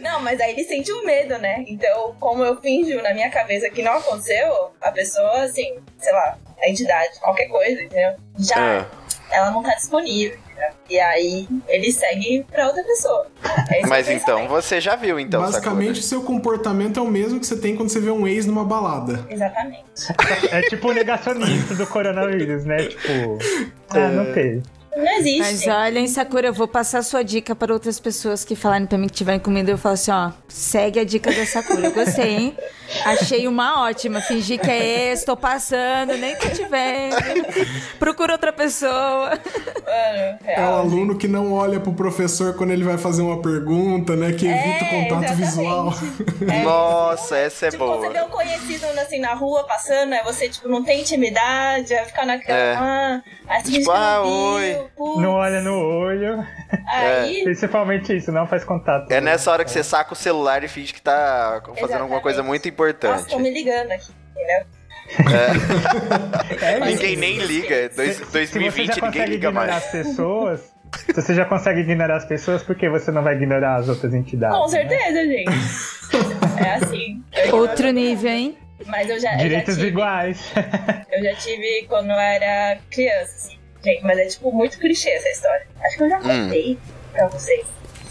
Não, 0.00 0.20
mas 0.20 0.40
aí 0.40 0.52
ele 0.52 0.64
sente 0.64 0.90
o 0.92 1.04
medo, 1.04 1.36
né? 1.38 1.64
Então, 1.66 2.14
como 2.18 2.42
eu 2.44 2.60
finjo 2.60 3.02
na 3.02 3.12
minha 3.12 3.30
cabeça 3.30 3.68
que 3.68 3.82
não 3.82 3.92
aconteceu, 3.98 4.72
a 4.80 4.90
pessoa, 4.90 5.42
assim, 5.42 5.78
sei 5.98 6.12
lá, 6.12 6.38
a 6.62 6.68
entidade, 6.68 7.18
qualquer 7.20 7.48
coisa, 7.48 7.82
entendeu? 7.82 8.12
Já, 8.38 8.80
Ah. 8.82 8.86
ela 9.30 9.50
não 9.50 9.62
tá 9.62 9.74
disponível, 9.74 10.38
entendeu? 10.46 10.70
E 10.88 10.98
aí 10.98 11.46
ele 11.68 11.92
segue 11.92 12.44
pra 12.50 12.66
outra 12.66 12.82
pessoa. 12.82 13.26
É 13.70 13.86
Mas 13.86 14.08
o 14.08 14.12
então 14.12 14.48
você 14.48 14.80
já 14.80 14.96
viu, 14.96 15.20
então, 15.20 15.40
Basicamente, 15.40 16.02
seu 16.02 16.22
comportamento 16.22 16.98
é 16.98 17.02
o 17.02 17.06
mesmo 17.06 17.38
que 17.38 17.46
você 17.46 17.56
tem 17.56 17.76
quando 17.76 17.90
você 17.90 18.00
vê 18.00 18.10
um 18.10 18.26
ex 18.26 18.46
numa 18.46 18.64
balada. 18.64 19.26
Exatamente. 19.28 19.84
É 20.50 20.62
tipo 20.62 20.88
o 20.88 20.92
negacionista 20.92 21.74
do 21.74 21.86
coronavírus, 21.86 22.64
né? 22.64 22.78
Tipo, 22.84 23.38
ah, 23.90 24.08
não 24.08 24.32
teve. 24.32 24.62
Não 24.96 25.06
existe. 25.18 25.38
Mas 25.38 25.66
olha, 25.68 25.98
hein, 25.98 26.06
Sakura, 26.08 26.48
eu 26.48 26.52
vou 26.52 26.66
passar 26.66 27.02
sua 27.02 27.22
dica 27.22 27.54
para 27.54 27.72
outras 27.72 28.00
pessoas 28.00 28.44
que 28.44 28.56
falarem 28.56 28.86
pra 28.86 28.98
mim 28.98 29.06
que 29.06 29.14
tiverem 29.14 29.38
comida. 29.40 29.70
Eu 29.70 29.78
falo 29.78 29.94
assim, 29.94 30.10
ó, 30.10 30.30
segue 30.48 30.98
a 30.98 31.04
dica 31.04 31.32
da 31.32 31.46
Sakura. 31.46 31.86
Eu 31.88 31.92
gostei, 31.92 32.30
hein? 32.36 32.56
Achei 33.04 33.46
uma 33.46 33.82
ótima. 33.84 34.20
Fingir 34.20 34.58
que 34.58 34.70
é 34.70 35.12
esse, 35.12 35.24
tô 35.26 35.36
passando, 35.36 36.16
nem 36.16 36.34
que 36.36 36.50
tiver. 36.50 37.10
Procura 37.98 38.32
outra 38.32 38.52
pessoa. 38.52 39.30
Mano, 39.30 39.38
É 39.86 40.38
o 40.40 40.44
real. 40.44 40.78
aluno 40.78 41.16
que 41.16 41.28
não 41.28 41.52
olha 41.52 41.78
pro 41.78 41.92
professor 41.92 42.54
quando 42.56 42.70
ele 42.72 42.84
vai 42.84 42.98
fazer 42.98 43.22
uma 43.22 43.40
pergunta, 43.42 44.16
né? 44.16 44.32
Que 44.32 44.46
evita 44.46 44.84
o 44.84 44.88
É, 44.88 45.04
contato 45.04 45.32
exatamente. 45.32 45.46
visual. 45.46 45.94
Nossa, 46.64 47.36
essa 47.36 47.66
é 47.66 47.70
Tipo, 47.70 47.86
quando 47.86 48.00
você 48.00 48.08
vê 48.08 48.14
boa. 48.14 48.26
um 48.26 48.30
conhecido 48.30 48.86
assim 49.00 49.20
na 49.20 49.34
rua 49.34 49.64
passando, 49.64 50.12
aí 50.14 50.22
você, 50.24 50.48
tipo, 50.48 50.68
não 50.68 50.82
tem 50.82 51.00
intimidade, 51.00 51.94
vai 51.94 52.04
ficar 52.06 52.26
naquela. 52.26 52.58
É. 52.58 52.74
Ah, 53.48 53.60
você 53.62 53.72
Tipo, 53.72 53.90
ah, 53.90 54.22
oi. 54.24 54.77
Putz. 54.96 55.20
Não 55.22 55.30
olha 55.32 55.60
no 55.60 55.74
olho. 55.78 56.44
Aí, 56.88 57.42
Principalmente 57.44 58.16
isso, 58.16 58.30
não 58.32 58.46
faz 58.46 58.64
contato. 58.64 59.10
É 59.10 59.20
nessa 59.20 59.50
hora 59.50 59.64
que 59.64 59.70
você 59.70 59.82
saca 59.82 60.12
o 60.12 60.16
celular 60.16 60.62
e 60.64 60.68
finge 60.68 60.92
que 60.94 61.00
tá 61.02 61.62
fazendo 61.78 62.02
alguma 62.02 62.20
coisa 62.20 62.40
Exatamente. 62.40 62.48
muito 62.48 62.64
nossa, 62.64 62.68
importante. 62.68 63.20
estão 63.20 63.38
me 63.40 63.50
ligando 63.50 63.92
aqui, 63.92 64.12
entendeu? 64.32 64.66
É 66.62 66.80
Ninguém 66.84 67.16
nem 67.16 67.38
liga. 67.38 67.88
Dois- 67.94 68.16
Se 68.16 68.24
você 68.24 68.32
2020 68.32 68.86
já 68.86 68.94
ninguém 68.94 69.00
consegue 69.10 69.30
liga 69.30 69.48
ignorar 69.48 69.66
mais. 69.72 69.84
as 69.84 69.90
pessoas, 69.90 70.74
se 71.06 71.12
você 71.12 71.34
já 71.34 71.44
consegue 71.44 71.80
ignorar 71.80 72.16
as 72.16 72.24
pessoas, 72.26 72.62
por 72.62 72.74
que 72.76 72.88
você 72.88 73.10
não 73.10 73.22
vai 73.22 73.34
ignorar 73.34 73.76
as 73.76 73.88
outras 73.88 74.12
entidades? 74.14 74.56
Com 74.56 74.64
né? 74.64 74.68
certeza, 74.70 75.24
gente. 75.24 75.98
É 76.58 76.74
assim. 76.74 77.22
Outro 77.52 77.90
nível, 77.90 78.30
hein? 78.30 78.58
Mas 78.86 79.08
eu 79.10 79.20
já, 79.20 79.32
eu 79.34 79.38
já 79.38 79.42
Direitos 79.44 79.74
tive. 79.76 79.88
iguais. 79.88 80.52
Eu 81.12 81.22
já 81.22 81.34
tive 81.36 81.84
quando 81.88 82.10
eu 82.10 82.18
era 82.18 82.78
criança, 82.90 83.34
assim. 83.48 83.57
Mas 84.02 84.18
é 84.18 84.26
tipo 84.26 84.52
muito 84.52 84.78
clichê 84.78 85.10
essa 85.10 85.28
história. 85.28 85.66
Acho 85.82 85.96
que 85.96 86.02
eu 86.02 86.08
já 86.10 86.16
contei 86.18 86.78
pra 87.12 87.26
vocês. 87.28 87.66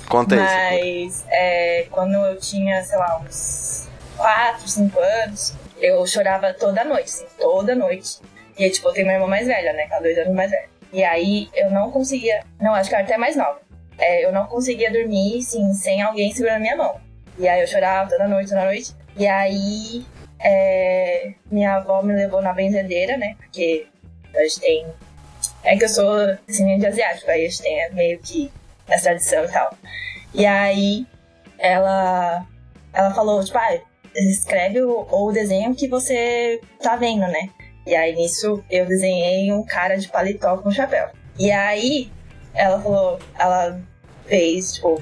Conta 0.09 0.36
isso. 0.36 0.45
Mas 0.45 1.25
é, 1.30 1.88
quando 1.91 2.13
eu 2.13 2.38
tinha, 2.38 2.84
sei 2.84 2.97
lá, 2.97 3.19
uns 3.19 3.89
4, 4.15 4.67
5 4.67 4.99
anos, 4.99 5.53
eu 5.80 6.05
chorava 6.07 6.53
toda 6.53 6.84
noite, 6.84 7.09
assim, 7.09 7.25
toda 7.38 7.75
noite. 7.75 8.19
E 8.57 8.63
aí, 8.63 8.71
tipo, 8.71 8.88
eu 8.88 8.93
tenho 8.93 9.07
uma 9.07 9.13
irmã 9.13 9.28
mais 9.28 9.47
velha, 9.47 9.73
né? 9.73 9.86
Que 9.86 9.93
ela 9.93 9.99
é 9.99 10.03
dois 10.03 10.17
anos 10.17 10.34
mais 10.34 10.49
velha. 10.49 10.69
E 10.91 11.03
aí 11.03 11.49
eu 11.53 11.69
não 11.69 11.91
conseguia. 11.91 12.43
Não, 12.59 12.73
acho 12.73 12.89
que 12.89 12.95
ela 12.95 13.03
até 13.03 13.17
mais 13.17 13.36
nova. 13.36 13.59
É, 13.99 14.25
eu 14.25 14.32
não 14.32 14.45
conseguia 14.45 14.91
dormir, 14.91 15.39
assim, 15.39 15.73
sem 15.73 16.01
alguém 16.01 16.32
segurando 16.32 16.61
minha 16.61 16.75
mão. 16.75 16.99
E 17.38 17.47
aí 17.47 17.61
eu 17.61 17.67
chorava 17.67 18.09
toda 18.09 18.28
noite, 18.28 18.49
toda 18.49 18.65
noite. 18.65 18.93
E 19.15 19.28
aí 19.28 20.05
é, 20.39 21.34
minha 21.51 21.75
avó 21.75 22.01
me 22.01 22.13
levou 22.13 22.41
na 22.41 22.53
benzedeira, 22.53 23.17
né? 23.17 23.36
Porque 23.38 23.88
a 24.36 24.43
gente 24.43 24.59
tem. 24.59 24.88
É 25.64 25.76
que 25.78 25.86
eu 25.86 25.89
sou 25.89 26.38
descendente 26.45 26.82
de 26.82 26.88
asiático, 26.88 27.30
aí 27.30 27.45
a 27.45 27.49
gente 27.49 27.62
tem 27.62 27.93
meio 27.93 28.20
que 28.20 28.51
essa 28.88 29.05
tradição 29.05 29.43
e 29.43 29.47
tal. 29.47 29.74
E 30.34 30.45
aí 30.45 31.05
ela, 31.58 32.45
ela 32.93 33.14
falou, 33.14 33.43
tipo, 33.43 33.58
ah, 33.58 33.80
escreve 34.16 34.82
o, 34.82 35.08
o 35.12 35.32
desenho 35.32 35.76
que 35.76 35.88
você 35.88 36.62
tá 36.82 36.95
vendo, 36.95 37.28
né? 37.28 37.49
E 37.86 37.95
aí 37.95 38.16
nisso 38.16 38.64
eu 38.70 38.86
desenhei 38.86 39.51
um 39.51 39.64
cara 39.64 39.97
de 39.97 40.08
paletó 40.08 40.58
com 40.58 40.72
chapéu. 40.72 41.10
E 41.39 41.51
aí 41.51 42.12
ela 42.53 42.82
falou, 42.82 43.20
ela 43.38 43.80
fez, 44.26 44.74
tipo, 44.74 45.01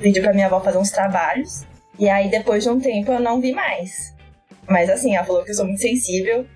pediu 0.00 0.22
pra 0.22 0.32
minha 0.32 0.46
avó 0.46 0.60
fazer 0.60 0.78
uns 0.78 0.90
trabalhos. 0.90 1.64
E 1.98 2.08
aí 2.08 2.30
depois 2.30 2.62
de 2.64 2.70
um 2.70 2.80
tempo 2.80 3.12
eu 3.12 3.20
não 3.20 3.40
vi 3.40 3.52
mais. 3.52 4.14
Mas 4.68 4.88
assim, 4.90 5.14
ela 5.14 5.24
falou 5.24 5.44
que 5.44 5.50
eu 5.50 5.54
sou 5.54 5.66
muito 5.66 5.80
sensível 5.80 6.46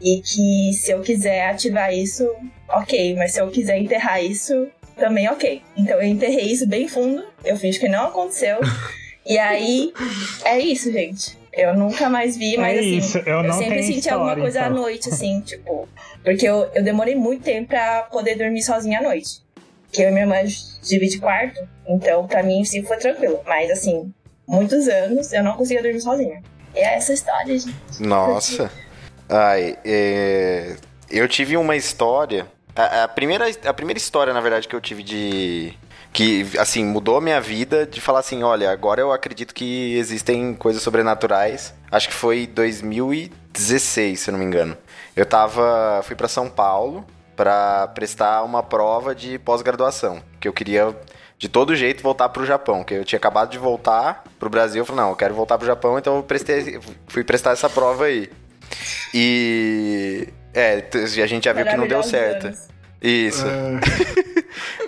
e 0.00 0.20
que 0.20 0.72
se 0.72 0.90
eu 0.92 1.00
quiser 1.00 1.48
ativar 1.48 1.92
isso, 1.92 2.28
ok. 2.68 3.14
Mas 3.16 3.32
se 3.32 3.40
eu 3.40 3.48
quiser 3.50 3.78
enterrar 3.78 4.22
isso, 4.22 4.68
também 4.96 5.28
ok. 5.28 5.62
Então 5.76 5.96
eu 6.00 6.06
enterrei 6.06 6.46
isso 6.46 6.66
bem 6.66 6.86
fundo, 6.88 7.24
eu 7.44 7.56
fiz 7.56 7.78
que 7.78 7.88
não 7.88 8.06
aconteceu. 8.06 8.58
e 9.26 9.38
aí 9.38 9.92
é 10.44 10.58
isso, 10.58 10.90
gente. 10.92 11.36
Eu 11.52 11.74
nunca 11.76 12.08
mais 12.08 12.36
vi, 12.36 12.56
mas 12.56 12.76
É 12.76 12.80
assim, 12.80 12.96
isso, 12.98 13.18
eu 13.18 13.42
não 13.42 13.52
sempre 13.58 13.82
senti 13.82 14.08
alguma 14.08 14.30
história, 14.30 14.42
coisa 14.42 14.60
à 14.60 14.66
então. 14.68 14.76
noite, 14.76 15.08
assim, 15.08 15.40
tipo. 15.44 15.88
Porque 16.22 16.46
eu, 16.48 16.70
eu 16.74 16.84
demorei 16.84 17.16
muito 17.16 17.42
tempo 17.42 17.68
pra 17.68 18.02
poder 18.02 18.36
dormir 18.36 18.62
sozinha 18.62 19.00
à 19.00 19.02
noite. 19.02 19.42
Porque 19.86 20.02
eu 20.02 20.08
e 20.08 20.12
minha 20.12 20.22
irmã 20.24 20.36
divide 20.82 21.18
quarto, 21.18 21.66
então 21.88 22.26
pra 22.26 22.42
mim 22.42 22.64
sempre 22.64 22.88
foi 22.88 22.98
tranquilo. 22.98 23.40
Mas 23.46 23.70
assim, 23.70 24.12
muitos 24.46 24.86
anos 24.86 25.32
eu 25.32 25.42
não 25.42 25.56
conseguia 25.56 25.82
dormir 25.82 26.00
sozinha. 26.00 26.42
E 26.74 26.78
é 26.78 26.94
essa 26.94 27.12
história, 27.12 27.58
gente. 27.58 27.74
Nossa. 28.00 28.70
Ai, 29.28 29.76
é, 29.84 30.76
eu 31.10 31.28
tive 31.28 31.56
uma 31.56 31.76
história. 31.76 32.46
A, 32.74 33.04
a 33.04 33.08
primeira, 33.08 33.46
a 33.64 33.74
primeira 33.74 33.98
história, 33.98 34.32
na 34.32 34.40
verdade, 34.40 34.66
que 34.66 34.74
eu 34.74 34.80
tive 34.80 35.02
de. 35.02 35.74
Que, 36.12 36.46
assim, 36.58 36.84
mudou 36.84 37.18
a 37.18 37.20
minha 37.20 37.40
vida 37.40 37.86
de 37.86 38.00
falar 38.00 38.20
assim: 38.20 38.42
olha, 38.42 38.70
agora 38.70 39.00
eu 39.00 39.12
acredito 39.12 39.54
que 39.54 39.96
existem 39.96 40.54
coisas 40.54 40.82
sobrenaturais. 40.82 41.74
Acho 41.90 42.08
que 42.08 42.14
foi 42.14 42.46
2016, 42.46 44.18
se 44.18 44.30
eu 44.30 44.32
não 44.32 44.38
me 44.38 44.46
engano. 44.46 44.76
Eu 45.14 45.26
tava. 45.26 46.00
Fui 46.04 46.16
pra 46.16 46.28
São 46.28 46.48
Paulo 46.48 47.04
pra 47.36 47.88
prestar 47.88 48.42
uma 48.42 48.62
prova 48.62 49.14
de 49.14 49.38
pós-graduação. 49.38 50.22
Que 50.40 50.48
eu 50.48 50.52
queria 50.52 50.96
de 51.38 51.48
todo 51.48 51.76
jeito 51.76 52.02
voltar 52.02 52.28
pro 52.30 52.44
Japão, 52.44 52.82
que 52.82 52.94
eu 52.94 53.04
tinha 53.04 53.16
acabado 53.16 53.50
de 53.50 53.58
voltar 53.58 54.24
pro 54.40 54.50
Brasil, 54.50 54.82
eu 54.82 54.84
falei, 54.84 55.02
não, 55.02 55.10
eu 55.10 55.16
quero 55.16 55.34
voltar 55.34 55.56
pro 55.56 55.66
Japão, 55.66 55.96
então 55.96 56.16
eu 56.16 56.22
prestei, 56.24 56.80
fui 57.06 57.22
prestar 57.22 57.52
essa 57.52 57.70
prova 57.70 58.06
aí. 58.06 58.28
E 59.14 60.28
é, 60.54 60.84
a 61.22 61.26
gente 61.26 61.44
já 61.44 61.52
viu 61.52 61.64
que 61.66 61.76
não 61.76 61.86
deu 61.86 62.02
certo. 62.02 62.46
anos. 62.46 62.68
Isso. 63.00 63.44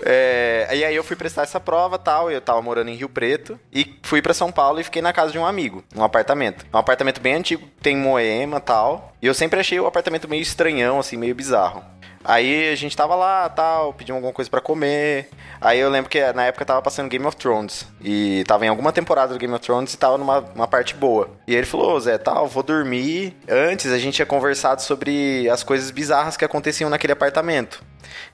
É, 0.03 0.69
e 0.73 0.85
aí 0.85 0.97
eu 0.97 1.05
fui 1.05 1.15
prestar 1.15 1.43
essa 1.43 1.61
prova 1.61 1.99
tal, 1.99 2.31
eu 2.31 2.41
tava 2.41 2.61
morando 2.63 2.89
em 2.89 2.95
Rio 2.95 3.09
Preto 3.09 3.61
e 3.73 3.99
fui 4.03 4.23
pra 4.23 4.33
São 4.33 4.51
Paulo 4.51 4.81
e 4.81 4.85
fiquei 4.85 5.03
na 5.03 5.13
casa 5.13 5.31
de 5.31 5.39
um 5.39 5.45
amigo, 5.45 5.85
num 5.95 6.03
apartamento. 6.03 6.65
É 6.73 6.77
um 6.77 6.81
apartamento 6.81 7.21
bem 7.21 7.35
antigo, 7.35 7.69
tem 7.83 7.97
moema 7.97 8.59
tal. 8.61 9.15
E 9.21 9.27
eu 9.27 9.35
sempre 9.35 9.61
achei 9.61 9.79
o 9.79 9.87
apartamento 9.87 10.29
meio 10.29 10.43
estranhão, 10.43 10.99
assim, 10.99 11.17
meio 11.17 11.35
bizarro. 11.35 11.85
Aí 12.23 12.71
a 12.71 12.77
gente 12.77 12.95
tava 12.95 13.15
lá, 13.15 13.49
tal, 13.49 13.95
pedimos 13.95 14.19
alguma 14.19 14.33
coisa 14.33 14.51
pra 14.51 14.61
comer. 14.61 15.31
Aí 15.59 15.79
eu 15.79 15.89
lembro 15.89 16.11
que 16.11 16.21
na 16.33 16.45
época 16.45 16.67
tava 16.67 16.83
passando 16.83 17.09
Game 17.09 17.25
of 17.25 17.37
Thrones. 17.37 17.87
E 18.01 18.45
tava 18.47 18.67
em 18.67 18.69
alguma 18.69 18.93
temporada 18.93 19.33
do 19.33 19.39
Game 19.39 19.55
of 19.55 19.65
Thrones 19.65 19.95
e 19.95 19.97
tava 19.97 20.19
numa 20.19 20.41
uma 20.55 20.69
parte 20.69 20.95
boa. 20.95 21.31
E 21.47 21.55
ele 21.55 21.65
falou, 21.65 21.95
"Ô, 21.95 22.01
Zé, 22.01 22.19
tal, 22.19 22.47
vou 22.47 22.63
dormir. 22.63 23.35
Antes 23.49 23.91
a 23.91 23.99
gente 23.99 24.15
tinha 24.15 24.27
conversado 24.27 24.83
sobre 24.83 25.49
as 25.49 25.63
coisas 25.63 25.91
bizarras 25.91 26.37
que 26.37 26.45
aconteciam 26.45 26.91
naquele 26.91 27.15
apartamento. 27.15 27.83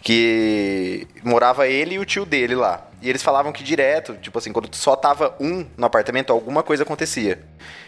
Que 0.03 1.07
morava 1.23 1.69
ele 1.69 1.95
e 1.95 1.99
o 1.99 2.05
tio 2.05 2.27
dele 2.27 2.57
lá. 2.57 2.89
E 3.01 3.09
eles 3.09 3.23
falavam 3.23 3.53
que 3.53 3.63
direto, 3.63 4.15
tipo 4.15 4.39
assim, 4.39 4.53
quando 4.53 4.75
só 4.75 4.97
tava 4.97 5.37
um 5.39 5.65
no 5.77 5.87
apartamento, 5.87 6.33
alguma 6.33 6.63
coisa 6.63 6.83
acontecia. 6.83 7.41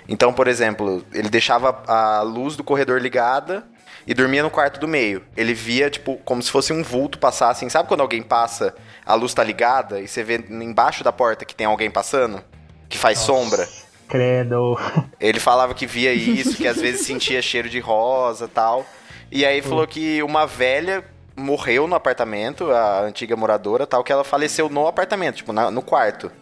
Então, 0.08 0.32
por 0.32 0.46
exemplo, 0.46 1.04
ele 1.12 1.28
deixava 1.28 1.82
a 1.86 2.22
luz 2.22 2.56
do 2.56 2.62
corredor 2.62 3.00
ligada 3.00 3.66
e 4.06 4.14
dormia 4.14 4.42
no 4.42 4.50
quarto 4.50 4.78
do 4.80 4.88
meio. 4.88 5.22
Ele 5.36 5.52
via, 5.54 5.90
tipo, 5.90 6.16
como 6.24 6.42
se 6.42 6.50
fosse 6.50 6.72
um 6.72 6.82
vulto 6.82 7.18
passar, 7.18 7.50
assim. 7.50 7.68
Sabe 7.68 7.88
quando 7.88 8.00
alguém 8.00 8.22
passa, 8.22 8.74
a 9.04 9.14
luz 9.14 9.34
tá 9.34 9.42
ligada 9.44 10.00
e 10.00 10.08
você 10.08 10.22
vê 10.22 10.36
embaixo 10.50 11.02
da 11.04 11.12
porta 11.12 11.44
que 11.44 11.54
tem 11.54 11.66
alguém 11.66 11.90
passando? 11.90 12.42
Que 12.88 12.96
faz 12.98 13.18
sombra? 13.18 13.68
Credo. 14.08 14.78
Ele 15.20 15.38
falava 15.38 15.74
que 15.74 15.86
via 15.86 16.12
isso, 16.12 16.56
que 16.56 16.66
às 16.66 16.80
vezes 16.80 17.06
sentia 17.06 17.42
cheiro 17.42 17.68
de 17.68 17.78
rosa 17.80 18.48
tal. 18.48 18.86
E 19.30 19.44
aí 19.44 19.60
falou 19.60 19.86
que 19.86 20.22
uma 20.22 20.46
velha 20.46 21.04
morreu 21.36 21.86
no 21.86 21.94
apartamento, 21.94 22.70
a 22.70 23.00
antiga 23.02 23.36
moradora 23.36 23.86
tal, 23.86 24.02
que 24.02 24.10
ela 24.10 24.24
faleceu 24.24 24.68
no 24.70 24.86
apartamento, 24.86 25.36
tipo, 25.36 25.52
na- 25.52 25.70
no 25.70 25.82
quarto. 25.82 26.32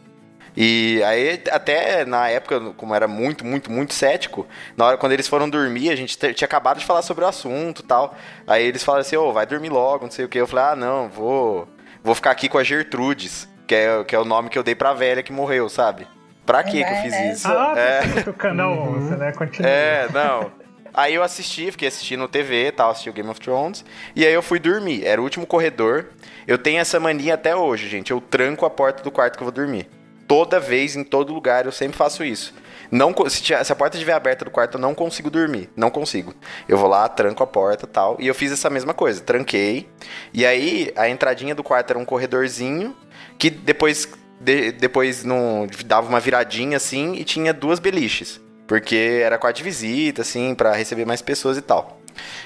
E 0.57 1.03
aí, 1.05 1.43
até 1.51 2.05
na 2.05 2.29
época, 2.29 2.61
como 2.77 2.95
era 2.95 3.07
muito, 3.07 3.45
muito, 3.45 3.71
muito 3.71 3.93
cético, 3.93 4.47
na 4.77 4.87
hora 4.87 4.97
quando 4.97 5.13
eles 5.13 5.29
foram 5.29 5.51
dormir, 5.51 5.91
a 5.91 5.97
gente 5.97 6.17
te- 6.17 6.33
tinha 6.33 6.47
acabado 6.47 6.79
de 6.79 6.87
falar 6.87 7.03
sobre 7.03 7.25
o 7.25 7.29
assunto 7.29 7.81
e 7.83 7.85
tal. 7.85 8.15
Aí 8.47 8.65
eles 8.65 8.83
falaram 8.83 9.03
assim, 9.03 9.17
ô, 9.17 9.33
vai 9.33 9.45
dormir 9.47 9.69
logo, 9.69 10.05
não 10.05 10.11
sei 10.11 10.25
o 10.25 10.29
que. 10.29 10.39
Eu 10.39 10.47
falei, 10.47 10.65
ah, 10.73 10.77
não, 10.77 11.09
vou, 11.09 11.69
vou 12.03 12.15
ficar 12.15 12.31
aqui 12.31 12.49
com 12.49 12.57
a 12.59 12.65
Gertrudes, 12.65 13.47
que 13.67 13.75
é, 13.75 14.03
que 14.05 14.15
é 14.15 14.19
o 14.19 14.25
nome 14.25 14.49
que 14.49 14.59
eu 14.59 14.63
dei 14.63 14.75
pra 14.75 14.95
velha 14.95 15.23
que 15.23 15.33
morreu, 15.33 15.69
sabe? 15.69 16.07
Pra 16.47 16.63
que 16.63 16.71
que 16.73 16.79
eu 16.79 16.87
Vai 16.95 17.03
fiz 17.03 17.11
nessa. 17.13 17.33
isso? 17.33 17.49
Ah, 17.49 17.75
É. 17.77 18.01
tá 18.01 18.09
cutucando 18.23 18.63
a 18.63 18.71
onça, 18.71 19.17
né? 19.17 19.33
Continua. 19.33 19.69
É, 19.69 20.09
não. 20.13 20.53
Aí 20.95 21.13
eu 21.15 21.23
assisti, 21.23 21.71
fiquei 21.73 21.89
assistindo 21.89 22.27
TV 22.29 22.69
e 22.69 22.73
tal, 22.73 22.91
assisti 22.93 23.11
o 23.11 23.13
Game 23.13 23.29
of 23.29 23.39
Thrones. 23.41 23.85
E 24.15 24.25
aí 24.25 24.33
eu 24.33 24.41
fui 24.43 24.59
dormir. 24.59 25.05
Era 25.05 25.21
o 25.21 25.25
último 25.25 25.47
corredor. 25.47 26.07
Eu 26.47 26.57
tenho 26.57 26.79
essa 26.81 26.99
mania 26.99 27.35
até 27.35 27.55
hoje, 27.55 27.87
gente. 27.89 28.11
Eu 28.13 28.21
tranco 28.21 28.65
a 28.65 28.71
porta 28.71 29.03
do 29.03 29.11
quarto 29.11 29.37
que 29.37 29.43
eu 29.43 29.45
vou 29.45 29.53
dormir. 29.53 29.91
Toda 30.27 30.59
vez, 30.59 30.97
em 30.97 31.05
todo 31.05 31.33
lugar, 31.33 31.67
eu 31.67 31.73
sempre 31.73 31.97
faço 31.97 32.25
isso. 32.25 32.53
Não, 32.91 33.15
se, 33.29 33.43
tiver- 33.43 33.63
se 33.65 33.73
a 33.73 33.77
porta 33.77 33.97
estiver 33.97 34.13
aberta 34.13 34.45
do 34.45 34.51
quarto, 34.51 34.75
eu 34.77 34.81
não 34.81 34.95
consigo 34.95 35.31
dormir. 35.31 35.69
Não 35.77 35.91
consigo. 35.91 36.35
Eu 36.69 36.79
vou 36.79 36.89
lá, 36.89 37.09
tranco 37.09 37.43
a 37.43 37.47
porta 37.47 37.87
tal. 37.87 38.17
E 38.21 38.27
eu 38.27 38.35
fiz 38.35 38.53
essa 38.53 38.71
mesma 38.71 38.95
coisa. 38.95 39.21
Tranquei. 39.21 39.89
E 40.33 40.45
aí, 40.47 40.93
a 40.97 41.09
entradinha 41.09 41.55
do 41.55 41.63
quarto 41.63 41.91
era 41.91 41.99
um 41.99 42.05
corredorzinho. 42.05 42.95
Que 43.39 43.51
depois, 43.51 44.09
de- 44.41 44.73
depois 44.73 45.25
não, 45.25 45.67
dava 45.85 46.09
uma 46.09 46.21
viradinha 46.21 46.77
assim 46.77 47.15
e 47.15 47.25
tinha 47.25 47.53
duas 47.53 47.79
beliches. 47.79 48.41
Porque 48.67 49.21
era 49.23 49.39
quarto 49.39 49.57
de 49.59 49.63
visita, 49.63 50.23
assim, 50.23 50.55
pra 50.55 50.73
receber 50.75 51.05
mais 51.05 51.23
pessoas 51.23 51.57
e 51.57 51.63
tal. 51.63 52.01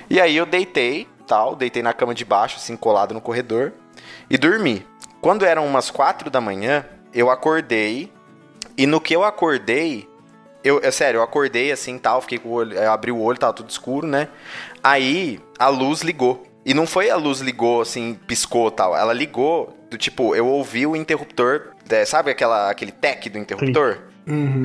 E 0.08 0.20
aí 0.20 0.36
eu 0.36 0.44
deitei, 0.44 1.08
tal, 1.26 1.54
deitei 1.56 1.82
na 1.82 1.92
cama 1.94 2.14
de 2.14 2.24
baixo, 2.24 2.56
assim, 2.56 2.76
colado 2.76 3.14
no 3.14 3.20
corredor, 3.20 3.72
e 4.28 4.36
dormi. 4.36 4.84
Quando 5.20 5.44
eram 5.46 5.66
umas 5.66 5.90
quatro 5.90 6.28
da 6.28 6.40
manhã, 6.40 6.84
eu 7.12 7.30
acordei, 7.30 8.12
e 8.76 8.86
no 8.86 9.00
que 9.00 9.14
eu 9.14 9.24
acordei, 9.24 10.08
eu, 10.62 10.80
é 10.82 10.90
sério, 10.90 11.18
eu 11.18 11.22
acordei 11.22 11.72
assim, 11.72 11.98
tal, 11.98 12.20
fiquei 12.20 12.38
com 12.38 12.48
o 12.48 12.52
olho, 12.52 12.76
eu 12.76 12.90
abri 12.90 13.10
o 13.10 13.20
olho, 13.20 13.38
tava 13.38 13.52
tudo 13.52 13.70
escuro, 13.70 14.06
né? 14.06 14.28
Aí 14.82 15.40
a 15.58 15.68
luz 15.68 16.02
ligou. 16.02 16.46
E 16.64 16.74
não 16.74 16.86
foi 16.86 17.08
a 17.08 17.16
luz 17.16 17.40
ligou 17.40 17.80
assim, 17.80 18.18
piscou, 18.26 18.70
tal, 18.70 18.96
ela 18.96 19.12
ligou 19.12 19.76
do 19.90 19.96
tipo, 19.96 20.34
eu 20.34 20.46
ouvi 20.46 20.86
o 20.86 20.94
interruptor, 20.94 21.68
é, 21.88 22.04
sabe 22.04 22.30
aquela 22.30 22.70
aquele 22.70 22.92
tec 22.92 23.28
do 23.28 23.38
interruptor? 23.38 23.98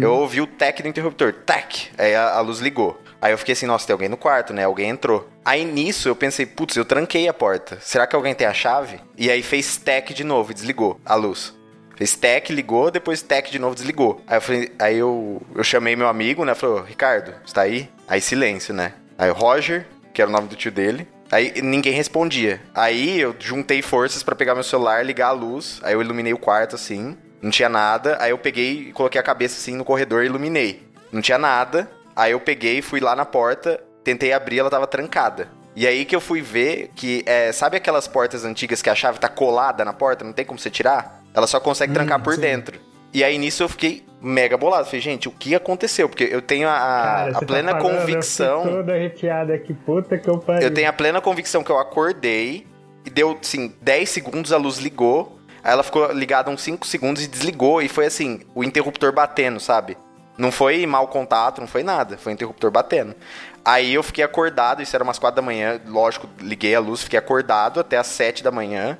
Eu 0.02 0.14
ouvi 0.14 0.42
o 0.42 0.48
tec 0.48 0.82
do 0.82 0.88
interruptor, 0.88 1.34
tec. 1.34 1.90
Aí 1.98 2.14
a, 2.14 2.34
a 2.34 2.42
luz 2.42 2.60
ligou. 2.60 3.02
Aí 3.22 3.32
eu 3.32 3.38
fiquei 3.38 3.54
assim, 3.54 3.66
nossa, 3.66 3.88
tem 3.88 3.94
alguém 3.94 4.10
no 4.10 4.18
quarto, 4.18 4.54
né? 4.54 4.64
Alguém 4.64 4.90
entrou. 4.90 5.28
Aí 5.44 5.66
nisso 5.66 6.08
eu 6.08 6.16
pensei, 6.16 6.46
putz, 6.46 6.76
eu 6.76 6.86
tranquei 6.86 7.28
a 7.28 7.34
porta. 7.34 7.80
Será 7.82 8.06
que 8.06 8.16
alguém 8.16 8.36
tem 8.36 8.46
a 8.46 8.54
chave? 8.54 9.00
E 9.18 9.32
aí 9.32 9.42
fez 9.42 9.78
tec 9.78 10.14
de 10.14 10.24
novo 10.24 10.52
e 10.52 10.54
desligou 10.54 11.00
a 11.04 11.16
luz. 11.16 11.56
Fez 11.96 12.16
tec, 12.16 12.50
ligou, 12.50 12.92
depois 12.92 13.22
tec 13.22 13.50
de 13.50 13.60
novo, 13.60 13.76
desligou. 13.76 14.22
Aí 14.28 14.38
eu 14.38 14.42
falei, 14.42 14.72
aí 14.78 14.98
eu, 14.98 15.42
eu 15.56 15.64
chamei 15.64 15.96
meu 15.96 16.08
amigo, 16.08 16.44
né? 16.44 16.54
Falei, 16.54 16.76
ô, 16.76 16.84
Ricardo, 16.84 17.34
está 17.46 17.62
aí? 17.62 17.90
Aí 18.08 18.20
silêncio, 18.20 18.74
né? 18.74 18.94
Aí 19.18 19.30
o 19.30 19.34
Roger, 19.34 19.88
que 20.14 20.22
era 20.22 20.30
o 20.30 20.34
nome 20.34 20.48
do 20.48 20.56
tio 20.56 20.72
dele. 20.72 21.08
Aí 21.32 21.62
ninguém 21.62 21.94
respondia. 21.94 22.62
Aí 22.74 23.20
eu 23.20 23.36
juntei 23.40 23.82
forças 23.82 24.24
pra 24.24 24.36
pegar 24.36 24.54
meu 24.54 24.64
celular, 24.64 25.04
ligar 25.06 25.28
a 25.28 25.32
luz. 25.32 25.80
Aí 25.84 25.94
eu 25.94 26.02
iluminei 26.02 26.34
o 26.34 26.38
quarto 26.38 26.76
assim. 26.76 27.18
Não 27.42 27.50
tinha 27.50 27.70
nada. 27.70 28.18
Aí 28.20 28.32
eu 28.32 28.38
peguei 28.38 28.90
e 28.90 28.92
coloquei 28.92 29.20
a 29.20 29.24
cabeça 29.24 29.58
assim 29.58 29.76
no 29.76 29.86
corredor 29.86 30.24
e 30.24 30.28
iluminei. 30.28 30.88
Não 31.12 31.22
tinha 31.22 31.38
nada. 31.38 31.90
Aí 32.16 32.32
eu 32.32 32.40
peguei, 32.40 32.82
fui 32.82 33.00
lá 33.00 33.16
na 33.16 33.26
porta, 33.26 33.82
tentei 34.04 34.32
abrir, 34.32 34.60
ela 34.60 34.70
tava 34.70 34.88
trancada. 34.88 35.50
E 35.76 35.86
aí 35.86 36.06
que 36.06 36.16
eu 36.16 36.22
fui 36.22 36.42
ver 36.42 36.90
que, 36.96 37.22
é, 37.26 37.52
sabe 37.52 37.76
aquelas 37.76 38.08
portas 38.08 38.46
antigas 38.46 38.82
que 38.82 38.90
a 38.90 38.96
chave 38.96 39.20
tá 39.20 39.28
colada 39.28 39.84
na 39.84 39.92
porta, 39.92 40.24
não 40.24 40.32
tem 40.32 40.46
como 40.46 40.58
você 40.58 40.70
tirar? 40.70 41.25
Ela 41.36 41.48
só 41.48 41.60
consegue 41.60 41.94
trancar 41.94 42.22
por 42.22 42.36
sim. 42.36 42.42
dentro. 42.42 42.80
E 43.14 43.24
aí 43.24 43.38
nisso 43.38 43.64
eu 43.64 43.70
fiquei 43.70 44.06
mega 44.22 44.58
bolado. 44.58 44.86
Falei, 44.86 45.02
gente, 45.02 45.28
o 45.28 45.32
que 45.32 45.54
aconteceu? 45.56 46.10
Porque 46.10 46.28
eu 46.32 46.42
tenho 46.42 46.68
a, 46.68 46.72
Cara, 46.72 47.30
a 47.30 47.34
tá 47.40 47.46
plena 47.46 47.72
falando, 47.72 47.94
Eu 47.94 48.00
convicção. 48.00 48.62
fiquei 48.64 48.76
todo 48.78 48.90
arrepiado 48.90 49.54
aqui, 49.54 49.74
puta 49.74 50.18
que 50.18 50.28
eu 50.30 50.38
pariu. 50.40 50.64
Eu 50.64 50.74
tenho 50.74 50.90
a 50.90 50.94
plena 50.94 51.22
convicção 51.22 51.64
que 51.64 51.72
eu 51.72 51.78
acordei 51.80 52.66
e 53.06 53.10
deu, 53.10 53.38
assim, 53.40 53.74
10 53.82 54.10
segundos 54.10 54.52
a 54.52 54.58
luz 54.58 54.78
ligou. 54.80 55.40
Aí 55.64 55.72
ela 55.72 55.84
ficou 55.84 56.12
ligada 56.12 56.50
uns 56.50 56.62
5 56.62 56.86
segundos 56.86 57.24
e 57.24 57.28
desligou. 57.28 57.82
E 57.82 57.88
foi 57.88 58.06
assim, 58.06 58.42
o 58.54 58.64
interruptor 58.64 59.12
batendo, 59.14 59.60
sabe? 59.60 59.98
Não 60.38 60.52
foi 60.52 60.86
mau 60.86 61.08
contato, 61.08 61.62
não 61.62 61.68
foi 61.68 61.84
nada. 61.84 62.18
Foi 62.18 62.34
interruptor 62.34 62.70
batendo. 62.72 63.16
Aí 63.64 63.94
eu 63.94 64.04
fiquei 64.04 64.24
acordado, 64.24 64.82
isso 64.84 64.96
era 64.96 65.04
umas 65.04 65.18
quatro 65.18 65.38
da 65.38 65.42
manhã. 65.42 65.80
Lógico, 65.88 66.28
liguei 66.40 66.76
a 66.76 66.80
luz, 66.80 67.04
fiquei 67.04 67.18
acordado 67.18 67.80
até 67.80 67.98
as 67.98 68.08
sete 68.08 68.44
da 68.44 68.52
manhã. 68.52 68.98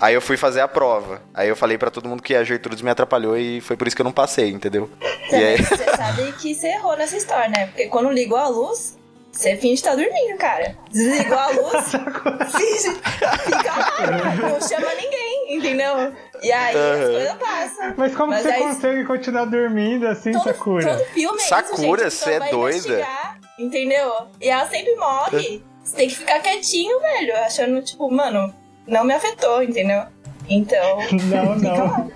Aí 0.00 0.14
eu 0.14 0.20
fui 0.20 0.36
fazer 0.36 0.60
a 0.60 0.68
prova. 0.68 1.20
Aí 1.34 1.48
eu 1.48 1.56
falei 1.56 1.76
pra 1.76 1.90
todo 1.90 2.08
mundo 2.08 2.22
que 2.22 2.34
a 2.34 2.44
Gertrudes 2.44 2.82
me 2.82 2.90
atrapalhou 2.90 3.36
e 3.36 3.60
foi 3.60 3.76
por 3.76 3.86
isso 3.86 3.96
que 3.96 4.02
eu 4.02 4.04
não 4.04 4.12
passei, 4.12 4.50
entendeu? 4.50 4.88
E 5.30 5.34
aí, 5.34 5.56
você 5.62 5.84
sabe 5.96 6.32
que 6.40 6.54
você 6.54 6.68
errou 6.68 6.96
nessa 6.96 7.16
história, 7.16 7.48
né? 7.48 7.66
Porque 7.66 7.86
quando 7.88 8.08
ligou 8.10 8.38
a 8.38 8.46
luz, 8.48 8.96
você 9.32 9.56
finge 9.56 9.74
estar 9.74 9.96
dormindo, 9.96 10.38
cara. 10.38 10.76
Desligou 10.90 11.38
a 11.38 11.48
luz, 11.48 11.84
finge, 12.56 12.94
fica 12.94 13.72
lá, 13.76 14.34
não 14.36 14.60
chama 14.60 14.94
ninguém, 14.94 15.56
entendeu? 15.56 16.12
E 16.42 16.52
aí 16.52 16.76
as 16.76 17.00
Aham. 17.00 17.10
coisas 17.12 17.34
passam. 17.34 17.94
Mas 17.96 18.14
como 18.14 18.30
Mas 18.32 18.42
você 18.42 18.48
aí- 18.50 18.62
consegue 18.62 19.04
continuar 19.04 19.44
dormindo 19.46 20.06
assim, 20.06 20.30
Todo, 20.32 20.44
Sakura? 20.44 20.86
todo 20.96 21.04
filme 21.06 21.38
é 21.40 21.44
Sakura, 21.44 22.06
isso, 22.06 22.24
gente. 22.24 22.38
cê 22.40 22.46
é 22.46 22.50
doida? 22.50 23.06
Entendeu? 23.58 24.12
E 24.40 24.48
ela 24.48 24.68
sempre 24.68 24.94
morre. 24.94 25.62
Você 25.82 25.96
tem 25.96 26.08
que 26.08 26.16
ficar 26.16 26.38
quietinho, 26.40 27.00
velho. 27.00 27.34
Achando, 27.38 27.80
tipo, 27.82 28.10
mano, 28.10 28.54
não 28.88 29.04
me 29.04 29.14
afetou, 29.14 29.62
entendeu? 29.62 30.04
Então. 30.48 30.98
Não, 31.28 31.56
não. 31.56 32.10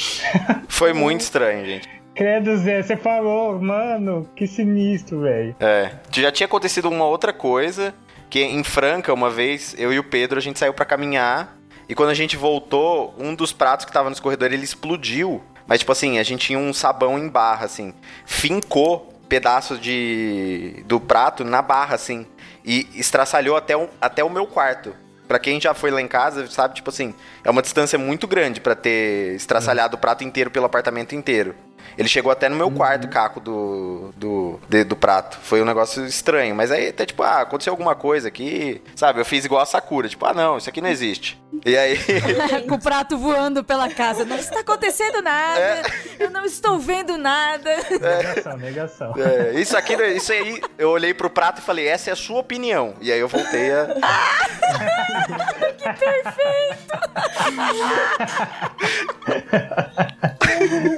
foi 0.68 0.92
muito 0.92 1.22
estranho, 1.22 1.64
gente. 1.64 1.88
Credo, 2.14 2.54
Zé, 2.58 2.82
você 2.82 2.96
falou, 2.96 3.58
mano, 3.58 4.28
que 4.36 4.46
sinistro, 4.46 5.22
velho. 5.22 5.56
É. 5.58 5.92
Já 6.12 6.30
tinha 6.30 6.44
acontecido 6.44 6.90
uma 6.90 7.06
outra 7.06 7.32
coisa, 7.32 7.94
que 8.28 8.42
em 8.42 8.62
Franca, 8.62 9.14
uma 9.14 9.30
vez, 9.30 9.74
eu 9.78 9.90
e 9.92 9.98
o 9.98 10.04
Pedro, 10.04 10.38
a 10.38 10.42
gente 10.42 10.58
saiu 10.58 10.74
pra 10.74 10.84
caminhar. 10.84 11.56
E 11.88 11.94
quando 11.94 12.10
a 12.10 12.14
gente 12.14 12.36
voltou, 12.36 13.14
um 13.18 13.34
dos 13.34 13.52
pratos 13.52 13.86
que 13.86 13.92
tava 13.92 14.10
no 14.10 14.14
escorredor, 14.14 14.52
ele 14.52 14.64
explodiu. 14.64 15.42
Mas, 15.66 15.78
tipo 15.78 15.92
assim, 15.92 16.18
a 16.18 16.22
gente 16.22 16.46
tinha 16.46 16.58
um 16.58 16.74
sabão 16.74 17.18
em 17.18 17.28
barra, 17.28 17.64
assim. 17.64 17.94
Fincou 18.26 19.08
pedaços 19.28 19.80
de 19.80 20.82
do 20.86 21.00
prato 21.00 21.44
na 21.44 21.62
barra, 21.62 21.94
assim. 21.94 22.26
E 22.64 22.86
estraçalhou 22.94 23.56
até 23.56 23.76
o, 23.76 23.88
até 24.00 24.22
o 24.22 24.28
meu 24.28 24.46
quarto. 24.46 24.94
Pra 25.30 25.38
quem 25.38 25.60
já 25.60 25.72
foi 25.72 25.92
lá 25.92 26.02
em 26.02 26.08
casa, 26.08 26.48
sabe, 26.48 26.74
tipo 26.74 26.90
assim, 26.90 27.14
é 27.44 27.50
uma 27.50 27.62
distância 27.62 27.96
muito 27.96 28.26
grande 28.26 28.60
pra 28.60 28.74
ter 28.74 29.36
estraçalhado 29.36 29.94
o 29.94 29.98
prato 30.00 30.24
inteiro 30.24 30.50
pelo 30.50 30.66
apartamento 30.66 31.14
inteiro. 31.14 31.54
Ele 31.98 32.08
chegou 32.08 32.30
até 32.32 32.48
no 32.48 32.56
meu 32.56 32.70
quarto, 32.70 33.08
caco 33.08 33.40
do, 33.40 34.12
do, 34.16 34.60
de- 34.68 34.84
do 34.84 34.96
prato. 34.96 35.38
Foi 35.42 35.60
um 35.60 35.64
negócio 35.64 36.04
estranho. 36.06 36.54
Mas 36.54 36.70
aí, 36.70 36.88
até 36.88 37.04
tipo, 37.06 37.22
ah, 37.22 37.40
aconteceu 37.42 37.72
alguma 37.72 37.94
coisa 37.94 38.28
aqui. 38.28 38.80
Sabe, 38.94 39.20
eu 39.20 39.24
fiz 39.24 39.44
igual 39.44 39.62
a 39.62 39.66
Sakura. 39.66 40.08
Tipo, 40.08 40.26
ah, 40.26 40.34
não, 40.34 40.58
isso 40.58 40.68
aqui 40.68 40.80
não 40.80 40.88
existe. 40.88 41.40
E 41.64 41.76
aí. 41.76 41.98
Com 42.68 42.74
o 42.76 42.80
prato 42.80 43.18
voando 43.18 43.64
pela 43.64 43.88
casa. 43.88 44.24
Não 44.24 44.36
está 44.36 44.60
acontecendo 44.60 45.20
nada. 45.22 45.60
É. 45.60 45.82
Eu 46.18 46.30
não 46.30 46.44
estou 46.44 46.78
vendo 46.78 47.16
nada. 47.18 47.70
Negação, 47.90 48.56
negação. 48.56 49.14
é, 49.16 49.58
isso 49.60 49.76
aqui, 49.76 49.94
isso 50.14 50.32
aí, 50.32 50.60
eu 50.78 50.90
olhei 50.90 51.12
pro 51.14 51.30
prato 51.30 51.60
e 51.60 51.64
falei, 51.64 51.86
essa 51.88 52.10
é 52.10 52.12
a 52.12 52.16
sua 52.16 52.40
opinião. 52.40 52.94
E 53.00 53.10
aí 53.12 53.18
eu 53.18 53.28
voltei 53.28 53.72
a. 53.72 53.88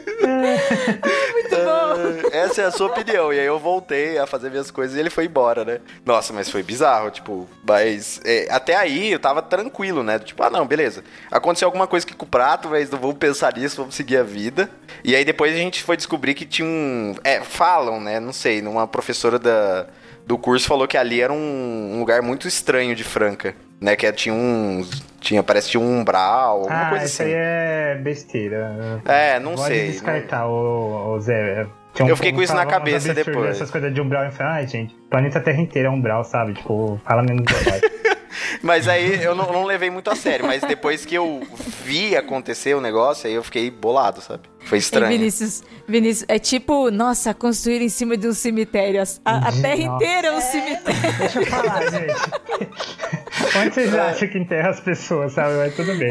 Muito 1.32 1.56
bom. 1.56 2.28
Essa 2.32 2.62
é 2.62 2.64
a 2.66 2.70
sua 2.70 2.88
opinião. 2.88 3.32
E 3.32 3.38
aí 3.38 3.46
eu 3.46 3.58
voltei 3.58 4.18
a 4.18 4.26
fazer 4.26 4.50
minhas 4.50 4.70
coisas 4.70 4.96
e 4.96 5.00
ele 5.00 5.10
foi 5.10 5.26
embora, 5.26 5.64
né? 5.64 5.80
Nossa, 6.04 6.32
mas 6.32 6.50
foi 6.50 6.62
bizarro, 6.62 7.10
tipo, 7.10 7.48
mas 7.66 8.20
é, 8.24 8.48
até 8.50 8.76
aí 8.76 9.12
eu 9.12 9.18
tava 9.18 9.42
tranquilo, 9.42 10.02
né? 10.02 10.18
Tipo, 10.18 10.42
ah, 10.42 10.50
não, 10.50 10.66
beleza. 10.66 11.04
Aconteceu 11.30 11.66
alguma 11.66 11.86
coisa 11.86 12.06
aqui 12.06 12.14
com 12.14 12.24
o 12.24 12.28
prato, 12.28 12.68
mas 12.68 12.90
não 12.90 12.98
vamos 12.98 13.16
pensar 13.16 13.56
nisso, 13.56 13.76
vamos 13.76 13.94
seguir 13.94 14.16
a 14.16 14.22
vida. 14.22 14.70
E 15.04 15.14
aí 15.14 15.24
depois 15.24 15.52
a 15.54 15.58
gente 15.58 15.82
foi 15.82 15.96
descobrir 15.96 16.34
que 16.34 16.44
tinha 16.44 16.66
um. 16.66 17.14
É, 17.24 17.40
falam, 17.40 18.00
né? 18.00 18.20
Não 18.20 18.32
sei, 18.32 18.60
uma 18.62 18.86
professora 18.86 19.38
da, 19.38 19.86
do 20.26 20.38
curso 20.38 20.66
falou 20.66 20.86
que 20.86 20.96
ali 20.96 21.20
era 21.20 21.32
um 21.32 21.98
lugar 21.98 22.22
muito 22.22 22.46
estranho 22.46 22.94
de 22.94 23.04
Franca, 23.04 23.54
né? 23.82 23.96
Que 23.96 24.10
tinha 24.12 24.34
uns. 24.34 25.02
Tinha, 25.20 25.42
parece 25.42 25.66
que 25.66 25.72
tinha 25.72 25.80
um 25.82 26.00
umbral, 26.00 26.62
alguma 26.62 26.86
Ah, 26.86 26.88
coisa 26.88 27.04
isso 27.04 27.22
assim. 27.22 27.30
aí 27.32 27.36
é 27.38 27.94
besteira. 28.02 29.00
É, 29.04 29.38
não 29.38 29.54
Pode 29.54 29.68
sei. 29.68 29.90
descartar, 29.92 30.46
ô, 30.48 31.12
ô 31.14 31.20
Zé. 31.20 31.66
Tinha 31.94 32.08
Eu 32.08 32.16
fiquei 32.16 32.32
com 32.32 32.42
isso 32.42 32.54
na 32.54 32.64
cabeça 32.66 33.12
depois. 33.14 33.50
Essas 33.50 33.70
coisas 33.70 33.92
de 33.92 34.00
umbral. 34.00 34.24
Eu 34.24 34.32
falei, 34.32 34.52
ai, 34.52 34.66
gente, 34.66 34.94
o 34.94 35.08
planeta 35.10 35.40
Terra 35.40 35.60
inteiro 35.60 35.88
é 35.88 35.90
umbral, 35.90 36.24
sabe? 36.24 36.54
Tipo, 36.54 37.00
fala 37.04 37.22
menos 37.22 37.44
verdade. 37.44 37.82
Mas 38.62 38.88
aí 38.88 39.22
eu 39.22 39.34
não, 39.34 39.52
não 39.52 39.64
levei 39.64 39.90
muito 39.90 40.10
a 40.10 40.16
sério. 40.16 40.46
Mas 40.46 40.62
depois 40.62 41.04
que 41.04 41.14
eu 41.14 41.42
vi 41.84 42.16
acontecer 42.16 42.74
o 42.74 42.80
negócio, 42.80 43.28
aí 43.28 43.34
eu 43.34 43.42
fiquei 43.44 43.70
bolado, 43.70 44.20
sabe? 44.20 44.42
Foi 44.64 44.78
estranho. 44.78 45.08
Vinícius, 45.18 45.62
Vinícius, 45.86 46.24
é 46.28 46.38
tipo, 46.38 46.90
nossa, 46.90 47.34
construir 47.34 47.82
em 47.82 47.88
cima 47.88 48.16
de 48.16 48.26
um 48.28 48.32
cemitério. 48.32 49.02
A, 49.24 49.30
a- 49.32 49.48
a 49.48 49.52
terra 49.52 49.76
Nossa. 49.84 50.04
inteira 50.04 50.28
é 50.28 50.32
um 50.32 50.40
cemitério. 50.40 51.18
Deixa 51.18 51.40
eu 51.40 51.46
falar, 51.46 51.90
gente. 51.90 52.14
Onde 53.58 53.74
vocês 53.74 53.94
acham 53.94 54.28
que 54.28 54.38
enterra 54.38 54.70
as 54.70 54.80
pessoas, 54.80 55.32
sabe? 55.32 55.54
Mas 55.56 55.74
tudo 55.74 55.94
bem. 55.98 56.10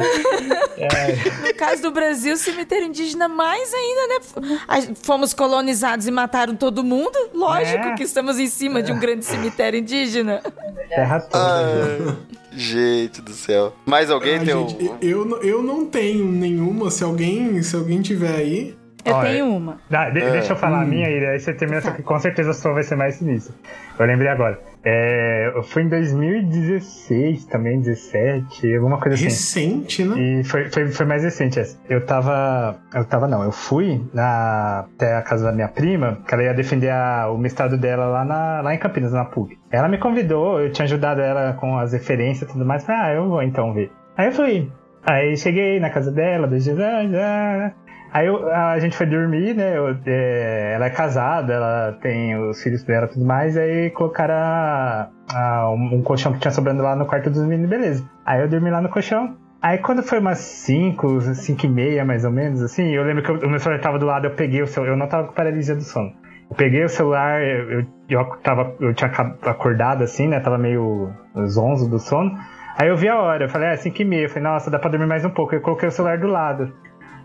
É, 0.78 1.48
No 1.48 1.54
caso 1.56 1.82
do 1.82 1.92
Brasil, 1.92 2.36
cemitério 2.38 2.88
indígena 2.88 3.28
mais 3.28 3.74
ainda, 3.74 4.08
né? 4.08 4.96
Fomos 5.04 5.34
colonizados 5.34 6.06
e 6.08 6.12
mataram 6.12 6.56
todo 6.56 6.84
mundo. 6.84 7.18
Lógico 7.34 7.88
É. 7.88 7.94
que 7.96 8.04
estamos 8.04 8.38
em 8.38 8.48
cima 8.48 8.84
de 8.84 8.92
um 8.92 9.00
grande 9.00 9.26
cemitério 9.26 9.80
indígena. 9.80 10.42
terra 10.90 11.20
toda. 11.22 11.38
Ah, 11.44 12.16
gente 12.52 13.22
do 13.22 13.32
céu. 13.32 13.74
Mais 13.86 14.10
alguém 14.12 14.36
Ah, 14.38 14.44
tem 14.46 14.56
um- 14.56 14.68
gente, 14.70 14.86
eu, 15.02 15.28
eu, 15.30 15.42
eu 15.42 15.64
não 15.64 15.86
tenho 15.86 16.26
nenhuma. 16.26 16.90
Se 16.92 17.04
alguém, 17.04 17.62
se 17.64 17.76
alguém 17.76 18.02
tiver 18.02 18.36
aí. 18.36 18.76
Eu 19.04 19.16
Olha, 19.16 19.30
tenho 19.30 19.46
uma. 19.56 19.78
Dá, 19.90 20.10
de- 20.10 20.20
É. 20.22 20.32
Deixa 20.32 20.54
eu 20.54 20.58
falar 20.58 20.82
a 20.82 20.86
minha 20.86 21.08
aí, 21.08 21.26
aí 21.26 21.40
você 21.40 21.54
termina, 21.54 21.82
só 21.82 21.92
que 21.92 22.04
com 22.04 22.20
certeza 22.20 22.52
a 22.52 22.54
sua 22.54 22.74
vai 22.74 22.84
ser 22.84 22.96
mais 22.96 23.16
sinistra. 23.16 23.54
Eu 23.98 24.06
lembrei 24.06 24.30
agora. 24.30 24.60
É, 24.84 25.52
eu 25.56 25.62
fui 25.64 25.84
em 25.84 25.90
2016 25.90 27.46
também, 27.46 27.80
17, 27.80 28.76
alguma 28.76 29.00
coisa 29.00 29.16
assim. 29.16 29.26
Recente, 29.26 30.04
né? 30.04 30.20
E 30.20 30.44
foi, 30.44 30.70
foi, 30.70 30.88
foi 30.90 31.06
mais 31.06 31.24
recente 31.24 31.60
essa. 31.60 31.78
Eu 31.90 32.06
tava. 32.06 32.78
Eu 32.94 33.06
tava 33.06 33.28
não, 33.28 33.44
eu 33.44 33.52
fui 33.52 34.02
na, 34.14 34.86
até 34.96 35.16
a 35.16 35.22
casa 35.22 35.46
da 35.46 35.52
minha 35.52 35.68
prima, 35.68 36.20
que 36.28 36.34
ela 36.34 36.44
ia 36.44 36.54
defender 36.54 36.90
a- 36.90 37.30
o 37.32 37.38
mestrado 37.38 37.78
dela 37.78 38.06
lá, 38.06 38.26
na, 38.26 38.62
lá 38.62 38.74
em 38.74 38.78
Campinas, 38.78 39.14
na 39.14 39.26
PUC. 39.26 39.58
Ela 39.72 39.88
me 39.88 39.98
convidou, 39.98 40.60
eu 40.62 40.72
tinha 40.72 40.86
ajudado 40.86 41.22
ela 41.22 41.54
com 41.54 41.78
as 41.78 41.94
referências 41.94 42.50
e 42.50 42.54
tudo 42.54 42.66
mais. 42.66 42.84
Falei, 42.84 43.02
ah, 43.02 43.14
eu 43.14 43.28
vou 43.30 43.42
então 43.44 43.74
ver. 43.74 43.92
Aí 44.18 44.28
eu 44.28 44.32
fui. 44.32 44.72
Aí 45.04 45.36
cheguei 45.36 45.80
na 45.80 45.90
casa 45.90 46.12
dela, 46.12 46.48
dois 46.48 46.64
dias. 46.64 46.80
ah, 46.80 47.08
já. 47.08 47.72
Aí 48.14 48.28
eu- 48.28 48.50
a 48.52 48.78
gente 48.80 48.96
foi 48.98 49.06
dormir, 49.06 49.54
né? 49.56 49.78
eu- 49.78 49.96
é, 50.06 50.74
ela 50.76 50.86
é 50.88 50.90
casada, 50.90 51.54
ela 51.54 51.98
tem 52.02 52.36
os 52.38 52.62
filhos 52.62 52.84
dela 52.84 53.06
e 53.06 53.10
tudo 53.10 53.26
mais. 53.26 53.56
Aí 53.58 53.90
colocaram 53.92 54.34
a- 54.36 55.10
a- 55.34 55.70
um, 55.72 55.96
um 55.96 56.02
colchão 56.02 56.34
que 56.34 56.40
tinha 56.40 56.52
sobrando 56.52 56.84
lá 56.84 56.96
no 56.96 57.06
quarto 57.06 57.30
dos 57.30 57.42
meninos, 57.44 57.70
beleza. 57.70 58.04
Aí 58.26 58.42
eu 58.42 58.50
dormi 58.50 58.70
lá 58.70 58.82
no 58.82 58.90
colchão. 58.90 59.36
Aí 59.62 59.78
quando 59.78 60.04
foi 60.04 60.20
umas 60.20 60.40
5, 60.40 61.22
5 61.22 61.66
e 61.66 61.70
meia 61.70 62.04
mais 62.04 62.26
ou 62.26 62.32
menos, 62.32 62.62
assim, 62.62 62.90
eu 62.94 63.04
lembro 63.04 63.24
que 63.24 63.30
eu- 63.30 63.48
o 63.48 63.50
meu 63.50 63.60
celular 63.60 63.80
tava 63.82 63.98
do 64.00 64.06
lado, 64.06 64.26
eu 64.26 64.32
peguei 64.32 64.62
o 64.62 64.68
celular, 64.68 64.92
eu 64.94 64.98
não 64.98 65.08
tava 65.08 65.28
com 65.28 65.34
paralisia 65.34 65.76
do 65.76 65.84
sono. 65.84 66.12
Eu 66.50 66.56
peguei 66.58 66.84
o 66.84 66.90
celular, 66.90 67.42
eu, 67.42 67.72
eu, 67.80 67.86
eu 68.10 68.26
tava, 68.44 68.76
eu 68.82 68.94
tinha 68.94 69.10
acordado 69.46 70.04
assim, 70.04 70.28
né, 70.28 70.40
tava 70.42 70.58
meio 70.58 71.12
zonzo 71.48 71.90
do 71.90 71.98
sono. 72.00 72.38
Aí 72.78 72.90
eu 72.90 72.98
vi 72.98 73.08
a 73.08 73.18
hora, 73.22 73.46
eu 73.46 73.50
falei, 73.50 73.70
ah, 73.70 73.78
5 73.78 74.02
e 74.02 74.06
meia, 74.06 74.24
eu 74.26 74.30
falei, 74.30 74.44
nossa, 74.44 74.70
dá 74.72 74.80
pra 74.80 74.90
dormir 74.90 75.06
mais 75.06 75.24
um 75.24 75.30
pouco. 75.30 75.54
Eu 75.56 75.62
coloquei 75.62 75.88
o 75.88 75.92
celular 75.92 76.18
do 76.18 76.28
lado. 76.28 76.74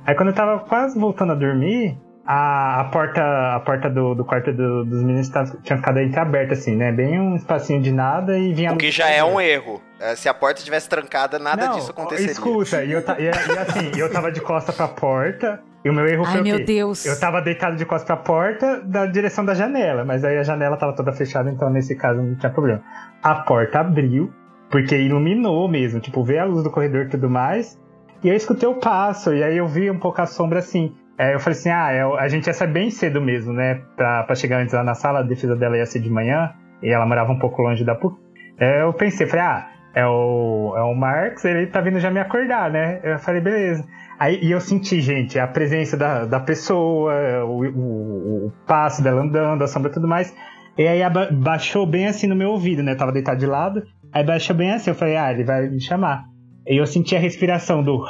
Aí 0.06 0.14
quando 0.14 0.28
eu 0.28 0.34
tava 0.34 0.58
quase 0.60 0.98
voltando 0.98 1.32
a 1.32 1.34
dormir, 1.34 1.98
a, 2.24 2.80
a 2.80 2.84
porta, 2.84 3.22
a 3.54 3.60
porta 3.60 3.88
do, 3.90 4.14
do 4.14 4.24
quarto 4.24 4.52
do- 4.52 4.84
dos 4.84 5.02
meninos 5.02 5.28
tava- 5.28 5.56
tinha 5.62 5.76
ficado 5.76 6.00
entreaberta, 6.00 6.54
assim, 6.54 6.74
né, 6.76 6.90
bem 6.92 7.20
um 7.20 7.36
espacinho 7.36 7.80
de 7.80 7.92
nada 7.92 8.38
e 8.38 8.52
vinha... 8.52 8.70
O 8.70 8.74
luz 8.74 8.82
que 8.84 8.90
já 8.90 9.08
é 9.08 9.22
um 9.22 9.40
erro. 9.40 9.80
É, 10.00 10.14
Se 10.14 10.28
a 10.28 10.34
porta 10.34 10.62
tivesse 10.62 10.88
trancada, 10.88 11.38
nada 11.38 11.66
Não, 11.66 11.74
disso 11.76 11.90
aconteceria. 11.90 12.32
Escuta, 12.32 12.84
e, 12.84 12.92
eu 12.92 13.02
ta- 13.04 13.16
e- 13.18 13.24
e 13.24 13.58
assim, 13.58 13.92
eu 13.96 14.10
tava 14.12 14.30
de 14.32 14.40
costa 14.40 14.72
pra 14.72 14.88
porta, 14.88 15.60
e 15.84 15.88
o 15.90 15.92
meu 15.92 16.06
erro 16.06 16.24
foi 16.24 16.34
Ai, 16.34 16.40
o 16.40 16.44
meu 16.44 16.56
quê? 16.58 16.64
Deus. 16.64 17.04
Eu 17.06 17.18
tava 17.18 17.40
deitado 17.40 17.76
de 17.76 17.84
costa 17.84 18.06
pra 18.06 18.16
porta 18.16 18.80
da 18.84 19.06
direção 19.06 19.44
da 19.44 19.54
janela, 19.54 20.04
mas 20.04 20.24
aí 20.24 20.36
a 20.36 20.42
janela 20.42 20.76
tava 20.76 20.94
toda 20.94 21.12
fechada, 21.12 21.48
então 21.50 21.70
nesse 21.70 21.94
caso 21.94 22.20
não 22.20 22.34
tinha 22.36 22.50
problema. 22.52 22.82
A 23.22 23.36
porta 23.36 23.80
abriu, 23.80 24.32
porque 24.68 24.96
iluminou 24.98 25.68
mesmo, 25.68 26.00
tipo, 26.00 26.24
veio 26.24 26.42
a 26.42 26.44
luz 26.44 26.64
do 26.64 26.70
corredor 26.70 27.06
e 27.06 27.08
tudo 27.08 27.30
mais, 27.30 27.78
e 28.22 28.28
eu 28.28 28.34
escutei 28.34 28.68
o 28.68 28.74
passo, 28.74 29.34
e 29.34 29.42
aí 29.42 29.56
eu 29.56 29.66
vi 29.66 29.90
um 29.90 29.98
pouco 29.98 30.20
a 30.20 30.26
sombra 30.26 30.58
assim. 30.58 30.94
Aí 31.18 31.32
eu 31.32 31.40
falei 31.40 31.58
assim, 31.58 31.70
ah, 31.70 31.92
é 31.92 32.02
a 32.02 32.28
gente 32.28 32.46
ia 32.46 32.52
sair 32.52 32.70
bem 32.70 32.90
cedo 32.90 33.20
mesmo, 33.20 33.52
né, 33.52 33.80
pra, 33.96 34.22
pra 34.24 34.34
chegar 34.34 34.60
antes 34.60 34.74
lá 34.74 34.84
na 34.84 34.94
sala, 34.94 35.20
a 35.20 35.22
defesa 35.22 35.56
dela 35.56 35.76
ia 35.76 35.86
ser 35.86 36.00
de 36.00 36.10
manhã, 36.10 36.52
e 36.82 36.90
ela 36.90 37.06
morava 37.06 37.32
um 37.32 37.38
pouco 37.38 37.62
longe 37.62 37.84
da 37.84 37.94
PUC. 37.94 38.18
É, 38.58 38.82
eu 38.82 38.92
pensei, 38.92 39.26
falei, 39.26 39.44
ah, 39.44 39.68
é 39.94 40.06
o, 40.06 40.74
é 40.76 40.82
o 40.82 40.94
Marx, 40.94 41.44
ele 41.44 41.66
tá 41.66 41.80
vindo 41.80 41.98
já 41.98 42.10
me 42.10 42.20
acordar, 42.20 42.70
né? 42.70 43.00
Eu 43.02 43.18
falei, 43.18 43.40
beleza. 43.40 43.84
Aí, 44.18 44.38
e 44.42 44.50
eu 44.50 44.60
senti, 44.60 45.00
gente, 45.00 45.38
a 45.38 45.46
presença 45.46 45.96
da, 45.96 46.24
da 46.24 46.40
pessoa, 46.40 47.12
o, 47.44 47.64
o, 47.64 48.46
o 48.46 48.52
passo 48.66 49.02
dela 49.02 49.22
andando, 49.22 49.62
a 49.62 49.66
sombra 49.66 49.90
e 49.90 49.94
tudo 49.94 50.08
mais. 50.08 50.34
E 50.76 50.86
aí 50.86 51.00
baixou 51.32 51.86
bem 51.86 52.06
assim 52.06 52.26
no 52.26 52.36
meu 52.36 52.50
ouvido, 52.50 52.82
né? 52.82 52.92
Eu 52.92 52.96
tava 52.96 53.12
deitado 53.12 53.38
de 53.38 53.46
lado. 53.46 53.82
Aí 54.12 54.24
baixou 54.24 54.54
bem 54.54 54.72
assim, 54.72 54.90
eu 54.90 54.94
falei, 54.94 55.16
ah, 55.16 55.32
ele 55.32 55.44
vai 55.44 55.68
me 55.68 55.80
chamar. 55.80 56.24
E 56.66 56.76
eu 56.76 56.86
senti 56.86 57.14
a 57.14 57.18
respiração 57.18 57.82
do. 57.82 58.04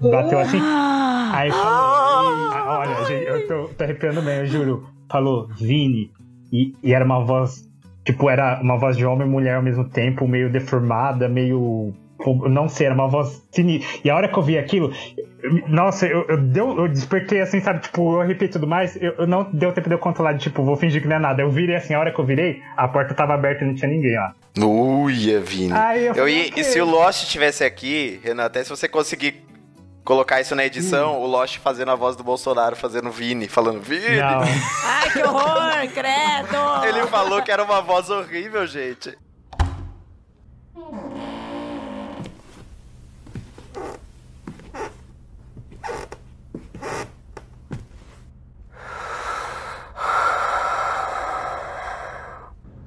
Bateu 0.00 0.38
assim. 0.38 0.58
Ah, 0.60 1.30
Aí 1.34 1.50
falou, 1.50 2.32
e- 2.32 2.68
olha, 2.68 3.04
gente, 3.06 3.26
eu 3.26 3.46
tô, 3.46 3.68
tô 3.74 3.84
arrepiando 3.84 4.22
mesmo, 4.22 4.42
eu 4.42 4.46
juro. 4.46 4.88
Falou, 5.10 5.48
Vini. 5.58 6.10
E, 6.52 6.72
e 6.82 6.92
era 6.94 7.04
uma 7.04 7.20
voz, 7.24 7.68
tipo, 8.04 8.28
era 8.30 8.60
uma 8.62 8.78
voz 8.78 8.96
de 8.96 9.04
homem 9.04 9.26
e 9.26 9.30
mulher 9.30 9.56
ao 9.56 9.62
mesmo 9.62 9.88
tempo, 9.88 10.26
meio 10.26 10.50
deformada, 10.50 11.28
meio. 11.28 11.92
Não 12.50 12.68
sei, 12.68 12.86
era 12.86 12.94
uma 12.94 13.08
voz 13.08 13.42
sinistra. 13.52 14.00
E 14.04 14.10
a 14.10 14.16
hora 14.16 14.28
que 14.28 14.38
eu 14.38 14.42
vi 14.42 14.58
aquilo, 14.58 14.92
nossa, 15.68 16.06
eu, 16.06 16.24
eu, 16.28 16.36
deu, 16.36 16.76
eu 16.78 16.88
despertei 16.88 17.40
assim, 17.40 17.60
sabe? 17.60 17.80
Tipo, 17.80 18.14
eu 18.16 18.20
arrepiei 18.22 18.48
e 18.48 18.52
tudo 18.52 18.66
mais. 18.66 18.96
Eu, 19.00 19.12
eu 19.18 19.26
não 19.26 19.44
deu 19.52 19.72
tempo 19.72 19.88
de 19.88 19.94
eu 19.94 19.98
controlar, 19.98 20.32
de, 20.32 20.40
tipo, 20.40 20.64
vou 20.64 20.76
fingir 20.76 21.00
que 21.00 21.06
não 21.08 21.16
é 21.16 21.18
nada. 21.18 21.42
Eu 21.42 21.50
virei 21.50 21.76
assim, 21.76 21.94
a 21.94 22.00
hora 22.00 22.12
que 22.12 22.18
eu 22.18 22.24
virei, 22.24 22.60
a 22.76 22.88
porta 22.88 23.14
tava 23.14 23.34
aberta 23.34 23.62
e 23.64 23.66
não 23.66 23.74
tinha 23.74 23.88
ninguém, 23.90 24.16
ó. 24.18 24.30
Uia, 24.64 25.40
Vini. 25.40 25.72
Aí 25.72 26.00
eu 26.00 26.06
Eu 26.08 26.14
falei, 26.14 26.48
ok. 26.48 26.52
E 26.60 26.64
se 26.64 26.80
o 26.80 26.84
Lost 26.84 27.22
estivesse 27.22 27.62
aqui, 27.62 28.20
Renan, 28.24 28.44
até 28.46 28.64
se 28.64 28.70
você 28.70 28.88
conseguir 28.88 29.44
colocar 30.04 30.40
isso 30.40 30.56
na 30.56 30.64
edição, 30.64 31.18
Hum. 31.20 31.22
o 31.22 31.26
Lost 31.26 31.58
fazendo 31.58 31.90
a 31.92 31.94
voz 31.94 32.16
do 32.16 32.24
Bolsonaro, 32.24 32.74
fazendo 32.74 33.10
Vini, 33.10 33.46
falando 33.46 33.80
Vini. 33.80 34.16
Não. 34.16 34.40
Ai, 34.40 35.10
que 35.12 35.22
horror, 35.22 35.88
credo! 35.94 36.86
Ele 36.88 37.06
falou 37.06 37.42
que 37.42 37.50
era 37.52 37.62
uma 37.62 37.80
voz 37.80 38.10
horrível, 38.10 38.66
gente. 38.66 39.16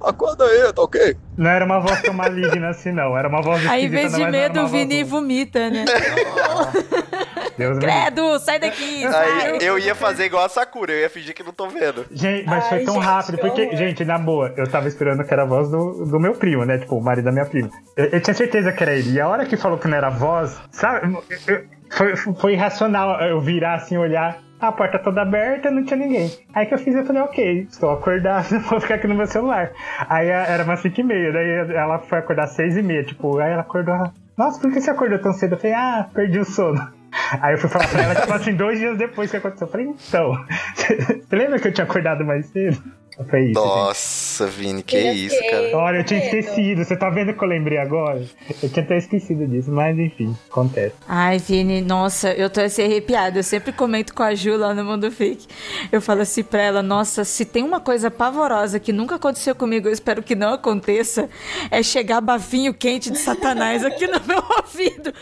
Acorda 0.04 0.44
aí, 0.44 0.72
tá 0.72 0.82
ok? 0.82 1.16
Não 1.36 1.48
era 1.48 1.64
uma 1.64 1.78
voz 1.78 2.02
tão 2.02 2.12
maligna 2.12 2.70
assim, 2.70 2.90
não. 2.90 3.16
Era 3.16 3.28
uma 3.28 3.40
voz 3.40 3.64
Aí, 3.68 3.84
em 3.84 3.88
vez 3.88 4.12
de 4.12 4.26
medo, 4.26 4.62
o 4.62 4.66
Vini 4.66 5.04
vomita, 5.04 5.70
né? 5.70 5.84
Deus 7.56 7.76
me 7.78 7.82
Credo, 7.84 8.38
sai 8.40 8.58
daqui! 8.58 9.02
sai. 9.08 9.52
Aí 9.52 9.58
eu 9.64 9.78
ia 9.78 9.94
fazer 9.94 10.24
igual 10.24 10.44
a 10.44 10.48
Sakura, 10.48 10.90
eu 10.92 11.00
ia 11.00 11.10
fingir 11.10 11.34
que 11.34 11.42
não 11.44 11.52
tô 11.52 11.68
vendo. 11.68 12.04
Gente, 12.10 12.46
mas 12.46 12.66
foi 12.66 12.78
Ai, 12.78 12.84
tão 12.84 12.94
gente, 12.94 13.04
rápido, 13.04 13.36
que 13.36 13.40
porque, 13.42 13.76
gente, 13.76 14.04
na 14.04 14.18
boa, 14.18 14.52
eu 14.56 14.68
tava 14.68 14.88
esperando 14.88 15.22
que 15.22 15.32
era 15.32 15.42
a 15.42 15.46
voz 15.46 15.70
do, 15.70 16.04
do 16.06 16.18
meu 16.18 16.32
primo, 16.34 16.64
né? 16.64 16.78
Tipo, 16.78 16.96
o 16.96 17.00
marido 17.02 17.26
da 17.26 17.32
minha 17.32 17.44
prima. 17.46 17.70
Eu, 17.96 18.06
eu 18.06 18.20
tinha 18.20 18.34
certeza 18.34 18.72
que 18.72 18.82
era 18.82 18.94
ele. 18.96 19.12
E 19.12 19.20
a 19.20 19.28
hora 19.28 19.44
que 19.44 19.56
falou 19.56 19.78
que 19.78 19.86
não 19.86 19.96
era 19.96 20.08
a 20.08 20.10
voz, 20.10 20.58
sabe? 20.72 21.16
eu- 21.46 21.64
foi, 21.92 22.16
foi 22.16 22.52
irracional 22.54 23.20
eu 23.22 23.40
virar 23.40 23.74
assim, 23.74 23.96
olhar. 23.96 24.38
A 24.60 24.70
porta 24.70 24.96
toda 24.96 25.22
aberta, 25.22 25.72
não 25.72 25.84
tinha 25.84 25.96
ninguém. 25.98 26.30
Aí 26.54 26.66
que 26.66 26.72
eu 26.74 26.78
fiz, 26.78 26.94
eu 26.94 27.04
falei, 27.04 27.20
ok, 27.22 27.66
estou 27.68 27.90
acordado, 27.90 28.46
vou 28.70 28.80
ficar 28.80 28.94
aqui 28.94 29.08
no 29.08 29.14
meu 29.16 29.26
celular. 29.26 29.72
Aí 30.08 30.30
a- 30.30 30.46
era 30.46 30.62
umas 30.62 30.78
5 30.78 31.00
e 31.00 31.02
meia, 31.02 31.32
daí 31.32 31.74
ela 31.76 31.98
foi 31.98 32.18
acordar 32.18 32.44
às 32.44 32.52
6 32.52 32.76
e 32.76 32.82
meia, 32.82 33.02
tipo, 33.02 33.38
aí 33.40 33.50
ela 33.50 33.62
acordou, 33.62 33.96
nossa, 34.38 34.60
por 34.60 34.70
que 34.72 34.80
você 34.80 34.88
acordou 34.90 35.18
tão 35.18 35.32
cedo? 35.32 35.54
Eu 35.54 35.58
falei, 35.58 35.74
ah, 35.74 36.06
perdi 36.14 36.38
o 36.38 36.44
sono. 36.44 36.80
Aí 37.42 37.52
eu 37.54 37.58
fui 37.58 37.68
falar 37.68 37.88
pra 37.88 38.02
ela, 38.02 38.14
tipo 38.14 38.32
assim, 38.32 38.54
dois 38.54 38.78
dias 38.78 38.96
depois 38.96 39.30
que 39.30 39.36
aconteceu. 39.36 39.66
Eu 39.66 39.70
falei, 39.70 39.86
então, 39.86 40.32
você 40.74 41.36
lembra 41.36 41.58
que 41.58 41.68
eu 41.68 41.72
tinha 41.72 41.84
acordado 41.84 42.24
mais 42.24 42.46
cedo? 42.46 42.82
Foi 43.28 43.40
isso. 43.40 43.46
gente. 43.48 43.54
Nossa, 43.54 44.46
Vini, 44.46 44.82
que 44.82 44.96
Eu 44.96 45.12
isso, 45.12 45.34
fiquei- 45.36 45.50
cara. 45.50 45.76
Olha, 45.78 45.96
eu 45.98 46.04
tinha 46.04 46.20
esquecido. 46.24 46.84
Você 46.84 46.96
tá 46.96 47.10
vendo 47.10 47.34
que 47.34 47.44
eu 47.44 47.48
lembrei 47.48 47.78
agora? 47.78 48.24
Eu 48.62 48.68
tinha 48.68 48.84
até 48.84 48.96
esquecido 48.96 49.46
disso, 49.46 49.70
mas 49.70 49.98
enfim, 49.98 50.36
acontece. 50.50 50.94
Ai, 51.08 51.38
Vini, 51.38 51.80
nossa, 51.80 52.32
eu 52.32 52.48
tô 52.50 52.60
assim 52.60 52.82
arrepiada. 52.84 53.38
Eu 53.38 53.42
sempre 53.42 53.72
comento 53.72 54.14
com 54.14 54.22
a 54.22 54.34
Ju 54.34 54.56
lá 54.56 54.74
no 54.74 54.84
Mundo 54.84 55.10
Fake. 55.10 55.46
Eu 55.90 56.00
falo 56.00 56.22
assim 56.22 56.42
pra 56.42 56.62
ela: 56.62 56.82
nossa, 56.82 57.24
se 57.24 57.44
tem 57.44 57.62
uma 57.62 57.80
coisa 57.80 58.10
pavorosa 58.10 58.80
que 58.80 58.92
nunca 58.92 59.16
aconteceu 59.16 59.54
comigo, 59.54 59.88
eu 59.88 59.92
espero 59.92 60.22
que 60.22 60.34
não 60.34 60.54
aconteça, 60.54 61.28
é 61.70 61.82
chegar 61.82 62.20
bafinho 62.20 62.72
quente 62.74 63.10
de 63.10 63.18
Satanás 63.18 63.84
aqui 63.84 64.06
no 64.06 64.20
meu 64.26 64.42
ouvido. 64.58 65.12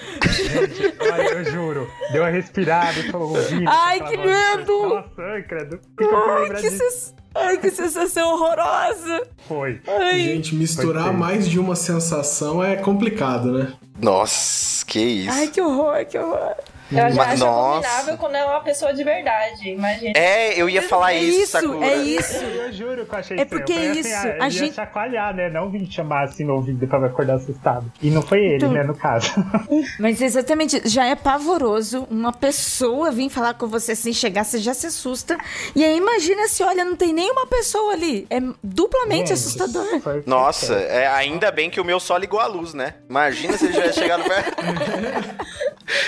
Olha, 1.01 1.23
eu 1.33 1.45
juro. 1.45 1.89
Deu 2.13 2.23
uma 2.23 2.31
respirada 2.31 2.99
e 3.01 3.11
falou, 3.11 3.37
ouvindo. 3.37 3.69
Ai, 3.69 3.97
aquela 4.01 4.11
que 4.11 4.17
medo! 4.17 4.89
Nossa, 4.89 5.23
ai, 5.23 5.43
credo. 5.43 5.79
Por 5.97 5.97
que 5.97 6.05
que 6.05 6.71
fui 6.71 7.20
Ai, 7.35 7.59
que, 7.59 7.71
sensação 7.71 8.35
horrorosa. 8.35 9.27
Foi. 9.47 9.81
Ai. 9.87 10.21
Gente, 10.21 10.55
misturar 10.55 11.05
Foi 11.05 11.13
mais 11.13 11.49
de 11.49 11.59
uma 11.59 11.77
sensação 11.77 12.63
é 12.63 12.77
complicado, 12.77 13.53
né? 13.53 13.73
Nossa, 14.01 14.85
que 14.87 15.01
isso. 15.01 15.31
Ai, 15.31 15.49
que 15.49 15.61
horror, 15.61 16.05
que 16.07 16.19
horror. 16.19 16.55
Eu 16.93 17.11
já 17.13 17.23
acho 17.25 17.45
nossa. 17.45 17.89
abominável 17.89 18.17
quando 18.19 18.35
é 18.35 18.45
uma 18.45 18.61
pessoa 18.61 18.93
de 18.93 19.05
verdade, 19.05 19.71
imagina. 19.71 20.13
É, 20.17 20.61
eu 20.61 20.69
ia 20.69 20.83
falar 20.83 21.13
é 21.15 21.19
isso, 21.21 21.53
Sakura. 21.53 21.87
é 21.87 21.97
isso. 21.97 22.45
Eu 22.45 22.73
juro 22.73 23.07
que 23.07 23.15
eu 23.15 23.19
achei 23.19 23.39
É 23.39 23.45
porque 23.45 23.73
Eu 23.73 23.77
falei 23.77 23.91
isso, 24.01 24.09
Assim, 24.15 24.29
ah, 24.29 24.33
a 24.33 24.47
ele 24.47 24.51
gente- 24.51 24.67
ia 24.69 24.73
chacoalhar, 24.75 25.35
né? 25.35 25.49
Não 25.51 25.71
vir 25.71 25.87
te 25.87 25.95
chamar 25.95 26.25
assim 26.25 26.45
no 26.45 26.55
ouvido 26.55 26.87
pra 26.87 26.99
me 26.99 27.07
acordar 27.07 27.35
assustado. 27.37 27.91
E 28.03 28.11
não 28.11 28.23
foi 28.23 28.41
ele, 28.41 28.57
Então- 28.57 28.73
né, 28.73 28.83
no 28.83 28.95
caso. 28.97 29.33
Mas 29.99 30.21
exatamente, 30.21 30.83
já 30.89 31.05
é 31.07 31.15
pavoroso 31.15 32.07
uma 32.11 32.33
pessoa 32.33 33.11
vir 33.11 33.31
falar 33.31 33.55
com 33.55 33.67
você 33.67 33.93
assim, 33.93 34.13
chegar, 34.13 34.45
você 34.45 34.59
já 34.59 34.75
se 34.75 34.87
assusta. 34.87 35.37
E 35.75 35.85
aí 35.85 35.97
imagina 35.97 36.49
se, 36.49 36.63
olha, 36.63 36.85
não 36.85 36.97
tem 36.97 37.13
nenhuma 37.13 37.47
pessoa 37.47 37.93
ali. 37.93 38.27
É 38.31 38.41
duplamente 38.63 39.29
Gente, 39.29 39.33
assustador. 39.35 39.87
Nossa, 40.27 40.75
é, 40.75 41.07
ainda 41.09 41.51
bem 41.51 41.69
que 41.71 41.81
o 41.81 41.85
meu 41.85 42.01
só 42.01 42.17
ligou 42.17 42.41
a 42.41 42.47
luz, 42.47 42.75
né? 42.75 42.95
Imagina 43.09 43.57
se 43.57 43.65
ele 43.67 43.75
tivesse 43.75 43.99
chegado 44.01 44.25
perto. 44.25 44.57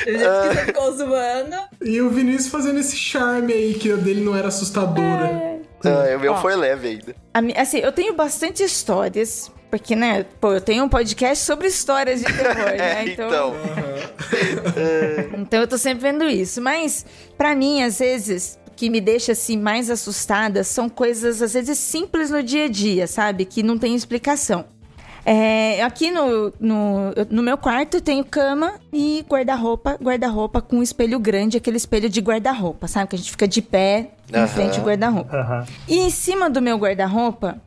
Que 0.05 0.13
você 0.19 0.72
ficou 0.73 0.93
zoando. 0.93 1.57
E 1.83 2.01
o 2.01 2.11
Vinícius 2.11 2.49
fazendo 2.49 2.79
esse 2.79 2.97
charme 2.97 3.53
aí, 3.53 3.75
que 3.75 3.93
a 3.93 3.97
dele 3.97 4.21
não 4.23 4.37
era 4.37 4.49
assustadora. 4.49 5.61
Ah, 5.85 6.17
o 6.17 6.21
meu 6.21 6.33
Ó. 6.33 6.37
foi 6.37 6.55
leve 6.55 6.89
ainda. 6.89 7.15
A 7.35 7.63
Assim, 7.63 7.79
eu 7.79 7.93
tenho 7.93 8.15
bastante 8.15 8.63
histórias. 8.63 9.51
Porque, 9.71 9.97
né, 9.97 10.27
pô, 10.39 10.53
eu 10.53 10.61
tenho 10.61 10.85
um 10.85 10.89
podcast 10.89 11.43
sobre 11.45 11.67
histórias 11.67 12.21
de 12.21 12.27
terror, 12.27 12.77
né? 12.77 13.05
É, 13.05 13.09
então. 13.09 13.55
Então 15.39 15.61
eu 15.61 15.67
tô 15.67 15.77
sempre 15.79 16.03
vendo 16.03 16.25
isso. 16.25 16.61
Mas, 16.61 17.05
pra 17.37 17.55
mim, 17.55 17.83
às 17.83 17.99
vezes, 17.99 18.59
o 18.69 18.71
que 18.71 18.89
me 18.91 19.01
deixa 19.01 19.33
assim 19.33 19.59
mais 19.59 19.91
assustada 19.91 20.63
são 20.63 20.89
coisas, 20.89 21.43
às 21.43 21.55
vezes, 21.55 21.79
simples 21.79 22.31
no 22.31 22.43
dia 22.43 22.67
a 22.67 22.69
dia, 22.69 23.07
sabe? 23.07 23.45
Que 23.45 23.63
não 23.63 23.79
tem 23.79 23.95
explicação. 23.95 24.67
É, 25.25 25.83
aqui 25.83 26.11
no, 26.11 26.53
no, 26.59 27.15
no 27.31 27.43
meu 27.43 27.57
quarto 27.57 27.99
eu 27.99 28.01
tenho 28.01 28.25
cama 28.25 28.75
e 28.93 29.25
guarda-roupa, 29.29 29.97
guarda-roupa 30.03 30.61
com 30.61 30.79
um 30.79 30.83
espelho 30.83 31.19
grande, 31.19 31.57
aquele 31.57 31.77
espelho 31.77 32.09
de 32.09 32.21
guarda-roupa, 32.21 32.89
sabe? 32.89 33.09
Que 33.09 33.15
a 33.17 33.19
gente 33.19 33.31
fica 33.31 33.47
de 33.47 33.63
pé 33.63 34.11
em 34.33 34.37
Aham. 34.37 34.47
frente 34.49 34.81
ao 34.81 34.85
guarda-roupa. 34.85 35.37
Aham. 35.37 35.67
E 35.89 35.99
em 35.99 36.11
cima 36.11 36.51
do 36.51 36.61
meu 36.61 36.77
guarda-roupa, 36.77 37.63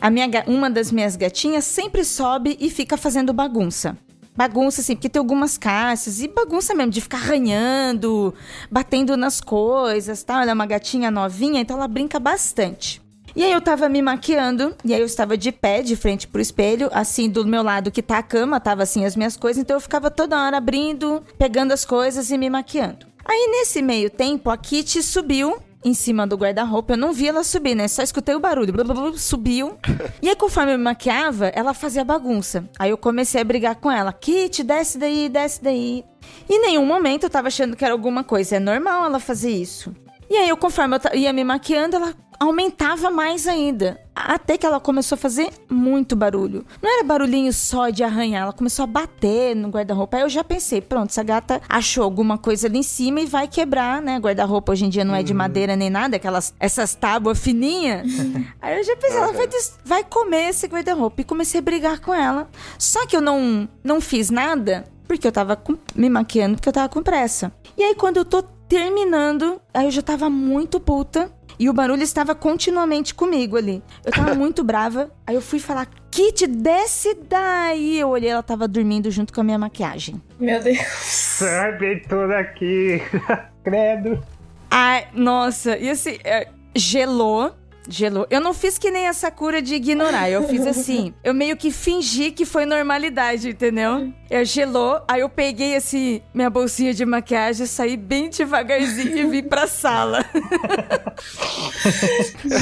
a 0.00 0.08
minha, 0.08 0.28
uma 0.46 0.70
das 0.70 0.92
minhas 0.92 1.16
gatinhas 1.16 1.64
sempre 1.64 2.04
sobe 2.04 2.56
e 2.60 2.70
fica 2.70 2.96
fazendo 2.96 3.32
bagunça. 3.32 3.96
Bagunça, 4.36 4.80
assim, 4.80 4.94
porque 4.94 5.08
tem 5.08 5.18
algumas 5.20 5.58
caixas 5.58 6.22
e 6.22 6.28
bagunça 6.28 6.74
mesmo, 6.74 6.92
de 6.92 7.00
ficar 7.00 7.18
arranhando, 7.18 8.32
batendo 8.70 9.16
nas 9.16 9.40
coisas, 9.40 10.22
tal. 10.22 10.40
Ela 10.40 10.52
é 10.52 10.54
uma 10.54 10.64
gatinha 10.66 11.10
novinha, 11.10 11.60
então 11.60 11.76
ela 11.76 11.88
brinca 11.88 12.18
bastante. 12.20 13.02
E 13.34 13.44
aí 13.44 13.52
eu 13.52 13.60
tava 13.60 13.88
me 13.88 14.02
maquiando, 14.02 14.74
e 14.84 14.92
aí 14.92 15.00
eu 15.00 15.06
estava 15.06 15.36
de 15.36 15.52
pé, 15.52 15.82
de 15.82 15.96
frente 15.96 16.26
pro 16.26 16.40
espelho, 16.40 16.88
assim, 16.92 17.28
do 17.28 17.46
meu 17.46 17.62
lado 17.62 17.90
que 17.90 18.02
tá 18.02 18.18
a 18.18 18.22
cama, 18.22 18.60
tava 18.60 18.82
assim 18.82 19.04
as 19.04 19.16
minhas 19.16 19.36
coisas, 19.36 19.62
então 19.62 19.76
eu 19.76 19.80
ficava 19.80 20.10
toda 20.10 20.40
hora 20.40 20.56
abrindo, 20.56 21.22
pegando 21.38 21.72
as 21.72 21.84
coisas 21.84 22.30
e 22.30 22.38
me 22.38 22.50
maquiando. 22.50 23.06
Aí 23.24 23.48
nesse 23.52 23.82
meio 23.82 24.10
tempo, 24.10 24.50
a 24.50 24.56
Kitty 24.56 25.02
subiu 25.02 25.58
em 25.84 25.94
cima 25.94 26.26
do 26.26 26.36
guarda-roupa. 26.36 26.92
Eu 26.92 26.96
não 26.98 27.12
vi 27.12 27.28
ela 27.28 27.42
subir, 27.42 27.74
né? 27.74 27.88
Só 27.88 28.02
escutei 28.02 28.34
o 28.34 28.40
barulho. 28.40 28.72
Blu, 28.72 28.84
blu, 28.84 28.94
blu, 28.94 29.18
subiu. 29.18 29.78
E 30.20 30.28
aí, 30.28 30.36
conforme 30.36 30.74
eu 30.74 30.78
me 30.78 30.84
maquiava, 30.84 31.46
ela 31.48 31.72
fazia 31.72 32.04
bagunça. 32.04 32.68
Aí 32.78 32.90
eu 32.90 32.98
comecei 32.98 33.40
a 33.40 33.44
brigar 33.44 33.76
com 33.76 33.90
ela. 33.90 34.12
Kit, 34.12 34.62
desce 34.62 34.98
daí, 34.98 35.28
desce 35.28 35.62
daí. 35.62 36.04
Em 36.48 36.60
nenhum 36.60 36.84
momento 36.84 37.24
eu 37.24 37.30
tava 37.30 37.48
achando 37.48 37.76
que 37.76 37.84
era 37.84 37.94
alguma 37.94 38.22
coisa. 38.22 38.56
É 38.56 38.60
normal 38.60 39.06
ela 39.06 39.18
fazer 39.18 39.50
isso. 39.50 39.94
E 40.30 40.36
aí, 40.36 40.48
eu, 40.48 40.56
conforme 40.56 40.96
eu 40.96 41.18
ia 41.18 41.32
me 41.32 41.42
maquiando, 41.42 41.96
ela 41.96 42.14
aumentava 42.38 43.10
mais 43.10 43.46
ainda. 43.46 44.00
Até 44.14 44.56
que 44.56 44.64
ela 44.64 44.78
começou 44.80 45.16
a 45.16 45.18
fazer 45.18 45.50
muito 45.68 46.14
barulho. 46.14 46.64
Não 46.80 46.90
era 46.90 47.02
barulhinho 47.04 47.52
só 47.52 47.90
de 47.90 48.02
arranhar, 48.04 48.42
ela 48.42 48.52
começou 48.52 48.84
a 48.84 48.86
bater 48.86 49.54
no 49.56 49.68
guarda-roupa. 49.68 50.16
Aí 50.16 50.22
eu 50.22 50.28
já 50.28 50.44
pensei, 50.44 50.80
pronto, 50.80 51.10
essa 51.10 51.22
gata 51.22 51.60
achou 51.68 52.04
alguma 52.04 52.38
coisa 52.38 52.66
ali 52.66 52.78
em 52.78 52.82
cima 52.82 53.20
e 53.20 53.26
vai 53.26 53.48
quebrar, 53.48 54.00
né? 54.00 54.18
Guarda-roupa 54.18 54.72
hoje 54.72 54.84
em 54.84 54.88
dia 54.88 55.04
não 55.04 55.14
é 55.14 55.22
de 55.22 55.34
madeira 55.34 55.74
nem 55.76 55.90
nada, 55.90 56.16
aquelas 56.16 56.54
essas 56.60 56.94
tábuas 56.94 57.38
fininhas. 57.38 58.06
Aí 58.62 58.78
eu 58.78 58.84
já 58.84 58.96
pensei, 58.96 59.16
ela 59.18 59.32
vai, 59.32 59.46
des- 59.46 59.78
vai 59.84 60.04
comer 60.04 60.48
esse 60.50 60.66
guarda-roupa. 60.66 61.20
E 61.20 61.24
comecei 61.24 61.58
a 61.58 61.62
brigar 61.62 61.98
com 62.00 62.14
ela. 62.14 62.48
Só 62.78 63.06
que 63.06 63.16
eu 63.16 63.20
não, 63.20 63.68
não 63.82 64.00
fiz 64.00 64.30
nada 64.30 64.84
porque 65.08 65.26
eu 65.26 65.32
tava 65.32 65.56
com- 65.56 65.76
me 65.94 66.08
maquiando, 66.08 66.54
porque 66.56 66.68
eu 66.68 66.72
tava 66.72 66.88
com 66.88 67.02
pressa. 67.02 67.52
E 67.76 67.82
aí, 67.82 67.94
quando 67.94 68.18
eu 68.18 68.24
tô 68.24 68.44
terminando, 68.70 69.60
aí 69.74 69.86
eu 69.86 69.90
já 69.90 70.00
tava 70.00 70.30
muito 70.30 70.78
puta. 70.78 71.30
E 71.58 71.68
o 71.68 71.74
barulho 71.74 72.02
estava 72.02 72.34
continuamente 72.34 73.14
comigo 73.14 73.56
ali. 73.58 73.82
Eu 74.02 74.12
tava 74.12 74.32
muito 74.34 74.64
brava. 74.64 75.10
Aí 75.26 75.34
eu 75.34 75.42
fui 75.42 75.58
falar, 75.58 75.86
Kit, 76.10 76.46
desce 76.46 77.14
daí. 77.28 77.98
Eu 77.98 78.08
olhei, 78.08 78.30
ela 78.30 78.42
tava 78.42 78.66
dormindo 78.66 79.10
junto 79.10 79.30
com 79.30 79.42
a 79.42 79.44
minha 79.44 79.58
maquiagem. 79.58 80.22
Meu 80.38 80.62
Deus. 80.62 80.78
Sabe 80.78 82.00
tudo 82.08 82.32
aqui. 82.32 83.02
Credo. 83.62 84.22
Ai, 84.70 85.08
nossa, 85.12 85.76
e 85.76 85.90
assim, 85.90 86.16
é, 86.24 86.48
gelou. 86.74 87.52
Gelou. 87.88 88.26
Eu 88.30 88.40
não 88.40 88.54
fiz 88.54 88.78
que 88.78 88.90
nem 88.90 89.08
a 89.08 89.12
Sakura 89.12 89.60
de 89.60 89.74
ignorar. 89.74 90.30
Eu 90.30 90.46
fiz 90.48 90.66
assim. 90.66 91.12
Eu 91.24 91.34
meio 91.34 91.56
que 91.56 91.70
fingi 91.70 92.30
que 92.30 92.44
foi 92.44 92.64
normalidade, 92.66 93.50
entendeu? 93.50 94.12
Eu 94.30 94.44
gelou, 94.44 95.00
aí 95.08 95.22
eu 95.22 95.28
peguei 95.28 95.74
assim, 95.74 96.22
minha 96.32 96.48
bolsinha 96.48 96.94
de 96.94 97.04
maquiagem, 97.04 97.66
saí 97.66 97.96
bem 97.96 98.28
devagarzinho 98.30 99.16
e 99.18 99.26
vim 99.26 99.42
pra 99.42 99.66
sala. 99.66 100.24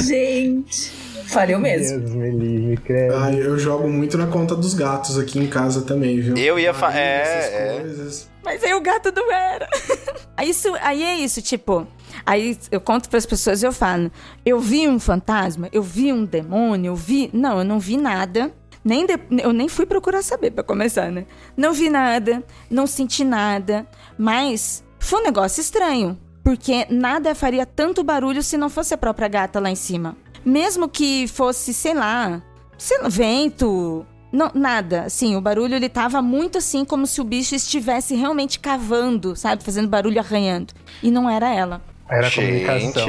Gente, 0.07 0.91
falhou 1.27 1.59
mesmo. 1.59 1.99
Deus 1.99 2.11
me 2.11 2.29
livre, 2.31 2.77
credo. 2.77 3.15
Ah, 3.15 3.31
eu 3.31 3.57
jogo 3.57 3.87
muito 3.87 4.17
na 4.17 4.27
conta 4.27 4.55
dos 4.55 4.73
gatos 4.73 5.17
aqui 5.17 5.39
em 5.39 5.47
casa 5.47 5.81
também, 5.83 6.19
viu? 6.19 6.37
Eu 6.37 6.59
ia 6.59 6.73
fa- 6.73 6.89
Aí, 6.89 6.97
é, 6.97 7.21
essas 7.21 7.53
é. 7.53 7.79
coisas. 7.81 8.28
Mas 8.43 8.63
aí 8.63 8.73
o 8.73 8.81
gato 8.81 9.11
não 9.15 9.31
era. 9.31 9.67
Aí, 10.37 10.49
isso, 10.51 10.73
aí 10.81 11.03
é 11.03 11.15
isso, 11.17 11.41
tipo. 11.41 11.85
Aí 12.25 12.57
eu 12.71 12.79
conto 12.79 13.09
pras 13.09 13.25
pessoas 13.25 13.61
e 13.61 13.65
eu 13.65 13.73
falo: 13.73 14.09
eu 14.45 14.57
vi 14.57 14.87
um 14.87 14.97
fantasma, 14.97 15.67
eu 15.73 15.83
vi 15.83 16.13
um 16.13 16.23
demônio, 16.23 16.91
eu 16.91 16.95
vi. 16.95 17.29
Não, 17.33 17.59
eu 17.59 17.65
não 17.65 17.77
vi 17.79 17.97
nada. 17.97 18.49
Nem 18.83 19.05
de- 19.05 19.19
Eu 19.43 19.51
nem 19.51 19.67
fui 19.67 19.85
procurar 19.85 20.21
saber, 20.23 20.51
pra 20.51 20.63
começar, 20.63 21.11
né? 21.11 21.25
Não 21.57 21.73
vi 21.73 21.89
nada, 21.89 22.41
não 22.69 22.87
senti 22.87 23.25
nada. 23.25 23.85
Mas 24.17 24.81
foi 24.97 25.19
um 25.19 25.23
negócio 25.23 25.59
estranho. 25.59 26.17
Porque 26.41 26.87
nada 26.89 27.35
faria 27.35 27.65
tanto 27.65 28.01
barulho 28.01 28.41
se 28.41 28.57
não 28.57 28.69
fosse 28.69 28.93
a 28.93 28.97
própria 28.97 29.27
gata 29.27 29.59
lá 29.59 29.69
em 29.69 29.75
cima. 29.75 30.15
Mesmo 30.45 30.87
que 30.87 31.27
fosse, 31.27 31.73
sei 31.73 31.93
lá, 31.93 32.41
sei 32.77 32.97
lá, 32.99 33.09
vento, 33.09 34.05
não, 34.31 34.51
nada. 34.53 35.03
Assim, 35.03 35.35
o 35.35 35.41
barulho 35.41 35.75
ele 35.75 35.89
tava 35.89 36.21
muito 36.21 36.57
assim, 36.57 36.83
como 36.85 37.05
se 37.07 37.19
o 37.21 37.23
bicho 37.23 37.55
estivesse 37.55 38.15
realmente 38.15 38.59
cavando, 38.59 39.35
sabe? 39.35 39.63
Fazendo 39.63 39.87
barulho 39.87 40.19
arranhando. 40.19 40.73
E 41.03 41.09
não 41.11 41.29
era 41.29 41.53
ela. 41.53 41.81
Era 42.09 42.27
Gente. 42.27 42.65
comunicação 42.65 43.05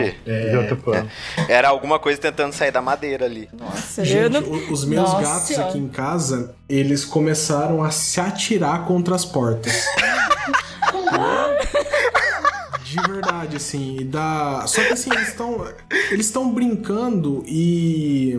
de 0.50 0.56
outro 0.58 0.76
plano. 0.76 1.10
Era 1.48 1.68
alguma 1.70 1.98
coisa 1.98 2.20
tentando 2.20 2.52
sair 2.52 2.70
da 2.70 2.82
madeira 2.82 3.24
ali. 3.24 3.48
Nossa, 3.58 4.02
eu 4.02 4.04
Gente, 4.04 4.28
não. 4.30 4.42
o- 4.42 4.72
os 4.72 4.84
meus 4.84 5.10
Nossa 5.10 5.22
gatos 5.22 5.58
aqui 5.58 5.78
em 5.78 5.88
casa, 5.88 6.54
eles 6.68 7.02
começaram 7.06 7.82
a 7.82 7.90
se 7.90 8.20
atirar 8.20 8.84
contra 8.84 9.14
as 9.14 9.24
portas. 9.24 9.72
De 12.90 13.12
verdade, 13.12 13.56
assim, 13.56 13.96
e 14.00 14.04
dá. 14.04 14.64
Só 14.66 14.82
que 14.82 14.92
assim, 14.92 15.10
eles 15.12 15.28
estão. 15.28 15.64
Eles 16.10 16.26
estão 16.26 16.52
brincando 16.52 17.42
e. 17.46 18.38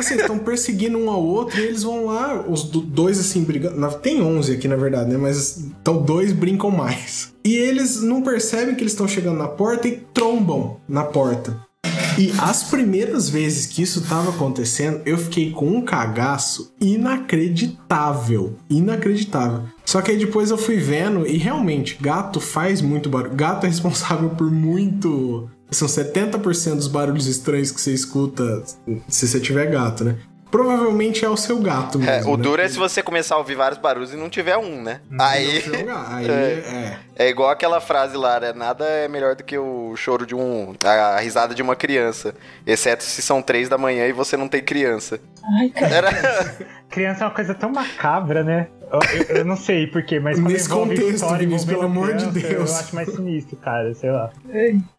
Assim, 0.00 0.14
estão 0.16 0.38
perseguindo 0.38 0.98
um 0.98 1.08
ao 1.10 1.22
outro 1.22 1.60
e 1.60 1.64
eles 1.64 1.82
vão 1.82 2.06
lá, 2.06 2.44
os 2.48 2.64
do- 2.64 2.80
dois 2.80 3.18
assim, 3.20 3.44
brigando. 3.44 3.92
Tem 3.98 4.20
11 4.22 4.52
aqui, 4.52 4.66
na 4.68 4.76
verdade, 4.76 5.10
né? 5.10 5.16
Mas 5.16 5.58
então 5.80 6.02
dois 6.02 6.32
brincam 6.32 6.70
mais. 6.70 7.32
E 7.44 7.54
eles 7.54 8.00
não 8.02 8.22
percebem 8.22 8.74
que 8.74 8.82
eles 8.82 8.92
estão 8.92 9.06
chegando 9.08 9.38
na 9.38 9.48
porta 9.48 9.88
e 9.88 10.00
trombam 10.14 10.76
na 10.88 11.04
porta. 11.04 11.56
E 12.18 12.32
as 12.38 12.64
primeiras 12.64 13.28
vezes 13.28 13.66
que 13.66 13.82
isso 13.82 14.02
tava 14.02 14.30
acontecendo, 14.30 15.00
eu 15.06 15.16
fiquei 15.16 15.50
com 15.50 15.66
um 15.66 15.82
cagaço 15.82 16.72
inacreditável. 16.80 18.56
Inacreditável. 18.68 19.64
Só 19.84 20.00
que 20.00 20.10
aí 20.10 20.18
depois 20.18 20.50
eu 20.50 20.58
fui 20.58 20.76
vendo 20.76 21.26
e 21.26 21.36
realmente, 21.36 21.98
gato 22.00 22.40
faz 22.40 22.80
muito 22.80 23.08
barulho. 23.08 23.34
Gato 23.34 23.64
é 23.64 23.68
responsável 23.68 24.30
por 24.30 24.50
muito. 24.50 25.48
São 25.70 25.88
70% 25.88 26.76
dos 26.76 26.88
barulhos 26.88 27.26
estranhos 27.26 27.70
que 27.70 27.80
você 27.80 27.94
escuta 27.94 28.62
se 29.08 29.26
você 29.26 29.40
tiver 29.40 29.70
gato, 29.70 30.04
né? 30.04 30.18
Provavelmente 30.52 31.24
é 31.24 31.28
o 31.30 31.36
seu 31.36 31.58
gato 31.60 31.98
mesmo. 31.98 32.12
É, 32.12 32.22
o 32.30 32.36
né? 32.36 32.42
duro 32.42 32.60
é 32.60 32.68
se 32.68 32.78
você 32.78 33.02
começar 33.02 33.36
a 33.36 33.38
ouvir 33.38 33.54
vários 33.54 33.80
barulhos 33.80 34.12
e 34.12 34.16
não 34.16 34.28
tiver 34.28 34.58
um, 34.58 34.82
né? 34.82 35.00
É 35.10 35.14
o 35.14 35.22
Aí. 35.22 35.62
Aí 36.08 36.30
É. 36.30 36.34
é. 36.36 36.98
É 37.24 37.28
igual 37.30 37.48
aquela 37.48 37.80
frase 37.80 38.18
lá, 38.18 38.38
né? 38.38 38.52
Nada 38.52 38.84
é 38.84 39.08
melhor 39.08 39.34
do 39.34 39.42
que 39.42 39.56
o 39.56 39.96
choro 39.96 40.26
de 40.26 40.34
um. 40.34 40.74
a 40.84 41.18
risada 41.20 41.54
de 41.54 41.62
uma 41.62 41.74
criança. 41.74 42.34
Exceto 42.66 43.02
se 43.02 43.22
são 43.22 43.40
três 43.40 43.66
da 43.66 43.78
manhã 43.78 44.06
e 44.06 44.12
você 44.12 44.36
não 44.36 44.46
tem 44.46 44.62
criança. 44.62 45.18
Ai, 45.58 45.68
cara. 45.70 45.94
Era. 45.94 46.56
Criança 46.88 47.24
é 47.24 47.26
uma 47.26 47.34
coisa 47.34 47.54
tão 47.54 47.70
macabra, 47.72 48.42
né? 48.44 48.68
Eu, 48.92 49.36
eu- 49.36 49.44
não 49.44 49.56
sei 49.56 49.86
porquê, 49.86 50.20
mas 50.20 50.38
quando 50.38 50.52
Nesse 50.52 50.66
envolve 50.66 50.90
contexto, 50.90 51.14
história 51.14 51.38
Vinícius, 51.38 51.64
pelo 51.70 51.82
amor 51.86 52.14
de 52.14 52.26
criança, 52.30 52.48
Deus. 52.48 52.70
Eu 52.70 52.76
acho 52.78 52.94
mais 52.94 53.08
sinistro, 53.14 53.56
cara, 53.56 53.94
sei 53.94 54.10
lá. 54.10 54.30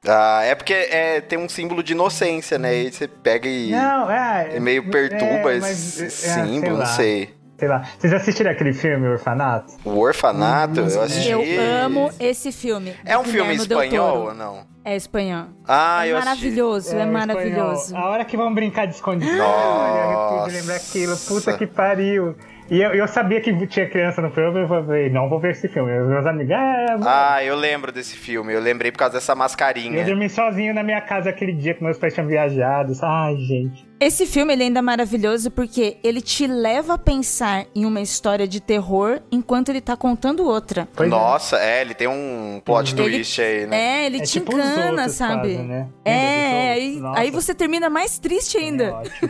Ah, 0.08 0.42
é 0.44 0.56
porque 0.56 0.74
é, 0.74 1.22
tem 1.22 1.38
um 1.38 1.48
símbolo 1.48 1.84
de 1.84 1.94
inocência, 1.94 2.58
né? 2.58 2.76
E 2.76 2.92
você 2.92 3.08
pega 3.08 3.48
e. 3.48 3.70
Não, 3.72 4.10
é. 4.10 4.58
e 4.58 4.60
meio 4.60 4.90
perturba 4.90 5.52
é, 5.52 5.58
esse 5.58 6.02
mas, 6.04 6.24
é, 6.24 6.46
símbolo, 6.46 6.74
lá, 6.78 6.80
não 6.80 6.96
sei. 6.96 7.30
Sei 7.60 7.68
lá. 7.68 7.88
Vocês 8.00 8.12
assistiram 8.14 8.52
aquele 8.52 8.74
filme, 8.74 9.08
Orfanato? 9.08 9.74
O 9.86 10.00
Orfanato, 10.00 10.80
eu 10.80 11.02
assisti. 11.02 11.30
Eu 11.30 11.44
amo 11.86 12.12
esse 12.20 12.52
filme. 12.52 12.96
É 13.06 13.16
um 13.16 13.24
filme 13.24 13.52
Guilherme 13.56 13.68
Del 13.68 13.84
espanhol 13.84 14.18
ou 14.26 14.34
não? 14.34 14.73
É 14.86 14.96
espanhol. 14.96 15.46
Ah, 15.68 16.06
é 16.06 16.12
eu 16.12 16.18
assisti. 16.18 16.30
maravilhoso, 16.30 16.96
é, 16.96 17.06
o 17.06 17.12
maravilhoso. 17.12 17.84
espanhol. 17.86 18.06
A 18.06 18.10
hora 18.10 18.26
que 18.26 18.36
vão 18.36 18.54
brincar 18.54 18.86
de. 18.86 19.00
Eu 19.00 19.44
arrepio 19.46 20.48
de 20.50 20.60
lembrar 20.60 20.76
aquilo. 20.76 21.18
Puta 21.28 21.58
que 21.58 21.66
pariu. 21.68 22.36
E 22.70 22.82
eu, 22.82 22.92
eu 22.92 23.08
sabia 23.08 23.40
que 23.42 23.68
tinha 23.68 23.90
criança 23.90 24.22
no 24.22 24.32
filme, 24.32 24.62
eu 24.62 24.68
falei, 24.68 25.10
não 25.10 25.30
vou 25.30 25.40
ver 25.40 25.52
esse 25.52 25.68
filme. 25.68 25.92
Os 26.00 26.08
meus 26.08 26.26
amigos, 26.26 26.52
ah. 26.54 27.36
Ah, 27.36 27.44
eu 27.44 27.56
lembro 27.56 27.92
desse 27.92 28.16
filme. 28.16 28.54
Eu 28.54 28.62
lembrei 28.62 28.92
por 28.92 28.98
causa 29.00 29.16
dessa 29.16 29.34
E 29.34 29.36
eu 29.36 29.38
mascarinha. 29.38 30.06
dormi 30.06 30.30
sozinho 30.30 30.74
na 30.74 30.82
minha 30.82 31.02
casa 31.02 31.30
aquele 31.30 31.54
dia 31.54 31.74
que 31.74 31.84
meus 31.84 31.98
pais 31.98 32.14
tinham 32.14 32.28
viajado. 32.28 32.94
Ai, 33.04 33.36
gente. 33.38 33.86
Esse 34.04 34.26
filme 34.26 34.54
ele 34.54 34.64
ainda 34.64 34.80
é 34.80 34.82
maravilhoso 34.82 35.50
porque 35.50 35.98
ele 36.04 36.20
te 36.22 36.46
leva 36.46 36.96
a 36.96 36.98
pensar 36.98 37.66
em 37.74 37.86
uma 37.86 38.02
história 38.02 38.48
de 38.48 38.60
terror 38.60 39.22
enquanto 39.32 39.70
ele 39.70 39.80
tá 39.80 39.96
contando 39.96 40.44
outra. 40.46 40.88
Pois 40.94 41.08
é. 41.08 41.10
Nossa, 41.10 41.58
é. 41.58 41.82
ele 41.82 41.94
tem 41.94 42.08
um 42.08 42.62
plot 42.66 42.94
Ele- 42.94 43.04
twist 43.04 43.42
aí, 43.42 43.66
né? 43.66 43.78
É, 44.02 44.06
ele 44.06 44.18
É 44.18 44.22
te 44.24 44.32
tipo 44.34 44.56
outros, 44.56 45.12
sabe? 45.14 45.54
quase, 45.54 45.58
né? 45.64 45.88
É, 46.04 46.72
aí, 46.74 47.02
aí 47.16 47.32
você 47.32 47.54
termina 47.56 47.90
mais 47.90 48.20
triste 48.20 48.58
É 48.58 48.62
ainda. 48.62 48.94
ótimo. 48.94 49.30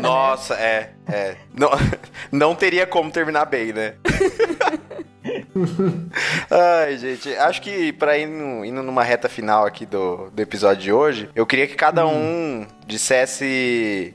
Nossa, 0.00 0.54
é, 0.54 0.90
é. 1.06 1.36
Não, 1.56 1.70
não 2.32 2.54
teria 2.54 2.86
como 2.86 3.10
terminar 3.10 3.44
bem, 3.46 3.72
né? 3.72 3.94
Ai, 6.50 6.96
gente, 6.98 7.28
acho 7.36 7.60
que 7.62 7.92
pra 7.92 8.16
ir 8.16 8.26
no- 8.26 8.64
indo 8.64 8.82
numa 8.82 9.02
reta 9.04 9.28
final 9.28 9.66
aqui 9.66 9.84
do, 9.86 10.30
do 10.30 10.40
episódio 10.42 10.82
de 10.82 10.92
hoje, 10.92 11.28
eu 11.34 11.46
queria 11.46 11.66
que 11.66 11.74
cada 11.74 12.06
um 12.06 12.66
dissesse 12.86 14.14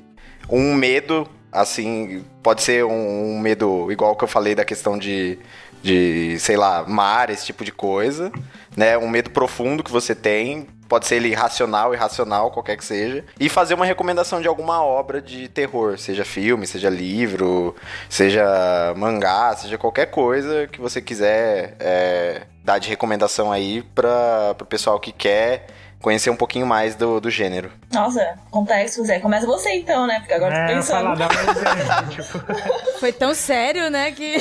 um 0.50 0.74
medo, 0.74 1.28
assim, 1.52 2.24
pode 2.42 2.62
ser 2.64 2.84
um, 2.86 3.36
um 3.36 3.40
medo 3.40 3.92
igual 3.92 4.16
que 4.16 4.24
eu 4.24 4.28
falei 4.28 4.56
da 4.56 4.66
questão 4.66 4.98
de, 4.98 5.38
de, 5.82 6.38
sei 6.40 6.58
lá, 6.58 6.84
mar, 6.88 7.30
esse 7.30 7.46
tipo 7.46 7.64
de 7.64 7.72
coisa, 7.72 8.32
né? 8.76 8.98
Um 8.98 9.08
medo 9.10 9.30
profundo 9.30 9.84
que 9.84 9.92
você 9.92 10.14
tem, 10.16 10.68
pode 10.88 11.08
ser 11.08 11.16
ele 11.16 11.34
racional, 11.34 11.94
irracional, 11.94 12.52
qualquer 12.52 12.78
que 12.78 12.86
seja, 12.86 13.24
e 13.40 13.50
fazer 13.50 13.74
uma 13.74 13.86
recomendação 13.86 14.42
de 14.42 14.48
alguma 14.48 14.84
obra 14.84 15.22
de 15.22 15.48
terror, 15.48 15.98
seja 15.98 16.24
filme, 16.24 16.68
seja 16.68 16.90
livro, 16.90 17.76
seja 18.10 18.94
mangá, 18.96 19.56
seja 19.56 19.78
qualquer 19.78 20.08
coisa 20.08 20.68
que 20.68 20.80
você 20.80 21.02
quiser 21.02 21.76
é, 21.80 22.44
dar 22.64 22.80
de 22.80 22.90
recomendação 22.90 23.52
aí 23.52 23.82
para 23.94 24.56
o 24.60 24.66
pessoal 24.66 25.00
que 25.00 25.12
quer 25.12 25.68
conhecer 26.02 26.30
um 26.30 26.36
pouquinho 26.36 26.66
mais 26.68 26.96
do, 26.96 27.20
do 27.20 27.30
gênero. 27.32 27.72
Nossa, 27.92 28.36
contexto, 28.52 29.04
Zé. 29.06 29.20
Começa 29.20 29.46
você 29.48 29.72
então, 29.76 30.06
né? 30.06 30.20
Porque 30.20 30.34
agora 30.34 30.54
eu 30.56 30.60
É, 30.60 30.66
tô 30.66 30.72
eu 30.72 30.76
pensando. 30.78 31.18
falar, 31.18 32.10
tipo, 32.10 32.42
Foi 33.00 33.12
tão 33.12 33.34
sério, 33.34 33.90
né, 33.90 34.12
que... 34.12 34.36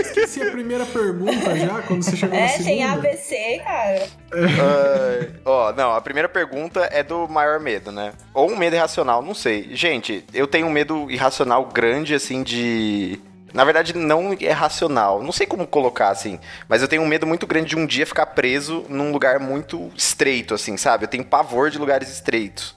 Esqueci 0.00 0.42
a 0.42 0.50
primeira 0.50 0.86
pergunta 0.86 1.56
já, 1.56 1.82
quando 1.82 2.02
você 2.02 2.16
chegou 2.16 2.36
na 2.38 2.44
É, 2.44 2.48
segunda. 2.48 2.68
tem 2.70 2.84
ABC, 2.84 3.62
cara. 3.64 4.06
Ai, 4.32 5.30
Ó, 5.44 5.72
não, 5.72 5.92
a 5.94 6.00
primeira 6.00 6.28
pergunta 6.28 6.80
é 6.92 7.02
do 7.02 7.28
maior 7.28 7.60
medo, 7.60 7.92
né? 7.92 8.12
Ou 8.32 8.50
um 8.50 8.56
medo 8.56 8.74
irracional, 8.76 9.22
não 9.22 9.34
sei. 9.34 9.68
Gente, 9.74 10.24
eu 10.32 10.46
tenho 10.46 10.66
um 10.66 10.70
medo 10.70 11.10
irracional 11.10 11.66
grande, 11.66 12.14
assim, 12.14 12.42
de. 12.42 13.20
Na 13.54 13.62
verdade, 13.62 13.96
não 13.96 14.36
é 14.38 14.50
racional. 14.50 15.22
Não 15.22 15.30
sei 15.30 15.46
como 15.46 15.64
colocar, 15.64 16.08
assim. 16.08 16.40
Mas 16.68 16.82
eu 16.82 16.88
tenho 16.88 17.02
um 17.02 17.06
medo 17.06 17.24
muito 17.24 17.46
grande 17.46 17.68
de 17.68 17.76
um 17.76 17.86
dia 17.86 18.04
ficar 18.04 18.26
preso 18.26 18.84
num 18.88 19.12
lugar 19.12 19.38
muito 19.38 19.92
estreito, 19.96 20.54
assim, 20.54 20.76
sabe? 20.76 21.04
Eu 21.04 21.08
tenho 21.08 21.24
pavor 21.24 21.70
de 21.70 21.78
lugares 21.78 22.10
estreitos. 22.10 22.76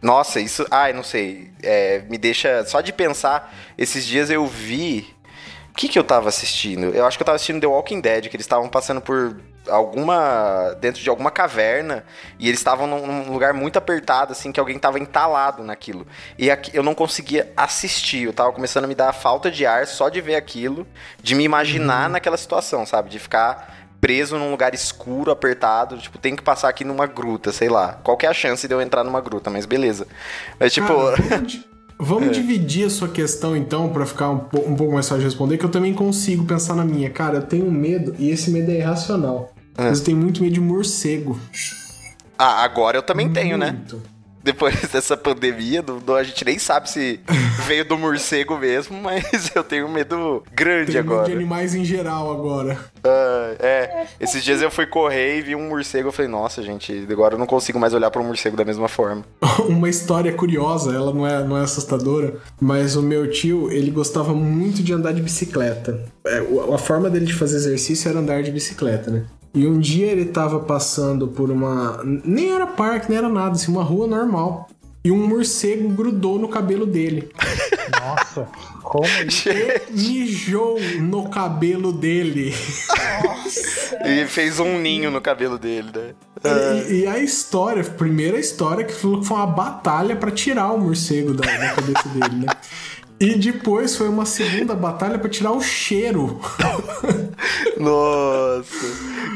Nossa, 0.00 0.40
isso. 0.40 0.66
Ai, 0.70 0.94
não 0.94 1.02
sei. 1.02 1.50
É, 1.62 2.02
me 2.08 2.16
deixa. 2.16 2.64
Só 2.64 2.80
de 2.80 2.94
pensar. 2.94 3.54
Esses 3.76 4.06
dias 4.06 4.30
eu 4.30 4.46
vi. 4.46 5.14
O 5.70 5.74
que, 5.76 5.86
que 5.86 5.98
eu 5.98 6.04
tava 6.04 6.30
assistindo? 6.30 6.86
Eu 6.94 7.04
acho 7.04 7.18
que 7.18 7.22
eu 7.22 7.26
tava 7.26 7.36
assistindo 7.36 7.60
The 7.60 7.66
Walking 7.66 8.00
Dead, 8.00 8.28
que 8.28 8.36
eles 8.36 8.46
estavam 8.46 8.70
passando 8.70 9.02
por 9.02 9.38
alguma. 9.68 10.74
dentro 10.80 11.02
de 11.02 11.08
alguma 11.08 11.30
caverna. 11.30 12.04
E 12.38 12.48
eles 12.48 12.60
estavam 12.60 12.86
num, 12.86 13.06
num 13.06 13.32
lugar 13.32 13.52
muito 13.54 13.76
apertado, 13.78 14.32
assim, 14.32 14.52
que 14.52 14.60
alguém 14.60 14.78
tava 14.78 14.98
entalado 14.98 15.62
naquilo. 15.62 16.06
E 16.38 16.50
aqui, 16.50 16.70
eu 16.74 16.82
não 16.82 16.94
conseguia 16.94 17.52
assistir. 17.56 18.24
Eu 18.24 18.32
tava 18.32 18.52
começando 18.52 18.84
a 18.84 18.88
me 18.88 18.94
dar 18.94 19.12
falta 19.12 19.50
de 19.50 19.64
ar 19.66 19.86
só 19.86 20.08
de 20.08 20.20
ver 20.20 20.36
aquilo, 20.36 20.86
de 21.22 21.34
me 21.34 21.44
imaginar 21.44 22.08
naquela 22.08 22.36
situação, 22.36 22.84
sabe? 22.86 23.08
De 23.10 23.18
ficar 23.18 23.74
preso 24.00 24.38
num 24.38 24.50
lugar 24.50 24.74
escuro, 24.74 25.30
apertado, 25.30 25.96
tipo, 25.98 26.18
tem 26.18 26.36
que 26.36 26.42
passar 26.42 26.68
aqui 26.68 26.84
numa 26.84 27.06
gruta, 27.06 27.50
sei 27.50 27.68
lá. 27.68 27.98
Qual 28.04 28.16
que 28.16 28.26
é 28.26 28.28
a 28.28 28.34
chance 28.34 28.68
de 28.68 28.72
eu 28.74 28.80
entrar 28.80 29.02
numa 29.02 29.20
gruta, 29.20 29.50
mas 29.50 29.66
beleza. 29.66 30.06
Mas 30.60 30.72
tipo, 30.72 30.92
vamos, 31.98 32.28
É. 32.28 32.30
dividir 32.30 32.86
a 32.86 32.90
sua 32.90 33.08
questão 33.08 33.56
então, 33.56 33.88
pra 33.88 34.04
ficar 34.04 34.30
um, 34.30 34.46
um 34.66 34.76
pouco 34.76 34.92
mais 34.92 35.08
fácil 35.08 35.20
de 35.20 35.24
responder, 35.24 35.56
que 35.58 35.64
eu 35.64 35.70
também 35.70 35.94
consigo 35.94 36.44
pensar 36.44 36.74
na 36.74 36.84
minha. 36.84 37.10
Cara, 37.10 37.38
eu 37.38 37.42
tenho 37.42 37.70
medo, 37.70 38.14
e 38.18 38.30
esse 38.30 38.50
medo 38.50 38.70
é 38.70 38.74
irracional. 38.74 39.52
É. 39.78 39.82
Mas 39.82 39.98
eu 40.00 40.04
tenho 40.04 40.16
muito 40.18 40.42
medo 40.42 40.52
de 40.54 40.60
morcego. 40.60 41.38
ah, 42.38 42.62
agora 42.62 42.98
eu 42.98 43.02
também 43.02 43.30
tenho, 43.32 43.56
né? 43.58 43.72
Muito. 43.72 44.00
depois 44.42 44.74
dessa 44.92 45.16
pandemia. 45.16 45.82
Não, 45.86 46.00
não- 46.06 46.14
a 46.14 46.22
gente 46.22 46.44
nem 46.44 46.56
sabe 46.58 46.88
se 46.88 47.18
veio 47.66 47.84
do 47.84 47.98
morcego 47.98 48.56
mesmo, 48.56 48.96
mas 49.02 49.50
eu 49.54 49.64
tenho 49.64 49.88
medo 49.88 50.42
grande 50.54 50.92
medo 50.92 51.12
agora. 51.12 51.26
de 51.26 51.32
animais 51.32 51.74
em 51.74 51.84
geral 51.84 52.30
agora. 52.30 52.78
Ah, 53.02 53.54
é, 53.58 54.06
esses 54.20 54.44
dias 54.44 54.62
eu 54.62 54.70
fui 54.70 54.86
correr 54.86 55.38
e 55.38 55.42
vi 55.42 55.56
um 55.56 55.68
morcego. 55.68 56.08
Eu 56.08 56.12
falei, 56.12 56.30
nossa, 56.30 56.62
gente, 56.62 57.06
agora 57.10 57.34
eu 57.34 57.38
não 57.38 57.46
consigo 57.46 57.78
mais 57.78 57.92
olhar 57.92 58.08
para 58.10 58.22
um 58.22 58.26
morcego 58.26 58.56
da 58.56 58.64
mesma 58.64 58.86
forma. 58.88 59.24
Uma 59.68 59.88
história 59.88 60.32
curiosa, 60.32 60.94
ela 60.94 61.12
não 61.12 61.26
é, 61.26 61.42
não 61.44 61.56
é 61.58 61.62
assustadora, 61.62 62.36
mas 62.60 62.94
o 62.96 63.02
meu 63.02 63.28
tio, 63.30 63.70
ele 63.72 63.90
gostava 63.90 64.32
muito 64.32 64.80
de 64.82 64.92
andar 64.92 65.12
de 65.12 65.20
bicicleta. 65.22 66.00
É, 66.24 66.40
a 66.72 66.78
forma 66.78 67.10
dele 67.10 67.26
de 67.26 67.34
fazer 67.34 67.56
exercício 67.56 68.08
era 68.08 68.20
andar 68.20 68.42
de 68.44 68.50
bicicleta, 68.52 69.10
né? 69.10 69.24
E 69.56 69.66
um 69.66 69.80
dia 69.80 70.08
ele 70.08 70.26
tava 70.26 70.60
passando 70.60 71.28
por 71.28 71.50
uma. 71.50 72.02
Nem 72.04 72.52
era 72.52 72.66
parque, 72.66 73.08
nem 73.08 73.16
era 73.16 73.28
nada, 73.30 73.52
assim, 73.52 73.72
uma 73.72 73.82
rua 73.82 74.06
normal. 74.06 74.68
E 75.02 75.10
um 75.10 75.26
morcego 75.26 75.88
grudou 75.88 76.38
no 76.38 76.46
cabelo 76.46 76.84
dele. 76.84 77.30
Nossa, 77.98 78.46
como 78.82 79.06
isso? 79.26 79.48
Mijou 79.90 80.78
no 81.00 81.30
cabelo 81.30 81.90
dele. 81.90 82.54
E 84.04 84.26
fez 84.26 84.60
um 84.60 84.78
ninho 84.78 85.10
no 85.10 85.22
cabelo 85.22 85.58
dele, 85.58 85.90
né? 85.94 86.14
E, 86.90 87.00
e 87.00 87.06
a 87.06 87.18
história, 87.18 87.80
a 87.80 87.84
primeira 87.84 88.38
história 88.38 88.84
que 88.84 88.92
falou 88.92 89.20
que 89.20 89.26
foi 89.26 89.38
uma 89.38 89.46
batalha 89.46 90.16
pra 90.16 90.30
tirar 90.30 90.70
o 90.72 90.78
morcego 90.78 91.32
da, 91.32 91.46
da 91.46 91.72
cabeça 91.72 92.08
dele, 92.10 92.44
né? 92.44 92.52
E 93.18 93.34
depois 93.34 93.96
foi 93.96 94.08
uma 94.08 94.26
segunda 94.26 94.74
batalha 94.74 95.18
pra 95.18 95.28
tirar 95.30 95.52
o 95.52 95.60
cheiro. 95.62 96.38
Nossa. 97.78 98.86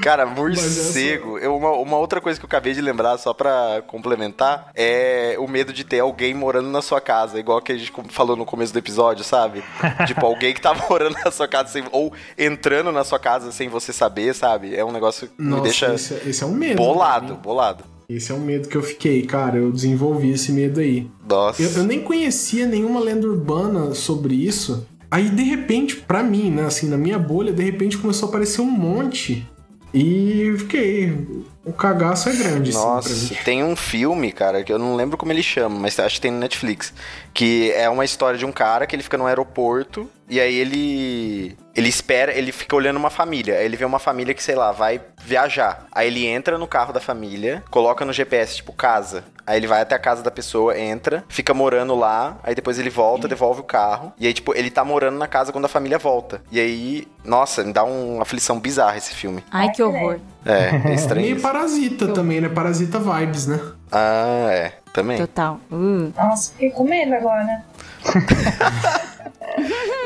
Cara, 0.03 0.27
morcego. 0.27 1.39
Eu, 1.39 1.57
uma, 1.57 1.71
uma 1.73 1.97
outra 1.99 2.21
coisa 2.21 2.39
que 2.39 2.45
eu 2.45 2.49
acabei 2.49 2.73
de 2.75 2.81
lembrar, 2.81 3.19
só 3.19 3.33
pra 3.33 3.83
complementar, 3.87 4.71
é 4.75 5.37
o 5.39 5.47
medo 5.49 5.73
de 5.73 5.85
ter 5.85 6.01
alguém 6.01 6.35
morando 6.35 6.69
na 6.69 6.83
sua 6.83 7.01
casa. 7.01 7.39
Igual 7.39 7.61
que 7.61 7.73
a 7.73 7.77
gente 7.79 7.93
falou 8.11 8.37
no 8.37 8.45
começo 8.47 8.73
do 8.73 8.79
episódio, 8.79 9.25
sabe? 9.25 9.63
tipo, 10.07 10.25
alguém 10.25 10.53
que 10.55 10.61
tá 10.61 10.75
morando 10.89 11.17
na 11.25 11.31
sua 11.31 11.49
casa 11.49 11.69
sem- 11.71 11.85
ou 11.93 12.13
entrando 12.39 12.93
na 12.93 13.05
sua 13.05 13.19
casa 13.19 13.53
sem 13.53 13.69
você 13.69 13.93
saber, 13.93 14.35
sabe? 14.35 14.75
É 14.75 14.85
um 14.85 14.93
negócio 14.93 15.29
que 15.29 15.43
me 15.43 15.51
Nossa, 15.51 15.63
deixa 15.63 15.95
esse, 15.95 16.15
esse 16.29 16.43
é 16.43 16.47
um 16.47 16.53
medo. 16.53 16.77
bolado, 16.77 17.27
pra 17.27 17.35
mim. 17.37 17.41
bolado. 17.43 17.85
Esse 18.11 18.33
é 18.33 18.35
um 18.35 18.41
medo 18.41 18.69
que 18.69 18.77
eu 18.77 18.83
fiquei, 18.83 19.23
cara. 19.23 19.57
Eu 19.57 19.71
desenvolvi 19.71 20.31
esse 20.31 20.51
medo 20.51 20.81
aí. 20.81 21.09
Nossa. 21.29 21.63
Eu, 21.63 21.71
eu 21.71 21.85
nem 21.85 22.01
conhecia 22.01 22.67
nenhuma 22.67 22.99
lenda 22.99 23.25
urbana 23.25 23.95
sobre 23.95 24.35
isso. 24.35 24.85
Aí, 25.09 25.29
de 25.29 25.45
repente, 25.45 25.95
pra 25.95 26.21
mim, 26.21 26.51
né, 26.51 26.65
assim, 26.65 26.89
na 26.89 26.97
minha 26.97 27.21
bolha, 27.21 27.53
de 27.53 27.63
repente 27.63 27.97
começou 27.97 28.27
a 28.27 28.29
aparecer 28.31 28.63
um 28.63 28.71
monte. 28.71 29.49
E 29.95 30.53
fiquei. 30.59 31.25
O 31.63 31.73
cagaço 31.75 32.31
é 32.31 32.33
grande, 32.33 32.73
pra 32.73 32.81
Nossa, 32.81 33.11
mim. 33.11 33.39
tem 33.45 33.63
um 33.63 33.77
filme, 33.77 34.33
cara, 34.33 34.65
que 34.65 34.73
eu 34.73 34.79
não 34.79 34.97
lembro 34.97 35.19
como 35.19 35.31
ele 35.31 35.43
chama, 35.43 35.79
mas 35.79 35.99
acho 36.01 36.15
que 36.15 36.23
tem 36.23 36.31
no 36.31 36.39
Netflix. 36.39 36.93
Que 37.35 37.71
é 37.73 37.89
uma 37.89 38.05
história 38.05 38.39
de 38.39 38.47
um 38.47 38.53
cara 38.53 38.87
que 38.87 38.97
ele 38.97 39.03
fica 39.03 39.19
no 39.19 39.27
aeroporto 39.27 40.09
e 40.29 40.41
aí 40.41 40.55
ele. 40.55 41.57
Ele 41.75 41.89
espera, 41.89 42.33
ele 42.33 42.51
fica 42.51 42.75
olhando 42.75 42.97
uma 42.97 43.11
família. 43.11 43.59
Aí 43.59 43.65
ele 43.65 43.77
vê 43.77 43.85
uma 43.85 43.99
família 43.99 44.35
que, 44.35 44.43
sei 44.43 44.55
lá, 44.55 44.73
vai 44.73 45.01
viajar. 45.23 45.87
Aí 45.93 46.07
ele 46.09 46.27
entra 46.27 46.57
no 46.59 46.67
carro 46.67 46.93
da 46.93 47.01
família, 47.01 47.63
coloca 47.71 48.05
no 48.05 48.13
GPS, 48.13 48.57
tipo, 48.57 48.73
casa. 48.73 49.25
Aí 49.47 49.57
ele 49.57 49.67
vai 49.67 49.81
até 49.81 49.95
a 49.95 49.99
casa 49.99 50.23
da 50.23 50.31
pessoa, 50.31 50.79
entra, 50.79 51.25
fica 51.29 51.53
morando 51.53 51.95
lá, 51.97 52.39
aí 52.45 52.55
depois 52.55 52.79
ele 52.79 52.91
volta, 52.91 53.27
devolve 53.27 53.61
o 53.61 53.65
carro. 53.65 54.13
E 54.19 54.27
aí, 54.27 54.33
tipo, 54.33 54.55
ele 54.55 54.71
tá 54.71 54.85
morando 54.85 55.19
na 55.19 55.27
casa 55.27 55.51
quando 55.53 55.65
a 55.65 55.69
família 55.69 55.99
volta. 55.99 56.41
E 56.53 56.61
aí, 56.61 57.09
nossa, 57.25 57.65
me 57.65 57.73
dá 57.73 57.83
uma 57.83 58.23
aflição 58.23 58.61
bizarra 58.61 58.97
esse 58.97 59.15
filme. 59.15 59.45
Ai, 59.51 59.71
que 59.71 59.83
horror. 59.83 60.21
É, 60.45 60.89
é 60.91 60.95
estranho. 60.95 61.23
Meio 61.23 61.37
isso. 61.37 61.43
parasita 61.43 62.09
também, 62.09 62.41
né? 62.41 62.49
Parasita 62.49 62.99
vibes, 62.99 63.47
né? 63.47 63.61
Ah, 63.93 64.49
é. 64.51 64.73
Também. 64.93 65.19
Total. 65.19 65.61
Uh. 65.71 66.13
Nossa, 66.17 66.53
fiquei 66.53 66.71
com 66.71 66.85
medo 66.85 67.15
agora, 67.15 67.45
né? 67.45 67.63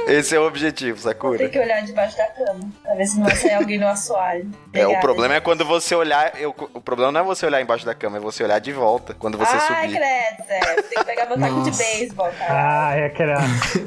Esse 0.07 0.37
é 0.37 0.41
o 0.41 0.47
objetivo, 0.47 0.99
Sakura. 0.99 1.49
que 1.49 1.59
olhar 1.59 1.81
debaixo 1.83 2.17
da 2.17 2.27
cama. 2.27 2.61
Pra 2.83 2.95
ver 2.95 3.07
se 3.07 3.19
não 3.19 3.25
vai 3.27 3.37
sair 3.37 3.55
alguém 3.55 3.79
no 3.79 3.87
assoalho. 3.87 4.51
É, 4.73 4.87
o 4.87 5.01
problema 5.01 5.35
é 5.35 5.41
quando 5.41 5.65
você 5.65 5.95
olhar. 5.95 6.39
eu- 6.41 6.55
o 6.75 6.81
problema 6.81 7.11
não 7.13 7.21
é 7.21 7.23
você 7.23 7.47
olhar 7.47 7.61
embaixo 7.61 7.87
da 7.87 7.95
cama, 7.95 8.19
é 8.19 8.21
você 8.21 8.43
olhar 8.45 8.59
de 8.59 8.73
volta 8.73 9.15
quando 9.15 9.39
você 9.39 9.55
Ai, 9.55 9.61
subir. 9.89 9.97
credo, 9.99 10.47
Zé. 10.49 10.83
Tem 10.83 10.99
que 10.99 11.05
pegar 11.05 11.27
meu 11.27 11.39
taco 11.39 11.63
de 11.63 11.71
beisebol, 11.71 12.29
cara. 12.39 12.53
Ah, 12.89 12.97
é 12.97 13.07
aquela, 13.07 13.37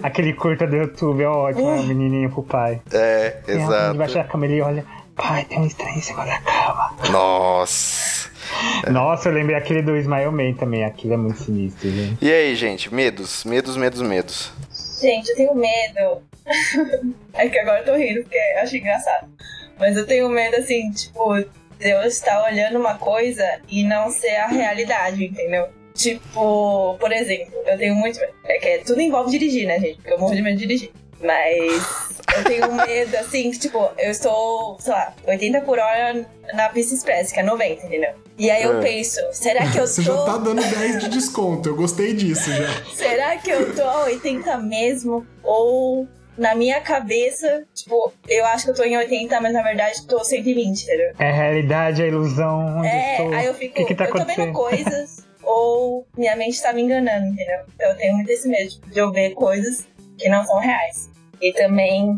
aquele 0.04 0.34
curta 0.34 0.66
do 0.66 0.76
YouTube, 0.76 1.22
é 1.24 1.28
ótimo, 1.28 1.70
é 1.70 1.74
o 1.76 1.84
menininho 1.84 2.32
pro 2.32 2.44
pai. 2.44 2.82
É, 2.92 3.30
Tem 3.46 3.62
alguém 3.64 3.92
debaixo 3.92 4.14
da 4.16 4.20
exato. 4.22 4.32
cama, 4.32 4.46
ele 4.46 4.62
olha, 4.62 4.86
pai, 5.18 5.44
tem 5.46 5.60
um 5.60 5.66
estranho 5.66 5.98
em 5.98 6.02
cima 6.02 6.26
da 6.26 6.40
cama. 6.40 6.96
Nossa. 7.12 8.30
Nossa, 8.90 9.28
eu 9.28 9.34
lembrei 9.34 9.58
aquele 9.58 9.82
do 9.82 9.98
Ismael 9.98 10.32
Man 10.32 10.54
também, 10.54 10.86
aquele 10.86 11.16
é 11.16 11.18
muito 11.18 11.44
sinistro, 11.44 11.90
gente. 11.90 12.24
E 12.24 12.32
aí, 12.32 12.56
gente? 12.56 12.94
Medos, 12.94 13.44
medos, 13.44 13.76
medos, 13.76 14.02
medos. 14.02 14.52
Gente, 15.02 15.30
eu 15.30 15.36
tenho 15.36 15.56
medo. 15.56 16.22
é 17.34 17.50
que 17.50 17.60
agora 17.60 17.80
eu 17.80 17.86
tô 17.86 17.96
rindo 17.96 18.22
porque 18.22 18.38
eu 18.38 18.62
acho 18.62 18.78
engraçado. 18.78 19.28
Mas 19.78 19.98
eu 19.98 20.08
tenho 20.08 20.30
medo, 20.30 20.56
assim, 20.56 20.90
tipo, 20.92 21.36
de 21.40 21.90
eu 21.90 22.02
estar 22.04 22.44
olhando 22.46 22.80
uma 22.80 22.96
coisa 22.96 23.60
e 23.68 23.84
não 23.84 24.10
ser 24.10 24.36
a 24.38 24.48
realidade, 24.48 25.26
entendeu? 25.26 25.68
Tipo, 25.94 26.96
por 27.00 27.12
exemplo, 27.12 27.54
eu 27.66 27.78
tenho 27.78 27.96
muito 27.96 28.20
medo. 28.20 28.34
É 28.46 28.58
que 28.58 28.86
tudo 28.86 29.02
envolve 29.02 29.32
dirigir, 29.32 29.68
né, 29.68 29.80
gente? 29.80 29.96
Porque 29.98 30.14
eu 30.14 30.20
morro 30.20 30.36
de 30.36 30.42
medo 30.42 30.58
de 30.58 30.66
dirigir. 30.66 30.92
Mas 31.22 31.84
eu 32.38 32.44
tenho 32.44 32.74
medo, 32.74 33.16
assim, 33.18 33.52
que, 33.52 33.60
tipo, 33.60 33.90
eu 33.98 34.12
estou, 34.12 34.78
sei 34.80 34.94
lá, 34.94 35.14
80 35.26 35.62
por 35.62 35.80
hora 35.80 36.26
na 36.54 36.70
pista 36.70 36.94
express, 36.94 37.32
que 37.32 37.40
é 37.40 37.44
90, 37.44 37.86
entendeu? 37.88 38.12
E 38.38 38.52
aí 38.52 38.62
eu 38.64 38.78
É. 38.80 38.82
penso, 38.82 39.20
será 39.32 39.68
que 39.72 39.80
eu 39.80 39.88
Você 39.88 40.04
tô. 40.04 40.16
já 40.16 40.24
tá 40.26 40.38
dando 40.38 40.62
10 40.64 41.00
de 41.00 41.10
desconto. 41.10 41.70
Eu 41.70 41.76
gostei 41.76 42.14
disso 42.14 42.52
já. 42.52 42.68
Será 42.94 43.38
que 43.38 43.50
eu 43.50 43.74
tô 43.76 43.82
a 43.84 44.04
80 44.04 44.58
mesmo? 44.60 45.26
Ou 45.44 46.08
na 46.38 46.54
minha 46.54 46.80
cabeça, 46.80 47.64
tipo, 47.74 48.14
eu 48.28 48.46
acho 48.46 48.66
que 48.66 48.70
eu 48.72 48.76
tô 48.76 48.84
em 48.84 48.96
80, 48.96 49.42
mas 49.42 49.54
na 49.54 49.64
verdade 49.64 50.06
tô 50.06 50.24
120, 50.24 50.84
entendeu? 50.84 51.12
É 51.18 51.30
a 51.30 51.34
realidade, 51.34 52.04
a 52.04 52.06
ilusão, 52.08 52.78
onde 52.78 52.88
É, 52.90 53.12
estou, 53.14 53.34
aí 53.34 53.46
eu 53.48 53.54
o 53.54 53.56
fico, 53.56 53.74
que 53.74 53.86
que 53.86 53.96
tá 53.96 54.06
eu 54.06 54.12
tô 54.12 54.18
vendo 54.20 54.30
acontecendo? 54.30 54.54
coisas, 54.54 55.26
ou 55.42 56.06
minha 56.16 56.36
mente 56.36 56.62
tá 56.62 56.72
me 56.74 56.84
enganando, 56.84 57.26
entendeu? 57.26 57.62
Eu 57.80 57.96
tenho 57.98 58.14
muito 58.18 58.30
esse 58.30 58.48
medo 58.48 58.70
de 58.86 59.00
eu 59.00 59.12
ver 59.12 59.32
coisas 59.32 59.88
que 60.18 60.30
não 60.30 60.44
são 60.46 60.60
reais. 60.60 61.10
E 61.42 61.54
também 61.54 62.18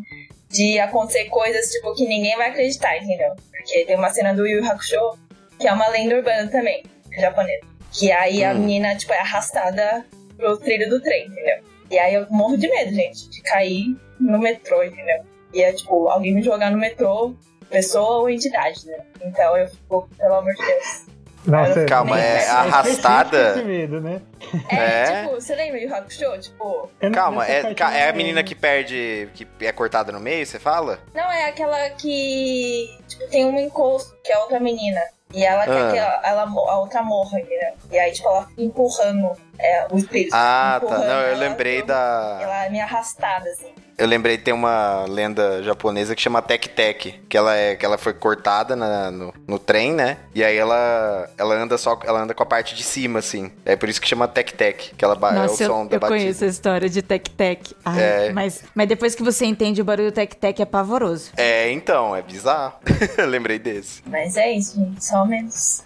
de 0.49 0.79
acontecer 0.79 1.25
coisas, 1.25 1.69
tipo, 1.71 1.93
que 1.93 2.07
ninguém 2.07 2.35
vai 2.37 2.49
acreditar, 2.49 2.97
entendeu? 2.97 3.35
Porque 3.51 3.85
tem 3.85 3.95
uma 3.95 4.09
cena 4.09 4.33
do 4.33 4.47
Yu 4.47 4.65
Hakusho, 4.65 5.17
que 5.59 5.67
é 5.67 5.73
uma 5.73 5.87
lenda 5.89 6.15
urbana 6.15 6.49
também, 6.49 6.83
japonesa. 7.17 7.61
Que 7.91 8.11
aí 8.11 8.43
a 8.43 8.51
Hum. 8.53 8.59
menina, 8.59 8.95
tipo, 8.95 9.13
é 9.13 9.19
arrastada 9.19 10.05
pro 10.37 10.57
trilho 10.57 10.89
do 10.89 11.01
trem, 11.01 11.27
entendeu? 11.27 11.59
E 11.91 11.99
aí 11.99 12.13
eu 12.13 12.25
morro 12.29 12.57
de 12.57 12.67
medo, 12.69 12.93
gente, 12.93 13.29
de 13.29 13.41
cair 13.41 13.95
no 14.19 14.39
metrô, 14.39 14.83
entendeu? 14.83 15.23
E 15.53 15.61
é, 15.61 15.73
tipo, 15.73 16.07
alguém 16.07 16.33
me 16.33 16.41
jogar 16.41 16.71
no 16.71 16.77
metrô, 16.77 17.33
pessoa 17.69 18.19
ou 18.19 18.29
entidade, 18.29 18.85
né? 18.85 18.99
Então 19.21 19.57
eu 19.57 19.67
fico, 19.67 20.07
pelo 20.17 20.35
amor 20.35 20.53
de 20.53 20.65
Deus. 20.65 21.05
Nossa, 21.45 21.85
Calma, 21.85 22.19
é 22.19 22.37
específico 22.37 22.57
arrastada? 22.67 23.49
Esse 23.51 23.63
medo, 23.63 24.01
né? 24.01 24.21
É, 24.69 24.75
É? 24.75 25.21
tipo, 25.23 25.35
você 25.35 25.55
lembra 25.55 25.79
de 25.79 25.87
Hakusho? 25.87 26.39
Tipo, 26.39 26.89
Calma, 27.13 27.45
é, 27.47 27.63
não 27.63 27.87
é 27.91 28.09
a 28.09 28.13
menina 28.13 28.43
que 28.43 28.53
perde. 28.53 29.29
que 29.33 29.47
é 29.61 29.71
cortada 29.71 30.11
no 30.11 30.19
meio, 30.19 30.45
você 30.45 30.59
fala? 30.59 30.99
não 31.13 31.31
é 31.31 31.45
aquela 31.45 31.89
que, 31.91 32.89
tipo, 33.07 33.27
tem 33.29 33.45
um 33.45 33.57
encosto, 33.59 34.15
que 34.23 34.31
é 34.31 34.37
outra 34.39 34.59
menina. 34.59 35.01
E 35.31 35.45
ela 35.45 35.63
quer 35.63 35.71
Ah. 35.71 35.91
que 35.91 35.97
ela, 35.97 36.21
ela 36.23 36.41
a 36.43 36.79
outra 36.79 37.03
morra, 37.03 37.39
entendeu? 37.39 37.73
E 37.91 37.99
aí, 37.99 38.11
tipo, 38.11 38.27
ela 38.27 38.47
fica 38.47 38.63
empurrando 38.63 39.31
é, 39.59 39.85
o 39.91 39.97
espírito. 39.97 40.31
Ah, 40.33 40.81
tá. 40.83 40.97
Não, 40.97 41.21
eu 41.21 41.27
ela 41.33 41.37
lembrei 41.37 41.77
pro- 41.79 41.87
da. 41.87 42.39
Ela 42.41 42.65
é 42.65 42.69
meio 42.69 42.83
arrastada, 42.83 43.47
assim. 43.49 43.71
Eu 43.99 44.07
lembrei 44.07 44.37
tem 44.37 44.53
uma 44.53 45.05
lenda 45.07 45.61
japonesa 45.61 46.15
que 46.15 46.21
chama 46.21 46.41
Tek 46.41 46.69
Tek, 46.69 47.19
que 47.27 47.37
ela 47.37 47.55
é 47.55 47.75
que 47.75 47.85
ela 47.85 47.97
foi 47.97 48.13
cortada 48.13 48.75
na- 48.75 49.11
no, 49.11 49.33
no 49.47 49.59
trem, 49.59 49.93
né? 49.93 50.17
E 50.33 50.43
aí 50.43 50.55
ela 50.57 51.29
ela 51.37 51.55
anda 51.55 51.77
só 51.77 51.99
ela 52.05 52.21
anda 52.23 52.33
com 52.33 52.41
a 52.41 52.45
parte 52.45 52.73
de 52.75 52.83
cima 52.83 53.19
assim. 53.19 53.51
É 53.65 53.75
por 53.75 53.89
isso 53.89 53.99
que 54.01 54.07
chama 54.07 54.27
Tek 54.27 54.53
Tek, 54.53 54.95
que 54.95 55.03
ela 55.05 55.15
Nossa, 55.15 55.35
é 55.35 55.41
o 55.41 55.51
eu, 55.51 55.67
som 55.67 55.85
da 55.85 55.95
eu 55.97 55.99
batida. 55.99 56.07
conheço 56.19 56.43
a 56.45 56.47
história 56.47 56.89
de 56.89 57.01
tec-tec. 57.01 57.75
Ai, 57.85 58.01
É. 58.01 58.31
Mas, 58.33 58.63
mas 58.73 58.87
depois 58.87 59.15
que 59.15 59.23
você 59.23 59.45
entende 59.45 59.81
o 59.81 59.85
barulho 59.85 60.11
tec-tec 60.11 60.61
é 60.61 60.65
pavoroso. 60.65 61.31
É, 61.35 61.69
então, 61.71 62.15
é 62.15 62.21
bizarro. 62.21 62.73
eu 63.17 63.27
lembrei 63.27 63.59
desse. 63.59 64.01
Mas 64.05 64.37
é 64.37 64.51
isso, 64.53 64.75
gente. 64.77 65.03
Só 65.03 65.25
menos. 65.25 65.83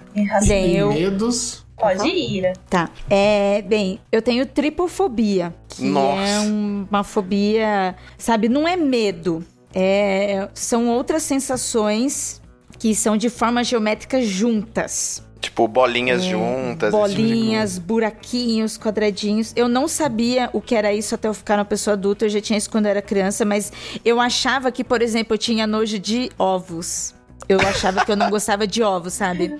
Bem, 0.48 0.76
eu- 0.78 0.94
Medos. 0.94 1.63
Pode 1.78 2.08
ir, 2.08 2.42
né? 2.42 2.54
Tá. 2.70 2.90
É, 3.10 3.62
bem, 3.64 4.00
eu 4.12 4.22
tenho 4.22 4.46
tripofobia, 4.46 5.54
que 5.68 5.84
Nossa. 5.84 6.22
é 6.22 6.40
um- 6.42 6.88
uma 6.90 7.04
fobia, 7.04 7.96
sabe, 8.18 8.48
não 8.48 8.68
é 8.68 8.76
medo. 8.76 9.44
É, 9.74 10.48
são 10.54 10.88
outras 10.90 11.24
sensações 11.24 12.42
que 12.78 12.94
são 12.94 13.18
de 13.18 13.30
formas 13.30 13.68
geométricas 13.68 14.26
juntas. 14.26 15.24
Tipo, 15.42 15.68
bolinhas 15.68 16.24
juntas. 16.24 16.94
esse 16.94 16.98
tipo 17.04 17.10
de 17.10 17.16
Bolinhas, 17.18 17.78
buraquinhos, 17.78 18.78
quadradinhos. 18.78 19.52
Eu 19.58 19.68
não 19.68 19.90
sabia 19.90 20.50
o 20.54 20.62
que 20.62 20.74
era 20.74 20.94
isso 20.94 21.14
até 21.16 21.28
eu 21.28 21.34
ficar 21.34 21.58
uma 21.58 21.66
pessoa 21.66 21.96
adulta. 21.96 22.24
Eu 22.26 22.30
já 22.30 22.40
tinha 22.40 22.58
isso 22.58 22.70
quando 22.70 22.86
eu 22.86 22.92
era 22.92 23.02
criança, 23.02 23.44
mas 23.44 23.72
eu 24.06 24.22
achava 24.22 24.72
que, 24.72 24.86
por 24.86 25.02
exemplo, 25.02 25.34
eu 25.34 25.38
tinha 25.38 25.68
nojo 25.68 26.00
de 26.00 26.30
ovos. 26.40 27.14
Eu 27.48 27.60
achava 27.60 28.06
que 28.06 28.12
eu 28.12 28.16
não 28.16 28.30
gostava 28.30 28.66
de 28.66 28.82
ovos, 28.82 29.14
sabe? 29.14 29.58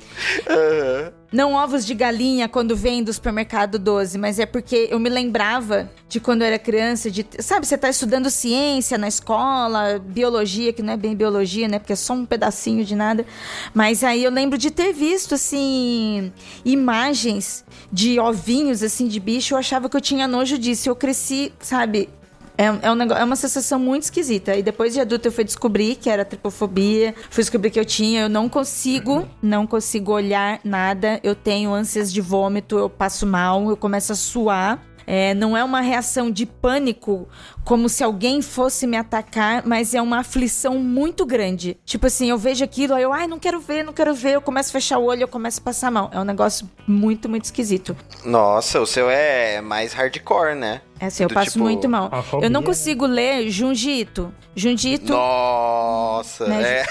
Não 1.32 1.54
ovos 1.54 1.86
de 1.86 1.94
galinha 1.94 2.48
quando 2.48 2.76
vem 2.76 3.04
do 3.04 3.12
supermercado 3.12 3.80
12, 3.80 4.18
mas 4.18 4.40
é 4.40 4.46
porque 4.46 4.88
eu 4.92 5.00
me 5.00 5.10
lembrava 5.10 5.90
de 6.08 6.20
quando 6.20 6.44
eu 6.44 6.48
era 6.48 6.60
criança, 6.60 7.10
de, 7.10 7.26
sabe, 7.40 7.66
você 7.66 7.78
tá 7.78 7.90
estudando 7.90 8.30
ciência 8.30 8.98
na 8.98 9.08
escola, 9.08 10.00
biologia, 10.00 10.72
que 10.72 10.84
não 10.84 10.94
é 10.94 10.98
bem 10.98 11.16
biologia, 11.16 11.68
né? 11.68 11.80
Porque 11.80 11.94
é 11.94 11.96
só 11.96 12.14
um 12.14 12.26
pedacinho 12.26 12.86
de 12.86 12.96
nada. 12.96 13.26
Mas 13.74 14.04
aí 14.04 14.24
eu 14.24 14.32
lembro 14.32 14.58
de 14.58 14.70
ter 14.70 14.94
visto, 14.94 15.36
assim, 15.36 16.32
imagens 16.64 17.66
de 17.92 18.20
ovinhos, 18.20 18.84
assim, 18.84 19.08
de 19.08 19.20
bicho. 19.20 19.56
Eu 19.56 19.58
achava 19.58 19.90
que 19.90 19.98
eu 19.98 20.02
tinha 20.02 20.28
nojo 20.28 20.58
disso. 20.58 20.88
Eu 20.88 20.96
cresci, 20.96 21.52
sabe, 21.60 22.10
é, 22.58 22.66
é, 22.66 22.92
um 22.92 22.96
negócio, 22.96 23.22
é 23.22 23.26
uma 23.26 23.36
sensação 23.36 23.80
muito 23.80 24.04
esquisita. 24.04 24.56
E 24.56 24.64
depois 24.64 24.94
de 24.94 25.00
adulta 25.00 25.28
eu 25.28 25.32
fui 25.32 25.44
descobrir 25.44 25.96
que 25.96 26.10
era 26.10 26.24
tripofobia. 26.24 27.14
Fui 27.30 27.44
descobrir 27.44 27.72
que 27.72 27.80
eu 27.80 27.86
tinha. 27.86 28.22
Eu 28.22 28.30
não 28.30 28.48
consigo, 28.48 29.28
não 29.42 29.66
consigo 29.66 30.12
olhar 30.12 30.60
nada. 30.64 31.20
Eu 31.24 31.36
tenho 31.36 31.74
ânsias 31.74 32.12
de 32.12 32.22
vômito, 32.22 32.78
eu 32.78 32.90
passo 32.90 33.26
mal, 33.26 33.70
eu 33.70 33.78
começo 33.78 34.12
a 34.12 34.16
suar. 34.16 34.80
É, 35.06 35.34
não 35.34 35.56
é 35.56 35.64
uma 35.64 35.82
reação 35.82 36.32
de 36.32 36.46
pânico, 36.46 37.28
como 37.64 37.88
se 37.90 38.04
alguém 38.04 38.42
fosse 38.42 38.86
me 38.88 38.98
atacar, 38.98 39.64
mas 39.66 39.94
é 39.94 40.02
uma 40.02 40.20
aflição 40.20 40.78
muito 40.80 41.26
grande. 41.26 41.78
Tipo 41.86 42.08
assim, 42.08 42.30
eu 42.30 42.38
vejo 42.38 42.64
aquilo, 42.64 42.94
aí 42.94 43.04
eu, 43.04 43.14
ai, 43.14 43.28
não 43.28 43.40
quero 43.40 43.60
ver, 43.60 43.84
não 43.84 43.94
quero 43.94 44.14
ver, 44.14 44.36
eu 44.36 44.42
começo 44.42 44.70
a 44.70 44.74
fechar 44.74 44.98
o 44.98 45.06
olho, 45.06 45.22
eu 45.24 45.28
começo 45.28 45.60
a 45.60 45.64
passar 45.64 45.92
mal. 45.92 46.10
É 46.14 46.20
um 46.20 46.24
negócio 46.24 46.70
muito, 46.88 47.28
muito 47.30 47.46
esquisito. 47.46 47.96
Nossa, 48.26 48.80
o 48.82 48.86
seu 48.86 49.10
é 49.10 49.62
mais 49.62 49.94
hardcore, 49.94 50.56
né? 50.56 50.82
É 51.00 51.08
assim, 51.08 51.24
eu 51.24 51.30
Do 51.30 51.34
passo 51.36 51.52
tipo- 51.54 51.64
muito 51.64 51.90
mal. 51.90 52.10
Eu 52.42 52.50
não 52.50 52.64
consigo 52.64 53.06
ler 53.06 53.50
Junjito. 53.50 54.34
Junjito, 54.56 55.14
Nossa, 55.14 56.48
Né, 56.48 56.80
é. 56.82 56.86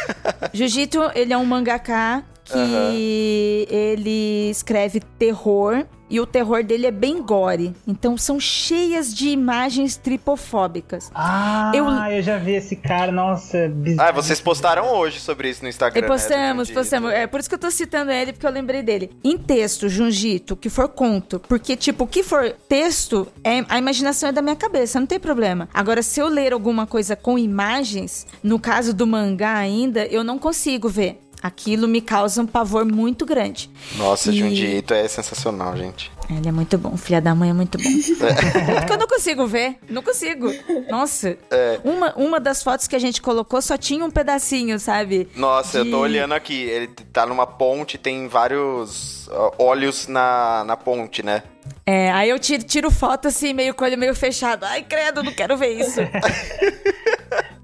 Jujito, 0.53 1.01
ele 1.15 1.33
é 1.33 1.39
um 1.39 1.45
mangaká 1.45 2.23
que 2.45 3.67
ele 3.71 4.51
escreve 4.51 5.01
terror 5.19 5.85
e 6.11 6.21
o 6.21 6.27
terror 6.27 6.63
dele 6.63 6.87
é 6.87 6.91
bem 6.91 7.23
gore. 7.23 7.75
Então 7.89 8.19
são 8.19 8.39
cheias 8.39 9.15
de 9.15 9.29
imagens 9.31 9.97
tripofóbicas. 9.97 11.11
Ah, 11.15 11.73
Eu- 11.75 11.87
eu... 11.89 12.23
já 12.23 12.37
vi 12.37 12.53
esse 12.53 12.77
cara, 12.77 13.11
nossa, 13.11 13.69
bizarro. 13.69 14.09
Ah, 14.11 14.13
vocês 14.13 14.39
postaram 14.39 14.93
hoje 14.95 15.21
sobre 15.21 15.49
isso 15.49 15.63
no 15.63 15.71
Instagram. 15.71 15.99
E 15.99 16.03
né, 16.03 16.09
postamos, 16.09 16.69
Jundito. 16.69 16.75
postamos. 16.81 17.13
É 17.13 17.27
por 17.27 17.41
isso 17.41 17.49
que 17.49 17.55
eu 17.55 17.59
tô 17.59 17.71
citando 17.71 18.11
ele, 18.11 18.33
porque 18.35 18.47
eu 18.47 18.51
lembrei 18.51 18.83
dele. 18.83 19.11
Em 19.25 19.39
texto, 19.39 19.89
Junjito, 19.89 20.55
que 20.55 20.69
for 20.69 20.89
conto. 20.89 21.41
Porque, 21.49 21.77
tipo, 21.77 22.05
o 22.05 22.07
que 22.07 22.23
for 22.23 22.53
texto, 22.69 23.27
é, 23.43 23.65
a 23.69 23.79
imaginação 23.79 24.29
é 24.29 24.33
da 24.33 24.43
minha 24.43 24.57
cabeça, 24.57 25.01
não 25.01 25.07
tem 25.07 25.19
problema. 25.19 25.67
Agora, 25.73 26.03
se 26.03 26.21
eu 26.21 26.29
ler 26.29 26.53
alguma 26.53 26.87
coisa 26.87 27.17
com 27.17 27.39
imagens, 27.39 28.27
no 28.43 28.59
caso 28.59 28.93
do 28.93 29.07
mangá 29.07 29.55
ainda, 29.55 30.05
eu 30.07 30.23
não 30.23 30.39
consigo 30.39 30.91
ver. 30.91 31.19
Aquilo 31.43 31.89
me 31.89 32.01
causa 32.01 32.41
um 32.41 32.47
pavor 32.47 32.85
muito 32.85 33.27
grande. 33.27 33.69
Nossa, 33.97 34.31
E- 34.31 34.39
Jundito 34.39 34.95
é 34.95 35.09
sensacional, 35.09 35.77
gente. 35.77 36.11
Ele 36.31 36.49
é 36.49 36.53
muito 36.53 36.79
bom, 36.79 36.97
filha 36.97 37.21
da 37.21 37.35
mãe 37.35 37.51
é 37.51 37.53
muito 37.53 37.77
bom. 37.79 37.85
Porque 38.79 38.93
eu 38.93 38.99
não 38.99 39.07
consigo 39.09 39.47
ver, 39.47 39.77
não 39.91 40.03
consigo. 40.03 40.47
Nossa. 40.89 41.37
Uma, 41.85 42.15
uma 42.15 42.39
das 42.41 42.63
fotos 42.63 42.87
que 42.87 42.95
a 42.95 42.99
gente 42.99 43.21
colocou 43.21 43.61
só 43.61 43.77
tinha 43.77 44.05
um 44.05 44.11
pedacinho, 44.11 44.79
sabe? 44.79 45.29
Nossa, 45.35 45.79
eu 45.79 45.85
De- 45.85 45.91
tô 45.91 45.99
olhando 45.99 46.33
aqui. 46.33 46.55
Ele 46.63 46.87
tá 46.87 47.27
numa 47.27 47.47
ponte, 47.47 47.99
tem 47.99 48.29
vários 48.29 49.29
olhos 49.59 50.07
na, 50.07 50.63
na 50.65 50.77
ponte, 50.77 51.23
né? 51.25 51.43
É, 51.85 52.11
aí 52.13 52.31
eu 52.31 52.39
tiro, 52.39 52.63
tiro 52.63 52.91
foto 52.91 53.27
assim, 53.29 53.53
meio 53.53 53.75
com 53.75 53.85
o 53.85 53.87
olho 53.89 53.99
meio 53.99 54.15
fechado. 54.15 54.65
Ai, 54.65 54.83
credo, 54.83 55.23
não 55.23 55.33
quero 55.33 55.57
ver 55.57 55.81
isso. 55.81 56.01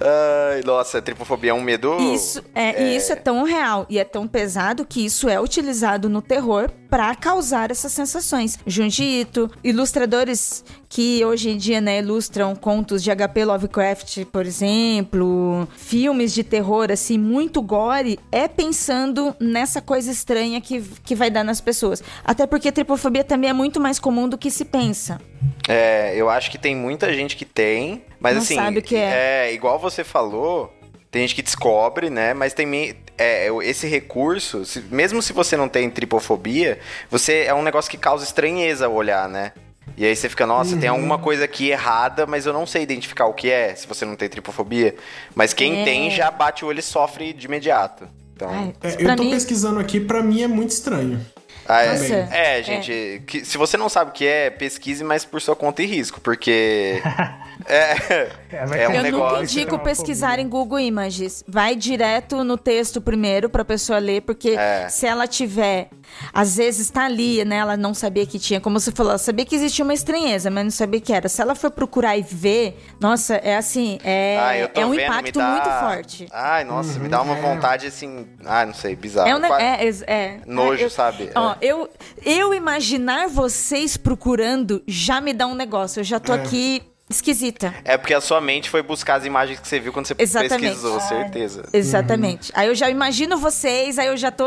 Ai, 0.00 0.62
nossa, 0.64 1.00
tripofobia 1.00 1.50
é 1.50 1.54
um 1.54 1.60
medo. 1.60 1.96
Isso 2.14 2.42
é, 2.54 2.82
E 2.82 2.96
isso 2.96 3.12
é 3.12 3.16
tão 3.16 3.42
real 3.44 3.86
e 3.88 3.98
é 3.98 4.04
tão 4.04 4.26
pesado 4.26 4.84
que 4.84 5.04
isso 5.04 5.28
é 5.28 5.40
utilizado 5.40 6.08
no 6.08 6.20
terror 6.20 6.70
pra 6.90 7.14
causar 7.14 7.70
essas 7.70 7.92
sensações. 7.92 8.58
Junji 8.66 9.20
Ito, 9.20 9.50
ilustradores 9.64 10.64
que 10.88 11.24
hoje 11.24 11.50
em 11.50 11.56
dia 11.56 11.80
né, 11.80 11.98
ilustram 11.98 12.54
contos 12.54 13.02
de 13.02 13.10
HP 13.10 13.44
Lovecraft, 13.44 14.24
por 14.26 14.46
exemplo, 14.46 15.66
filmes 15.76 16.32
de 16.32 16.44
terror 16.44 16.90
assim 16.90 17.18
muito 17.18 17.60
gore, 17.60 18.18
é 18.30 18.46
pensando 18.46 19.34
nessa 19.40 19.80
coisa 19.80 20.10
estranha 20.10 20.60
que, 20.60 20.80
que 21.04 21.14
vai 21.14 21.30
dar 21.30 21.44
nas 21.44 21.60
pessoas. 21.60 22.02
Até 22.24 22.46
porque 22.46 22.70
tripofobia 22.70 23.24
também 23.24 23.50
é 23.50 23.52
muito 23.52 23.80
mais 23.80 23.98
comum 23.98 24.28
do 24.28 24.38
que 24.38 24.50
se 24.50 24.64
pensa. 24.64 25.20
É, 25.68 26.14
eu 26.16 26.30
acho 26.30 26.50
que 26.50 26.58
tem 26.58 26.74
muita 26.76 27.12
gente 27.12 27.36
que 27.36 27.44
tem, 27.44 28.04
mas 28.20 28.34
Não 28.34 28.42
assim. 28.42 28.54
sabe 28.54 28.78
o 28.78 28.82
que 28.82 28.96
é. 28.96 29.45
Igual 29.52 29.78
você 29.78 30.02
falou, 30.04 30.72
tem 31.10 31.22
gente 31.22 31.34
que 31.34 31.42
descobre, 31.42 32.10
né? 32.10 32.34
Mas 32.34 32.52
tem 32.54 32.66
me- 32.66 32.96
é, 33.18 33.48
esse 33.62 33.86
recurso, 33.86 34.64
se- 34.64 34.80
mesmo 34.90 35.22
se 35.22 35.32
você 35.32 35.56
não 35.56 35.68
tem 35.68 35.88
tripofobia, 35.90 36.78
você 37.10 37.44
é 37.46 37.54
um 37.54 37.62
negócio 37.62 37.90
que 37.90 37.96
causa 37.98 38.24
estranheza 38.24 38.86
ao 38.86 38.92
olhar, 38.94 39.28
né? 39.28 39.52
E 39.96 40.04
aí 40.04 40.14
você 40.14 40.28
fica, 40.28 40.44
nossa, 40.46 40.76
tem 40.76 40.88
alguma 40.88 41.16
coisa 41.16 41.44
aqui 41.44 41.70
errada, 41.70 42.26
mas 42.26 42.44
eu 42.44 42.52
não 42.52 42.66
sei 42.66 42.82
identificar 42.82 43.26
o 43.26 43.32
que 43.32 43.50
é, 43.50 43.74
se 43.74 43.86
você 43.86 44.04
não 44.04 44.16
tem 44.16 44.28
tripofobia. 44.28 44.94
Mas 45.34 45.54
quem 45.54 45.82
É. 45.82 45.84
tem 45.84 46.10
já 46.10 46.30
bate 46.30 46.64
o 46.64 46.68
olho 46.68 46.80
e 46.80 46.82
sofre 46.82 47.32
de 47.32 47.46
imediato. 47.46 48.06
Então, 48.34 48.50
Ai, 48.50 48.74
É, 48.82 48.96
eu 49.02 49.16
tô 49.16 49.22
mim, 49.22 49.30
pesquisando 49.30 49.80
aqui, 49.80 49.98
pra 50.00 50.22
mim 50.22 50.42
é 50.42 50.48
muito 50.48 50.70
estranho. 50.72 51.24
Ah, 51.68 51.82
é, 51.84 52.58
é, 52.58 52.62
gente, 52.62 53.22
que- 53.26 53.44
se 53.44 53.56
você 53.56 53.76
não 53.76 53.88
sabe 53.88 54.10
o 54.10 54.12
que 54.12 54.26
é, 54.26 54.50
pesquise, 54.50 55.02
mas 55.02 55.24
por 55.24 55.40
sua 55.40 55.56
conta 55.56 55.82
e 55.82 55.86
risco, 55.86 56.20
porque 56.20 57.00
é, 57.68 58.28
É, 58.50 58.84
é 58.84 58.88
um 58.88 58.92
eu 58.94 59.02
negócio. 59.02 59.36
nunca 59.38 59.42
indico 59.42 59.74
É 59.74 59.78
uma 59.78 59.84
pesquisar 59.84 60.38
em 60.38 60.48
Google 60.48 60.78
Images. 60.80 61.44
Vai 61.46 61.74
direto 61.76 62.42
no 62.44 62.56
texto 62.56 63.00
primeiro 63.00 63.48
pra 63.50 63.64
pessoa 63.64 63.98
ler, 63.98 64.22
porque 64.22 64.50
É. 64.50 64.88
se 64.88 65.06
ela 65.06 65.26
tiver, 65.26 65.88
às 66.32 66.56
vezes 66.56 66.88
tá 66.90 67.04
ali, 67.04 67.44
né? 67.44 67.56
Ela 67.56 67.76
não 67.76 67.92
sabia 67.94 68.24
que 68.26 68.38
tinha, 68.38 68.60
como 68.60 68.78
você 68.78 68.90
falou, 68.92 69.10
ela 69.12 69.18
sabia 69.18 69.44
que 69.44 69.54
existia 69.54 69.84
uma 69.84 69.94
estranheza, 69.94 70.50
mas 70.50 70.64
não 70.64 70.70
sabia 70.70 71.00
que 71.00 71.12
era. 71.12 71.28
Se 71.28 71.42
ela 71.42 71.54
for 71.54 71.70
procurar 71.70 72.16
e 72.16 72.22
ver, 72.22 72.78
nossa, 73.00 73.34
é 73.36 73.56
assim, 73.56 73.98
é, 74.04 74.38
Ah, 74.40 74.56
eu 74.58 74.68
tô 74.68 74.80
é 74.80 74.86
um 74.86 74.90
vendo, 74.90 74.98
me 75.00 75.04
impacto 75.06 75.38
dá- 75.38 75.50
muito 75.50 75.70
forte. 75.80 76.26
Ai, 76.32 76.64
nossa, 76.64 76.98
me 76.98 77.08
dá 77.08 77.20
uma 77.20 77.34
vontade 77.34 77.86
assim. 77.86 78.26
Ah, 78.44 78.64
não 78.64 78.74
sei, 78.74 78.94
bizarro. 78.96 79.28
É, 79.28 79.34
um, 79.34 79.38
ne- 79.38 79.48
é, 79.62 79.88
é, 79.88 80.04
é. 80.06 80.40
Nojo, 80.46 80.82
eu, 80.84 80.90
sabe? 80.90 81.30
Ó, 81.34 81.52
É. 81.52 81.56
eu, 81.60 81.88
eu 82.24 82.54
imaginar 82.54 83.28
vocês 83.28 83.96
procurando 83.96 84.82
já 84.86 85.20
me 85.20 85.32
dá 85.32 85.46
um 85.46 85.54
negócio. 85.54 86.00
Eu 86.00 86.04
já 86.04 86.20
tô 86.20 86.32
É. 86.32 86.36
aqui 86.36 86.82
esquisita. 87.08 87.74
É 87.84 87.96
porque 87.96 88.14
a 88.14 88.20
sua 88.20 88.40
mente 88.40 88.68
foi 88.68 88.82
buscar 88.82 89.16
as 89.16 89.24
imagens 89.24 89.60
que 89.60 89.68
você 89.68 89.78
viu 89.78 89.92
quando 89.92 90.06
você 90.06 90.14
Exatamente. 90.18 90.60
pesquisou, 90.60 91.00
certeza. 91.00 91.68
Exatamente. 91.72 92.52
Aí 92.54 92.68
eu 92.68 92.74
já 92.74 92.90
imagino 92.90 93.36
vocês, 93.38 93.98
aí 93.98 94.08
eu 94.08 94.16
já 94.16 94.30
tô. 94.30 94.46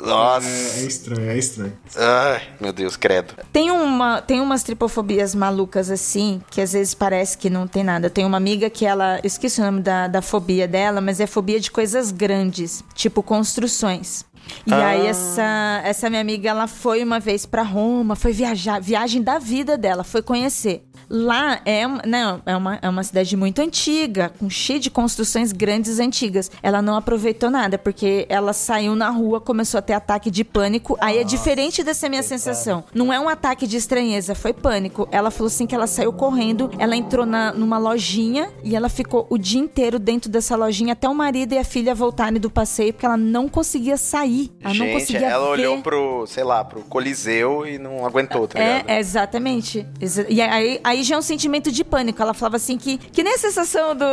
Nossa. 0.00 0.46
É, 0.48 0.82
é 0.82 0.86
estranho, 0.86 1.30
é 1.30 1.38
estranho. 1.38 1.72
Ai, 1.96 2.42
meu 2.60 2.72
Deus, 2.72 2.96
credo. 2.96 3.34
Tem, 3.52 3.70
uma, 3.70 4.20
tem 4.22 4.40
umas 4.40 4.62
tripofobias 4.62 5.34
malucas 5.34 5.90
assim, 5.90 6.40
que 6.50 6.60
às 6.60 6.72
vezes 6.72 6.94
parece 6.94 7.36
que 7.36 7.50
não 7.50 7.66
tem 7.66 7.82
nada. 7.82 8.08
Tem 8.08 8.24
uma 8.24 8.36
amiga 8.36 8.70
que 8.70 8.86
ela. 8.86 9.18
Eu 9.18 9.26
esqueci 9.26 9.60
o 9.60 9.64
nome 9.64 9.80
da, 9.80 10.06
da 10.06 10.22
fobia 10.22 10.68
dela, 10.68 11.00
mas 11.00 11.20
é 11.20 11.26
fobia 11.26 11.58
de 11.58 11.70
coisas 11.70 12.12
grandes, 12.12 12.84
tipo 12.94 13.22
construções. 13.22 14.24
E 14.66 14.72
Ah. 14.72 14.88
aí 14.88 15.06
essa, 15.06 15.80
essa 15.84 16.08
minha 16.10 16.20
amiga, 16.20 16.48
ela 16.50 16.66
foi 16.66 17.02
uma 17.02 17.18
vez 17.20 17.46
pra 17.46 17.62
Roma, 17.62 18.14
foi 18.16 18.32
viajar, 18.32 18.80
viagem 18.80 19.22
da 19.22 19.38
vida 19.38 19.76
dela, 19.76 20.04
foi 20.04 20.22
conhecer. 20.22 20.84
Lá 21.10 21.60
é, 21.64 21.86
uma- 21.86 22.02
não, 22.04 22.42
é, 22.44 22.54
uma, 22.54 22.78
é 22.82 22.88
uma 22.88 23.02
cidade 23.02 23.34
muito 23.34 23.62
antiga, 23.62 24.30
com 24.38 24.50
cheio 24.50 24.78
de 24.78 24.90
construções 24.90 25.52
grandes 25.52 25.98
antigas. 25.98 26.50
Ela 26.62 26.82
não 26.82 26.96
aproveitou 26.96 27.48
nada, 27.50 27.78
porque 27.78 28.26
ela 28.28 28.52
saiu 28.52 28.94
na 28.94 29.08
rua, 29.08 29.40
começou 29.40 29.78
a 29.78 29.82
ter 29.82 29.94
ataque 29.94 30.30
de 30.30 30.44
pânico. 30.44 30.98
Aí 31.00 31.16
é 31.16 31.24
diferente 31.24 31.82
dessa 31.82 32.10
minha 32.10 32.22
sensação. 32.22 32.84
Não 32.92 33.10
é 33.10 33.18
um 33.18 33.26
ataque 33.28 33.66
de 33.66 33.78
estranheza, 33.78 34.34
foi 34.34 34.52
pânico. 34.52 35.08
Ela 35.10 35.30
falou 35.30 35.46
assim 35.46 35.66
que 35.66 35.74
ela 35.74 35.86
saiu 35.86 36.12
correndo, 36.12 36.70
ela 36.78 36.94
entrou 36.94 37.24
na, 37.24 37.52
numa 37.54 37.78
lojinha 37.78 38.50
e 38.62 38.76
ela 38.76 38.90
ficou 38.90 39.26
o 39.30 39.38
dia 39.38 39.60
inteiro 39.60 39.98
dentro 39.98 40.30
dessa 40.30 40.56
lojinha 40.56 40.92
até 40.92 41.08
o 41.08 41.14
marido 41.14 41.54
e 41.54 41.58
a 41.58 41.64
filha 41.64 41.94
voltarem 41.94 42.38
do 42.38 42.50
passeio, 42.50 42.92
porque 42.92 43.06
ela 43.06 43.16
não 43.16 43.48
conseguia 43.48 43.96
sair. 43.96 44.37
Ela 44.62 44.74
não 44.74 44.86
Gente, 44.86 44.92
conseguia 45.00 45.26
ela 45.28 45.44
ver. 45.46 45.50
olhou 45.52 45.82
pro, 45.82 46.26
sei 46.26 46.44
lá, 46.44 46.64
pro 46.64 46.82
Coliseu 46.82 47.66
e 47.66 47.78
não 47.78 48.04
aguentou, 48.06 48.46
tá 48.46 48.58
ligado? 48.58 48.88
É, 48.90 48.96
é, 48.96 48.98
exatamente. 49.00 49.86
Exa- 50.00 50.26
E 50.28 50.40
aí, 50.40 50.80
aí 50.84 51.02
já 51.02 51.14
é 51.14 51.18
um 51.18 51.22
sentimento 51.22 51.70
de 51.72 51.82
pânico. 51.84 52.20
Ela 52.22 52.34
falava 52.34 52.56
assim 52.56 52.76
que. 52.76 52.98
Que 52.98 53.22
nem 53.22 53.34
a 53.34 53.38
sensação 53.38 53.94
do, 53.94 54.04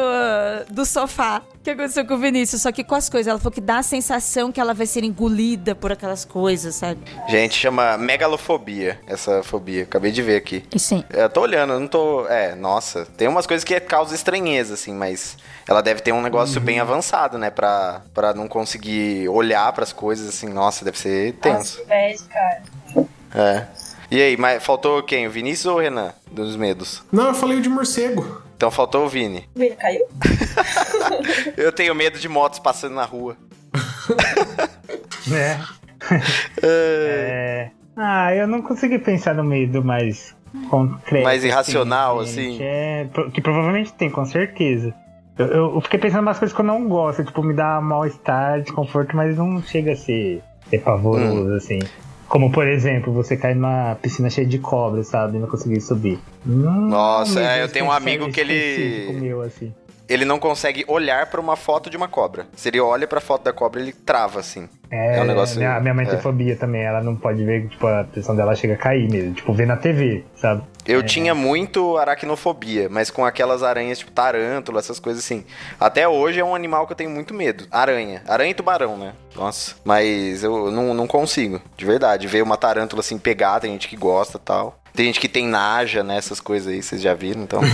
do 0.72 0.86
sofá 0.86 1.42
que 1.64 1.72
aconteceu 1.72 2.06
com 2.06 2.14
o 2.14 2.18
Vinícius, 2.20 2.62
só 2.62 2.72
que 2.72 2.84
com 2.84 2.94
as 2.96 3.10
coisas. 3.10 3.28
Ela 3.28 3.40
falou 3.40 3.52
que 3.52 3.62
dá 3.62 3.80
a 3.80 3.84
sensação 3.84 4.52
que 4.52 4.60
ela 4.62 4.74
vai 4.74 4.86
ser 4.86 5.04
engolida 5.04 5.74
por 5.74 5.92
aquelas 5.92 6.24
coisas, 6.24 6.76
sabe? 6.76 7.00
Gente, 7.28 7.56
chama 7.56 7.98
megalofobia, 7.98 9.00
essa 9.08 9.42
fobia. 9.44 9.84
Acabei 9.84 10.12
de 10.12 10.22
ver 10.22 10.36
aqui. 10.38 10.64
Sim. 10.78 11.04
Eu 11.10 11.30
tô 11.30 11.42
olhando, 11.42 11.74
eu 11.74 11.80
não 11.80 11.88
tô. 11.88 12.28
É, 12.28 12.54
nossa. 12.56 13.06
Tem 13.18 13.28
umas 13.28 13.48
coisas 13.48 13.64
que 13.64 13.80
causam 13.80 14.14
estranheza, 14.16 14.76
assim, 14.76 14.94
mas 14.94 15.38
ela 15.68 15.82
deve 15.82 16.02
ter 16.02 16.12
um 16.12 16.22
negócio 16.22 16.62
bem 16.62 16.80
avançado, 16.80 17.38
né? 17.40 17.50
Pra, 17.50 18.02
pra 18.14 18.34
não 18.34 18.48
conseguir 18.48 19.28
olhar 19.30 19.72
pras 19.74 19.92
coisas, 19.92 20.15
assim, 20.22 20.48
nossa, 20.50 20.84
deve 20.86 20.98
ser 20.98 21.34
tenso. 21.34 21.80
Nossa, 21.80 21.86
bad, 21.86 22.24
cara. 22.24 22.62
É. 23.34 23.68
E 24.12 24.22
aí, 24.22 24.38
mas 24.38 24.64
faltou 24.64 25.02
quem? 25.04 25.28
O 25.28 25.32
Vinícius 25.32 25.66
ou 25.66 25.78
o 25.78 25.80
Renan? 25.82 26.14
Dos 26.32 26.56
medos. 26.56 27.04
Não, 27.12 27.28
eu 27.28 27.34
falei 27.34 27.58
o 27.58 27.62
de 27.62 27.70
morcego. 27.70 28.42
Então 28.56 28.72
faltou 28.72 29.06
o 29.06 29.10
Vini. 29.10 29.50
O 29.56 29.60
Vini 29.60 29.76
caiu? 29.76 30.06
Eu 31.58 31.72
tenho 31.74 31.94
medo 31.94 32.18
de 32.18 32.30
motos 32.30 32.60
passando 32.60 32.96
na 32.96 33.04
rua. 33.06 33.36
né? 35.28 35.60
É... 36.62 37.72
Ah, 37.98 38.32
eu 38.36 38.46
não 38.48 38.62
consegui 38.62 39.00
pensar 39.00 39.34
no 39.34 39.44
medo 39.44 39.84
mais 39.84 40.36
concreto. 40.70 41.24
Mais 41.24 41.44
irracional, 41.44 42.24
gente. 42.26 42.40
assim. 42.40 42.58
É, 42.62 43.08
que 43.34 43.42
provavelmente 43.42 43.92
tem, 43.94 44.10
com 44.10 44.24
certeza. 44.26 44.94
Eu, 45.38 45.46
eu- 45.48 45.82
fiquei 45.82 46.00
pensando 46.00 46.20
em 46.20 46.22
umas 46.24 46.40
coisas 46.40 46.56
que 46.56 46.62
eu 46.62 46.66
não 46.66 46.88
gosto, 46.88 47.24
tipo, 47.24 47.44
me 47.44 47.54
dá 47.54 47.82
mal-estar, 47.82 48.62
desconforto, 48.62 49.16
mas 49.16 49.38
não 49.38 49.62
chega 49.62 49.92
a 49.92 49.96
ser, 49.96 50.42
ser 50.70 50.80
pavoroso, 50.80 51.52
Hum. 51.52 51.56
assim. 51.58 51.80
Como, 52.28 52.52
por 52.52 52.68
exemplo, 52.68 53.14
você 53.14 53.36
cair 53.38 53.54
numa 53.56 53.96
piscina 54.02 54.30
cheia 54.30 54.48
de 54.48 54.58
cobras, 54.58 55.08
sabe? 55.08 55.38
E 55.38 55.40
não 55.40 55.48
conseguir 55.48 55.80
subir. 55.82 56.20
Hum, 56.48 56.88
Nossa, 56.90 57.40
é, 57.42 57.62
eu 57.62 57.70
tenho 57.70 57.86
um 57.86 57.92
amigo 57.92 58.30
que 58.32 58.40
ele- 58.40 59.20
Meu, 59.22 59.42
assim. 59.42 59.72
Ele 60.08 60.24
não 60.26 60.38
consegue 60.40 60.86
olhar 60.88 61.26
pra 61.28 61.42
uma 61.42 61.56
foto 61.56 61.90
de 61.90 61.98
uma 61.98 62.08
cobra. 62.08 62.46
Se 62.56 62.70
ele 62.70 62.80
olha 62.80 63.08
pra 63.08 63.20
foto 63.20 63.44
da 63.44 63.52
cobra, 63.52 63.82
ele 63.82 63.92
trava, 63.92 64.40
assim. 64.40 64.70
É, 64.92 65.18
É 65.18 65.22
um 65.22 65.26
negócio- 65.26 65.58
Minha, 65.58 65.80
minha 65.80 65.94
mãe 65.96 66.06
tem 66.06 66.16
é. 66.16 66.22
fobia 66.22 66.56
também, 66.56 66.84
ela 66.84 67.02
não 67.02 67.16
pode 67.16 67.44
ver, 67.44 67.68
tipo, 67.70 67.88
a 67.88 68.04
pressão 68.04 68.36
dela 68.36 68.56
chega 68.56 68.76
a 68.76 68.78
cair 68.78 69.10
mesmo. 69.10 69.34
Tipo, 69.34 69.52
ver 69.54 69.66
na 69.66 69.76
TV, 69.76 70.24
sabe? 70.36 70.64
Eu 70.86 71.00
É. 71.00 71.04
tinha 71.04 71.34
muito 71.34 71.98
aracnofobia, 71.98 72.88
mas 72.88 73.10
com 73.10 73.26
aquelas 73.26 73.64
aranhas, 73.64 73.98
tipo 73.98 74.12
tarântula, 74.12 74.80
essas 74.80 75.00
coisas 75.00 75.24
assim. 75.24 75.44
Até 75.80 76.08
hoje 76.08 76.40
é 76.40 76.46
um 76.46 76.54
animal 76.54 76.86
que 76.86 76.94
eu 76.94 76.98
tenho 76.98 77.10
muito 77.10 77.34
medo. 77.34 77.66
Aranha. 77.72 78.22
Aranha 78.28 78.52
e 78.52 78.54
tubarão, 78.54 78.96
né? 78.98 79.14
Nossa. 79.36 79.76
Mas 79.84 80.44
eu 80.44 80.70
não, 80.72 80.94
não 80.94 81.08
consigo, 81.08 81.60
de 81.76 81.84
verdade. 81.86 82.28
Ver 82.28 82.44
uma 82.44 82.56
tarântula 82.58 83.00
assim 83.00 83.18
pegar, 83.18 83.60
tem 83.60 83.72
gente 83.72 83.88
que 83.88 83.96
gosta 83.98 84.38
e 84.38 84.42
tal. 84.42 84.80
Tem 84.96 85.06
gente 85.08 85.20
que 85.20 85.28
tem 85.28 85.48
naja, 85.48 86.04
né? 86.04 86.18
Essas 86.18 86.40
coisas 86.40 86.72
aí, 86.72 86.82
vocês 86.82 87.02
já 87.02 87.14
viram, 87.14 87.44
então. 87.44 87.60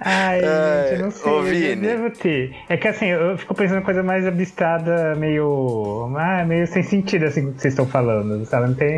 Ai, 0.00 0.40
Ai, 0.44 0.88
gente, 0.88 0.92
eu 0.94 0.98
não 1.04 1.10
sei. 1.10 1.30
ô, 1.32 1.42
Vini. 1.42 1.76
devo 1.76 2.10
ter. 2.10 2.54
É 2.68 2.76
que 2.76 2.88
assim, 2.88 3.06
eu 3.06 3.36
fico 3.38 3.54
pensando 3.54 3.80
em 3.80 3.84
coisa 3.84 4.02
mais 4.02 4.26
abstrada, 4.26 5.14
meio. 5.16 6.12
Ah, 6.18 6.44
meio 6.44 6.66
sem 6.66 6.82
sentido, 6.82 7.26
assim, 7.26 7.52
que 7.52 7.60
vocês 7.60 7.72
estão 7.74 7.86
falando, 7.86 8.44
sabe? 8.46 8.68
Não 8.68 8.74
tem. 8.74 8.88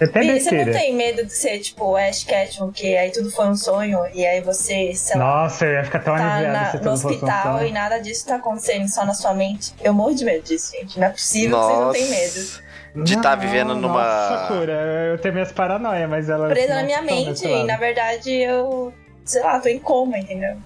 é 0.00 0.04
Até 0.04 0.22
E 0.24 0.40
você 0.40 0.64
não 0.64 0.72
tem 0.72 0.94
medo 0.94 1.24
de 1.26 1.32
ser 1.32 1.58
tipo 1.58 1.84
o 1.84 1.96
Ash 1.96 2.22
Ketchum, 2.24 2.70
que 2.70 2.96
aí 2.96 3.10
tudo 3.10 3.30
foi 3.30 3.46
um 3.48 3.56
sonho, 3.56 4.00
e 4.14 4.24
aí 4.24 4.40
você, 4.40 4.92
sei 4.94 5.16
lá, 5.18 5.42
Nossa, 5.42 5.66
eu 5.66 5.72
ia 5.72 5.84
ficar 5.84 5.98
tão 6.00 6.14
tá 6.16 6.34
aliviado 6.36 6.58
na- 6.58 6.70
se 6.70 6.76
no 6.84 6.90
um 6.90 6.92
hospital 6.94 7.58
sonho. 7.58 7.68
e 7.68 7.72
nada 7.72 7.98
disso 7.98 8.26
tá 8.26 8.36
acontecendo 8.36 8.88
só 8.88 9.04
na 9.04 9.14
sua 9.14 9.34
mente. 9.34 9.74
Eu 9.82 9.92
morro 9.92 10.14
de 10.14 10.24
medo 10.24 10.42
disso, 10.44 10.72
gente. 10.72 10.98
Não 11.00 11.06
é 11.08 11.10
possível 11.10 11.58
que 11.58 11.64
vocês 11.64 11.78
não 11.80 11.92
tenham 11.92 12.10
medo. 12.10 12.69
De 12.94 13.14
estar 13.14 13.36
Não, 13.36 13.42
vivendo 13.42 13.74
numa. 13.76 14.02
Nossa, 14.02 14.46
cura, 14.48 14.72
eu 15.12 15.18
tenho 15.18 15.34
minhas 15.34 15.52
paranoias, 15.52 16.08
mas 16.10 16.28
ela. 16.28 16.48
Presa 16.48 16.74
na 16.74 16.82
minha 16.82 17.02
mente, 17.02 17.46
e 17.46 17.64
na 17.64 17.76
verdade 17.76 18.32
eu, 18.32 18.92
sei 19.24 19.42
lá, 19.42 19.60
tô 19.60 19.68
em 19.68 19.78
coma, 19.78 20.18
entendeu? 20.18 20.56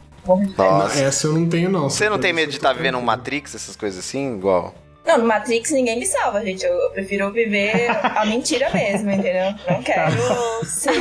Nossa. 0.56 1.02
Essa 1.02 1.26
eu 1.26 1.32
não 1.34 1.48
tenho, 1.48 1.68
não. 1.68 1.90
Você 1.90 2.08
não 2.08 2.18
tem 2.18 2.32
medo 2.32 2.50
de 2.50 2.56
estar 2.56 2.70
tô 2.70 2.76
vivendo 2.76 2.96
um. 2.96 3.02
Matrix, 3.02 3.54
essas 3.54 3.76
coisas 3.76 3.98
assim, 4.02 4.36
igual? 4.36 4.74
Não, 5.04 5.18
no 5.18 5.26
Matrix 5.26 5.70
ninguém 5.70 5.98
me 5.98 6.06
salva, 6.06 6.42
gente. 6.42 6.64
Eu, 6.64 6.72
eu 6.72 6.90
prefiro 6.90 7.30
viver 7.30 7.90
a 7.90 8.24
mentira 8.24 8.70
mesmo, 8.70 9.10
entendeu? 9.10 9.54
Não 9.68 9.82
quero 9.82 10.12
ser. 10.64 10.94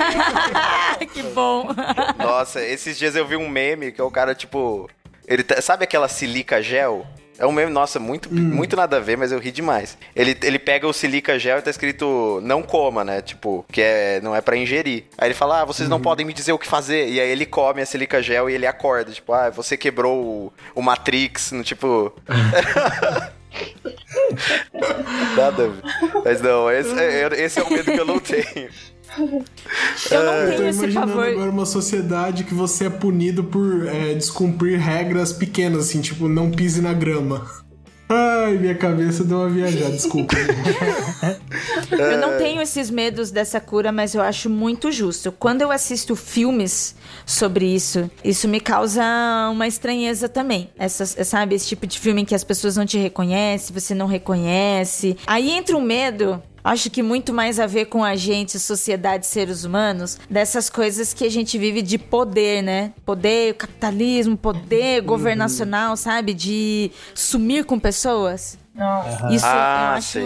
que 1.13 1.23
bom. 1.23 1.69
Nossa, 2.17 2.61
esses 2.61 2.97
dias 2.97 3.15
eu 3.15 3.25
vi 3.25 3.37
um 3.37 3.47
meme 3.47 3.93
que 3.93 4.01
é 4.01 4.03
o 4.03 4.11
cara, 4.11 4.35
tipo. 4.35 4.89
Ele 5.25 5.41
tá- 5.41 5.61
sabe 5.61 5.85
aquela 5.85 6.09
silica 6.09 6.61
gel? 6.61 7.07
É 7.37 7.45
um 7.47 7.51
meme, 7.51 7.71
nossa, 7.71 7.99
muito, 7.99 8.31
muito 8.33 8.75
nada 8.75 8.97
a 8.97 8.99
ver, 8.99 9.17
mas 9.17 9.31
eu 9.31 9.39
ri 9.39 9.51
demais. 9.51 9.97
Ele, 10.15 10.37
ele 10.43 10.59
pega 10.59 10.87
o 10.87 10.93
silica 10.93 11.37
gel 11.39 11.57
e 11.57 11.61
tá 11.61 11.69
escrito 11.71 12.39
não 12.43 12.61
coma, 12.61 13.03
né? 13.03 13.21
Tipo, 13.21 13.65
que 13.71 13.81
é, 13.81 14.21
não 14.21 14.35
é 14.35 14.41
pra 14.41 14.55
ingerir. 14.55 15.05
Aí 15.17 15.27
ele 15.27 15.33
fala, 15.33 15.61
ah, 15.61 15.65
vocês 15.65 15.89
não 15.89 15.99
podem 15.99 16.25
me 16.25 16.33
dizer 16.33 16.53
o 16.53 16.59
que 16.59 16.67
fazer. 16.67 17.09
E 17.09 17.19
aí 17.19 17.29
ele 17.29 17.45
come 17.45 17.81
a 17.81 17.85
silica 17.85 18.21
gel 18.21 18.49
e 18.49 18.53
ele 18.53 18.67
acorda. 18.67 19.11
Tipo, 19.11 19.33
ah, 19.33 19.49
você 19.49 19.75
quebrou 19.75 20.23
o, 20.23 20.53
o 20.75 20.81
Matrix, 20.81 21.51
no 21.51 21.63
tipo. 21.63 22.13
nada 25.35 25.63
a 25.65 25.67
ver. 25.67 25.81
Mas 26.23 26.41
não, 26.41 26.71
esse, 26.71 26.93
é- 26.99 27.29
esse 27.43 27.59
é 27.59 27.63
o 27.63 27.69
medo 27.69 27.91
que 27.91 27.99
eu 27.99 28.05
não 28.05 28.19
tenho. 28.19 28.69
Eu 29.17 30.23
não 30.23 30.51
tô 30.51 30.57
tenho 30.57 30.69
esse 30.69 30.87
pavor. 30.91 31.25
agora 31.25 31.49
uma 31.49 31.65
sociedade 31.65 32.43
que 32.43 32.53
você 32.53 32.85
é 32.85 32.89
punido 32.89 33.43
por 33.43 33.87
é, 33.87 34.13
descumprir 34.13 34.79
regras 34.79 35.31
pequenas, 35.31 35.89
assim, 35.89 36.01
tipo, 36.01 36.27
não 36.27 36.51
pise 36.51 36.81
na 36.81 36.93
grama. 36.93 37.45
Ai, 38.09 38.57
minha 38.57 38.75
cabeça 38.75 39.23
deu 39.23 39.37
uma 39.37 39.49
viajada, 39.49 39.91
desculpa. 39.91 40.35
Eu 41.89 42.17
não 42.17 42.37
tenho 42.37 42.61
esses 42.61 42.89
medos 42.89 43.31
dessa 43.31 43.59
cura, 43.59 43.91
mas 43.91 44.13
eu 44.13 44.21
acho 44.21 44.49
muito 44.49 44.91
justo. 44.91 45.31
Quando 45.31 45.61
eu 45.61 45.71
assisto 45.71 46.15
filmes 46.15 46.95
sobre 47.25 47.65
isso, 47.65 48.09
isso 48.23 48.47
me 48.47 48.59
causa 48.59 49.03
uma 49.51 49.67
estranheza 49.67 50.27
também. 50.27 50.69
Essa, 50.77 51.05
sabe, 51.23 51.55
esse 51.55 51.67
tipo 51.67 51.87
de 51.87 51.99
filme 51.99 52.21
em 52.21 52.25
que 52.25 52.35
as 52.35 52.43
pessoas 52.43 52.75
não 52.75 52.85
te 52.85 52.97
reconhecem, 52.97 53.73
você 53.73 53.95
não 53.95 54.07
reconhece. 54.07 55.17
Aí 55.25 55.51
entra 55.51 55.77
o 55.77 55.81
medo. 55.81 56.41
Acho 56.63 56.89
que 56.89 57.03
muito 57.03 57.33
mais 57.33 57.59
a 57.59 57.65
ver 57.67 57.85
com 57.85 58.03
a 58.03 58.15
gente, 58.15 58.57
sociedade, 58.57 59.25
seres 59.27 59.65
humanos, 59.65 60.17
dessas 60.29 60.69
coisas 60.69 61.13
que 61.13 61.25
a 61.25 61.29
gente 61.29 61.57
vive 61.57 61.81
de 61.81 61.97
poder, 61.97 62.61
né? 62.61 62.93
Poder, 63.05 63.53
capitalismo, 63.55 64.37
poder 64.37 65.01
governacional, 65.01 65.97
sabe? 65.97 66.33
De 66.33 66.89
sumir 67.13 67.65
com 67.65 67.77
pessoas. 67.77 68.57
Nossa. 68.73 69.27
Isso 69.29 69.45
Ah, 69.45 69.89
eu 69.91 69.97
acho. 69.97 70.11
sei. 70.11 70.25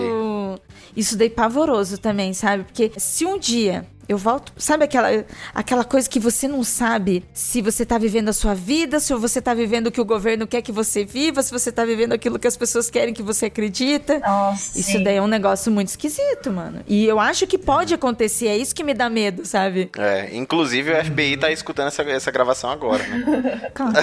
Isso 0.95 1.17
daí 1.17 1.29
pavoroso 1.29 1.97
também, 1.97 2.33
sabe? 2.33 2.63
Porque 2.63 2.91
se 2.97 3.25
um 3.25 3.37
dia 3.37 3.85
eu 4.07 4.17
volto. 4.17 4.53
Sabe 4.57 4.83
aquela, 4.85 5.25
aquela 5.53 5.83
coisa 5.83 6.09
que 6.09 6.19
você 6.19 6.47
não 6.47 6.63
sabe 6.63 7.23
se 7.33 7.61
você 7.61 7.85
tá 7.85 7.97
vivendo 7.97 8.29
a 8.29 8.33
sua 8.33 8.53
vida, 8.53 8.99
se 8.99 9.13
você 9.13 9.41
tá 9.41 9.53
vivendo 9.53 9.87
o 9.87 9.91
que 9.91 9.99
o 10.01 10.05
governo 10.05 10.47
quer 10.47 10.61
que 10.61 10.71
você 10.71 11.03
viva, 11.05 11.41
se 11.43 11.51
você 11.51 11.71
tá 11.71 11.83
vivendo 11.85 12.13
aquilo 12.13 12.39
que 12.39 12.47
as 12.47 12.55
pessoas 12.57 12.89
querem 12.89 13.13
que 13.13 13.21
você 13.23 13.47
acredita. 13.47 14.19
Nossa. 14.19 14.79
Isso 14.79 14.91
sim. 14.91 15.03
daí 15.03 15.17
é 15.17 15.21
um 15.21 15.27
negócio 15.27 15.71
muito 15.71 15.89
esquisito, 15.89 16.51
mano. 16.51 16.81
E 16.87 17.05
eu 17.05 17.19
acho 17.19 17.45
que 17.47 17.57
pode 17.57 17.93
acontecer, 17.93 18.47
é 18.47 18.57
isso 18.57 18.73
que 18.73 18.83
me 18.83 18.93
dá 18.93 19.09
medo, 19.09 19.45
sabe? 19.45 19.89
É, 19.97 20.35
inclusive 20.35 20.91
o 20.91 21.05
FBI 21.05 21.37
tá 21.37 21.51
escutando 21.51 21.87
essa, 21.87 22.01
essa 22.03 22.31
gravação 22.31 22.69
agora, 22.69 23.03
né? 23.07 23.71
Claro. 23.73 23.93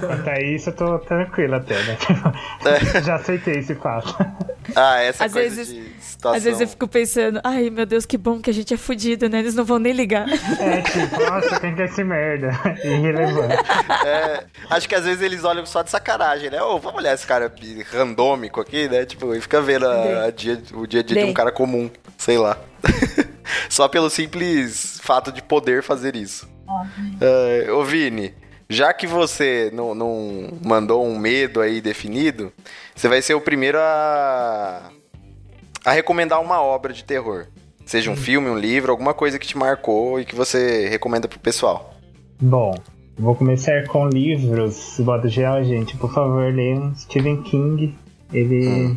Quanto 0.00 0.28
a 0.30 0.40
isso, 0.40 0.70
eu 0.70 0.74
tô 0.76 0.98
tranquilo 1.00 1.54
até, 1.56 1.74
né? 1.84 1.96
Já 3.04 3.16
aceitei 3.16 3.58
esse 3.58 3.74
fato. 3.74 4.14
Ah, 4.74 5.00
essa 5.00 5.24
Às 5.24 5.32
coisa 5.32 5.56
vezes- 5.56 5.74
de 5.74 5.82
situação. 6.02 6.36
Às 6.36 6.44
vezes 6.44 6.60
eu 6.60 6.68
fico 6.68 6.86
pensando, 6.88 7.40
ai 7.44 7.70
meu 7.70 7.86
Deus, 7.86 8.04
que 8.04 8.18
bom 8.18 8.40
que 8.40 8.50
a 8.50 8.52
gente 8.54 8.74
é 8.74 8.76
fudido, 8.76 9.28
né? 9.28 9.37
Eles 9.38 9.54
não 9.54 9.64
vão 9.64 9.78
nem 9.78 9.92
ligar. 9.92 10.26
É 10.60 10.82
tipo, 10.82 11.20
nossa, 11.30 11.60
quem 11.60 11.74
que 11.74 11.82
é 11.82 11.84
esse 11.86 12.02
merda? 12.04 12.50
Irrelevante. 12.84 13.54
É, 14.06 14.44
acho 14.70 14.88
que 14.88 14.94
às 14.94 15.04
vezes 15.04 15.22
eles 15.22 15.44
olham 15.44 15.64
só 15.66 15.82
de 15.82 15.90
sacanagem, 15.90 16.50
né? 16.50 16.62
Ô, 16.62 16.78
vamos 16.78 16.98
olhar 17.00 17.14
esse 17.14 17.26
cara 17.26 17.52
randômico 17.92 18.60
aqui, 18.60 18.88
né? 18.88 19.04
Tipo, 19.04 19.34
e 19.34 19.40
fica 19.40 19.60
vendo 19.60 19.86
a- 19.86 20.24
a 20.26 20.30
dia- 20.30 20.60
o 20.74 20.86
dia 20.86 21.00
a 21.00 21.02
dia 21.02 21.16
de 21.24 21.24
um 21.30 21.34
cara 21.34 21.50
comum, 21.52 21.90
sei 22.16 22.38
lá. 22.38 22.58
só 23.68 23.88
pelo 23.88 24.08
simples 24.10 24.98
fato 25.02 25.32
de 25.32 25.42
poder 25.42 25.82
fazer 25.82 26.14
isso. 26.16 26.48
É, 27.20 27.70
ô, 27.72 27.82
Vini, 27.84 28.34
já 28.68 28.92
que 28.92 29.06
você 29.06 29.70
não, 29.72 29.94
não 29.94 30.50
mandou 30.62 31.04
um 31.06 31.18
medo 31.18 31.60
aí 31.60 31.80
definido, 31.80 32.52
você 32.94 33.08
vai 33.08 33.22
ser 33.22 33.34
o 33.34 33.40
primeiro 33.40 33.78
a, 33.80 34.90
a 35.84 35.92
recomendar 35.92 36.40
uma 36.40 36.60
obra 36.60 36.92
de 36.92 37.02
terror. 37.04 37.46
Seja 37.88 38.10
um 38.10 38.16
filme, 38.16 38.50
um 38.50 38.58
livro, 38.58 38.90
alguma 38.90 39.14
coisa 39.14 39.38
que 39.38 39.46
te 39.46 39.56
marcou 39.56 40.20
e 40.20 40.24
que 40.26 40.34
você 40.34 40.86
recomenda 40.90 41.26
pro 41.26 41.38
pessoal. 41.38 41.94
Bom, 42.38 42.74
vou 43.18 43.34
começar 43.34 43.86
com 43.86 44.06
livros. 44.06 44.92
De 44.94 45.02
modo 45.02 45.26
geral, 45.26 45.64
gente, 45.64 45.96
por 45.96 46.12
favor, 46.12 46.52
leiam 46.52 46.94
Stephen 46.94 47.40
King. 47.40 47.96
Ele. 48.30 48.94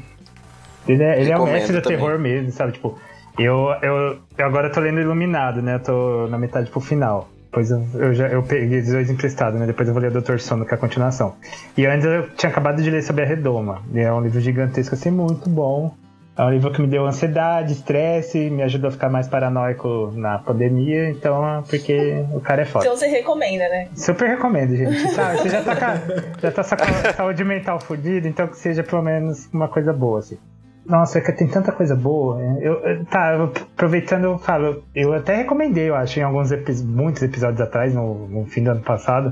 Ele 0.85 1.03
é, 1.03 1.21
ele 1.21 1.31
é 1.31 1.37
o 1.37 1.45
mestre 1.45 1.73
do 1.73 1.81
também. 1.81 1.97
terror 1.97 2.19
mesmo, 2.19 2.51
sabe? 2.51 2.73
Tipo, 2.73 2.99
eu, 3.39 3.69
eu, 3.81 4.19
eu 4.37 4.45
agora 4.45 4.69
tô 4.69 4.81
lendo 4.81 4.99
Iluminado, 4.99 5.61
né? 5.61 5.75
Eu 5.75 5.79
tô 5.79 6.27
na 6.27 6.37
metade 6.37 6.69
pro 6.69 6.81
final. 6.81 7.29
Depois 7.45 7.71
eu, 7.71 7.87
eu 7.93 8.13
já 8.13 8.27
eu 8.27 8.43
peguei 8.43 8.79
os 8.79 8.89
dois 8.89 9.09
emprestados, 9.09 9.57
né? 9.57 9.65
Depois 9.65 9.87
eu 9.87 9.93
vou 9.93 10.03
ler 10.03 10.11
Doutor 10.11 10.37
Sono, 10.41 10.65
que 10.65 10.73
é 10.73 10.75
a 10.75 10.77
continuação. 10.77 11.35
E 11.77 11.85
antes 11.85 12.05
eu 12.05 12.29
tinha 12.31 12.49
acabado 12.49 12.83
de 12.83 12.89
ler 12.89 13.03
sobre 13.03 13.23
a 13.23 13.25
Redoma. 13.25 13.81
É 13.95 14.11
um 14.11 14.19
livro 14.19 14.41
gigantesco, 14.41 14.95
assim, 14.95 15.11
muito 15.11 15.49
bom. 15.49 15.95
É 16.37 16.43
um 16.43 16.49
livro 16.49 16.71
que 16.71 16.81
me 16.81 16.87
deu 16.87 17.05
ansiedade, 17.05 17.73
estresse, 17.73 18.49
me 18.49 18.63
ajudou 18.63 18.87
a 18.87 18.91
ficar 18.91 19.09
mais 19.09 19.27
paranoico 19.27 20.11
na 20.15 20.39
pandemia, 20.39 21.09
então, 21.09 21.61
porque 21.69 22.23
o 22.33 22.39
cara 22.39 22.61
é 22.61 22.65
foda. 22.65 22.85
Então 22.85 22.95
você 22.97 23.07
recomenda, 23.07 23.67
né? 23.67 23.89
Super 23.95 24.29
recomendo, 24.29 24.75
gente. 24.75 25.09
Sabe, 25.09 25.37
você 25.43 25.49
já 25.49 25.61
tá, 25.61 25.75
com 25.75 26.39
já 26.41 26.51
tá 26.51 26.63
com 26.77 26.83
a 27.09 27.13
saúde 27.13 27.43
mental 27.43 27.79
fodida, 27.81 28.27
então 28.27 28.47
que 28.47 28.57
seja 28.57 28.81
pelo 28.81 29.01
menos 29.01 29.49
uma 29.53 29.67
coisa 29.67 29.91
boa, 29.91 30.19
assim. 30.19 30.37
Nossa, 30.85 31.19
é 31.19 31.21
que 31.21 31.31
tem 31.33 31.47
tanta 31.47 31.71
coisa 31.71 31.95
boa. 31.95 32.37
né? 32.37 32.57
Eu, 32.61 33.05
tá, 33.05 33.33
eu- 33.33 33.51
aproveitando, 33.75 34.23
eu 34.23 34.37
falo, 34.39 34.83
eu 34.95 35.13
até 35.13 35.35
recomendei, 35.35 35.89
eu 35.89 35.95
acho, 35.95 36.17
em 36.19 36.23
alguns 36.23 36.49
epi- 36.51 36.81
muitos 36.83 37.21
episódios 37.21 37.61
atrás, 37.61 37.93
no, 37.93 38.27
no 38.27 38.45
fim 38.45 38.63
do 38.63 38.71
ano 38.71 38.81
passado, 38.81 39.31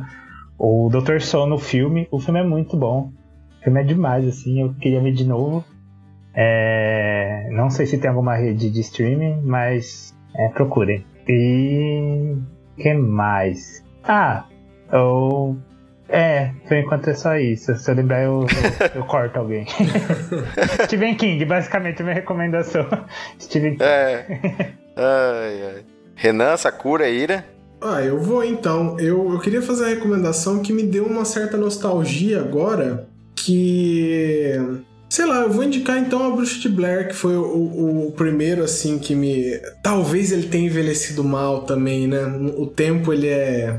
o 0.60 0.90
Dr. 0.92 1.22
Sono, 1.22 1.56
o 1.56 1.60
filme. 1.60 2.08
O 2.12 2.20
filme 2.20 2.42
é 2.42 2.44
muito 2.44 2.78
bom. 2.78 3.10
O 3.60 3.64
filme 3.64 3.80
é 3.80 3.84
demais, 3.84 4.28
assim, 4.28 4.62
eu 4.62 4.74
queria 4.80 5.02
ver 5.02 5.14
de 5.14 5.26
novo. 5.26 5.64
É, 6.34 7.50
não 7.52 7.70
sei 7.70 7.86
se 7.86 7.98
tem 7.98 8.10
alguma 8.10 8.36
rede 8.36 8.70
de 8.70 8.82
streaming, 8.82 9.42
mas 9.44 10.16
é, 10.36 10.50
procurem. 10.50 11.06
E 11.28 12.36
que 12.78 12.94
mais? 12.94 13.84
Ah, 14.04 14.46
eu. 14.92 15.58
É, 16.08 16.52
por 16.68 16.76
enquanto 16.76 17.10
é 17.10 17.14
só 17.14 17.38
isso. 17.38 17.76
Se 17.76 17.92
eu 17.92 17.96
lembrar, 17.96 18.24
eu, 18.24 18.42
eu, 18.42 19.02
eu 19.02 19.04
corto 19.06 19.38
alguém. 19.38 19.66
Stephen 20.86 21.16
King, 21.16 21.46
basicamente, 21.46 22.02
minha 22.02 22.16
recomendação. 22.16 22.88
Stephen 23.40 23.72
King. 23.72 23.84
É. 23.84 24.74
Ai, 24.96 25.64
ai. 25.76 25.86
Renan, 26.16 26.58
Sakura, 26.58 27.08
Ira. 27.08 27.46
Ah, 27.82 28.02
eu 28.02 28.20
vou 28.20 28.44
então. 28.44 29.00
Eu, 29.00 29.32
eu 29.32 29.40
queria 29.40 29.62
fazer 29.62 29.86
a 29.86 29.90
recomendação 29.90 30.62
que 30.62 30.74
me 30.74 30.84
deu 30.84 31.06
uma 31.06 31.24
certa 31.24 31.56
nostalgia 31.58 32.40
agora, 32.40 33.08
que... 33.36 34.84
Sei 35.10 35.26
lá, 35.26 35.42
eu 35.42 35.50
vou 35.52 35.64
indicar 35.64 35.98
então 35.98 36.24
a 36.24 36.30
Bruxa 36.36 36.60
de 36.60 36.70
Blair, 36.70 37.08
que 37.08 37.16
foi 37.16 37.36
o, 37.36 37.42
o, 37.42 38.08
o 38.08 38.12
primeiro, 38.12 38.64
assim, 38.64 39.00
que 39.00 39.16
me... 39.16 39.60
Talvez 39.82 40.32
ele 40.32 40.48
tenha 40.48 40.68
envelhecido 40.68 41.24
mal 41.24 41.64
também, 41.64 42.08
né? 42.08 42.24
O 42.58 42.68
tempo, 42.68 43.12
ele 43.12 43.28
é... 43.28 43.76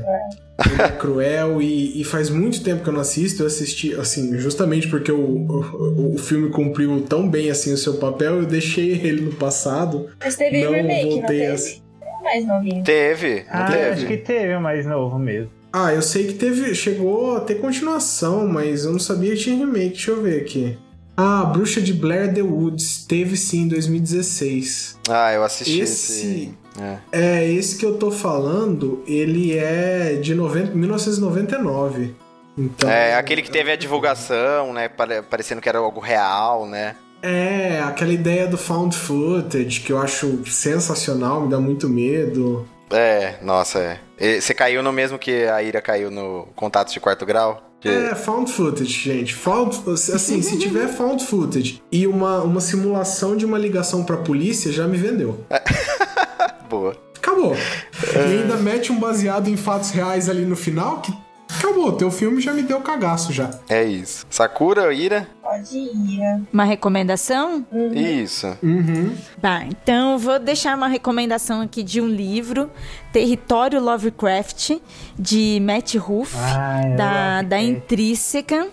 Ele 0.63 0.79
é 0.81 0.89
cruel 0.89 1.59
e, 1.61 1.99
e 1.99 2.03
faz 2.03 2.29
muito 2.29 2.61
tempo 2.61 2.83
que 2.83 2.89
eu 2.89 2.93
não 2.93 2.99
assisto. 2.99 3.41
Eu 3.41 3.47
assisti, 3.47 3.95
assim, 3.95 4.37
justamente 4.37 4.87
porque 4.89 5.11
o, 5.11 5.17
o, 5.19 6.13
o 6.13 6.17
filme 6.19 6.49
cumpriu 6.51 7.01
tão 7.09 7.27
bem, 7.27 7.49
assim, 7.49 7.73
o 7.73 7.77
seu 7.77 7.95
papel, 7.95 8.35
eu 8.41 8.45
deixei 8.45 8.91
ele 8.91 9.21
no 9.21 9.31
passado. 9.31 10.09
Mas 10.23 10.35
teve 10.35 10.63
Não 10.63 10.73
remake, 10.73 11.03
não 11.05 11.09
voltei 11.11 11.39
teve? 11.39 11.45
a 11.47 11.53
assi- 11.53 11.81
É 12.01 12.23
mais 12.23 12.45
novinho. 12.45 12.83
Teve, 12.83 13.35
não 13.37 13.45
Ah, 13.49 13.71
teve? 13.71 13.85
acho 13.89 14.05
que 14.07 14.17
teve 14.17 14.55
um 14.55 14.61
mais 14.61 14.85
novo 14.85 15.17
mesmo. 15.17 15.49
Ah, 15.73 15.93
eu 15.93 16.01
sei 16.03 16.27
que 16.27 16.33
teve. 16.33 16.75
Chegou 16.75 17.37
a 17.37 17.39
ter 17.39 17.55
continuação, 17.55 18.45
mas 18.47 18.85
eu 18.85 18.91
não 18.91 18.99
sabia 18.99 19.31
que 19.33 19.41
tinha 19.41 19.55
remake. 19.55 19.89
Deixa 19.91 20.11
eu 20.11 20.21
ver 20.21 20.41
aqui. 20.41 20.77
Ah, 21.17 21.43
Bruxa 21.45 21.81
de 21.81 21.93
Blair 21.93 22.33
The 22.33 22.41
Woods. 22.41 23.05
Teve 23.07 23.35
sim 23.37 23.61
em 23.63 23.67
2016. 23.67 24.97
Ah, 25.09 25.31
eu 25.33 25.43
assisti 25.43 25.79
Esse- 25.81 26.11
esse. 26.13 26.53
É. 26.79 26.97
É, 27.11 27.51
esse 27.51 27.77
que 27.77 27.85
eu 27.85 27.97
tô 27.97 28.09
falando, 28.11 29.03
ele 29.05 29.57
é 29.57 30.15
de 30.15 30.33
90, 30.33 30.73
1999. 30.73 32.15
Então. 32.57 32.89
É, 32.89 33.15
aquele 33.15 33.41
que 33.41 33.51
teve 33.51 33.71
a 33.71 33.75
divulgação, 33.75 34.73
né? 34.73 34.87
pare- 34.89 35.21
Parecendo 35.21 35.61
que 35.61 35.69
era 35.69 35.79
algo 35.79 35.99
real, 35.99 36.65
né? 36.67 36.95
É, 37.21 37.79
aquela 37.81 38.11
ideia 38.11 38.47
do 38.47 38.57
found 38.57 38.95
footage 38.95 39.81
que 39.81 39.91
eu 39.93 39.99
acho 39.99 40.41
sensacional, 40.49 41.41
me 41.41 41.49
dá 41.49 41.59
muito 41.59 41.87
medo. 41.87 42.67
É, 42.89 43.35
nossa, 43.41 43.79
é. 44.19 44.39
Você 44.39 44.53
caiu 44.53 44.81
no 44.83 44.91
mesmo 44.91 45.17
que 45.19 45.43
a 45.45 45.61
Ira 45.61 45.81
caiu 45.81 46.09
no 46.11 46.47
Contatos 46.55 46.93
de 46.93 46.99
Quarto 46.99 47.25
Grau? 47.25 47.70
Que- 47.81 47.89
É, 47.89 48.13
found 48.15 48.51
footage, 48.51 48.91
gente. 48.93 49.33
Found, 49.33 49.75
assim, 49.89 50.41
se 50.41 50.57
tiver 50.57 50.87
found 50.95 51.25
footage 51.25 51.81
e 51.91 52.05
uma, 52.07 52.41
uma 52.43 52.61
simulação 52.61 53.35
de 53.35 53.43
uma 53.45 53.57
ligação 53.57 54.03
pra 54.03 54.17
polícia, 54.17 54.71
já 54.71 54.87
me 54.87 54.97
vendeu. 54.97 55.43
Boa. 56.69 56.95
Acabou. 57.17 57.55
E 58.15 58.17
ainda 58.41 58.55
mete 58.57 58.91
um 58.91 58.99
baseado 58.99 59.47
em 59.47 59.55
fatos 59.57 59.91
reais 59.91 60.27
ali 60.29 60.43
no 60.45 60.55
final, 60.55 61.01
que 61.01 61.11
acabou. 61.57 61.91
Teu 61.93 62.09
filme 62.11 62.41
já 62.41 62.53
me 62.53 62.61
deu 62.63 62.79
cagaço 62.81 63.31
já. 63.33 63.49
É 63.69 63.83
isso. 63.83 64.25
Sakura, 64.29 64.93
Ira? 64.93 65.27
Pode 65.41 65.77
ir. 65.77 66.41
Uma 66.51 66.63
recomendação? 66.63 67.65
Isso. 67.93 68.47
Uhum. 68.63 69.15
Tá, 69.41 69.63
então 69.65 70.17
vou 70.17 70.39
deixar 70.39 70.75
uma 70.77 70.87
recomendação 70.87 71.61
aqui 71.61 71.83
de 71.83 71.99
um 71.99 72.07
livro, 72.07 72.69
Território 73.11 73.81
Lovecraft, 73.81 74.77
de 75.17 75.59
Matt 75.61 75.95
Ruff, 75.95 76.35
Ah, 76.37 76.81
eu 76.85 76.95
da, 76.97 77.41
da 77.41 77.57
que- 77.57 77.63
Intrínseca. 77.63 78.67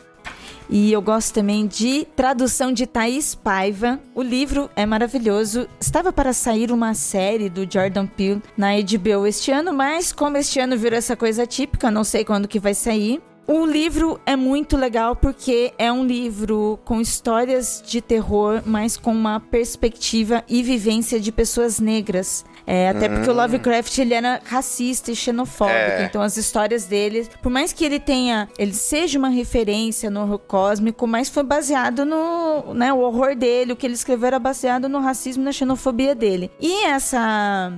E 0.71 0.93
eu 0.93 1.01
gosto 1.01 1.35
também 1.35 1.67
de 1.67 2.07
tradução 2.15 2.73
de 2.73 2.87
Thaís 2.87 3.35
Paiva. 3.35 3.99
O 4.15 4.23
livro 4.23 4.69
é 4.77 4.85
maravilhoso. 4.85 5.67
Estava 5.81 6.13
para 6.13 6.33
sair 6.33 6.71
uma 6.71 6.93
série 6.95 7.49
do 7.49 7.67
Jordan 7.71 8.07
Peele 8.07 8.43
na 8.57 8.73
HBO 8.77 9.27
este 9.27 9.51
ano, 9.51 9.73
mas 9.73 10.13
como 10.13 10.37
este 10.37 10.61
ano 10.61 10.77
virou 10.77 10.99
essa 10.99 11.17
coisa 11.17 11.47
típica, 11.47 11.91
não 11.91 12.05
sei 12.05 12.25
quando 12.25 12.49
que 12.49 12.61
vai 12.61 12.75
sair. 12.75 13.21
O 13.51 13.65
livro 13.65 14.21
é 14.27 14.37
muito 14.37 14.77
legal 14.77 15.17
porque 15.17 15.73
é 15.79 15.91
um 15.91 16.05
livro 16.05 16.79
com 16.85 17.01
histórias 17.01 17.83
de 17.83 18.03
terror, 18.03 18.61
mas 18.67 18.99
com 18.99 19.11
uma 19.11 19.41
perspectiva 19.41 20.45
e 20.47 20.63
vivência 20.63 21.19
de 21.19 21.33
pessoas 21.33 21.81
negras. 21.81 22.45
É, 22.71 22.91
até 22.91 23.09
porque 23.09 23.31
o 23.31 23.33
Lovecraft 23.33 23.97
ele 23.97 24.13
era 24.13 24.43
racista 24.45 25.11
e 25.11 25.17
xenofóbico, 25.17 25.75
É. 25.75 26.05
então 26.05 26.21
as 26.21 26.37
histórias 26.37 26.85
dele, 26.85 27.27
por 27.41 27.51
mais 27.51 27.73
que 27.73 27.83
ele 27.83 27.99
tenha, 27.99 28.47
ele 28.59 28.75
seja 28.75 29.19
uma 29.19 29.31
referência 29.31 30.11
no 30.11 30.21
horror 30.21 30.39
cósmico, 30.41 31.07
mas 31.07 31.31
foi 31.31 31.43
baseado 31.43 32.05
no, 32.05 32.75
né, 32.75 32.93
o 32.93 32.99
horror 32.99 33.35
dele, 33.35 33.73
o 33.73 33.77
que 33.77 33.87
ele 33.87 33.95
escreveu 33.95 34.27
era 34.27 34.39
baseado 34.39 34.87
no 34.87 35.01
racismo 35.01 35.43
e 35.43 35.45
na 35.47 35.53
xenofobia 35.53 36.15
dele. 36.15 36.51
E 36.61 36.85
essa 36.85 37.73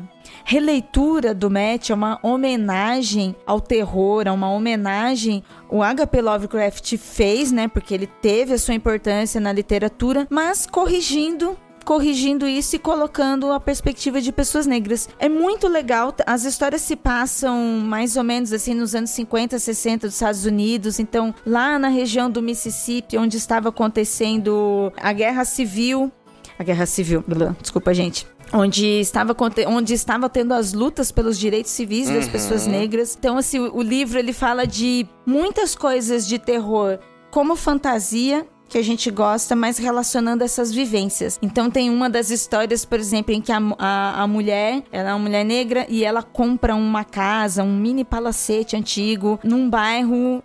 releitura 0.44 1.32
do 1.32 1.48
Matt 1.48 1.90
é 1.90 1.94
uma 1.94 2.18
homenagem 2.22 3.36
ao 3.46 3.60
terror, 3.60 4.24
é 4.26 4.32
uma 4.32 4.50
homenagem 4.50 5.44
o 5.68 5.84
H.P. 5.84 6.20
Lovecraft 6.20 6.96
fez, 6.96 7.52
né, 7.52 7.68
porque 7.68 7.94
ele 7.94 8.08
teve 8.08 8.54
a 8.54 8.58
sua 8.58 8.74
importância 8.74 9.40
na 9.40 9.52
literatura, 9.52 10.26
mas 10.28 10.66
corrigindo 10.66 11.56
corrigindo 11.85 12.47
isso 12.47 12.77
e 12.77 12.78
colocando 12.78 13.51
a 13.52 13.61
perspectiva 13.61 14.20
de 14.20 14.32
pessoas 14.32 14.66
negras. 14.66 15.09
É 15.19 15.28
muito 15.28 15.69
legal, 15.69 16.15
as 16.27 16.44
histórias 16.44 16.82
se 16.82 16.97
passam 16.97 17.59
mais 17.85 18.16
ou 18.16 18.24
menos 18.24 18.52
assim 18.52 18.74
nos 18.74 18.94
anos 18.94 19.11
50, 19.11 19.59
60 19.59 20.07
dos 20.07 20.15
Estados 20.15 20.44
Unidos, 20.44 20.98
então 20.98 21.35
lá 21.44 21.78
na 21.78 21.89
região 21.89 22.31
do 22.31 22.43
Mississippi, 22.43 23.16
onde 23.19 23.36
estava 23.36 23.69
acontecendo 23.69 24.93
a 24.97 25.12
guerra 25.12 25.44
civil, 25.44 26.11
a 26.59 26.62
guerra 26.62 26.86
civil, 26.86 27.24
desculpa 27.61 27.94
gente, 27.94 28.27
onde 28.52 28.86
estava 29.01 29.35
onde 29.66 29.94
estava 29.94 30.28
tendo 30.28 30.52
as 30.52 30.73
lutas 30.73 31.11
pelos 31.11 31.39
direitos 31.39 31.70
civis 31.70 32.09
das 32.11 32.28
pessoas 32.28 32.66
negras. 32.66 33.16
Então 33.19 33.36
assim, 33.36 33.59
o, 33.59 33.77
o 33.77 33.82
livro 33.82 34.19
ele 34.19 34.32
fala 34.32 34.66
de 34.66 35.07
muitas 35.24 35.74
coisas 35.74 36.27
de 36.27 36.39
terror 36.39 36.98
como 37.31 37.57
fantasia 37.57 38.47
que 38.70 38.78
a 38.78 38.82
gente 38.82 39.10
gosta, 39.10 39.56
mas 39.56 39.76
relacionando 39.76 40.44
essas 40.44 40.72
vivências. 40.72 41.38
Então 41.42 41.70
tem 41.70 41.90
uma 41.90 42.09
das 42.09 42.30
histórias, 42.30 42.84
por 42.84 42.98
exemplo, 42.98 43.34
em 43.34 43.40
que 43.40 43.52
a, 43.52 43.59
a, 43.78 44.22
a 44.22 44.26
mulher, 44.26 44.82
ela 44.92 45.10
é 45.10 45.12
uma 45.12 45.18
mulher 45.18 45.44
negra 45.44 45.86
e 45.88 46.05
ela 46.05 46.22
compra 46.22 46.74
uma 46.74 47.05
casa, 47.05 47.62
um 47.62 47.76
mini 47.76 48.05
palacete 48.05 48.76
antigo, 48.76 49.38
num 49.42 49.68
bairro 49.68 50.42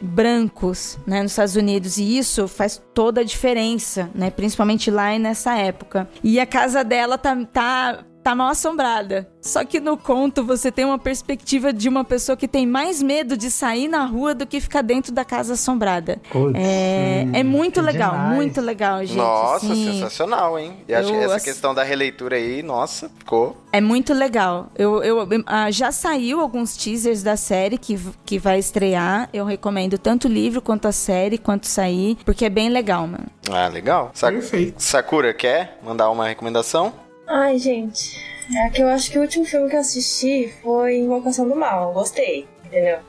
brancos, 0.00 0.98
né, 1.06 1.22
nos 1.22 1.32
Estados 1.32 1.56
Unidos, 1.56 1.98
e 1.98 2.16
isso 2.16 2.48
faz 2.48 2.80
toda 2.94 3.20
a 3.20 3.24
diferença, 3.24 4.10
né, 4.14 4.30
principalmente 4.30 4.90
lá 4.90 5.14
e 5.14 5.18
nessa 5.18 5.56
época. 5.56 6.08
E 6.22 6.40
a 6.40 6.46
casa 6.46 6.82
dela 6.82 7.18
tá, 7.18 7.36
tá, 7.52 8.04
tá 8.26 8.34
mal 8.34 8.48
assombrada. 8.48 9.28
Só 9.40 9.64
que 9.64 9.78
no 9.78 9.96
conto 9.96 10.42
você 10.44 10.72
tem 10.72 10.84
uma 10.84 10.98
perspectiva 10.98 11.72
de 11.72 11.88
uma 11.88 12.02
pessoa 12.04 12.36
que 12.36 12.48
tem 12.48 12.66
mais 12.66 13.00
medo 13.00 13.36
de 13.36 13.52
sair 13.52 13.86
na 13.86 14.04
rua 14.04 14.34
do 14.34 14.44
que 14.44 14.60
ficar 14.60 14.82
dentro 14.82 15.12
da 15.12 15.24
casa 15.24 15.52
assombrada. 15.54 16.20
Putz, 16.32 16.58
É, 16.58 17.24
é 17.32 17.44
muito 17.44 17.74
que 17.74 17.80
legal, 17.86 18.10
demais. 18.10 18.34
muito 18.34 18.60
legal, 18.60 19.04
gente. 19.04 19.16
nossa, 19.16 19.66
assim. 19.66 19.92
sensacional, 19.92 20.58
hein? 20.58 20.76
E 20.88 20.92
acho 20.94 21.08
que 21.08 21.14
eu 21.16 21.22
essa 21.32 21.38
questão 21.38 21.72
da 21.72 21.84
releitura 21.84 22.34
aí, 22.34 22.64
nossa, 22.64 23.08
ficou. 23.16 23.56
É 23.72 23.80
muito 23.80 24.12
legal. 24.12 24.70
Eu, 24.76 25.04
eu, 25.04 25.28
ah, 25.46 25.70
já 25.70 25.92
saiu 25.92 26.40
alguns 26.40 26.76
teasers 26.76 27.22
da 27.22 27.36
série 27.36 27.78
que, 27.78 27.96
que 28.24 28.40
vai 28.40 28.58
estrear. 28.58 29.28
Eu 29.32 29.44
recomendo 29.44 29.98
tanto 29.98 30.26
o 30.26 30.30
livro 30.30 30.60
quanto 30.60 30.88
a 30.88 30.92
série, 30.92 31.38
quanto 31.38 31.68
sair, 31.68 32.18
porque 32.24 32.44
é 32.44 32.50
bem 32.50 32.70
legal, 32.70 33.06
mano. 33.06 33.26
Ah, 33.48 33.68
legal. 33.68 34.10
Sa- 34.14 34.32
Perfeito. 34.32 34.82
Sakura, 34.82 35.32
quer 35.32 35.78
mandar 35.84 36.10
uma 36.10 36.26
recomendação? 36.26 37.05
Ai, 37.26 37.58
gente. 37.58 38.18
É 38.56 38.70
que 38.70 38.82
eu 38.82 38.88
acho 38.88 39.10
que 39.10 39.18
o 39.18 39.22
último 39.22 39.44
filme 39.44 39.68
que 39.68 39.74
eu 39.74 39.80
assisti 39.80 40.52
foi 40.62 40.98
Invocação 40.98 41.48
do 41.48 41.56
Mal. 41.56 41.92
Gostei, 41.92 42.46
entendeu? 42.64 43.00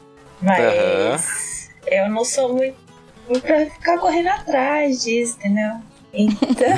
Mas 0.41 1.69
eu 1.85 2.09
não 2.09 2.25
sou 2.25 2.53
muito, 2.53 2.77
muito 3.27 3.41
pra 3.41 3.65
ficar 3.65 3.99
correndo 3.99 4.29
atrás 4.29 5.03
disso, 5.03 5.37
entendeu? 5.37 5.75
Então. 6.17 6.67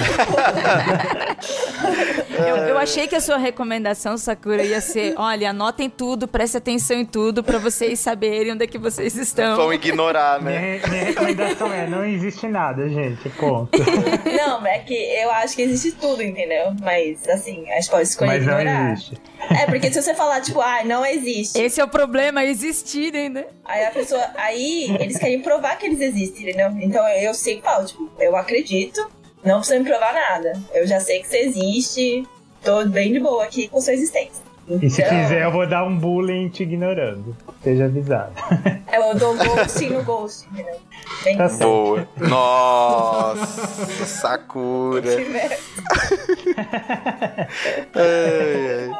Eu, 2.39 2.55
eu 2.55 2.77
achei 2.77 3.05
que 3.07 3.15
a 3.15 3.19
sua 3.19 3.37
recomendação, 3.37 4.17
Sakura, 4.17 4.63
ia 4.63 4.79
ser: 4.79 5.13
olha, 5.17 5.49
anotem 5.49 5.89
tudo, 5.89 6.27
preste 6.27 6.55
atenção 6.57 6.97
em 6.97 7.05
tudo, 7.05 7.43
pra 7.43 7.57
vocês 7.57 7.99
saberem 7.99 8.53
onde 8.53 8.63
é 8.63 8.67
que 8.67 8.77
vocês 8.77 9.15
estão. 9.17 9.57
Vão 9.57 9.73
ignorar, 9.73 10.41
né? 10.41 10.59
Minha, 10.59 10.87
minha 10.87 11.03
recomendação 11.05 11.73
é: 11.73 11.87
não 11.87 12.05
existe 12.05 12.47
nada, 12.47 12.87
gente. 12.87 13.27
Ponto. 13.31 13.71
não, 14.37 14.65
é 14.65 14.79
que 14.79 14.93
eu 14.93 15.31
acho 15.31 15.55
que 15.55 15.63
existe 15.63 15.91
tudo, 15.93 16.23
entendeu? 16.23 16.73
Mas 16.81 17.27
assim, 17.27 17.69
a 17.71 17.75
gente 17.75 17.89
pode 17.89 18.03
escolher 18.03 18.37
Mas 18.37 18.45
não 18.45 18.61
ignorar. 18.61 18.91
existe. 18.93 19.17
É, 19.49 19.65
porque 19.65 19.91
se 19.91 20.01
você 20.01 20.13
falar, 20.13 20.41
tipo, 20.41 20.61
ah, 20.61 20.83
não 20.85 21.05
existe. 21.05 21.59
Esse 21.59 21.81
é 21.81 21.83
o 21.83 21.87
problema, 21.87 22.43
existirem, 22.43 23.29
né? 23.29 23.45
Aí 23.65 23.85
a 23.85 23.91
pessoa. 23.91 24.23
Aí 24.37 24.95
eles 24.99 25.17
querem 25.17 25.41
provar 25.41 25.77
que 25.77 25.85
eles 25.85 25.99
existem, 25.99 26.43
entendeu? 26.43 26.69
Então 26.81 27.05
eu 27.09 27.33
sempre 27.33 27.63
falo, 27.63 27.85
tipo, 27.85 28.09
eu 28.19 28.35
acredito, 28.35 29.09
não 29.43 29.57
precisa 29.59 29.79
me 29.79 29.85
provar 29.85 30.13
nada. 30.13 30.53
Eu 30.73 30.85
já 30.87 30.99
sei 30.99 31.19
que 31.21 31.27
você 31.27 31.37
existe, 31.39 32.27
tô 32.63 32.85
bem 32.85 33.13
de 33.13 33.19
boa 33.19 33.43
aqui 33.43 33.67
com 33.67 33.79
sua 33.81 33.93
existência. 33.93 34.47
E 34.81 34.87
se 34.89 35.01
Então, 35.01 35.17
quiser, 35.21 35.43
eu 35.43 35.51
vou 35.51 35.65
dar 35.67 35.83
um 35.83 35.97
bullying 35.97 36.47
te 36.49 36.61
ignorando. 36.61 37.35
Seja 37.63 37.85
avisado. 37.85 38.33
Eu 38.93 39.15
dou 39.15 39.35
ghosting 39.35 39.89
no 39.89 40.03
ghost, 40.03 40.47
entendeu? 40.51 40.75
Bem 41.23 41.37
Tá. 41.37 41.47
Boa. 41.47 42.07
Nossa, 42.17 44.05
Sakura. 44.05 45.09
Ai, 47.95 48.91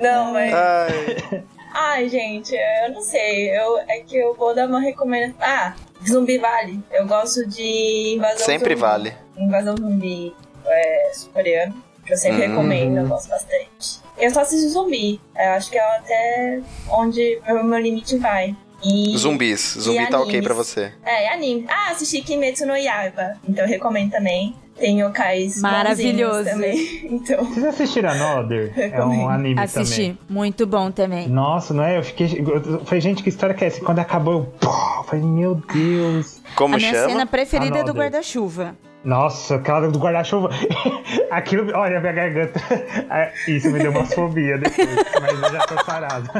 Não, 0.00 0.32
mas. 0.32 0.52
ai. 0.52 1.16
ai. 1.32 1.42
Ai, 1.78 2.08
gente, 2.08 2.54
eu 2.54 2.92
não 2.94 3.02
sei. 3.02 3.50
Eu, 3.56 3.78
é 3.78 4.00
que 4.00 4.16
eu 4.16 4.34
vou 4.34 4.54
dar 4.54 4.66
uma 4.66 4.80
recomendação. 4.80 5.36
Ah, 5.40 5.74
Zumbi 6.08 6.38
Vale. 6.38 6.80
Eu 6.90 7.06
gosto 7.06 7.46
de 7.48 8.14
Invasão 8.16 8.46
Sempre 8.46 8.70
Zumbi. 8.74 8.80
vale. 8.80 9.14
Invasão 9.36 9.76
Zumbi 9.76 10.34
é, 10.64 11.10
sul-coreano. 11.14 11.84
Que 12.04 12.12
eu 12.12 12.16
sempre 12.16 12.42
Uhum. 12.46 12.50
recomendo, 12.50 12.96
eu 12.98 13.08
gosto 13.08 13.28
bastante. 13.28 14.00
Eu 14.16 14.30
só 14.32 14.40
assisto 14.42 14.68
zumbi. 14.70 15.20
Eu 15.36 15.50
acho 15.50 15.68
que 15.70 15.76
é 15.76 15.96
até 15.96 16.60
onde 16.90 17.40
o 17.48 17.64
meu 17.64 17.78
limite 17.80 18.16
vai. 18.18 18.56
E, 18.84 19.16
Zumbis. 19.18 19.74
Zumbi 19.78 19.98
e 20.02 20.06
tá 20.08 20.18
ok 20.20 20.28
animes. 20.30 20.44
pra 20.46 20.54
você. 20.54 20.92
É, 21.04 21.28
anime. 21.32 21.66
Ah, 21.68 21.90
assisti 21.90 22.20
Kimetsu 22.22 22.64
no 22.64 22.76
Yaiba. 22.76 23.36
Então 23.48 23.64
eu 23.64 23.68
recomendo 23.68 24.12
também. 24.12 24.54
Tem 24.78 25.00
yokais 25.00 25.60
Maravilhoso. 25.60 26.44
também. 26.50 26.76
Então, 27.16 27.44
Vocês 27.44 27.64
assistiram 27.64 28.10
Another? 28.10 28.72
É 28.76 29.02
um 29.04 29.28
anime 29.28 29.58
Assisti. 29.60 29.94
também. 30.02 30.18
Muito 30.28 30.66
bom 30.66 30.90
também. 30.90 31.28
Nossa, 31.28 31.72
não 31.72 31.82
é? 31.84 31.96
Eu 31.98 32.02
fiquei. 32.02 32.26
Eu 32.46 32.84
falei, 32.84 33.00
gente, 33.00 33.22
que 33.22 33.28
história 33.28 33.54
que 33.54 33.64
é 33.64 33.68
essa? 33.68 33.80
Quando 33.80 34.00
acabou, 34.00 34.32
eu. 34.34 34.42
Pô, 34.60 35.04
falei, 35.04 35.24
meu 35.24 35.54
Deus. 35.72 36.40
Como 36.56 36.74
a 36.74 36.78
minha 36.78 36.92
chama? 36.92 37.08
cena 37.08 37.26
preferida 37.26 37.78
é 37.78 37.82
do 37.84 37.90
Another. 37.90 38.02
guarda-chuva. 38.02 38.76
Nossa, 39.04 39.54
aquela 39.54 39.88
do 39.88 39.98
guarda-chuva. 39.98 40.50
Aquilo, 41.30 41.72
olha, 41.76 42.00
minha 42.00 42.12
garganta. 42.12 42.60
Ah, 43.08 43.30
Isso 43.48 43.70
me 43.70 43.78
deu 43.78 43.92
uma 43.92 44.04
fobia 44.04 44.58
depois, 44.58 44.88
mas 45.22 45.42
eu 45.42 45.52
já 45.52 45.60
tô 45.60 45.84
sarado. 45.84 46.30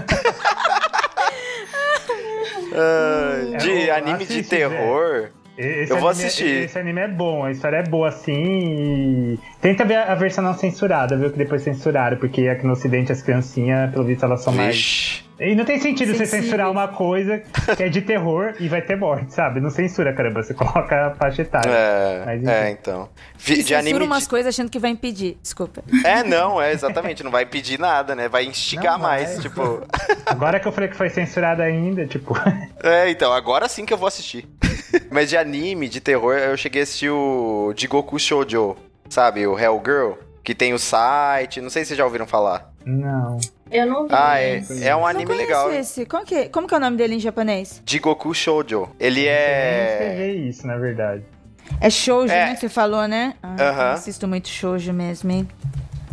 Ah, 2.75 3.53
É, 3.53 3.57
de 3.59 3.91
anime 3.91 4.19
de 4.19 4.25
assisto, 4.25 4.51
terror. 4.51 5.31
Esse 5.59 5.91
Eu 5.93 5.99
vou 5.99 6.09
anime 6.11 6.25
é- 6.25 6.27
assistir. 6.27 6.65
Esse 6.65 6.79
anime 6.79 7.01
é 7.01 7.09
bom, 7.09 7.45
a 7.45 7.51
história 7.51 7.77
é 7.79 7.83
boa 7.83 8.09
assim 8.09 8.33
e. 8.33 9.39
Tenta 9.61 9.85
ver 9.85 9.97
a 9.97 10.15
versão 10.15 10.45
não 10.45 10.55
censurada, 10.55 11.17
viu? 11.17 11.31
Que 11.31 11.39
depois 11.39 11.63
censuraram, 11.63 12.17
porque 12.19 12.47
aqui 12.49 12.67
no 12.67 12.73
ocidente 12.73 13.11
as 13.13 13.23
criancinhas, 13.23 13.91
pelo 13.91 14.05
visto, 14.05 14.25
elas 14.25 14.43
são 14.43 14.53
mais. 14.53 14.77
Vixe. 14.77 15.27
E 15.39 15.55
não 15.55 15.67
tem 15.67 15.79
sentido 15.79 16.13
você 16.13 16.21
Sensíveis. 16.25 16.45
censurar 16.45 16.71
uma 16.71 16.89
coisa 16.89 17.43
que 17.77 17.83
é 17.83 17.91
de 17.91 18.01
terror 18.01 18.55
e 18.59 18.69
vai 18.69 18.81
ter 18.81 18.97
morte, 18.97 19.35
sabe? 19.35 19.61
Não 19.61 19.69
censura, 19.69 20.11
caramba, 20.15 20.43
você 20.43 20.55
coloca 20.55 21.09
a 21.09 21.11
faixa 21.15 21.43
etária. 21.43 21.69
É, 21.71 22.23
Mas, 22.25 22.45
é, 22.47 22.71
então. 22.71 23.07
Vi- 23.37 23.57
De 23.57 23.63
Censura 23.65 23.79
anime. 23.81 24.01
umas 24.07 24.23
de- 24.23 24.31
coisas 24.31 24.55
achando 24.55 24.71
que 24.71 24.79
vai 24.79 24.91
impedir. 24.91 25.37
Desculpa. 25.43 25.83
É, 26.07 26.23
não, 26.25 26.61
é 26.61 26.73
exatamente. 26.73 27.23
Não 27.23 27.31
vai 27.31 27.45
pedir 27.45 27.79
nada, 27.79 28.15
né? 28.15 28.31
Vai 28.31 28.47
instigar 28.47 28.95
Não 28.95 29.01
vai. 29.01 29.25
mais. 29.25 29.39
Tipo. 29.39 29.83
Agora 30.25 30.59
que 30.59 30.67
eu 30.69 30.73
falei 30.73 30.89
que 30.89 30.97
foi 30.97 31.11
censurada 31.11 31.63
ainda, 31.63 32.07
tipo. 32.07 32.35
É, 32.83 33.11
então, 33.11 33.31
agora 33.33 33.69
sim 33.69 33.85
que 33.85 33.93
eu 33.93 33.99
vou 33.99 34.07
assistir. 34.09 34.49
Mas 35.11 35.29
de 35.29 35.37
anime, 35.37 35.89
de 35.89 36.01
terror, 36.01 36.35
eu 36.37 36.57
cheguei 36.57 36.83
a 36.83 36.85
assistir 36.85 37.11
o 37.11 37.73
Jigoku 37.77 38.19
Shoujo, 38.19 38.77
sabe? 39.09 39.47
O 39.47 39.59
Hellgirl, 39.59 40.13
que 40.45 40.55
tem 40.55 40.73
o 40.75 40.79
site, 40.79 41.61
não 41.61 41.71
sei 41.71 41.83
se 41.85 41.89
vocês 41.89 41.99
já 41.99 42.05
ouviram 42.05 42.27
falar. 42.27 42.73
Não. 42.85 43.39
eu 43.71 43.85
não 43.87 44.07
vi. 44.07 44.15
Ah, 44.15 44.39
é, 44.41 44.63
é 44.83 44.95
um 44.95 45.01
Não 45.01 45.07
anime 45.07 45.27
conheço 45.27 45.43
legal. 45.47 45.73
esse. 45.73 46.07
Como 46.07 46.25
que, 46.25 46.49
como 46.51 46.69
que 46.69 46.75
é 46.75 46.77
o 46.77 46.81
nome 46.81 46.97
dele 46.97 47.17
em 47.17 47.21
japonês? 47.21 47.83
Jigoku 47.85 48.33
Shoujo. 48.33 48.89
Ele 49.01 49.23
Nem 49.23 49.29
é... 49.29 49.93
escrever 49.93 50.35
isso, 50.37 50.67
na 50.67 50.77
verdade. 50.77 51.25
É 51.81 51.91
shoujo, 51.91 52.33
É. 52.33 52.47
né? 52.47 52.55
Que 52.55 52.61
você 52.61 52.69
falou, 52.69 53.09
né? 53.09 53.35
Ah, 53.43 53.57
Aham. 53.59 53.83
eu 53.89 53.93
assisto 53.95 54.29
muito 54.29 54.49
shoujo 54.49 54.93
mesmo, 54.93 55.29
hein? 55.33 55.49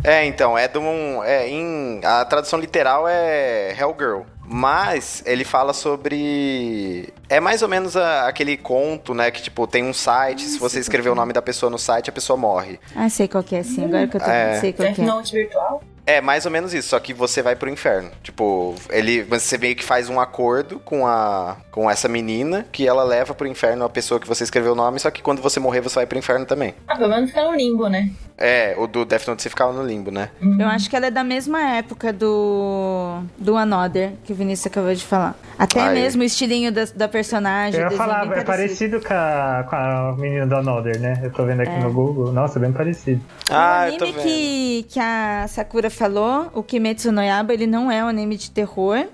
É, 0.02 0.24
então, 0.26 0.58
é 0.58 0.66
de 0.66 0.76
um... 0.78 1.22
É, 1.22 1.48
em, 1.48 2.00
a 2.04 2.24
tradução 2.24 2.58
literal 2.58 3.06
é 3.08 3.72
Hellgirl. 3.78 4.22
Mas 4.46 5.22
ele 5.26 5.44
fala 5.44 5.72
sobre... 5.72 7.12
É 7.28 7.40
mais 7.40 7.62
ou 7.62 7.68
menos 7.68 7.96
a- 7.96 8.28
aquele 8.28 8.56
conto, 8.56 9.14
né? 9.14 9.30
Que, 9.30 9.42
tipo, 9.42 9.66
tem 9.66 9.84
um 9.84 9.92
site, 9.94 10.42
se 10.42 10.58
você 10.58 10.78
escrever 10.78 11.08
o 11.10 11.14
nome 11.14 11.32
da 11.32 11.42
pessoa 11.42 11.70
no 11.70 11.78
site, 11.78 12.10
a 12.10 12.12
pessoa 12.12 12.36
morre. 12.36 12.78
Ah, 12.94 13.08
sei 13.08 13.26
qual 13.28 13.42
que 13.42 13.56
é, 13.56 13.62
sim. 13.62 13.84
Agora 13.84 14.06
que 14.06 14.16
eu 14.16 14.20
tô 14.20 14.30
É. 14.30 14.60
sei 14.60 14.72
qual 14.72 14.92
que 14.92 15.00
é. 15.00 15.04
Note 15.04 15.32
virtual? 15.32 15.82
É, 16.06 16.20
mais 16.20 16.44
ou 16.44 16.52
menos 16.52 16.74
isso, 16.74 16.90
só 16.90 17.00
que 17.00 17.14
você 17.14 17.40
vai 17.40 17.56
pro 17.56 17.70
inferno. 17.70 18.10
Tipo, 18.22 18.74
ele, 18.90 19.22
você 19.22 19.56
meio 19.56 19.74
que 19.74 19.82
faz 19.82 20.10
um 20.10 20.20
acordo 20.20 20.78
com 20.78 21.06
a 21.06 21.56
com 21.70 21.90
essa 21.90 22.06
menina 22.08 22.66
que 22.70 22.86
ela 22.86 23.02
leva 23.02 23.34
pro 23.34 23.46
inferno 23.48 23.86
a 23.86 23.88
pessoa 23.88 24.20
que 24.20 24.28
você 24.28 24.44
escreveu 24.44 24.72
o 24.72 24.76
nome, 24.76 25.00
só 25.00 25.10
que 25.10 25.22
quando 25.22 25.40
você 25.40 25.58
morrer 25.58 25.80
você 25.80 25.94
vai 25.94 26.06
pro 26.06 26.18
inferno 26.18 26.44
também. 26.44 26.74
Ah, 26.86 26.94
pelo 26.96 27.08
menos 27.08 27.30
fica 27.30 27.42
no 27.44 27.56
limbo, 27.56 27.88
né? 27.88 28.10
É, 28.36 28.74
o 28.76 28.86
do 28.88 29.04
Death 29.04 29.28
Note 29.28 29.42
você 29.42 29.48
ficava 29.48 29.72
no 29.72 29.86
limbo, 29.86 30.10
né? 30.10 30.28
Eu 30.58 30.66
acho 30.66 30.90
que 30.90 30.96
ela 30.96 31.06
é 31.06 31.10
da 31.10 31.22
mesma 31.22 31.60
época 31.76 32.12
do 32.12 33.20
do 33.38 33.56
Another, 33.56 34.12
que 34.24 34.32
o 34.32 34.36
Vinícius 34.36 34.66
acabou 34.66 34.92
de 34.92 35.04
falar. 35.04 35.36
Até 35.56 35.80
Ah, 35.80 35.90
é. 35.90 35.94
mesmo 35.94 36.22
o 36.22 36.24
estilinho 36.24 36.72
da, 36.72 36.84
da 36.96 37.06
personagem. 37.06 37.80
Eu 37.80 37.90
ia 37.90 37.96
falar, 37.96 38.26
é 38.36 38.42
parecido 38.42 39.00
com 39.00 39.12
a, 39.14 39.64
com 39.70 39.76
a 39.76 40.14
menina 40.18 40.46
do 40.48 40.56
Another, 40.56 40.98
né? 41.00 41.20
Eu 41.22 41.30
tô 41.32 41.44
vendo 41.44 41.60
aqui 41.60 41.78
no 41.78 41.92
Google. 41.92 42.32
Nossa, 42.32 42.58
bem 42.58 42.72
parecido. 42.72 43.20
Ah, 43.48 43.86
o 43.88 43.92
eu 43.92 43.98
tô 43.98 44.04
anime 44.04 44.18
vendo. 44.18 44.26
que, 44.28 44.86
que 44.90 44.98
a 45.00 45.46
Sakura 45.48 45.88
falou, 45.88 46.50
o 46.54 46.62
Kimetsu 46.62 47.12
no 47.12 47.22
Yaiba, 47.22 47.52
ele 47.54 47.68
não 47.68 47.88
é 47.90 48.02
um 48.04 48.08
anime 48.08 48.36
de 48.36 48.50
terror, 48.50 49.06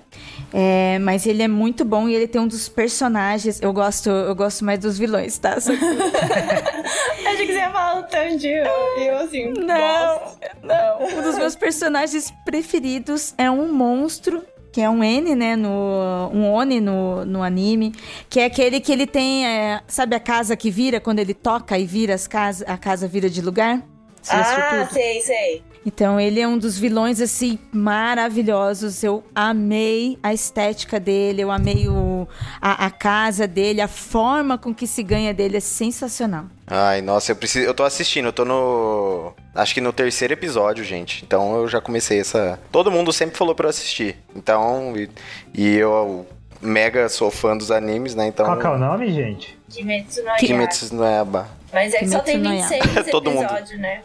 é, 0.51 0.97
mas 0.99 1.27
ele 1.27 1.43
é 1.43 1.47
muito 1.47 1.85
bom 1.85 2.09
e 2.09 2.15
ele 2.15 2.27
tem 2.27 2.41
um 2.41 2.47
dos 2.47 2.67
personagens. 2.67 3.61
Eu 3.61 3.71
gosto, 3.71 4.09
eu 4.09 4.33
gosto 4.33 4.65
mais 4.65 4.79
dos 4.79 4.97
vilões, 4.97 5.37
tá? 5.37 5.59
Sakura? 5.59 5.85
Achei 7.31 7.45
que 7.45 7.53
você 7.53 7.59
ia 7.71 7.73
falar 7.73 7.99
o 7.99 8.03
Tanjiro. 8.03 8.69
E 8.97 9.07
eu 9.07 9.17
assim, 9.17 9.53
Não, 9.53 10.37
não. 10.63 11.03
Um 11.17 11.21
dos 11.21 11.37
meus 11.37 11.55
personagens 11.55 12.31
preferidos 12.45 13.33
é 13.37 13.49
um 13.49 13.71
monstro. 13.71 14.43
Que 14.73 14.79
é 14.79 14.89
um 14.89 15.03
N, 15.03 15.35
né? 15.35 15.57
No, 15.57 16.29
um 16.33 16.49
Oni 16.49 16.79
no, 16.79 17.25
no 17.25 17.43
anime. 17.43 17.91
Que 18.29 18.39
é 18.39 18.45
aquele 18.45 18.79
que 18.79 18.89
ele 18.89 19.05
tem. 19.05 19.45
é, 19.45 19.81
sabe 19.85 20.15
a 20.15 20.19
casa 20.19 20.55
que 20.55 20.71
vira 20.71 21.01
quando 21.01 21.19
ele 21.19 21.33
toca 21.33 21.77
e 21.77 21.85
vira 21.85 22.13
as 22.13 22.25
casas, 22.25 22.65
a 22.65 22.77
casa 22.77 23.05
vira 23.05 23.29
de 23.29 23.41
lugar? 23.41 23.81
Você 24.21 24.33
Ah, 24.33 24.87
sei, 24.89 25.21
sei. 25.21 25.63
Então 25.85 26.19
ele 26.19 26.39
é 26.39 26.47
um 26.47 26.57
dos 26.57 26.77
vilões 26.77 27.19
assim 27.19 27.57
maravilhosos. 27.71 29.03
Eu 29.03 29.23
amei 29.33 30.17
a 30.21 30.33
estética 30.33 30.99
dele, 30.99 31.41
eu 31.41 31.49
amei 31.51 31.87
o, 31.87 32.27
a, 32.61 32.85
a 32.85 32.89
casa 32.91 33.47
dele, 33.47 33.81
a 33.81 33.87
forma 33.87 34.57
com 34.57 34.73
que 34.73 34.85
se 34.85 35.01
ganha 35.01 35.33
dele 35.33 35.57
é 35.57 35.59
sensacional. 35.59 36.45
Ai, 36.67 37.01
nossa, 37.01 37.31
eu 37.31 37.35
preciso, 37.35 37.65
eu 37.65 37.73
tô 37.73 37.83
assistindo, 37.83 38.25
eu 38.27 38.33
tô 38.33 38.45
no 38.45 39.33
acho 39.55 39.73
que 39.73 39.81
no 39.81 39.91
terceiro 39.91 40.33
episódio, 40.33 40.83
gente. 40.83 41.23
Então 41.25 41.55
eu 41.55 41.67
já 41.67 41.81
comecei 41.81 42.19
essa. 42.19 42.59
Todo 42.71 42.91
mundo 42.91 43.11
sempre 43.11 43.37
falou 43.37 43.55
pra 43.55 43.65
eu 43.65 43.69
assistir. 43.69 44.17
Então, 44.35 44.93
e, 44.95 45.09
e 45.53 45.75
eu 45.77 46.25
mega 46.61 47.09
sou 47.09 47.31
fã 47.31 47.57
dos 47.57 47.71
animes, 47.71 48.13
né? 48.13 48.27
Então 48.27 48.45
Qual 48.45 48.59
que 48.59 48.65
é 48.67 48.69
o 48.69 48.77
nome, 48.77 49.11
gente? 49.11 49.57
Kimetsu 49.69 50.21
no 50.21 50.27
Yaiba. 50.27 50.39
Kimetsu 50.39 50.95
no 50.95 51.03
Yaiba. 51.03 51.47
Mas 51.73 51.93
é 51.93 51.99
que 51.99 52.07
só 52.09 52.19
tem 52.19 52.41
Kimetsu 52.41 52.73
no 52.75 52.83
26 52.83 53.05
Todo 53.11 53.31
mundo. 53.31 53.43
episódios, 53.45 53.79
né? 53.79 54.01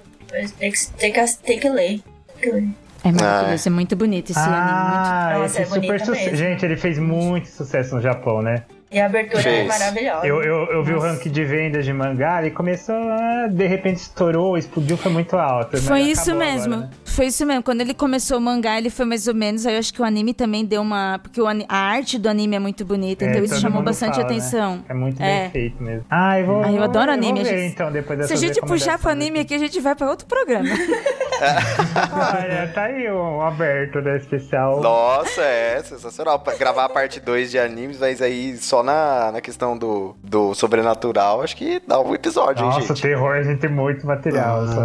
Tem 0.59 0.71
que, 0.71 0.87
tem, 0.99 1.13
que, 1.13 1.37
tem 1.43 1.61
que 1.61 1.69
ler. 1.69 2.01
Tem 2.41 2.41
que 2.41 2.51
ler. 2.51 2.69
É 3.05 3.13
maravilhoso, 3.13 3.69
é 3.69 3.71
muito 3.71 3.95
bonito 3.95 4.31
esse 4.31 4.39
anime. 4.41 4.57
Ah, 4.59 5.35
Nossa, 5.39 5.63
esse 5.63 5.73
é 5.73 5.75
super 5.75 6.01
sucesso. 6.01 6.35
Gente, 6.37 6.65
ele 6.65 6.77
fez 6.77 6.99
muito 6.99 7.47
sucesso 7.49 7.95
no 7.95 8.01
Japão, 8.03 8.43
né? 8.43 8.65
E 8.91 8.99
a 9.01 9.07
abertura 9.07 9.41
é 9.41 9.43
Fez. 9.43 9.69
maravilhosa. 9.69 10.27
Eu, 10.27 10.43
eu, 10.43 10.65
eu 10.73 10.85
vi 10.85 10.93
o 10.93 11.01
ranking 11.01 11.31
de 11.31 11.45
vendas 11.45 11.85
de 11.85 11.93
mangá 11.93 12.45
e 12.47 12.51
começou 12.51 12.95
a, 12.97 13.49
de 13.49 13.67
repente 13.67 13.97
estourou, 13.99 14.57
explodiu, 14.57 14.97
foi 14.97 15.13
muito 15.13 15.37
alto. 15.37 15.71
mas 15.73 15.87
Foi 15.87 16.01
isso 16.03 16.35
mesmo. 16.35 16.75
agora, 16.75 16.89
né? 16.89 16.97
Foi 17.17 17.27
isso 17.27 17.47
mesmo. 17.47 17.63
Quando 17.63 17.81
ele 17.81 17.95
começou 17.95 18.37
o 18.37 18.41
mangá, 18.41 18.77
ele 18.77 18.91
foi 18.91 19.07
mais 19.07 19.27
ou 19.27 19.35
menos. 19.35 19.65
Aí 19.65 19.73
eu 19.75 19.79
acho 19.79 19.93
que 19.95 20.03
o 20.03 20.05
anime 20.05 20.35
também 20.35 20.67
deu 20.67 20.83
uma. 20.83 21.19
Porque 21.23 21.41
o 21.41 21.47
a 21.47 21.57
arte 21.77 22.19
do 22.19 22.29
anime 22.29 22.57
é 22.57 22.59
muito 22.59 22.85
bonita, 22.85 23.25
É, 23.25 23.31
então 23.31 23.43
isso 23.43 23.59
chamou 23.59 23.83
bastante 23.83 24.17
fala, 24.17 24.29
né? 24.29 24.35
atenção. 24.35 24.85
É 24.87 24.93
muito 24.93 25.23
É. 25.23 25.41
bem 25.45 25.51
feito 25.51 25.83
mesmo. 25.83 26.05
Ah, 26.11 26.39
eu 26.39 26.47
vou. 26.47 26.63
Ah, 26.63 26.71
eu 26.71 26.83
adoro 26.83 27.11
anime, 27.11 27.41
Vou 27.41 27.49
a 27.49 27.53
ver, 27.53 27.59
gente- 27.63 27.73
então, 27.73 27.91
depois 27.91 28.27
Se 28.27 28.35
a 28.35 28.37
gente 28.37 28.61
puxar 28.61 28.99
pro 28.99 29.11
anime 29.11 29.41
aqui, 29.41 29.55
a 29.55 29.59
gente 29.59 29.81
vai 29.81 29.95
pra 29.95 30.11
outro 30.11 30.27
programa. 30.27 30.69
Olha, 31.41 32.71
tá 32.75 32.85
aí 32.85 33.11
o 33.11 33.41
aberto, 33.41 34.01
né? 34.01 34.17
Especial. 34.17 34.81
Nossa, 34.81 35.41
é 35.43 35.83
sensacional. 35.83 36.39
Pra 36.41 36.55
gravar 36.55 36.85
a 36.85 36.89
parte 36.89 37.21
2 37.21 37.51
de 37.51 37.59
animes, 37.59 37.99
mas 37.99 38.21
aí 38.23 38.57
só 38.59 38.83
na, 38.83 39.33
na 39.33 39.41
questão 39.41 39.77
do, 39.77 40.15
do 40.23 40.55
sobrenatural, 40.55 41.43
acho 41.43 41.57
que 41.57 41.81
dá 41.87 42.01
um 42.01 42.15
episódio, 42.15 42.65
hein, 42.65 42.71
Nossa, 42.73 42.89
gente? 42.89 43.03
terror, 43.03 43.33
a 43.37 43.43
gente 43.43 43.59
tem 43.61 43.71
muito 43.71 44.07
material. 44.07 44.67
Só. 44.67 44.83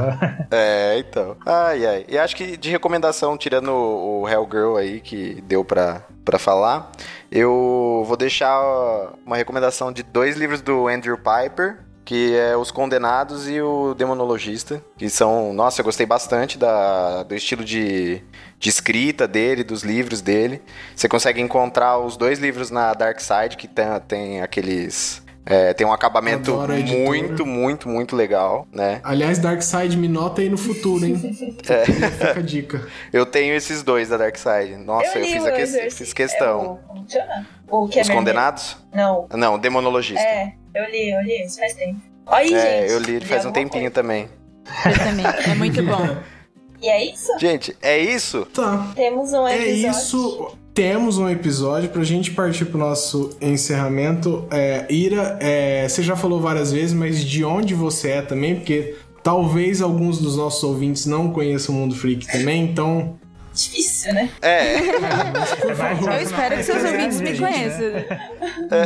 É, 0.52 0.98
então. 1.00 1.36
Ai, 1.46 1.86
ai. 1.86 2.06
E 2.08 2.18
acho 2.24 2.36
que 2.36 2.56
de 2.56 2.70
recomendação, 2.70 3.38
tirando 3.38 3.72
o 3.72 4.12
o 4.22 4.30
Hellgirl 4.30 4.78
aí, 4.78 5.00
que 5.00 5.42
deu 5.42 5.66
pra, 5.66 6.04
pra 6.24 6.38
falar, 6.38 6.92
eu 7.32 8.04
vou 8.08 8.16
deixar 8.16 8.62
uma 9.26 9.36
recomendação 9.36 9.92
de 9.92 10.04
dois 10.04 10.38
livros 10.38 10.62
do 10.62 10.88
Andrew 10.88 11.18
Piper, 11.18 11.80
que 12.06 12.36
é 12.36 12.56
Os 12.56 12.72
Condenados 12.72 13.50
e 13.50 13.62
o 13.62 13.94
Demonologista, 13.94 14.84
que 14.98 15.10
são, 15.10 15.54
nossa, 15.54 15.82
eu 15.82 15.86
gostei 15.86 16.06
bastante 16.06 16.58
da, 16.58 17.24
do 17.24 17.34
estilo 17.34 17.64
de, 17.64 18.22
de 18.60 18.70
escrita 18.70 19.28
dele, 19.28 19.64
dos 19.64 19.82
livros 19.84 20.22
dele. 20.22 20.62
Você 20.96 21.08
consegue 21.08 21.42
encontrar 21.42 21.98
os 21.98 22.18
dois 22.18 22.38
livros 22.38 22.70
na 22.70 22.94
Dark 22.94 23.20
Side, 23.20 23.58
que 23.58 23.68
tem, 23.68 23.86
tem 24.08 24.42
aqueles... 24.42 25.24
é, 25.46 25.74
tem 25.74 25.86
um 25.88 25.92
acabamento 25.94 26.56
muito, 26.56 27.46
muito, 27.46 27.90
muito 27.90 28.16
legal, 28.16 28.68
né? 28.72 29.00
Aliás, 29.04 29.40
Darkseid 29.40 29.98
me 29.98 30.08
nota 30.08 30.42
aí 30.42 30.50
no 30.50 30.58
futuro, 30.58 31.06
hein? 31.06 31.18
É. 31.68 31.86
Fica 31.86 32.40
a 32.40 32.42
dica. 32.44 32.88
Eu 33.12 33.26
tenho 33.26 33.54
esses 33.56 33.82
dois 33.84 34.10
da 34.10 34.18
Dark 34.18 34.36
Side. 34.38 34.78
Nossa, 34.78 35.18
eu, 35.18 35.26
li 35.26 35.32
fiz, 35.34 35.46
a 35.46 35.52
que- 35.52 35.90
fiz 35.90 36.14
questão. 36.14 36.48
É 36.62 36.66
o, 36.66 36.76
como 36.88 37.10
chama? 37.10 37.48
O 37.70 37.88
que 37.88 38.00
é 38.00 38.02
Os 38.02 38.08
vermelho. 38.08 38.14
Condenados? 38.28 38.78
Não. 38.94 39.28
Não, 39.34 39.58
Demonologista. 39.60 40.22
É, 40.22 40.54
eu 40.76 40.86
li, 40.90 41.10
eu 41.12 41.22
li, 41.22 41.46
isso 41.46 41.60
faz 41.60 41.74
tempo. 41.74 42.00
Olha 42.28 42.46
aí, 42.46 42.54
É, 42.54 42.82
gente. 42.82 42.92
eu 42.94 43.00
li 43.00 43.26
faz 43.26 43.46
um 43.46 43.52
tempinho 43.52 43.84
coisa. 43.92 43.96
também. 43.96 44.30
Eu 44.86 44.98
também. 45.00 45.26
É 45.52 45.56
muito 45.56 45.82
bom. 45.84 46.18
E 46.82 46.88
é 46.90 47.04
isso? 47.06 47.32
Gente, 47.40 47.76
é 47.82 47.98
isso? 47.98 48.46
Tá. 48.54 48.92
Temos 48.96 49.34
um 49.34 49.48
É 49.48 49.56
episódio. 49.56 49.90
isso. 49.90 50.58
Temos 50.74 51.18
um 51.18 51.30
episódio 51.30 51.90
pra 51.90 52.04
gente 52.04 52.32
partir 52.32 52.66
pro 52.66 52.78
nosso 52.78 53.32
encerramento. 53.42 54.46
É, 54.50 54.86
Ira, 54.90 55.38
é, 55.42 55.88
você 55.88 56.02
já 56.02 56.16
falou 56.16 56.40
várias 56.40 56.72
vezes, 56.72 56.94
mas 56.94 57.24
de 57.24 57.44
onde 57.44 57.74
você 57.74 58.10
é 58.10 58.22
também? 58.22 58.56
Porque 58.56 58.96
talvez 59.24 59.82
alguns 59.82 60.20
dos 60.20 60.38
nossos 60.38 60.64
ouvintes 60.64 61.06
não 61.06 61.32
conheçam 61.32 61.76
o 61.76 61.78
Mundo 61.78 61.96
Freak 61.96 62.28
também, 62.28 62.64
então 62.64 63.20
Difícil, 63.54 64.14
né? 64.14 64.30
É, 64.42 64.78
Eu 66.16 66.22
espero 66.24 66.56
que 66.56 66.64
seus 66.64 66.84
ouvintes 66.86 67.20
me 67.20 67.38
conheçam. 67.38 67.86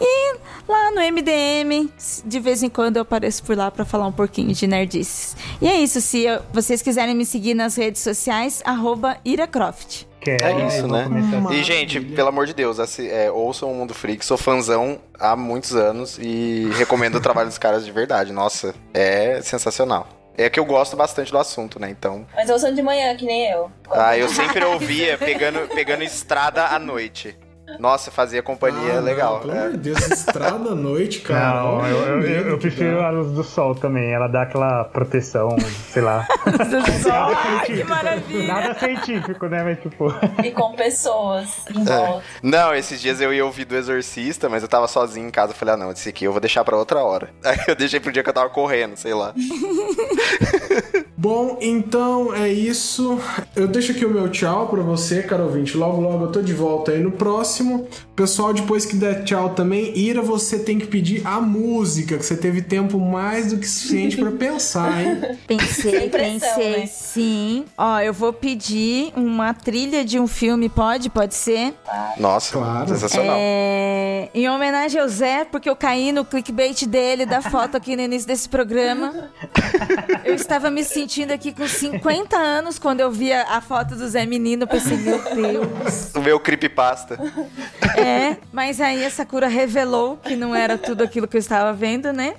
E 0.01 0.37
lá 0.67 0.91
no 0.93 1.01
MDM, 1.03 1.91
de 2.25 2.41
vez 2.41 2.63
em 2.63 2.71
quando 2.71 2.97
eu 2.97 3.03
apareço 3.03 3.43
por 3.43 3.55
lá 3.57 3.71
para 3.71 3.85
falar 3.85 4.07
um 4.07 4.13
pouquinho 4.13 4.55
de 4.55 4.67
nerdices. 4.67 5.37
E 5.61 5.69
é 5.69 5.77
isso, 5.77 6.01
se 6.01 6.21
eu- 6.25 6.41
vocês 6.51 6.81
quiserem 6.81 7.15
me 7.15 7.27
seguir 7.27 7.53
nas 7.53 7.77
redes 7.77 8.01
sociais, 8.01 8.63
arroba 8.65 9.19
iracroft. 9.23 10.05
Que 10.21 10.31
é 10.31 10.67
isso, 10.67 10.89
né? 10.89 11.07
E, 11.53 11.63
gente, 11.63 12.01
pelo 12.01 12.29
amor 12.29 12.47
de 12.47 12.55
Deus, 12.55 12.81
assi- 12.81 13.09
é, 13.09 13.31
ouçam 13.31 13.71
o 13.71 13.75
Mundo 13.75 13.95
Freak, 13.95 14.25
sou 14.25 14.37
fãzão 14.39 14.99
há 15.19 15.37
muitos 15.37 15.77
anos 15.77 16.19
e 16.21 16.69
recomendo 16.77 17.17
o 17.17 17.21
trabalho 17.21 17.49
dos 17.49 17.59
caras 17.59 17.85
de 17.85 17.93
verdade. 17.93 18.33
Nossa, 18.33 18.75
é 18.93 19.41
sensacional. 19.43 20.09
É 20.39 20.49
que 20.49 20.61
eu 20.61 20.65
gosto 20.65 20.97
bastante 20.97 21.33
do 21.33 21.39
assunto, 21.39 21.81
né? 21.81 21.91
Então. 21.91 22.25
Mas 22.33 22.49
eu 22.49 22.57
sou 22.61 22.73
de 22.73 22.81
manhã, 22.81 23.17
que 23.17 23.27
nem 23.27 23.51
eu. 23.51 23.73
Ah, 23.91 24.17
eu 24.17 24.29
sempre 24.29 24.65
ouvia 24.65 25.19
pegando, 25.19 25.67
pegando 25.75 26.05
estrada 26.05 26.67
à 26.67 26.79
noite. 26.79 27.37
Nossa, 27.79 28.11
fazia 28.11 28.43
companhia 28.43 28.93
Ah, 28.93 28.97
não, 28.97 29.03
legal. 29.03 29.41
pelo 29.41 29.53
é. 29.53 29.59
amor 29.59 29.71
de 29.73 29.79
Deus, 29.79 29.99
estrada 30.11 30.71
à 30.71 30.75
noite, 30.75 31.21
cara. 31.21 31.63
Não, 31.63 31.87
eu, 31.87 31.97
eu- 31.99 32.21
eu, 32.23 32.49
eu 32.51 32.59
prefiro 32.59 33.01
a 33.03 33.11
luz 33.11 33.33
do 33.33 33.45
sol 33.45 33.75
também. 33.75 34.13
Ela 34.13 34.27
dá 34.29 34.43
aquela 34.43 34.85
proteção, 34.85 35.49
sei 35.91 36.03
lá. 36.03 36.27
Ai, 37.13 37.67
que 37.67 37.85
maravilha! 37.85 38.47
Nada 38.55 38.75
científico, 38.79 39.47
né? 39.47 39.63
Mas 39.65 39.81
tipo. 39.81 40.09
E 40.45 40.51
com 40.53 40.75
pessoas 40.75 41.49
em 41.75 41.83
É. 41.83 41.85
volta. 41.85 42.25
Não, 42.43 42.75
esses 42.75 43.01
dias 43.01 43.21
eu 43.21 43.33
ia 43.33 43.45
ouvir 43.45 43.65
do 43.65 43.77
Exorcista, 43.77 44.49
mas 44.49 44.63
eu 44.63 44.69
tava 44.69 44.87
sozinho 44.89 45.27
em 45.27 45.31
casa. 45.31 45.53
Eu 45.53 45.57
falei, 45.57 45.75
ah, 45.75 45.77
não, 45.77 45.93
esse 45.93 46.09
aqui 46.09 46.25
eu 46.25 46.33
vou 46.33 46.41
deixar 46.41 46.65
pra 46.65 46.77
outra 46.77 47.01
hora. 47.03 47.31
Aí 47.45 47.59
eu 47.69 47.75
deixei 47.75 48.01
pro 48.01 48.13
dia 48.13 48.23
que 48.23 48.29
eu 48.29 48.35
tava 48.35 48.49
correndo, 48.51 48.97
sei 48.97 49.15
lá. 49.15 49.35
Bom, 51.21 51.59
então 51.61 52.33
é 52.33 52.49
isso. 52.49 53.19
Eu 53.57 53.67
deixo 53.67 53.91
aqui 53.91 54.05
o 54.05 54.09
meu 54.09 54.31
tchau 54.31 54.69
pra 54.69 54.81
você, 54.83 55.21
caro 55.21 55.47
ouvinte. 55.47 55.77
Logo, 55.77 56.01
logo 56.01 56.27
eu 56.27 56.31
tô 56.31 56.41
de 56.41 56.55
volta 56.55 56.93
aí 56.93 57.03
no 57.03 57.11
próximo. 57.11 57.89
Pessoal, 58.19 58.53
depois 58.53 58.85
que 58.85 58.97
der 58.97 59.23
tchau 59.23 59.51
também, 59.51 59.97
Ira, 59.97 60.21
você 60.21 60.59
tem 60.59 60.77
que 60.77 60.89
pedir 60.89 61.25
a 61.25 61.41
música, 61.41 62.19
que 62.19 62.27
você 62.27 62.37
teve 62.37 62.61
tempo 62.61 62.99
mais 62.99 63.53
do 63.53 63.59
que 63.59 63.69
suficiente 63.69 64.17
pra 64.17 64.33
pensar, 64.33 65.01
hein? 65.01 65.39
Pensei, 65.47 66.11
pensei, 66.11 66.81
né? 66.81 66.87
sim. 66.87 67.65
Ó, 67.79 68.01
eu 68.01 68.13
vou 68.13 68.33
pedir 68.33 69.13
uma 69.15 69.55
trilha 69.55 70.05
de 70.05 70.19
um 70.19 70.27
filme, 70.27 70.69
pode? 70.69 71.09
Pode 71.09 71.33
ser? 71.37 71.73
Nossa, 72.19 72.59
Claro. 72.59 72.89
sensacional. 72.89 73.37
É, 73.39 74.29
em 74.35 74.49
homenagem 74.51 75.01
ao 75.01 75.07
Zé, 75.09 75.45
porque 75.45 75.71
eu 75.71 75.77
caí 75.77 76.11
no 76.11 76.25
clickbait 76.25 76.87
dele, 76.87 77.25
da 77.25 77.41
foto 77.41 77.77
aqui 77.77 77.95
no 77.95 78.03
início 78.03 78.27
desse 78.27 78.49
programa. 78.49 79.31
Eu 80.25 80.35
estava 80.35 80.71
me 80.73 80.83
sentindo 80.83 81.31
aqui 81.31 81.53
com 81.53 81.69
50 81.69 82.37
anos 82.37 82.81
quando 82.81 82.99
eu 82.99 83.13
via 83.13 83.43
a 83.45 83.61
foto 83.61 83.95
do 83.95 84.09
Zé 84.09 84.27
Menino. 84.27 84.65
Eu 84.65 84.67
pensei, 84.67 84.97
meu 84.97 85.19
Deus. 85.23 86.11
O 86.17 86.21
meu 86.21 86.41
creepypasta. 86.41 87.17
É, 87.97 88.08
mas 88.53 88.81
aí 88.81 89.05
a 89.05 89.11
Sakura 89.11 89.49
revelou 89.49 90.17
que 90.17 90.37
não 90.37 90.55
era 90.55 90.77
tudo 90.79 91.03
aquilo 91.03 91.27
que 91.27 91.37
eu 91.37 91.41
estava 91.41 91.73
vendo, 91.73 92.13
né? 92.13 92.35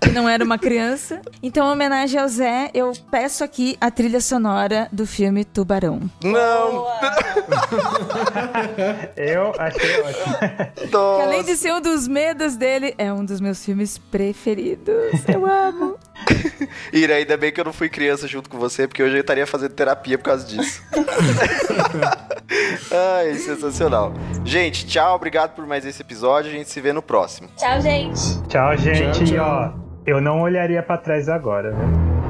Que 0.00 0.10
não 0.10 0.28
era 0.28 0.44
uma 0.44 0.58
criança. 0.58 1.20
Então, 1.42 1.68
em 1.68 1.72
homenagem 1.72 2.20
ao 2.20 2.28
Zé, 2.28 2.70
eu 2.74 2.92
peço 3.10 3.42
aqui 3.42 3.76
a 3.80 3.90
trilha 3.90 4.20
sonora 4.20 4.88
do 4.92 5.06
filme 5.06 5.44
Tubarão. 5.44 6.00
Não. 6.22 6.86
Eu 9.16 9.52
achei 9.58 10.00
ótimo. 10.00 10.36
Que 10.90 11.22
além 11.22 11.42
de 11.44 11.56
ser 11.56 11.72
um 11.72 11.80
dos 11.80 12.06
medos 12.06 12.56
dele, 12.56 12.94
é 12.98 13.12
um 13.12 13.24
dos 13.24 13.40
meus 13.40 13.64
filmes 13.64 13.98
preferidos. 13.98 15.12
Eu 15.32 15.46
amo. 15.46 15.98
Ira, 16.92 17.14
ainda 17.16 17.36
bem 17.36 17.52
que 17.52 17.60
eu 17.60 17.64
não 17.64 17.72
fui 17.72 17.88
criança 17.88 18.26
junto 18.26 18.48
com 18.48 18.58
você, 18.58 18.86
porque 18.86 19.02
hoje 19.02 19.16
eu 19.16 19.20
estaria 19.20 19.46
fazendo 19.46 19.72
terapia 19.72 20.16
por 20.18 20.24
causa 20.24 20.46
disso. 20.46 20.82
Ai, 23.18 23.34
sensacional. 23.34 24.12
Gente, 24.44 24.86
tchau, 24.86 25.03
obrigado 25.12 25.54
por 25.54 25.66
mais 25.66 25.84
esse 25.84 26.00
episódio. 26.00 26.50
A 26.50 26.54
gente 26.54 26.70
se 26.70 26.80
vê 26.80 26.92
no 26.92 27.02
próximo. 27.02 27.48
Tchau, 27.56 27.80
gente. 27.80 28.42
Tchau, 28.48 28.76
gente. 28.76 29.18
Tchau, 29.18 29.24
tchau. 29.24 29.34
E, 29.34 29.38
ó, 29.38 29.72
eu 30.06 30.20
não 30.20 30.40
olharia 30.40 30.82
pra 30.82 30.96
trás 30.96 31.28
agora, 31.28 31.72
viu? 31.72 32.23